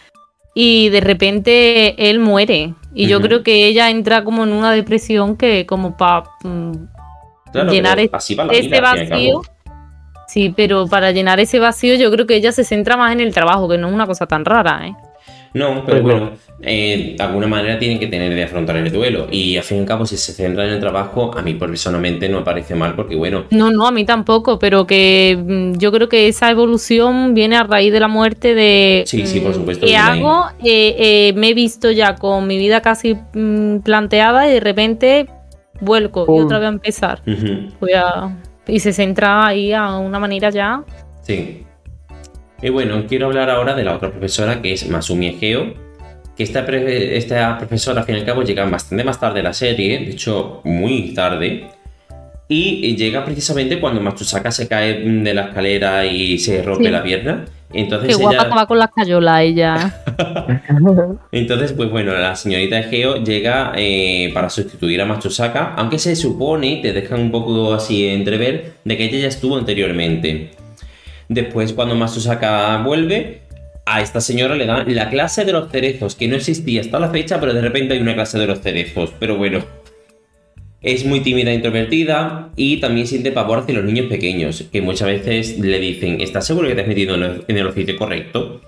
y 0.54 0.88
de 0.90 1.02
repente 1.02 2.10
él 2.10 2.20
muere. 2.20 2.74
Y 2.94 3.08
yo 3.08 3.20
creo 3.20 3.44
que 3.44 3.68
ella 3.68 3.90
entra 3.90 4.24
como 4.24 4.46
en 4.46 4.54
una 4.54 4.72
depresión 4.72 5.36
que 5.36 5.66
como 5.66 5.98
para 5.98 6.24
Claro, 7.52 7.72
llenar 7.72 8.00
ese 8.00 8.36
vida, 8.68 8.82
vacío. 8.82 9.42
Sí, 10.28 10.54
pero 10.56 10.88
para 10.88 11.12
llenar 11.12 11.40
ese 11.40 11.60
vacío 11.60 11.96
yo 11.96 12.12
creo 12.12 12.26
que 12.26 12.36
ella 12.36 12.52
se 12.52 12.64
centra 12.64 12.98
más 12.98 13.14
en 13.14 13.20
el 13.20 13.34
trabajo, 13.34 13.70
que 13.70 13.78
no 13.78 13.88
es 13.88 13.94
una 13.94 14.08
cosa 14.08 14.26
tan 14.26 14.44
rara, 14.44 14.88
¿eh? 14.88 14.96
No, 15.56 15.86
pero 15.86 16.02
Pues 16.02 16.04
bueno, 16.04 16.32
eh, 16.62 17.16
de 17.18 17.24
alguna 17.24 17.48
manera 17.48 17.80
tienen 17.80 17.98
que 17.98 18.08
tener 18.08 18.36
de 18.36 18.44
afrontar 18.44 18.76
el 18.76 18.92
duelo. 18.92 19.28
Y 19.32 19.56
al 19.56 19.64
fin 19.64 19.78
y 19.78 19.80
al 19.82 19.86
cabo, 19.86 20.06
si 20.06 20.18
se 20.18 20.34
centran 20.34 20.68
en 20.68 20.74
el 20.74 20.80
trabajo, 20.82 21.32
a 21.36 21.42
mí 21.42 21.54
personalmente 21.54 22.28
no 22.28 22.40
me 22.40 22.44
parece 22.44 22.76
mal, 22.76 22.94
porque 22.94 23.16
bueno, 23.16 23.46
No, 23.52 23.72
no, 23.72 23.88
a 23.88 23.92
mí 23.92 24.04
tampoco, 24.04 24.60
pero 24.60 24.86
que 24.86 25.38
mm, 25.42 25.78
yo 25.78 25.94
creo 25.94 26.10
que 26.10 26.28
esa 26.28 26.52
evolución 26.52 27.34
viene 27.34 27.56
a 27.56 27.64
raíz 27.64 27.94
de 27.94 28.02
la 28.02 28.10
muerte 28.10 28.54
de... 28.54 29.04
Sí, 29.08 29.26
sí, 29.26 29.40
por 29.40 29.52
mm, 29.52 29.56
supuesto, 29.56 29.86
¿Qué 29.86 29.96
hago? 29.96 30.46
Eh, 30.62 30.96
eh, 31.30 31.34
me 31.38 31.50
he 31.50 31.54
visto 31.54 31.90
ya 31.90 32.16
con 32.16 32.46
mi 32.48 32.58
vida 32.58 32.82
casi 32.82 33.16
mm, 33.34 33.78
planteada 33.80 34.50
y 34.50 34.52
de 34.56 34.60
repente 34.60 35.28
vuelco 35.80 36.26
y 36.28 36.40
otra 36.42 36.60
vez 36.60 36.66
a 36.68 36.70
empezar. 36.74 37.22
Voy 37.80 37.94
a- 37.94 38.38
Y 38.68 38.80
se 38.82 38.92
centra 38.92 39.48
ahí 39.48 39.72
a 39.72 39.96
una 39.98 40.20
manera 40.20 40.50
ya... 40.50 40.84
sí. 41.22 41.62
Y 42.62 42.70
bueno, 42.70 43.06
quiero 43.08 43.28
hablar 43.28 43.50
ahora 43.50 43.76
de 43.76 43.84
la 43.84 43.96
otra 43.96 44.10
profesora 44.12 44.62
que 44.62 44.74
es 44.74 44.88
Masumi 44.90 45.28
Egeo. 45.28 45.74
Que 46.36 46.44
esta, 46.44 46.66
esta 46.66 47.58
profesora, 47.58 48.02
al 48.02 48.06
fin 48.06 48.16
y 48.16 48.20
al 48.20 48.26
cabo, 48.26 48.44
llega 48.44 48.66
bastante 48.66 49.04
más 49.06 49.20
tarde 49.20 49.40
a 49.40 49.44
la 49.44 49.54
serie, 49.54 50.00
de 50.00 50.12
hecho, 50.12 50.60
muy 50.66 51.14
tarde. 51.14 51.68
Y 52.48 52.96
llega 52.96 53.24
precisamente 53.24 53.80
cuando 53.80 54.02
Matsusaka 54.02 54.52
se 54.52 54.68
cae 54.68 55.00
de 55.02 55.34
la 55.34 55.46
escalera 55.46 56.06
y 56.06 56.38
se 56.38 56.62
rompe 56.62 56.86
Sí. 56.86 56.92
la 56.92 57.02
pierna. 57.04 57.46
Entonces 57.74 58.10
Qué 58.10 58.22
guapa 58.22 58.36
ella- 58.44 58.50
que 58.50 58.56
va 58.56 58.68
con 58.68 58.80
las 58.80 58.92
cayolas 58.92 59.42
ella. 59.42 60.04
Entonces, 61.32 61.74
pues 61.74 61.90
bueno, 61.90 62.14
la 62.14 62.36
señorita 62.36 62.80
Egeo 62.80 63.24
llega 63.24 63.74
eh, 63.76 64.30
para 64.34 64.50
sustituir 64.50 65.02
a 65.02 65.06
Matsusaka, 65.06 65.74
aunque 65.76 65.98
se 66.00 66.16
supone, 66.16 66.80
te 66.82 66.94
dejan 66.94 67.22
un 67.22 67.32
poco 67.32 67.74
así 67.74 68.08
entrever, 68.08 68.74
de 68.84 68.98
que 68.98 69.06
ella 69.06 69.20
ya 69.20 69.28
estuvo 69.28 69.58
anteriormente. 69.58 70.52
Después, 71.30 71.74
cuando 71.74 71.96
Matsusaka 71.96 72.82
vuelve, 72.84 73.42
a 73.86 74.02
esta 74.02 74.20
señora 74.20 74.56
le 74.56 74.66
dan 74.66 74.94
la 74.96 75.10
clase 75.10 75.46
de 75.46 75.52
los 75.52 75.72
cerezos, 75.72 76.16
que 76.16 76.28
no 76.28 76.36
existía 76.36 76.82
hasta 76.82 77.00
la 77.00 77.10
fecha, 77.10 77.40
pero 77.40 77.54
de 77.54 77.62
repente 77.62 77.94
hay 77.94 78.00
una 78.00 78.16
clase 78.16 78.40
de 78.40 78.48
los 78.48 78.62
cerezos. 78.62 79.12
Pero 79.20 79.38
bueno, 79.38 79.64
es 80.82 81.06
muy 81.06 81.22
tímida 81.22 81.52
e 81.52 81.56
introvertida 81.56 82.50
y 82.56 82.78
también 82.78 83.08
siente 83.08 83.32
pavor 83.32 83.60
hacia 83.60 83.76
los 83.76 83.86
niños 83.86 84.08
pequeños, 84.08 84.66
que 84.72 84.82
muchas 84.82 85.08
veces 85.08 85.60
le 85.60 85.80
dicen, 85.80 86.22
¿estás 86.22 86.46
seguro 86.48 86.68
que 86.68 86.76
te 86.76 86.82
has 86.82 86.88
metido 86.88 87.16
en 87.16 87.58
el 87.58 87.68
oficio 87.68 87.96
correcto? 87.98 88.62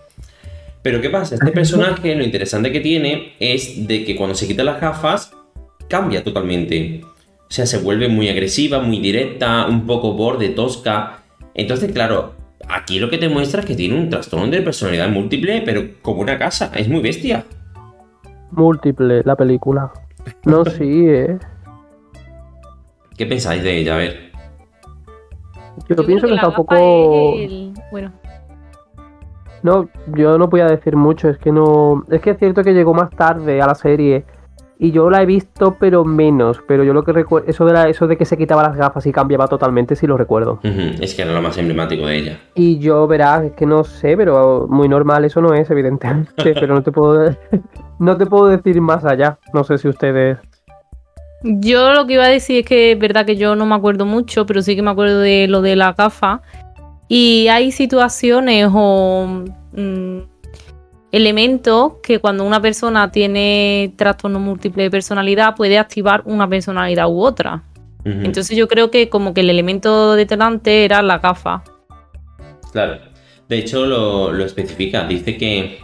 Pero 0.81 1.01
¿qué 1.01 1.09
pasa? 1.09 1.35
Este 1.35 1.51
personaje, 1.51 2.15
lo 2.15 2.23
interesante 2.23 2.71
que 2.71 2.79
tiene 2.79 3.33
es 3.39 3.87
de 3.87 4.05
que 4.05 4.15
cuando 4.15 4.35
se 4.35 4.47
quita 4.47 4.63
las 4.63 4.79
gafas, 4.79 5.31
cambia 5.89 6.23
totalmente. 6.23 7.01
O 7.03 7.51
sea, 7.51 7.65
se 7.65 7.79
vuelve 7.79 8.07
muy 8.07 8.29
agresiva, 8.29 8.79
muy 8.79 8.99
directa, 8.99 9.65
un 9.67 9.85
poco 9.85 10.13
borde, 10.13 10.49
tosca. 10.49 11.23
Entonces, 11.55 11.91
claro, 11.91 12.36
aquí 12.69 12.99
lo 12.99 13.09
que 13.09 13.17
te 13.17 13.29
muestra 13.29 13.61
es 13.61 13.65
que 13.65 13.75
tiene 13.75 13.95
un 13.99 14.09
trastorno 14.09 14.47
de 14.47 14.61
personalidad 14.61 15.09
múltiple, 15.09 15.61
pero 15.65 15.81
como 16.01 16.21
una 16.21 16.37
casa, 16.37 16.71
es 16.75 16.87
muy 16.89 17.01
bestia. 17.01 17.45
Múltiple 18.51 19.21
la 19.23 19.35
película. 19.35 19.91
No, 20.45 20.63
sí, 20.65 21.05
eh. 21.07 21.37
¿Qué 23.17 23.25
pensáis 23.25 23.63
de 23.63 23.77
ella? 23.77 23.95
A 23.95 23.97
ver. 23.97 24.31
Yo, 25.89 25.95
Yo 25.95 26.05
pienso 26.05 26.27
que 26.27 26.35
está 26.35 26.47
un 26.49 26.55
poco. 26.55 26.75
el- 26.75 27.73
Bueno, 27.91 28.11
No, 29.63 29.89
yo 30.15 30.37
no 30.37 30.47
voy 30.47 30.61
a 30.61 30.65
decir 30.67 30.95
mucho, 30.95 31.29
es 31.29 31.37
que 31.39 31.51
no. 31.51 32.05
Es 32.11 32.21
que 32.21 32.31
es 32.31 32.37
cierto 32.37 32.63
que 32.63 32.73
llegó 32.73 32.93
más 32.93 33.09
tarde 33.09 33.59
a 33.61 33.65
la 33.67 33.75
serie. 33.75 34.23
Y 34.79 34.91
yo 34.91 35.09
la 35.09 35.23
he 35.23 35.25
visto, 35.25 35.75
pero 35.79 36.05
menos. 36.05 36.61
Pero 36.67 36.83
yo 36.83 36.93
lo 36.93 37.03
que 37.03 37.11
recuerdo. 37.11 37.49
Eso 37.49 37.65
de 37.65 37.73
la, 37.73 37.89
eso 37.89 38.07
de 38.07 38.15
que 38.15 38.25
se 38.25 38.37
quitaba 38.37 38.61
las 38.61 38.77
gafas 38.77 39.05
y 39.07 39.11
cambiaba 39.11 39.47
totalmente, 39.47 39.95
sí 39.95 40.05
lo 40.05 40.17
recuerdo. 40.17 40.59
Es 40.63 41.15
que 41.15 41.23
era 41.23 41.33
lo 41.33 41.41
más 41.41 41.57
emblemático 41.57 42.05
de 42.05 42.17
ella. 42.17 42.39
Y 42.53 42.77
yo, 42.77 43.07
verás, 43.07 43.45
es 43.45 43.51
que 43.53 43.65
no 43.65 43.83
sé, 43.83 44.15
pero 44.15 44.67
muy 44.69 44.87
normal 44.87 45.25
eso 45.25 45.41
no 45.41 45.53
es, 45.53 45.69
evidentemente. 45.71 46.31
pero 46.53 46.67
no 46.67 46.83
te 46.83 46.91
puedo. 46.91 47.35
No 47.99 48.15
te 48.15 48.27
puedo 48.27 48.45
decir 48.45 48.79
más 48.79 49.03
allá. 49.05 49.39
No 49.55 49.63
sé 49.63 49.79
si 49.79 49.87
ustedes. 49.87 50.37
yo 51.41 51.93
lo 51.93 52.05
que 52.05 52.13
iba 52.13 52.25
a 52.25 52.29
decir 52.29 52.59
es 52.59 52.65
que 52.67 52.91
es 52.91 52.99
verdad 52.99 53.25
que 53.25 53.37
yo 53.37 53.55
no 53.55 53.65
me 53.65 53.73
acuerdo 53.73 54.05
mucho, 54.05 54.45
pero 54.45 54.61
sí 54.61 54.75
que 54.75 54.83
me 54.83 54.91
acuerdo 54.91 55.19
de 55.19 55.47
lo 55.47 55.63
de 55.63 55.75
la 55.75 55.93
gafa. 55.93 56.43
Y 57.07 57.47
hay 57.47 57.71
situaciones 57.71 58.69
o 58.71 59.45
mm, 59.71 60.19
elementos 61.11 61.93
que 62.03 62.19
cuando 62.19 62.43
una 62.43 62.61
persona 62.61 63.11
tiene 63.11 63.93
trastorno 63.95 64.39
múltiple 64.39 64.83
de 64.83 64.91
personalidad 64.91 65.55
puede 65.55 65.77
activar 65.77 66.21
una 66.25 66.47
personalidad 66.47 67.07
u 67.07 67.21
otra. 67.21 67.63
Entonces 68.05 68.55
yo 68.55 68.69
creo 68.69 68.89
que 68.89 69.09
como 69.09 69.33
que 69.33 69.41
el 69.41 69.49
elemento 69.49 70.15
detonante 70.15 70.85
era 70.85 71.01
la 71.01 71.17
gafa. 71.17 71.61
Claro. 72.71 72.99
De 73.49 73.57
hecho, 73.57 73.85
lo, 73.85 74.31
lo 74.31 74.45
especifica. 74.45 75.05
Dice 75.05 75.35
que 75.35 75.79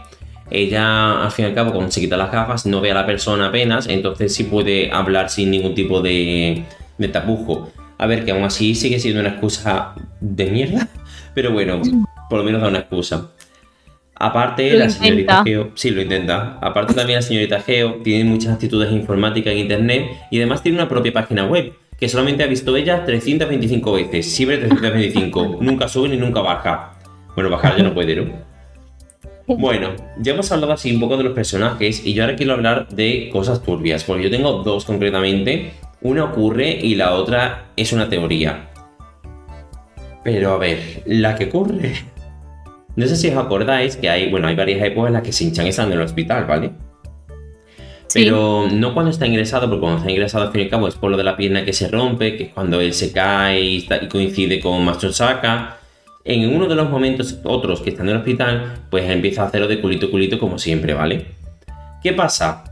ella, 0.50 1.22
al 1.22 1.30
fin 1.30 1.46
y 1.46 1.48
al 1.48 1.54
cabo, 1.54 1.72
cuando 1.72 1.90
se 1.90 2.00
quita 2.00 2.16
las 2.16 2.30
gafas, 2.30 2.66
no 2.66 2.80
ve 2.80 2.92
a 2.92 2.94
la 2.94 3.06
persona 3.06 3.48
apenas, 3.48 3.88
entonces 3.88 4.34
sí 4.34 4.44
puede 4.44 4.90
hablar 4.90 5.30
sin 5.30 5.50
ningún 5.50 5.74
tipo 5.74 6.00
de, 6.00 6.64
de 6.98 7.08
tapujo. 7.08 7.70
A 7.98 8.06
ver, 8.06 8.24
que 8.24 8.32
aún 8.32 8.44
así 8.44 8.74
sigue 8.74 8.98
siendo 8.98 9.20
una 9.20 9.30
excusa 9.30 9.94
de 10.20 10.46
mierda, 10.50 10.88
pero 11.34 11.52
bueno, 11.52 11.80
por 12.28 12.38
lo 12.38 12.44
menos 12.44 12.60
da 12.60 12.68
una 12.68 12.80
excusa. 12.80 13.30
Aparte, 14.24 14.72
Lo 14.72 14.78
la 14.78 14.88
señorita 14.88 15.40
intenta. 15.40 15.44
Geo, 15.44 15.70
sí, 15.74 15.90
lo 15.90 16.00
intenta. 16.00 16.58
Aparte, 16.62 16.94
también 16.94 17.18
la 17.18 17.22
señorita 17.22 17.60
Geo 17.60 17.96
tiene 18.02 18.24
muchas 18.24 18.54
actitudes 18.54 18.90
informáticas 18.90 19.52
en 19.52 19.58
internet 19.58 20.06
y 20.30 20.38
además 20.38 20.62
tiene 20.62 20.78
una 20.78 20.88
propia 20.88 21.12
página 21.12 21.44
web 21.44 21.74
que 21.98 22.08
solamente 22.08 22.42
ha 22.42 22.46
visto 22.46 22.74
ella 22.74 23.04
325 23.04 23.92
veces. 23.92 24.32
Siempre 24.32 24.56
325. 24.56 25.58
nunca 25.60 25.88
sube 25.88 26.08
ni 26.08 26.16
nunca 26.16 26.40
baja. 26.40 26.92
Bueno, 27.34 27.50
bajar 27.50 27.76
ya 27.76 27.82
no 27.82 27.92
puede, 27.92 28.16
¿no? 28.16 28.24
Bueno, 29.46 29.90
ya 30.18 30.32
hemos 30.32 30.50
hablado 30.52 30.72
así 30.72 30.90
un 30.94 31.00
poco 31.00 31.18
de 31.18 31.24
los 31.24 31.34
personajes 31.34 32.06
y 32.06 32.14
yo 32.14 32.22
ahora 32.22 32.34
quiero 32.34 32.54
hablar 32.54 32.88
de 32.88 33.28
cosas 33.30 33.62
turbias, 33.62 34.02
porque 34.02 34.22
yo 34.22 34.30
tengo 34.30 34.62
dos 34.62 34.86
concretamente. 34.86 35.72
Una 36.00 36.24
ocurre 36.24 36.70
y 36.70 36.94
la 36.94 37.12
otra 37.12 37.66
es 37.76 37.92
una 37.92 38.08
teoría. 38.08 38.70
Pero 40.22 40.52
a 40.52 40.56
ver, 40.56 41.02
la 41.04 41.34
que 41.34 41.44
ocurre. 41.44 42.13
No 42.96 43.06
sé 43.06 43.16
si 43.16 43.28
os 43.28 43.36
acordáis 43.36 43.96
que 43.96 44.08
hay, 44.08 44.30
bueno, 44.30 44.46
hay 44.48 44.54
varias 44.54 44.82
épocas 44.84 45.08
en 45.08 45.12
las 45.14 45.22
que 45.22 45.32
Shin-Chan 45.32 45.66
está 45.66 45.82
en 45.84 45.92
el 45.92 46.00
hospital, 46.00 46.44
¿vale? 46.46 46.72
Sí. 48.06 48.22
Pero 48.22 48.68
no 48.70 48.94
cuando 48.94 49.10
está 49.10 49.26
ingresado, 49.26 49.66
porque 49.66 49.80
cuando 49.80 49.98
está 49.98 50.10
ingresado 50.10 50.44
al 50.44 50.52
fin 50.52 50.60
y 50.60 50.64
al 50.64 50.70
cabo 50.70 50.86
es 50.88 50.94
por 50.94 51.10
lo 51.10 51.16
de 51.16 51.24
la 51.24 51.36
pierna 51.36 51.64
que 51.64 51.72
se 51.72 51.88
rompe, 51.88 52.36
que 52.36 52.44
es 52.44 52.52
cuando 52.52 52.80
él 52.80 52.92
se 52.92 53.10
cae 53.12 53.60
y, 53.60 53.76
está- 53.78 54.02
y 54.02 54.08
coincide 54.08 54.60
con 54.60 54.84
Matsusaka. 54.84 55.78
En 56.24 56.54
uno 56.54 56.66
de 56.66 56.74
los 56.74 56.88
momentos 56.88 57.38
otros 57.44 57.80
que 57.80 57.90
está 57.90 58.02
en 58.02 58.10
el 58.10 58.16
hospital, 58.18 58.74
pues 58.90 59.10
empieza 59.10 59.42
a 59.42 59.46
hacerlo 59.46 59.66
de 59.68 59.80
culito 59.80 60.10
culito 60.10 60.38
como 60.38 60.58
siempre, 60.58 60.94
¿vale? 60.94 61.26
¿Qué 62.02 62.12
pasa? 62.12 62.64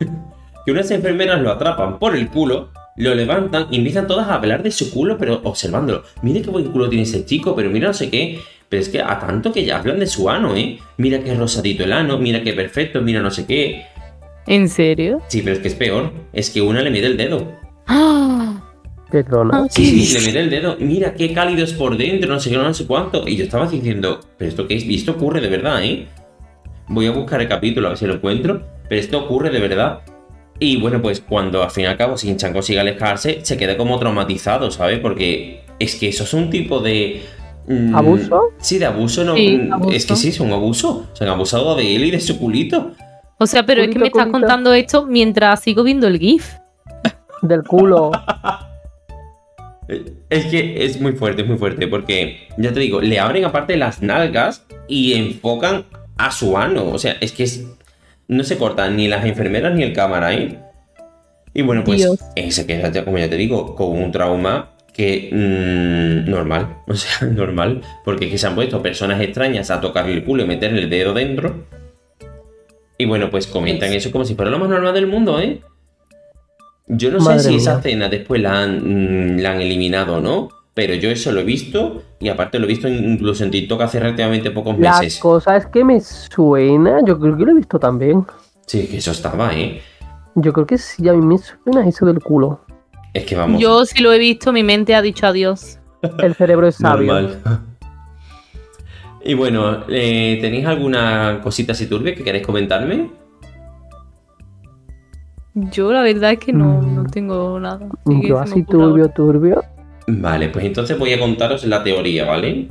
que 0.66 0.72
unas 0.72 0.90
enfermeras 0.90 1.40
lo 1.40 1.50
atrapan 1.52 1.98
por 1.98 2.16
el 2.16 2.28
culo, 2.28 2.70
lo 2.96 3.14
levantan 3.14 3.68
y 3.70 3.76
empiezan 3.76 4.06
todas 4.06 4.28
a 4.28 4.34
hablar 4.34 4.62
de 4.62 4.70
su 4.70 4.90
culo, 4.90 5.16
pero 5.16 5.40
observándolo. 5.44 6.02
Mire 6.22 6.42
qué 6.42 6.50
buen 6.50 6.64
culo 6.72 6.88
tiene 6.88 7.04
ese 7.04 7.24
chico, 7.24 7.54
pero 7.54 7.70
mira 7.70 7.88
no 7.88 7.94
sé 7.94 8.10
qué. 8.10 8.40
Pero 8.72 8.80
es 8.80 8.88
que 8.88 9.02
a 9.02 9.18
tanto 9.18 9.52
que 9.52 9.66
ya 9.66 9.76
hablan 9.76 9.98
de 9.98 10.06
su 10.06 10.30
ano, 10.30 10.56
¿eh? 10.56 10.78
Mira 10.96 11.22
qué 11.22 11.34
rosadito 11.34 11.84
el 11.84 11.92
ano, 11.92 12.16
mira 12.16 12.42
qué 12.42 12.54
perfecto, 12.54 13.02
mira 13.02 13.20
no 13.20 13.30
sé 13.30 13.44
qué. 13.44 13.84
¿En 14.46 14.66
serio? 14.70 15.20
Sí, 15.28 15.42
pero 15.42 15.56
es 15.56 15.58
que 15.60 15.68
es 15.68 15.74
peor. 15.74 16.10
Es 16.32 16.48
que 16.48 16.62
una 16.62 16.80
le 16.80 16.88
mide 16.88 17.08
el 17.08 17.18
dedo. 17.18 17.52
¡Ah! 17.86 18.72
Perdona. 19.10 19.66
Sí, 19.68 20.06
sí, 20.06 20.18
le 20.18 20.26
mide 20.26 20.40
el 20.40 20.48
dedo. 20.48 20.76
Mira 20.80 21.12
qué 21.12 21.34
cálido 21.34 21.64
es 21.64 21.74
por 21.74 21.98
dentro, 21.98 22.32
no 22.32 22.40
sé 22.40 22.48
qué, 22.48 22.56
no 22.56 22.72
sé 22.72 22.86
cuánto. 22.86 23.28
Y 23.28 23.36
yo 23.36 23.44
estaba 23.44 23.66
diciendo, 23.66 24.20
pero 24.38 24.48
esto 24.48 24.66
qué 24.66 24.76
es, 24.76 24.86
y 24.86 24.94
esto 24.94 25.12
ocurre 25.12 25.42
de 25.42 25.48
verdad, 25.48 25.84
¿eh? 25.84 26.06
Voy 26.88 27.04
a 27.04 27.10
buscar 27.10 27.42
el 27.42 27.48
capítulo 27.48 27.88
a 27.88 27.90
ver 27.90 27.98
si 27.98 28.06
lo 28.06 28.14
encuentro. 28.14 28.62
Pero 28.88 28.98
esto 29.02 29.18
ocurre 29.18 29.50
de 29.50 29.60
verdad. 29.60 30.00
Y 30.58 30.78
bueno, 30.78 31.02
pues 31.02 31.20
cuando 31.20 31.62
al 31.62 31.70
fin 31.70 31.84
y 31.84 31.86
al 31.88 31.98
cabo 31.98 32.16
Shin-Chan 32.16 32.54
consigue 32.54 32.80
alejarse, 32.80 33.40
se 33.42 33.58
queda 33.58 33.76
como 33.76 33.98
traumatizado, 33.98 34.70
¿sabes? 34.70 34.98
Porque 35.00 35.60
es 35.78 35.96
que 35.96 36.08
eso 36.08 36.24
es 36.24 36.32
un 36.32 36.48
tipo 36.48 36.80
de. 36.80 37.20
Mm, 37.66 37.94
¿Abuso? 37.94 38.40
Sí, 38.58 38.78
de 38.78 38.86
abuso, 38.86 39.24
no. 39.24 39.34
Sí, 39.34 39.58
mm, 39.58 39.72
abuso. 39.72 39.90
Es 39.92 40.06
que 40.06 40.16
sí, 40.16 40.28
es 40.28 40.40
un 40.40 40.52
abuso. 40.52 41.06
Se 41.14 41.24
han 41.24 41.30
abusado 41.30 41.74
de 41.74 41.94
él 41.96 42.04
y 42.04 42.10
de 42.10 42.20
su 42.20 42.38
culito. 42.38 42.92
O 43.38 43.46
sea, 43.46 43.64
pero 43.66 43.80
es 43.82 43.88
que 43.88 43.94
Culito, 43.94 44.00
me 44.00 44.06
estás 44.08 44.22
culito. 44.24 44.40
contando 44.40 44.72
esto 44.72 45.06
mientras 45.06 45.60
sigo 45.60 45.82
viendo 45.82 46.06
el 46.06 46.18
GIF. 46.18 46.54
Del 47.42 47.62
culo. 47.64 48.12
Es 50.30 50.46
que 50.46 50.84
es 50.84 51.00
muy 51.00 51.12
fuerte, 51.12 51.42
es 51.42 51.48
muy 51.48 51.58
fuerte, 51.58 51.86
porque 51.88 52.46
ya 52.56 52.72
te 52.72 52.80
digo, 52.80 53.00
le 53.00 53.18
abren 53.18 53.44
aparte 53.44 53.76
las 53.76 54.00
nalgas 54.00 54.64
y 54.88 55.14
enfocan 55.14 55.84
a 56.16 56.30
su 56.30 56.56
ano. 56.56 56.88
O 56.88 56.98
sea, 56.98 57.16
es 57.20 57.32
que 57.32 57.42
es- 57.42 57.64
no 58.28 58.44
se 58.44 58.56
cortan 58.56 58.96
ni 58.96 59.08
las 59.08 59.24
enfermeras 59.26 59.74
ni 59.74 59.82
el 59.82 59.92
cámara, 59.92 60.32
¿eh? 60.32 60.58
Y 61.52 61.62
bueno, 61.62 61.82
pues 61.84 61.98
Dios. 61.98 62.18
se 62.50 62.66
queda, 62.66 62.90
ya- 62.90 63.04
como 63.04 63.18
ya 63.18 63.28
te 63.28 63.36
digo, 63.36 63.74
con 63.74 63.88
un 63.90 64.10
trauma 64.12 64.70
que 64.92 65.30
mm, 65.32 66.30
normal, 66.30 66.76
o 66.86 66.94
sea, 66.94 67.28
normal, 67.28 67.80
porque 68.04 68.26
es 68.26 68.30
que 68.32 68.38
se 68.38 68.46
han 68.46 68.54
puesto 68.54 68.82
personas 68.82 69.20
extrañas 69.20 69.70
a 69.70 69.80
tocarle 69.80 70.14
el 70.14 70.24
culo 70.24 70.44
y 70.44 70.46
meterle 70.46 70.82
el 70.82 70.90
dedo 70.90 71.14
dentro. 71.14 71.66
Y 72.98 73.04
bueno, 73.06 73.30
pues 73.30 73.46
comentan 73.46 73.92
eso 73.92 74.12
como 74.12 74.24
si 74.24 74.34
fuera 74.34 74.50
lo 74.50 74.58
más 74.58 74.68
normal 74.68 74.94
del 74.94 75.06
mundo, 75.06 75.40
¿eh? 75.40 75.60
Yo 76.86 77.10
no 77.10 77.20
sé 77.20 77.38
si 77.40 77.56
esa 77.56 77.78
escena 77.78 78.08
después 78.08 78.40
la 78.42 78.62
han, 78.62 79.36
mm, 79.36 79.40
la 79.40 79.52
han 79.52 79.60
eliminado 79.60 80.16
o 80.16 80.20
no, 80.20 80.48
pero 80.74 80.94
yo 80.94 81.10
eso 81.10 81.32
lo 81.32 81.40
he 81.40 81.44
visto 81.44 82.02
y 82.20 82.28
aparte 82.28 82.58
lo 82.58 82.64
he 82.64 82.68
visto 82.68 82.88
incluso 82.88 83.44
en 83.44 83.50
TikTok 83.50 83.80
hace 83.82 84.00
relativamente 84.00 84.50
pocos 84.50 84.78
La 84.78 85.00
meses. 85.00 85.18
cosa 85.18 85.56
es 85.56 85.66
que 85.66 85.84
me 85.84 86.00
suena, 86.00 87.00
yo 87.04 87.18
creo 87.18 87.36
que 87.36 87.44
lo 87.44 87.52
he 87.52 87.54
visto 87.54 87.78
también. 87.78 88.26
Sí, 88.66 88.86
que 88.86 88.98
eso 88.98 89.10
estaba, 89.10 89.52
¿eh? 89.54 89.80
Yo 90.34 90.52
creo 90.52 90.66
que 90.66 90.78
sí, 90.78 91.08
a 91.08 91.12
mí 91.12 91.24
me 91.24 91.38
suena 91.38 91.86
eso 91.86 92.06
del 92.06 92.20
culo. 92.20 92.60
Es 93.14 93.24
que 93.24 93.36
vamos. 93.36 93.60
Yo 93.60 93.84
si 93.84 94.02
lo 94.02 94.12
he 94.12 94.18
visto, 94.18 94.52
mi 94.52 94.62
mente 94.62 94.94
ha 94.94 95.02
dicho 95.02 95.26
adiós. 95.26 95.78
El 96.18 96.34
cerebro 96.34 96.66
es 96.68 96.76
sabio. 96.76 97.12
Normal. 97.12 97.40
Y 99.24 99.34
bueno, 99.34 99.84
eh, 99.88 100.38
¿tenéis 100.40 100.66
alguna 100.66 101.38
cosita 101.44 101.70
así 101.74 101.86
turbia 101.86 102.12
que 102.12 102.24
queréis 102.24 102.44
comentarme? 102.44 103.08
Yo 105.54 105.92
la 105.92 106.02
verdad 106.02 106.32
es 106.32 106.38
que 106.40 106.52
no, 106.52 106.80
Mm. 106.82 106.94
no 106.96 107.04
tengo 107.04 107.60
nada. 107.60 107.86
Yo 108.04 108.40
así 108.40 108.64
turbio, 108.64 109.08
turbio. 109.10 109.62
Vale, 110.08 110.48
pues 110.48 110.64
entonces 110.64 110.98
voy 110.98 111.12
a 111.12 111.20
contaros 111.20 111.64
la 111.66 111.84
teoría, 111.84 112.24
¿vale? 112.24 112.68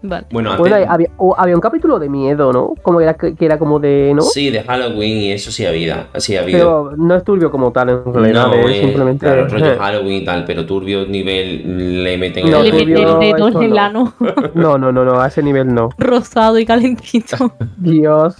Vale. 0.00 0.26
Bueno, 0.30 0.50
antes... 0.50 0.60
Bueno, 0.60 0.76
hay- 0.76 0.84
había, 0.84 1.08
o- 1.16 1.34
había 1.36 1.54
un 1.56 1.60
capítulo 1.60 1.98
de 1.98 2.08
miedo, 2.08 2.52
¿no? 2.52 2.74
Como 2.82 3.00
era 3.00 3.14
que, 3.14 3.34
era 3.40 3.58
como 3.58 3.80
de, 3.80 4.12
¿no? 4.14 4.22
Sí, 4.22 4.50
de 4.50 4.62
Halloween 4.62 5.18
y 5.18 5.32
eso 5.32 5.50
sí 5.50 5.66
ha 5.66 5.70
habido. 5.70 5.96
Sí 6.18 6.36
ha 6.36 6.42
habido. 6.42 6.90
Pero 6.90 6.96
no 6.96 7.16
es 7.16 7.24
turbio 7.24 7.50
como 7.50 7.72
tal, 7.72 7.88
en 7.88 8.14
realidad. 8.14 8.46
No, 8.46 8.54
es 8.54 8.76
eh, 8.76 8.80
simplemente. 8.80 9.26
claro, 9.26 9.48
rollo 9.50 9.72
eh, 9.72 9.76
Halloween 9.78 10.22
y 10.22 10.24
tal, 10.24 10.44
pero 10.44 10.64
turbio 10.64 11.04
nivel 11.06 12.04
le 12.04 12.16
meten 12.16 12.48
No, 12.48 12.62
el 12.62 12.70
turbio, 12.70 12.96
el 12.96 13.18
dedo 13.34 13.48
eso 13.48 13.58
en 13.58 13.64
el 13.64 13.70
no. 13.70 13.80
ano 13.80 14.14
No, 14.54 14.78
no, 14.78 14.92
no, 14.92 15.04
no, 15.04 15.20
a 15.20 15.26
ese 15.26 15.42
nivel 15.42 15.74
no. 15.74 15.88
rosado 15.98 16.58
y 16.60 16.64
calentito. 16.64 17.36
Dios. 17.76 18.36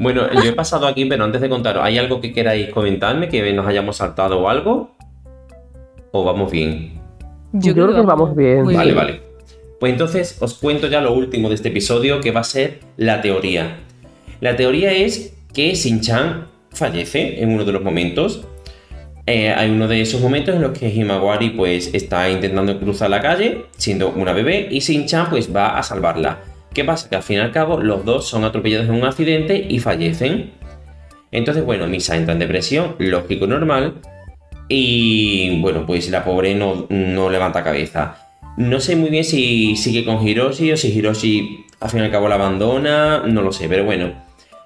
Bueno, 0.00 0.22
yo 0.32 0.50
he 0.50 0.52
pasado 0.52 0.86
aquí, 0.88 1.04
pero 1.04 1.22
antes 1.24 1.40
de 1.40 1.48
contaros, 1.48 1.82
¿hay 1.84 1.98
algo 1.98 2.20
que 2.20 2.32
queráis 2.32 2.70
comentarme 2.70 3.28
que 3.28 3.52
nos 3.52 3.66
hayamos 3.66 3.96
saltado 3.96 4.40
o 4.40 4.48
algo? 4.48 4.90
¿O 6.10 6.24
vamos 6.24 6.50
bien? 6.50 7.00
Yo 7.52 7.72
creo 7.72 7.94
que 7.94 8.00
vamos 8.00 8.34
bien. 8.34 8.64
vale, 8.64 8.92
vale. 8.92 9.27
Pues 9.80 9.92
entonces 9.92 10.36
os 10.40 10.54
cuento 10.54 10.88
ya 10.88 11.00
lo 11.00 11.12
último 11.12 11.48
de 11.48 11.54
este 11.54 11.68
episodio, 11.68 12.20
que 12.20 12.32
va 12.32 12.40
a 12.40 12.44
ser 12.44 12.80
la 12.96 13.20
teoría. 13.20 13.78
La 14.40 14.56
teoría 14.56 14.92
es 14.92 15.34
que 15.54 15.74
Shin-Chan 15.74 16.48
fallece 16.70 17.42
en 17.42 17.50
uno 17.50 17.64
de 17.64 17.72
los 17.72 17.82
momentos. 17.82 18.44
Eh, 19.26 19.50
hay 19.50 19.70
uno 19.70 19.86
de 19.88 20.00
esos 20.00 20.20
momentos 20.20 20.54
en 20.54 20.62
los 20.62 20.76
que 20.76 20.88
Himawari 20.88 21.50
pues 21.50 21.94
está 21.94 22.30
intentando 22.30 22.78
cruzar 22.80 23.10
la 23.10 23.20
calle, 23.20 23.66
siendo 23.76 24.10
una 24.10 24.32
bebé, 24.32 24.68
y 24.70 24.80
Shin-Chan 24.80 25.30
pues 25.30 25.54
va 25.54 25.78
a 25.78 25.82
salvarla. 25.82 26.40
¿Qué 26.72 26.84
pasa? 26.84 27.08
Que 27.08 27.16
al 27.16 27.22
fin 27.22 27.36
y 27.36 27.40
al 27.40 27.52
cabo 27.52 27.80
los 27.80 28.04
dos 28.04 28.26
son 28.26 28.44
atropellados 28.44 28.88
en 28.88 28.94
un 28.94 29.04
accidente 29.04 29.66
y 29.68 29.78
fallecen. 29.78 30.52
Entonces, 31.30 31.64
bueno, 31.64 31.86
Misa 31.86 32.16
entra 32.16 32.32
en 32.32 32.38
depresión, 32.38 32.96
lógico, 32.98 33.46
normal. 33.46 33.94
Y 34.68 35.60
bueno, 35.60 35.86
pues 35.86 36.10
la 36.10 36.24
pobre 36.24 36.54
no, 36.54 36.86
no 36.88 37.30
levanta 37.30 37.64
cabeza. 37.64 38.27
No 38.58 38.80
sé 38.80 38.96
muy 38.96 39.08
bien 39.08 39.22
si 39.22 39.76
sigue 39.76 40.04
con 40.04 40.26
Hiroshi 40.26 40.72
o 40.72 40.76
si 40.76 40.88
Hiroshi 40.88 41.64
al 41.78 41.90
fin 41.90 42.00
y 42.00 42.02
al 42.02 42.10
cabo 42.10 42.28
la 42.28 42.34
abandona, 42.34 43.22
no 43.24 43.40
lo 43.42 43.52
sé, 43.52 43.68
pero 43.68 43.84
bueno. 43.84 44.12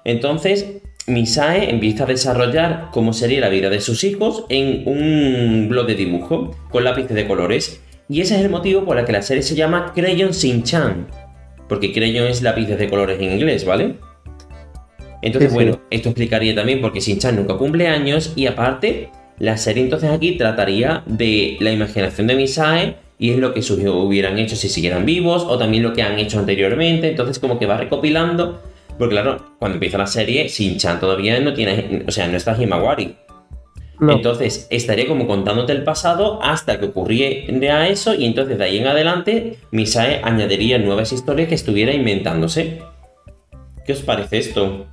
Entonces, 0.03 0.77
Misae 1.05 1.69
empieza 1.69 2.05
a 2.05 2.07
desarrollar 2.07 2.89
cómo 2.91 3.13
sería 3.13 3.39
la 3.39 3.49
vida 3.49 3.69
de 3.69 3.79
sus 3.81 4.03
hijos 4.03 4.45
en 4.49 4.81
un 4.87 5.67
blog 5.69 5.85
de 5.85 5.93
dibujo 5.93 6.55
con 6.71 6.83
lápices 6.83 7.13
de 7.13 7.27
colores. 7.27 7.83
Y 8.09 8.21
ese 8.21 8.33
es 8.33 8.41
el 8.41 8.49
motivo 8.49 8.83
por 8.83 8.97
el 8.97 9.05
que 9.05 9.11
la 9.11 9.21
serie 9.21 9.43
se 9.43 9.53
llama 9.53 9.91
Crayon 9.93 10.31
Shin-Chan. 10.31 11.07
Porque 11.69 11.93
Crayon 11.93 12.25
es 12.25 12.41
lápices 12.41 12.79
de 12.79 12.89
colores 12.89 13.19
en 13.19 13.33
inglés, 13.33 13.63
¿vale? 13.63 13.97
Entonces, 15.21 15.51
Sí, 15.51 15.55
sí. 15.59 15.65
bueno, 15.65 15.79
esto 15.91 16.09
explicaría 16.09 16.55
también 16.55 16.81
por 16.81 16.93
qué 16.93 16.99
Shin-Chan 16.99 17.35
nunca 17.35 17.57
cumple 17.57 17.87
años 17.89 18.33
y 18.35 18.47
aparte, 18.47 19.11
la 19.37 19.55
serie 19.55 19.83
entonces 19.83 20.09
aquí 20.09 20.31
trataría 20.35 21.03
de 21.05 21.57
la 21.59 21.71
imaginación 21.71 22.25
de 22.25 22.35
Misae 22.35 23.03
y 23.23 23.29
es 23.29 23.37
lo 23.37 23.53
que 23.53 23.61
sus 23.61 23.79
hijos 23.79 23.95
hubieran 23.95 24.37
hecho 24.37 24.57
si 24.57 24.67
siguieran 24.67 25.05
vivos 25.05 25.45
o 25.47 25.57
también 25.57 25.81
lo 25.81 25.93
que 25.93 26.01
han 26.03 26.19
hecho 26.19 26.39
anteriormente. 26.39 27.07
Entonces, 27.07 27.39
como 27.39 27.57
que 27.57 27.65
va 27.65 27.77
recopilando. 27.77 28.61
Porque 28.99 29.13
claro, 29.13 29.55
cuando 29.59 29.77
empieza 29.77 29.97
la 29.97 30.07
serie, 30.07 30.49
Shin-Chan 30.49 30.99
todavía 30.99 31.39
no 31.39 31.53
tiene, 31.53 32.03
o 32.05 32.11
sea, 32.11 32.27
no 32.27 32.35
está 32.35 32.61
Himawari. 32.61 33.15
No. 34.01 34.11
Entonces, 34.11 34.67
estaría 34.69 35.07
como 35.07 35.25
contándote 35.25 35.71
el 35.71 35.85
pasado 35.85 36.43
hasta 36.43 36.81
que 36.81 36.87
ocurriera 36.87 37.87
eso 37.87 38.13
y 38.13 38.25
entonces 38.25 38.57
de 38.57 38.65
ahí 38.65 38.79
en 38.79 38.87
adelante 38.87 39.55
Misae 39.71 40.19
añadiría 40.21 40.77
nuevas 40.77 41.13
historias 41.13 41.47
que 41.47 41.55
estuviera 41.55 41.93
inventándose. 41.93 42.81
¿Qué 43.85 43.93
os 43.93 44.01
parece 44.01 44.39
esto? 44.39 44.85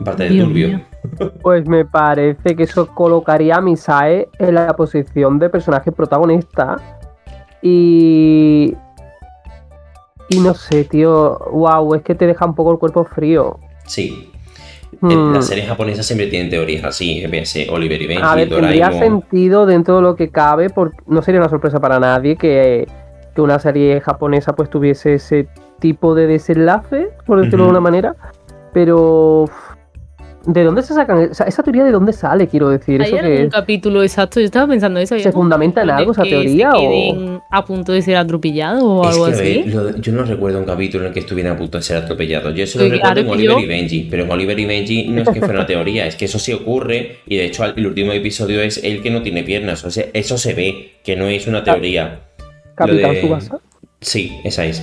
Aparte 0.00 0.22
de 0.22 0.30
Dios 0.30 0.46
turbio. 0.46 0.68
mío. 0.68 0.87
Pues 1.42 1.68
me 1.68 1.84
parece 1.84 2.56
que 2.56 2.62
eso 2.62 2.86
colocaría 2.94 3.56
a 3.56 3.60
Misae 3.60 4.28
en 4.38 4.54
la 4.54 4.74
posición 4.74 5.38
de 5.38 5.48
personaje 5.50 5.92
protagonista. 5.92 6.76
Y. 7.62 8.74
Y 10.30 10.40
no 10.40 10.54
sé, 10.54 10.84
tío. 10.84 11.38
Wow, 11.50 11.94
es 11.94 12.02
que 12.02 12.14
te 12.14 12.26
deja 12.26 12.44
un 12.46 12.54
poco 12.54 12.72
el 12.72 12.78
cuerpo 12.78 13.04
frío. 13.04 13.58
Sí. 13.86 14.30
Hmm. 15.00 15.10
En 15.10 15.32
Las 15.32 15.46
series 15.46 15.68
japonesas 15.68 16.06
siempre 16.06 16.26
tienen 16.28 16.50
teorías 16.50 16.84
así, 16.84 17.24
véase 17.26 17.68
Oliver 17.70 18.00
y 18.00 18.06
Benji, 18.06 18.22
A 18.24 18.34
ver, 18.34 18.48
tendría 18.48 18.90
sentido 18.92 19.66
dentro 19.66 19.96
de 19.96 20.02
lo 20.02 20.16
que 20.16 20.30
cabe, 20.30 20.70
porque 20.70 20.96
no 21.06 21.22
sería 21.22 21.40
una 21.40 21.50
sorpresa 21.50 21.78
para 21.78 22.00
nadie 22.00 22.36
que, 22.36 22.86
que 23.34 23.40
una 23.40 23.58
serie 23.58 24.00
japonesa 24.00 24.54
pues 24.54 24.70
tuviese 24.70 25.14
ese 25.14 25.48
tipo 25.78 26.14
de 26.14 26.26
desenlace, 26.26 27.10
por 27.26 27.40
decirlo 27.40 27.66
de 27.66 27.70
una 27.70 27.80
manera. 27.80 28.16
Pero 28.72 29.46
¿de 30.46 30.64
dónde 30.64 30.82
se 30.82 30.94
sacan? 30.94 31.20
Esa, 31.30 31.44
esa 31.44 31.62
teoría 31.62 31.84
de 31.84 31.92
dónde 31.92 32.12
sale, 32.12 32.46
quiero 32.48 32.68
decir. 32.70 33.00
¿Hay 33.02 33.08
Eso 33.08 33.16
algún 33.18 33.30
que 33.36 33.42
es? 33.44 33.52
capítulo 33.52 34.02
exacto? 34.02 34.40
Yo 34.40 34.46
estaba 34.46 34.66
pensando 34.66 35.00
eso. 35.00 35.14
¿hay 35.14 35.22
¿Se 35.22 35.32
fundamenta 35.32 35.82
en 35.82 35.90
algo 35.90 36.12
esa 36.12 36.22
que 36.22 36.30
teoría 36.30 36.70
Se 36.70 36.76
o- 36.78 37.42
a 37.50 37.64
punto 37.64 37.92
de 37.92 38.02
ser 38.02 38.16
atropellados 38.16 38.82
o 38.82 39.02
Es 39.02 39.14
algo 39.14 39.26
que, 39.26 39.32
así. 39.32 39.62
ver, 39.62 39.74
lo- 39.74 39.96
yo 39.98 40.12
no 40.12 40.22
recuerdo 40.24 40.58
un 40.58 40.64
capítulo 40.64 41.04
en 41.04 41.08
el 41.08 41.14
que 41.14 41.20
estuvieran 41.20 41.52
a 41.54 41.56
punto 41.56 41.78
de 41.78 41.82
ser 41.82 41.96
atropellados. 41.98 42.54
Yo 42.54 42.64
eso 42.64 42.78
lo 42.78 42.84
Pues 42.88 42.92
recuerdo 43.00 43.20
en 43.20 43.28
Oliver 43.28 43.56
yo- 43.56 43.60
y 43.60 43.66
Benji, 43.66 44.08
pero 44.10 44.24
en 44.24 44.30
Oliver 44.30 44.58
y 44.58 44.64
Benji 44.66 45.08
no 45.08 45.22
es 45.22 45.28
que 45.28 45.38
fuera 45.40 45.54
una 45.54 45.66
teoría, 45.66 46.06
es 46.06 46.16
que 46.16 46.24
eso 46.26 46.38
sí 46.38 46.52
ocurre 46.52 47.16
y 47.26 47.36
de 47.36 47.44
hecho 47.46 47.64
el 47.64 47.86
último 47.86 48.12
episodio 48.12 48.60
es 48.62 48.82
el 48.82 49.02
que 49.02 49.10
no 49.10 49.22
tiene 49.22 49.42
piernas, 49.42 49.84
o 49.84 49.90
sea, 49.90 50.06
eso 50.12 50.38
se 50.38 50.54
ve, 50.54 50.92
que 51.04 51.16
no 51.16 51.26
es 51.26 51.46
una 51.46 51.62
teoría. 51.64 52.20
Capitán 52.74 53.12
de- 53.12 53.18
Tsubasa. 53.20 53.58
Sí, 54.00 54.40
esa 54.44 54.64
es. 54.64 54.82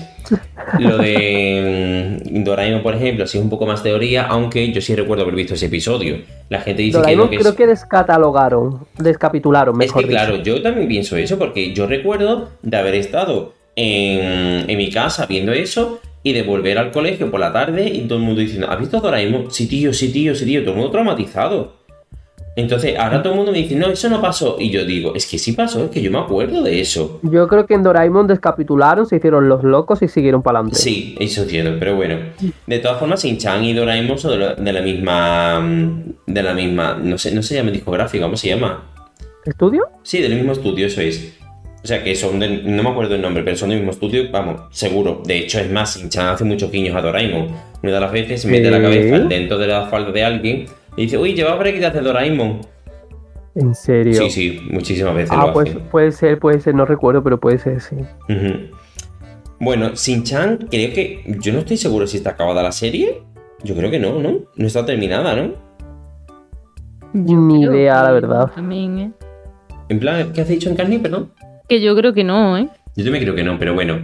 Lo 0.79 0.97
de 0.97 2.19
mm, 2.31 2.43
Doraemon, 2.43 2.83
por 2.83 2.95
ejemplo, 2.95 3.25
sí 3.27 3.37
es 3.37 3.43
un 3.43 3.49
poco 3.49 3.65
más 3.65 3.81
teoría, 3.81 4.23
aunque 4.23 4.71
yo 4.71 4.81
sí 4.81 4.95
recuerdo 4.95 5.23
haber 5.23 5.35
visto 5.35 5.53
ese 5.53 5.67
episodio. 5.67 6.17
La 6.49 6.59
gente 6.61 6.81
dice 6.81 6.97
Doraemon 6.97 7.29
que 7.29 7.37
no, 7.37 7.37
que 7.37 7.37
creo 7.37 7.51
es... 7.51 7.55
que 7.55 7.67
descatalogaron, 7.67 8.87
descapitularon, 8.97 9.75
Es 9.81 9.87
mejor 9.87 10.05
que 10.05 10.07
dicho. 10.07 10.25
claro, 10.25 10.43
yo 10.43 10.61
también 10.61 10.87
pienso 10.87 11.15
eso, 11.17 11.37
porque 11.39 11.73
yo 11.73 11.87
recuerdo 11.87 12.49
de 12.61 12.77
haber 12.77 12.95
estado 12.95 13.53
en, 13.75 14.69
en 14.69 14.77
mi 14.77 14.89
casa 14.89 15.25
viendo 15.27 15.53
eso 15.53 16.01
y 16.23 16.33
de 16.33 16.43
volver 16.43 16.77
al 16.77 16.91
colegio 16.91 17.29
por 17.31 17.39
la 17.39 17.53
tarde 17.53 17.87
y 17.87 18.01
todo 18.07 18.17
el 18.17 18.23
mundo 18.25 18.41
diciendo, 18.41 18.69
¿has 18.69 18.79
visto 18.79 18.99
Doraemon? 18.99 19.51
Sí, 19.51 19.67
tío, 19.67 19.93
sí, 19.93 20.11
tío, 20.11 20.35
sí, 20.35 20.45
tío, 20.45 20.61
todo 20.61 20.71
el 20.71 20.77
mundo 20.77 20.91
traumatizado. 20.91 21.74
Entonces, 22.57 22.97
ahora 22.97 23.21
todo 23.21 23.33
el 23.33 23.37
mundo 23.37 23.51
me 23.51 23.57
dice, 23.57 23.75
no, 23.75 23.87
eso 23.87 24.09
no 24.09 24.21
pasó. 24.21 24.55
Y 24.57 24.69
yo 24.69 24.85
digo, 24.85 25.13
es 25.13 25.25
que 25.25 25.37
sí 25.37 25.51
pasó, 25.51 25.85
es 25.85 25.91
que 25.91 26.01
yo 26.01 26.09
me 26.09 26.19
acuerdo 26.19 26.63
de 26.63 26.79
eso. 26.79 27.19
Yo 27.23 27.49
creo 27.49 27.65
que 27.65 27.73
en 27.73 27.83
Doraemon 27.83 28.27
descapitularon, 28.27 29.05
se 29.05 29.17
hicieron 29.17 29.49
los 29.49 29.63
locos 29.63 30.01
y 30.01 30.07
siguieron 30.07 30.41
para 30.41 30.59
adelante. 30.59 30.79
Sí, 30.79 31.17
eso 31.19 31.41
es 31.41 31.49
cierto, 31.49 31.75
pero 31.77 31.97
bueno. 31.97 32.17
De 32.65 32.79
todas 32.79 32.97
formas, 32.97 33.23
Shin-Chan 33.25 33.61
y 33.65 33.73
Doraemon 33.73 34.17
son 34.17 34.31
de 34.31 34.37
la, 34.37 34.55
de 34.55 34.73
la 34.73 34.81
misma. 34.81 36.03
De 36.25 36.43
la 36.43 36.53
misma. 36.53 36.97
No 37.01 37.17
sé, 37.17 37.35
no 37.35 37.43
se 37.43 37.55
llama 37.55 37.71
discográfica, 37.71 38.23
¿cómo 38.23 38.37
se 38.37 38.47
llama? 38.47 38.85
¿Estudio? 39.43 39.89
Sí, 40.03 40.21
del 40.21 40.35
mismo 40.35 40.53
estudio, 40.53 40.87
eso 40.87 41.01
es. 41.01 41.37
O 41.83 41.87
sea, 41.87 42.01
que 42.05 42.15
son 42.15 42.39
del. 42.39 42.73
No 42.73 42.83
me 42.83 42.89
acuerdo 42.89 43.15
el 43.15 43.21
nombre, 43.21 43.43
pero 43.43 43.57
son 43.57 43.69
del 43.69 43.79
mismo 43.79 43.91
estudio, 43.91 44.31
vamos, 44.31 44.61
seguro. 44.71 45.21
De 45.25 45.39
hecho, 45.39 45.59
es 45.59 45.69
más, 45.69 45.97
Shin-Chan 45.97 46.27
hace 46.29 46.45
muchos 46.45 46.71
guiños 46.71 46.95
a 46.95 47.01
Doraemon. 47.01 47.49
Una 47.83 47.93
de 47.93 47.99
las 47.99 48.11
veces 48.13 48.45
mete 48.45 48.71
la 48.71 48.81
cabeza 48.81 49.19
dentro 49.19 49.57
de 49.57 49.67
la 49.67 49.87
falda 49.87 50.13
de 50.13 50.23
alguien 50.23 50.65
y 50.97 51.03
dice, 51.03 51.17
uy, 51.17 51.33
lleva 51.33 51.55
brequitas 51.55 51.93
de 51.93 52.01
Doraemon. 52.01 52.61
¿En 53.55 53.73
serio? 53.73 54.13
Sí, 54.13 54.29
sí, 54.29 54.59
muchísimas 54.69 55.15
veces 55.15 55.31
Ah, 55.33 55.47
lo 55.47 55.53
pues 55.53 55.69
hace. 55.69 55.79
puede 55.79 56.11
ser, 56.11 56.39
puede 56.39 56.59
ser, 56.59 56.75
no 56.75 56.85
recuerdo, 56.85 57.23
pero 57.23 57.39
puede 57.39 57.57
ser, 57.57 57.79
sí. 57.79 57.95
Bueno, 59.59 59.91
Shin-Chan, 59.95 60.67
creo 60.69 60.93
que. 60.93 61.23
Yo 61.39 61.53
no 61.53 61.59
estoy 61.59 61.77
seguro 61.77 62.05
si 62.07 62.17
está 62.17 62.31
acabada 62.31 62.61
la 62.61 62.71
serie. 62.73 63.23
Yo 63.63 63.73
creo 63.75 63.89
que 63.89 63.99
no, 63.99 64.19
¿no? 64.19 64.39
No 64.55 64.67
está 64.67 64.85
terminada, 64.85 65.35
¿no? 65.35 65.53
Ni 67.13 67.61
idea, 67.61 68.03
la 68.03 68.11
verdad. 68.11 68.51
También, 68.53 68.99
¿eh? 68.99 69.11
En 69.87 69.99
plan, 69.99 70.33
¿qué 70.33 70.41
has 70.41 70.49
dicho 70.49 70.69
en 70.69 70.75
Carni, 70.75 70.97
perdón? 70.99 71.31
Que 71.69 71.79
yo 71.81 71.95
creo 71.95 72.13
que 72.13 72.23
no, 72.25 72.57
¿eh? 72.57 72.67
Yo 72.97 73.03
también 73.05 73.23
creo 73.23 73.35
que 73.35 73.43
no, 73.43 73.57
pero 73.57 73.73
bueno. 73.73 73.99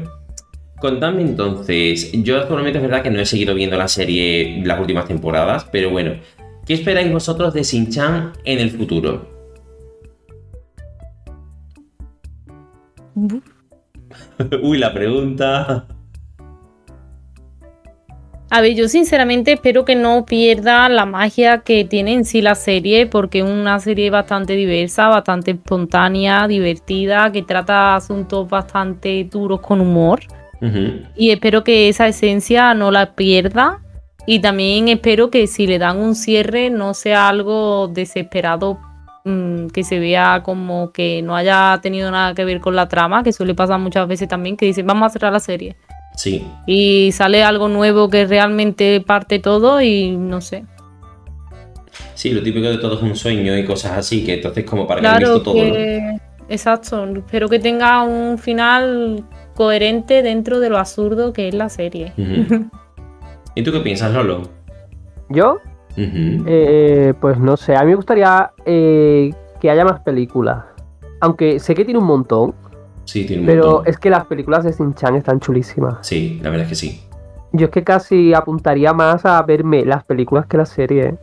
Contadme 0.79 1.21
entonces. 1.21 2.11
Yo 2.23 2.37
actualmente 2.39 2.77
es 2.79 2.83
verdad 2.83 3.03
que 3.03 3.11
no 3.11 3.19
he 3.19 3.25
seguido 3.25 3.53
viendo 3.53 3.77
la 3.77 3.87
serie 3.89 4.61
las 4.65 4.79
últimas 4.79 5.05
temporadas, 5.05 5.67
pero 5.71 5.89
bueno. 5.89 6.13
¿Qué 6.71 6.75
esperáis 6.75 7.11
vosotros 7.11 7.53
de 7.53 7.63
Shin-Chan 7.63 8.31
en 8.45 8.59
el 8.59 8.71
futuro? 8.71 9.27
Uy, 14.63 14.77
la 14.77 14.93
pregunta. 14.93 15.85
A 18.49 18.61
ver, 18.61 18.73
yo 18.73 18.87
sinceramente 18.87 19.51
espero 19.51 19.83
que 19.83 19.95
no 19.95 20.23
pierda 20.23 20.87
la 20.87 21.05
magia 21.05 21.57
que 21.57 21.83
tiene 21.83 22.13
en 22.13 22.23
sí 22.23 22.41
la 22.41 22.55
serie, 22.55 23.05
porque 23.05 23.39
es 23.39 23.45
una 23.45 23.77
serie 23.81 24.09
bastante 24.09 24.53
diversa, 24.53 25.09
bastante 25.09 25.51
espontánea, 25.51 26.47
divertida, 26.47 27.33
que 27.33 27.43
trata 27.43 27.97
asuntos 27.97 28.47
bastante 28.47 29.27
duros 29.29 29.59
con 29.59 29.81
humor. 29.81 30.21
Y 31.17 31.31
espero 31.31 31.65
que 31.65 31.89
esa 31.89 32.07
esencia 32.07 32.73
no 32.73 32.91
la 32.91 33.13
pierda. 33.13 33.81
Y 34.25 34.39
también 34.39 34.87
espero 34.87 35.29
que 35.31 35.47
si 35.47 35.67
le 35.67 35.79
dan 35.79 35.97
un 35.97 36.15
cierre 36.15 36.69
no 36.69 36.93
sea 36.93 37.27
algo 37.29 37.87
desesperado, 37.87 38.79
mm, 39.25 39.67
que 39.67 39.83
se 39.83 39.99
vea 39.99 40.41
como 40.43 40.91
que 40.91 41.21
no 41.21 41.35
haya 41.35 41.79
tenido 41.81 42.11
nada 42.11 42.33
que 42.33 42.45
ver 42.45 42.59
con 42.59 42.75
la 42.75 42.87
trama, 42.87 43.23
que 43.23 43.33
suele 43.33 43.55
pasar 43.55 43.79
muchas 43.79 44.07
veces 44.07 44.27
también, 44.27 44.57
que 44.57 44.65
dicen 44.65 44.85
vamos 44.85 45.07
a 45.07 45.09
cerrar 45.09 45.33
la 45.33 45.39
serie. 45.39 45.75
Sí. 46.15 46.45
Y 46.67 47.11
sale 47.13 47.43
algo 47.43 47.67
nuevo 47.67 48.09
que 48.09 48.25
realmente 48.25 49.01
parte 49.01 49.39
todo 49.39 49.81
y 49.81 50.11
no 50.11 50.41
sé. 50.41 50.65
Sí, 52.13 52.31
lo 52.31 52.43
típico 52.43 52.67
de 52.67 52.77
todo 52.77 52.95
es 52.95 53.01
un 53.01 53.15
sueño 53.15 53.57
y 53.57 53.65
cosas 53.65 53.97
así, 53.97 54.23
que 54.23 54.35
entonces 54.35 54.65
como 54.65 54.85
para 54.85 55.01
que 55.01 55.07
Claro 55.07 55.33
visto 55.35 55.41
todo, 55.41 55.55
¿no? 55.55 55.73
que... 55.73 56.17
Exacto, 56.49 57.05
espero 57.05 57.47
que 57.47 57.59
tenga 57.59 58.03
un 58.03 58.37
final 58.37 59.23
coherente 59.55 60.21
dentro 60.21 60.59
de 60.59 60.69
lo 60.69 60.77
absurdo 60.77 61.31
que 61.31 61.47
es 61.47 61.55
la 61.55 61.69
serie. 61.69 62.13
Ujú. 62.17 62.69
¿Y 63.55 63.63
tú 63.63 63.71
qué 63.71 63.79
piensas, 63.81 64.13
Lolo? 64.13 64.43
Yo, 65.29 65.59
eh, 65.97 67.13
pues 67.19 67.37
no 67.39 67.57
sé, 67.57 67.75
a 67.75 67.81
mí 67.81 67.87
me 67.87 67.95
gustaría 67.95 68.51
eh, 68.65 69.31
que 69.59 69.69
haya 69.69 69.83
más 69.85 69.99
películas. 70.01 70.63
Aunque 71.19 71.59
sé 71.59 71.75
que 71.75 71.85
tiene 71.85 71.99
un 71.99 72.05
montón, 72.07 72.53
Sí, 73.05 73.25
tiene 73.25 73.41
un 73.41 73.47
pero 73.47 73.65
montón. 73.65 73.87
es 73.87 73.97
que 73.97 74.09
las 74.09 74.25
películas 74.25 74.63
de 74.63 74.71
Shin-Chan 74.71 75.15
están 75.15 75.39
chulísimas. 75.39 75.95
Sí, 76.01 76.39
la 76.41 76.49
verdad 76.49 76.63
es 76.65 76.69
que 76.69 76.75
sí. 76.75 77.01
Yo 77.53 77.65
es 77.65 77.71
que 77.71 77.83
casi 77.83 78.33
apuntaría 78.33 78.93
más 78.93 79.25
a 79.25 79.41
verme 79.43 79.83
las 79.85 80.03
películas 80.05 80.45
que 80.45 80.57
la 80.57 80.65
serie. 80.65 81.03
¿eh? 81.03 81.15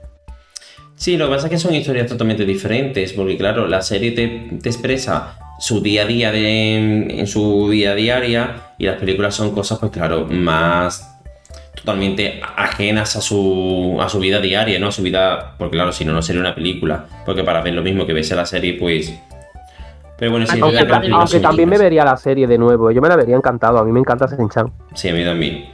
Sí, 0.97 1.17
lo 1.17 1.27
que 1.27 1.35
pasa 1.35 1.47
es 1.47 1.51
que 1.53 1.59
son 1.59 1.75
historias 1.75 2.07
totalmente 2.07 2.45
diferentes, 2.45 3.13
porque 3.15 3.37
claro, 3.39 3.67
la 3.67 3.81
serie 3.83 4.11
te, 4.13 4.59
te 4.61 4.69
expresa 4.69 5.39
su 5.59 5.81
día 5.81 6.03
a 6.03 6.07
día 6.07 6.31
de, 6.31 7.19
en 7.19 7.27
su 7.27 7.69
vida 7.69 7.95
diaria 7.95 8.75
y 8.79 8.87
las 8.87 8.97
películas 8.97 9.35
son 9.35 9.53
cosas, 9.53 9.79
pues 9.79 9.91
claro, 9.91 10.27
más 10.31 11.18
totalmente 11.89 12.43
ajenas 12.55 13.17
a 13.17 13.23
su, 13.23 13.97
a 13.99 14.11
su 14.11 14.19
vida 14.19 14.41
diaria, 14.41 14.79
¿no? 14.79 14.89
A 14.89 14.93
su 14.93 15.01
vida, 15.01 15.55
porque 15.57 15.77
claro, 15.77 15.91
si 15.91 16.05
no, 16.05 16.13
no 16.13 16.21
sería 16.21 16.43
una 16.43 16.55
película, 16.55 17.07
porque 17.25 17.43
para 17.43 17.63
ver 17.63 17.73
lo 17.73 17.83
mismo 17.83 18.05
que 18.05 18.13
ves 18.13 18.31
en 18.31 18.37
la 18.37 18.45
serie, 18.45 18.75
pues... 18.75 19.19
Pero 20.19 20.33
bueno, 20.33 20.47
sí, 20.47 20.59
Aunque, 20.61 20.85
películas 20.85 21.33
aunque 21.33 21.41
también 21.41 21.69
me 21.69 21.79
vería 21.79 22.05
la 22.05 22.17
serie 22.19 22.47
de 22.47 22.59
nuevo. 22.59 22.91
Yo 22.91 23.01
me 23.01 23.09
la 23.09 23.17
vería 23.17 23.37
encantado. 23.37 23.79
A 23.79 23.85
mí 23.85 23.93
me 23.93 24.01
encanta 24.01 24.27
Shin-Chan. 24.27 24.71
Sí, 24.95 25.09
a 25.09 25.15
mí 25.15 25.25
también. 25.25 25.67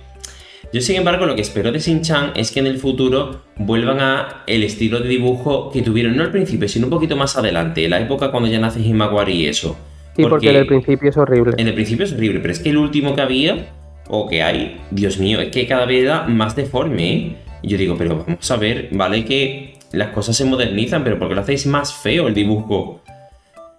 Yo, 0.73 0.82
sin 0.82 0.97
embargo, 0.97 1.24
lo 1.24 1.35
que 1.35 1.41
espero 1.41 1.73
de 1.73 1.78
Shin-Chan 1.78 2.32
es 2.36 2.53
que 2.53 2.61
en 2.61 2.66
el 2.66 2.78
futuro 2.78 3.41
vuelvan 3.57 4.01
a 4.01 4.45
el 4.47 4.62
estilo 4.62 5.01
de 5.01 5.09
dibujo 5.09 5.70
que 5.73 5.82
tuvieron, 5.82 6.15
no 6.16 6.23
al 6.23 6.31
principio, 6.31 6.69
sino 6.69 6.86
un 6.86 6.91
poquito 6.91 7.16
más 7.16 7.36
adelante, 7.36 7.89
la 7.89 8.01
época 8.01 8.31
cuando 8.31 8.49
ya 8.49 8.61
nace 8.61 8.81
Himawari 8.81 9.32
y 9.32 9.47
eso. 9.47 9.77
Sí, 10.15 10.24
porque 10.28 10.51
en 10.51 10.57
el 10.57 10.66
principio 10.66 11.11
es 11.11 11.16
horrible. 11.16 11.55
En 11.57 11.66
el 11.66 11.74
principio 11.74 12.05
es 12.05 12.12
horrible, 12.12 12.41
pero 12.41 12.53
es 12.53 12.61
que 12.61 12.70
el 12.70 12.77
último 12.77 13.16
que 13.16 13.23
había, 13.23 13.66
o 14.09 14.28
que 14.28 14.43
hay, 14.43 14.81
Dios 14.90 15.18
mío, 15.18 15.40
es 15.40 15.51
que 15.51 15.66
cada 15.66 15.86
vez 15.86 16.05
era 16.05 16.22
más 16.22 16.55
deforme, 16.56 17.12
¿eh? 17.12 17.36
Yo 17.62 17.78
digo, 17.78 17.97
pero 17.97 18.24
vamos 18.26 18.51
a 18.51 18.56
ver, 18.56 18.89
vale 18.93 19.24
que 19.24 19.74
las 19.93 20.09
cosas 20.09 20.36
se 20.36 20.44
modernizan, 20.44 21.02
pero 21.02 21.18
¿por 21.18 21.28
qué 21.28 21.35
lo 21.35 21.40
hacéis 21.40 21.66
más 21.66 21.94
feo 21.94 22.28
el 22.28 22.35
dibujo? 22.35 23.01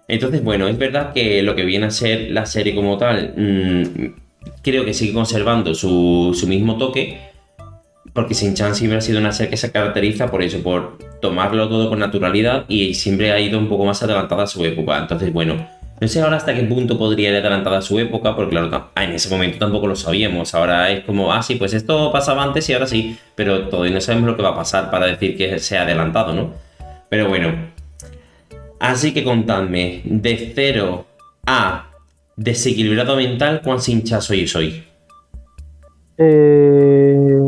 Entonces, 0.08 0.42
bueno, 0.42 0.68
es 0.68 0.78
verdad 0.78 1.12
que 1.12 1.42
lo 1.42 1.54
que 1.54 1.64
viene 1.64 1.86
a 1.86 1.90
ser 1.90 2.30
la 2.30 2.46
serie 2.46 2.74
como 2.74 2.96
tal, 2.96 3.34
mm, 3.36 3.82
creo 4.62 4.84
que 4.84 4.94
sigue 4.94 5.12
conservando 5.12 5.74
su, 5.74 6.36
su 6.38 6.46
mismo 6.46 6.76
toque, 6.78 7.18
porque 8.12 8.34
Shin-Chan 8.34 8.74
siempre 8.74 8.98
ha 8.98 9.02
sido 9.02 9.20
una 9.20 9.32
serie 9.32 9.50
que 9.50 9.56
se 9.56 9.70
caracteriza 9.70 10.30
por 10.30 10.42
eso, 10.42 10.62
por 10.62 10.98
tomarlo 11.20 11.68
todo 11.68 11.88
con 11.88 11.98
naturalidad 11.98 12.64
y 12.68 12.94
siempre 12.94 13.32
ha 13.32 13.38
ido 13.38 13.58
un 13.58 13.68
poco 13.68 13.84
más 13.84 14.02
adelantada 14.02 14.46
su 14.46 14.64
época. 14.64 14.98
Entonces, 14.98 15.32
bueno, 15.32 15.68
no 15.98 16.08
sé 16.08 16.20
ahora 16.20 16.36
hasta 16.36 16.54
qué 16.54 16.62
punto 16.62 16.98
podría 16.98 17.30
ir 17.30 17.36
adelantada 17.36 17.78
a 17.78 17.82
su 17.82 17.98
época, 17.98 18.36
porque 18.36 18.50
claro, 18.50 18.90
en 18.96 19.12
ese 19.12 19.30
momento 19.30 19.58
tampoco 19.58 19.86
lo 19.86 19.96
sabíamos. 19.96 20.54
Ahora 20.54 20.90
es 20.90 21.04
como, 21.04 21.32
ah, 21.32 21.42
sí, 21.42 21.54
pues 21.54 21.72
esto 21.72 22.12
pasaba 22.12 22.42
antes 22.42 22.68
y 22.68 22.74
ahora 22.74 22.86
sí, 22.86 23.18
pero 23.34 23.68
todavía 23.68 23.94
no 23.94 24.00
sabemos 24.00 24.28
lo 24.28 24.36
que 24.36 24.42
va 24.42 24.50
a 24.50 24.56
pasar 24.56 24.90
para 24.90 25.06
decir 25.06 25.36
que 25.36 25.58
sea 25.58 25.82
adelantado, 25.82 26.34
¿no? 26.34 26.52
Pero 27.08 27.28
bueno, 27.28 27.54
así 28.78 29.14
que 29.14 29.24
contadme, 29.24 30.02
de 30.04 30.52
0 30.54 31.06
a 31.46 31.86
desequilibrado 32.36 33.16
mental, 33.16 33.62
¿cuán 33.64 33.78
hincha 33.86 34.20
soy 34.20 34.46
soy? 34.46 34.84
Eh, 36.18 37.38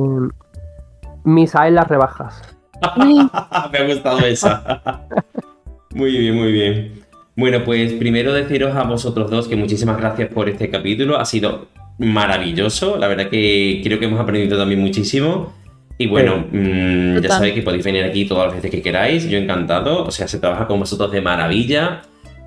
Misa 1.24 1.68
en 1.68 1.74
las 1.74 1.86
rebajas. 1.86 2.42
Me 2.96 3.78
ha 3.78 3.86
gustado 3.86 4.20
esa. 4.20 5.06
muy 5.94 6.16
bien, 6.16 6.34
muy 6.34 6.52
bien. 6.52 7.07
Bueno, 7.38 7.62
pues 7.62 7.92
primero 7.92 8.32
deciros 8.32 8.74
a 8.74 8.82
vosotros 8.82 9.30
dos 9.30 9.46
que 9.46 9.54
muchísimas 9.54 9.96
gracias 9.96 10.28
por 10.28 10.48
este 10.48 10.70
capítulo. 10.70 11.20
Ha 11.20 11.24
sido 11.24 11.68
maravilloso. 11.96 12.98
La 12.98 13.06
verdad 13.06 13.30
que 13.30 13.80
creo 13.84 14.00
que 14.00 14.06
hemos 14.06 14.18
aprendido 14.18 14.58
también 14.58 14.80
muchísimo. 14.80 15.52
Y 15.98 16.08
bueno, 16.08 16.46
mm, 16.50 17.20
ya 17.20 17.28
sabéis 17.28 17.54
que 17.54 17.62
podéis 17.62 17.84
venir 17.84 18.02
aquí 18.02 18.24
todas 18.24 18.46
las 18.46 18.56
veces 18.56 18.72
que 18.72 18.82
queráis. 18.82 19.30
Yo 19.30 19.38
encantado. 19.38 20.04
O 20.04 20.10
sea, 20.10 20.26
se 20.26 20.40
trabaja 20.40 20.66
con 20.66 20.80
vosotros 20.80 21.12
de 21.12 21.20
maravilla. 21.20 22.02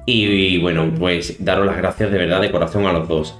Y, 0.05 0.25
y 0.25 0.57
bueno, 0.57 0.91
pues 0.99 1.37
daros 1.39 1.65
las 1.65 1.77
gracias 1.77 2.11
de 2.11 2.17
verdad 2.17 2.41
de 2.41 2.51
corazón 2.51 2.85
a 2.85 2.91
los 2.91 3.07
dos. 3.07 3.39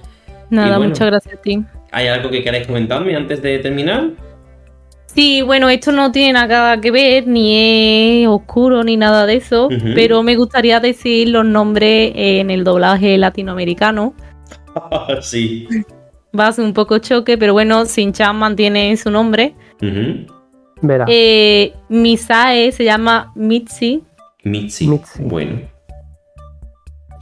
Nada, 0.49 0.78
bueno. 0.78 0.91
muchas 0.91 1.07
gracias 1.07 1.36
a 1.36 1.41
ti. 1.41 1.61
¿Hay 1.91 2.07
algo 2.07 2.30
que 2.30 2.44
queráis 2.44 2.65
comentarme 2.65 3.14
antes 3.14 3.41
de 3.41 3.60
terminar? 3.60 4.11
Sí, 5.14 5.42
bueno, 5.42 5.70
esto 5.70 5.92
no 5.92 6.12
tiene 6.12 6.34
nada 6.34 6.80
que 6.80 6.90
ver, 6.90 7.28
ni 7.28 8.24
es 8.24 8.28
oscuro 8.28 8.84
ni 8.84 8.96
nada 8.96 9.26
de 9.26 9.36
eso, 9.36 9.68
pero 9.94 10.24
me 10.24 10.38
gustaría 10.38 10.80
decir 10.80 11.30
los 11.30 11.44
nombres 11.46 12.14
en 12.16 12.50
el 12.50 12.64
doblaje 12.64 13.18
latinoamericano. 13.18 14.14
sí. 15.22 15.68
Va 16.38 16.48
a 16.48 16.52
ser 16.54 16.64
un 16.64 16.74
poco 16.74 17.00
choque, 17.00 17.38
pero 17.38 17.52
bueno, 17.52 17.84
Shin-Chan 17.84 18.38
mantiene 18.38 18.96
su 18.96 19.12
nombre. 19.12 19.54
Ujú. 19.82 20.28
Verá. 20.82 21.06
Eh, 21.10 21.74
Misae 21.90 22.72
se 22.72 22.86
llama 22.86 23.34
Mitzi, 23.36 24.02
Mitzi. 24.44 24.88
Mitzi. 24.88 25.24
Bueno. 25.24 25.60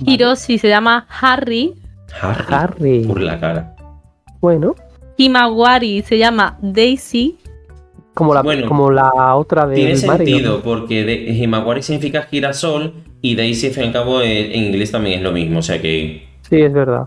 Hiroshi 0.06 0.58
se 0.58 0.70
llama 0.70 1.08
Harry, 1.10 1.74
Harry. 2.22 2.46
Harry. 2.50 3.06
Por 3.06 3.22
la 3.22 3.40
cara. 3.40 3.76
Bueno, 4.40 4.76
Himawari 5.18 6.02
se 6.04 6.18
llama 6.18 6.58
Daisy, 6.62 7.38
como 8.14 8.34
la, 8.34 8.42
Bueno, 8.42 8.68
como 8.68 8.92
la 8.92 9.36
otra 9.36 9.66
de 9.66 9.76
Tiene 9.76 10.08
Mario. 10.08 10.26
sentido, 10.26 10.62
porque 10.62 11.04
de, 11.04 11.14
Himawari 11.34 11.82
significa 11.82 12.24
girasol 12.24 12.94
y 13.22 13.36
Daisy, 13.36 13.68
al 13.68 13.74
fin 13.74 13.84
y 13.84 13.88
al 13.88 13.94
cabo, 13.94 14.22
eh, 14.22 14.56
en 14.56 14.66
inglés 14.66 14.92
también 14.92 15.20
es 15.20 15.24
lo 15.24 15.32
mismo. 15.32 15.60
O 15.60 15.62
sea 15.62 15.82
que. 15.82 16.28
Sí, 16.50 16.62
es 16.62 16.74
verdad. 16.74 17.06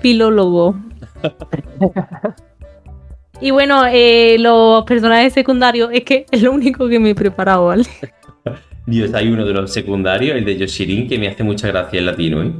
filólogo. 0.00 0.76
y 3.40 3.50
bueno, 3.50 3.84
eh, 3.86 4.36
los 4.38 4.84
personajes 4.84 5.32
secundarios, 5.32 5.90
es 5.92 6.04
que 6.04 6.26
es 6.30 6.42
lo 6.42 6.52
único 6.52 6.88
que 6.88 6.98
me 6.98 7.10
he 7.10 7.14
preparado, 7.14 7.66
¿vale? 7.66 7.84
Dios, 8.86 9.14
hay 9.14 9.28
uno 9.28 9.46
de 9.46 9.52
los 9.54 9.72
secundarios, 9.72 10.36
el 10.36 10.44
de 10.44 10.58
Yoshirin, 10.58 11.08
que 11.08 11.18
me 11.18 11.28
hace 11.28 11.42
mucha 11.42 11.68
gracia 11.68 11.98
el 11.98 12.06
latino, 12.06 12.42
¿eh? 12.42 12.52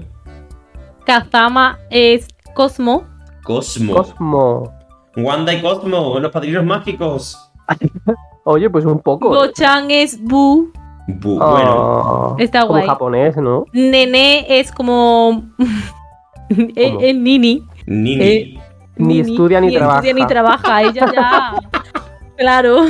Kazama 1.04 1.80
es 1.90 2.28
Cosmo, 2.54 3.06
Cosmo. 3.42 3.94
Cosmo. 3.94 4.83
Wanda 5.16 5.52
y 5.54 5.60
Cosmo, 5.62 6.18
los 6.18 6.30
padrinos 6.32 6.64
mágicos. 6.64 7.50
Oye, 8.44 8.68
pues 8.70 8.84
un 8.84 9.00
poco. 9.00 9.32
¿eh? 9.34 9.38
Gochan 9.48 9.90
es 9.90 10.20
Bu, 10.22 10.70
Bu- 11.08 11.38
Bueno, 11.38 12.32
Ah, 12.32 12.36
Está 12.38 12.60
como 12.62 12.72
guay. 12.74 12.86
japonés, 12.86 13.36
¿no? 13.36 13.64
Nene 13.72 14.46
es 14.58 14.70
como. 14.72 15.42
es, 16.48 16.90
¿Cómo? 16.90 17.00
es 17.00 17.14
Nini. 17.16 17.62
Nini. 17.86 18.22
Eh, 18.24 18.54
Ni 18.96 19.20
estudia 19.20 19.60
ni 19.60 19.72
trabaja. 19.74 19.96
estudia 19.98 20.14
ni 20.14 20.26
trabaja. 20.26 20.82
Ella 20.82 21.12
ya. 21.12 21.54
claro. 22.36 22.84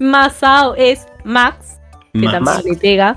Masao 0.00 0.74
es 0.76 1.06
Max, 1.24 1.78
que 2.12 2.20
Max. 2.20 2.32
también 2.32 2.74
le 2.74 2.80
pega. 2.80 3.16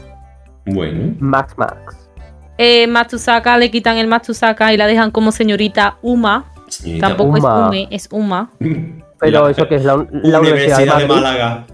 Bueno. 0.65 1.15
Max 1.19 1.53
Max. 1.57 2.09
Eh, 2.57 2.87
Matsusaka 2.87 3.57
le 3.57 3.69
quitan 3.71 3.97
el 3.97 4.07
Matsusaka 4.07 4.73
y 4.73 4.77
la 4.77 4.87
dejan 4.87 5.11
como 5.11 5.31
señorita 5.31 5.97
Uma. 6.01 6.45
Señorita. 6.83 7.07
Tampoco 7.07 7.29
Uma. 7.37 7.37
es 7.37 7.67
Ume, 7.67 7.87
es 7.91 8.07
Uma. 8.11 8.51
Pero 9.19 9.43
La- 9.45 9.51
eso 9.51 9.67
que 9.67 9.75
es 9.75 9.85
la, 9.85 9.93
la 9.95 10.39
Universidad, 10.39 10.77
Universidad 10.79 10.97
de. 10.99 11.07
Málaga. 11.07 11.65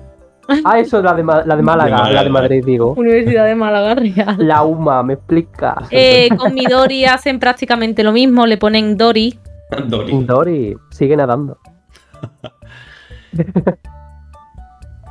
Ah, 0.66 0.80
eso 0.80 0.98
es 0.98 1.04
la 1.04 1.14
de, 1.14 1.24
la 1.24 1.56
de 1.56 1.62
Málaga, 1.62 1.98
Málaga. 1.98 2.12
la 2.14 2.24
de 2.24 2.30
Madrid, 2.30 2.64
digo. 2.66 2.94
Universidad 2.98 3.46
de 3.46 3.56
Málaga 3.56 3.96
Real. 3.96 4.36
La 4.40 4.64
UMA, 4.64 5.02
¿me 5.04 5.14
explicas? 5.14 5.88
Eh, 5.92 6.28
con 6.38 6.54
Midori 6.54 7.06
hacen 7.06 7.40
prácticamente 7.40 8.04
lo 8.04 8.12
mismo, 8.12 8.46
le 8.46 8.58
ponen 8.58 8.98
Dori. 8.98 9.40
Dori. 9.88 10.24
Dori, 10.26 10.76
sigue 10.90 11.16
nadando. 11.16 11.58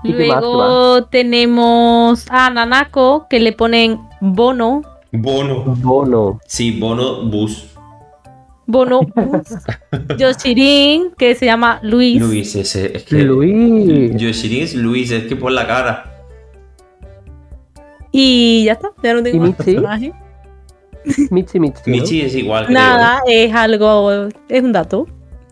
¿Y 0.03 0.13
qué 0.15 0.29
más, 0.29 0.41
Luego 0.43 1.05
tenemos 1.05 2.27
a 2.31 2.49
Nanako, 2.51 3.27
que 3.29 3.39
le 3.41 3.53
ponen 3.53 4.01
Bono. 4.21 4.83
Bono. 5.13 5.65
Bono. 5.77 6.39
Sí, 6.47 6.79
Bono 6.79 7.25
Bus. 7.25 7.67
Bono. 8.71 9.01
Yoshirin, 10.19 11.13
que 11.17 11.35
se 11.35 11.47
llama 11.47 11.81
Luis. 11.83 12.21
Luis, 12.21 12.55
ese. 12.55 12.97
Es 12.97 13.03
que. 13.05 13.23
Luis. 13.23 14.15
Yoshirin 14.17 14.63
es 14.63 14.75
Luis, 14.75 15.11
es 15.11 15.25
que 15.25 15.37
por 15.37 15.53
la 15.53 15.67
cara. 15.67 16.25
Y 18.13 18.65
ya 18.65 18.73
está, 18.73 18.89
ya 19.03 19.15
no 19.15 19.23
tengo 19.23 19.37
¿Y 19.37 19.41
más 19.41 19.49
Michi? 19.51 19.65
personajes. 19.65 20.13
Michi 21.31 21.61
Michi. 21.61 21.81
¿no? 21.87 21.93
Michi 21.93 22.21
es 22.23 22.35
igual. 22.35 22.67
creo. 22.67 22.79
Nada, 22.79 23.21
es 23.27 23.55
algo, 23.55 24.29
es 24.49 24.63
un 24.63 24.73
dato. 24.73 25.07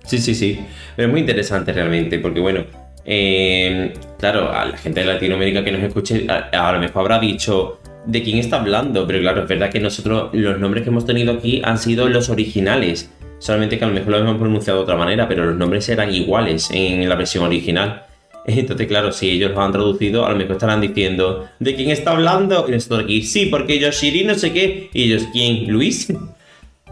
Sí, 0.05 0.19
sí, 0.19 0.35
sí. 0.35 0.59
Pero 0.97 1.09
es 1.09 1.13
muy 1.13 1.21
interesante 1.21 1.73
realmente, 1.73 2.19
porque 2.19 2.41
bueno, 2.41 2.65
eh, 3.05 3.93
claro, 4.19 4.51
a 4.53 4.65
la 4.65 4.77
gente 4.77 5.01
de 5.01 5.07
Latinoamérica 5.07 5.63
que 5.65 5.73
nos 5.73 5.83
escuche, 5.83 6.27
a, 6.29 6.69
a 6.69 6.73
lo 6.73 6.81
mejor 6.81 7.03
habrá 7.03 7.19
dicho 7.21 7.79
de 8.07 8.23
quién 8.23 8.39
está 8.39 8.61
hablando, 8.61 9.07
pero 9.07 9.21
claro, 9.21 9.43
es 9.43 9.49
verdad 9.49 9.71
que 9.71 9.81
nosotros 9.81 10.31
los 10.33 10.59
nombres 10.59 10.83
que 10.83 10.91
hemos 10.91 11.07
tenido 11.07 11.33
aquí 11.33 11.61
han 11.65 11.79
sido 11.79 12.09
los 12.09 12.29
originales, 12.29 13.11
solamente 13.39 13.79
que 13.79 13.85
a 13.85 13.89
lo 13.89 13.95
mejor 13.95 14.13
lo 14.13 14.19
hemos 14.19 14.39
pronunciado 14.39 14.79
de 14.79 14.83
otra 14.85 14.97
manera, 14.97 15.29
pero 15.29 15.45
los 15.45 15.57
nombres 15.57 15.89
eran 15.89 16.13
iguales 16.13 16.71
en 16.73 17.09
la 17.09 17.15
versión 17.15 17.45
original. 17.45 18.05
Entonces, 18.47 18.87
claro, 18.87 19.13
si 19.13 19.31
ellos 19.31 19.51
lo 19.53 19.61
han 19.61 19.73
traducido, 19.73 20.27
a 20.27 20.31
lo 20.31 20.37
mejor 20.37 20.53
estarán 20.53 20.81
diciendo 20.81 21.47
¿de 21.59 21.75
quién 21.75 21.91
está 21.91 22.13
hablando? 22.13 22.65
Y 22.67 22.73
nosotros 22.73 23.05
aquí, 23.05 23.23
sí, 23.23 23.47
porque 23.47 23.79
Yoshiri 23.79 24.25
no 24.25 24.35
sé 24.35 24.53
qué. 24.53 24.89
Y 24.93 25.05
ellos, 25.05 25.29
¿quién? 25.33 25.71
¿Luis? 25.71 26.13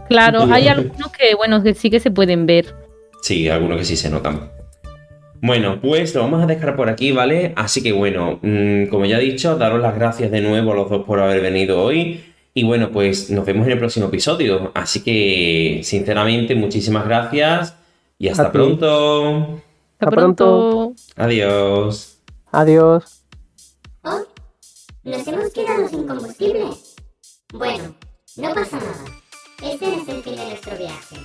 Claro, 0.07 0.43
hay 0.51 0.67
algunos 0.67 1.11
que, 1.11 1.33
bueno, 1.35 1.63
que 1.63 1.73
sí 1.73 1.89
que 1.89 1.99
se 1.99 2.11
pueden 2.11 2.45
ver. 2.45 2.75
Sí, 3.21 3.49
algunos 3.49 3.79
que 3.79 3.85
sí 3.85 3.97
se 3.97 4.09
notan. 4.09 4.56
Bueno, 5.41 5.79
pues 5.81 6.15
lo 6.15 6.21
vamos 6.21 6.43
a 6.43 6.47
dejar 6.47 6.75
por 6.75 6.89
aquí, 6.89 7.11
¿vale? 7.11 7.53
Así 7.55 7.83
que 7.83 7.91
bueno, 7.91 8.39
mm, 8.41 8.87
como 8.87 9.05
ya 9.05 9.19
he 9.19 9.23
dicho, 9.23 9.55
daros 9.57 9.81
las 9.81 9.95
gracias 9.95 10.31
de 10.31 10.41
nuevo 10.41 10.71
a 10.71 10.75
los 10.75 10.89
dos 10.89 11.05
por 11.05 11.19
haber 11.19 11.41
venido 11.41 11.81
hoy. 11.81 12.23
Y 12.53 12.63
bueno, 12.63 12.89
pues 12.91 13.29
nos 13.29 13.45
vemos 13.45 13.67
en 13.67 13.73
el 13.73 13.77
próximo 13.79 14.07
episodio. 14.07 14.71
Así 14.73 15.03
que, 15.03 15.81
sinceramente, 15.83 16.55
muchísimas 16.55 17.05
gracias 17.05 17.75
y 18.17 18.29
hasta 18.29 18.51
pronto. 18.51 19.61
Hasta 19.99 20.05
Hasta 20.07 20.11
pronto. 20.11 20.45
pronto. 20.45 20.93
Adiós. 21.15 22.17
Adiós. 22.51 23.23
Oh, 24.03 24.21
nos 25.03 25.27
hemos 25.27 25.53
quedado 25.53 25.87
sin 25.87 26.07
combustible. 26.07 26.65
Bueno, 27.53 27.95
no 28.37 28.53
pasa 28.55 28.77
nada. 28.77 29.05
Este 29.63 29.85
es 29.95 30.09
el 30.09 30.23
fin 30.23 30.35
de 30.35 30.45
nuestro 30.45 30.77
viaje. 30.77 31.15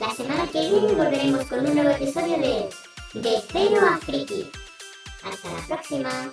La 0.00 0.10
semana 0.10 0.48
que 0.52 0.58
viene 0.58 0.92
volveremos 0.94 1.44
con 1.44 1.60
un 1.60 1.74
nuevo 1.74 1.90
episodio 1.90 2.36
de 2.38 2.68
De 3.14 3.40
Cero 3.52 3.80
a 3.88 3.98
Friki. 3.98 4.50
Hasta 5.22 5.52
la 5.52 5.66
próxima. 5.68 6.32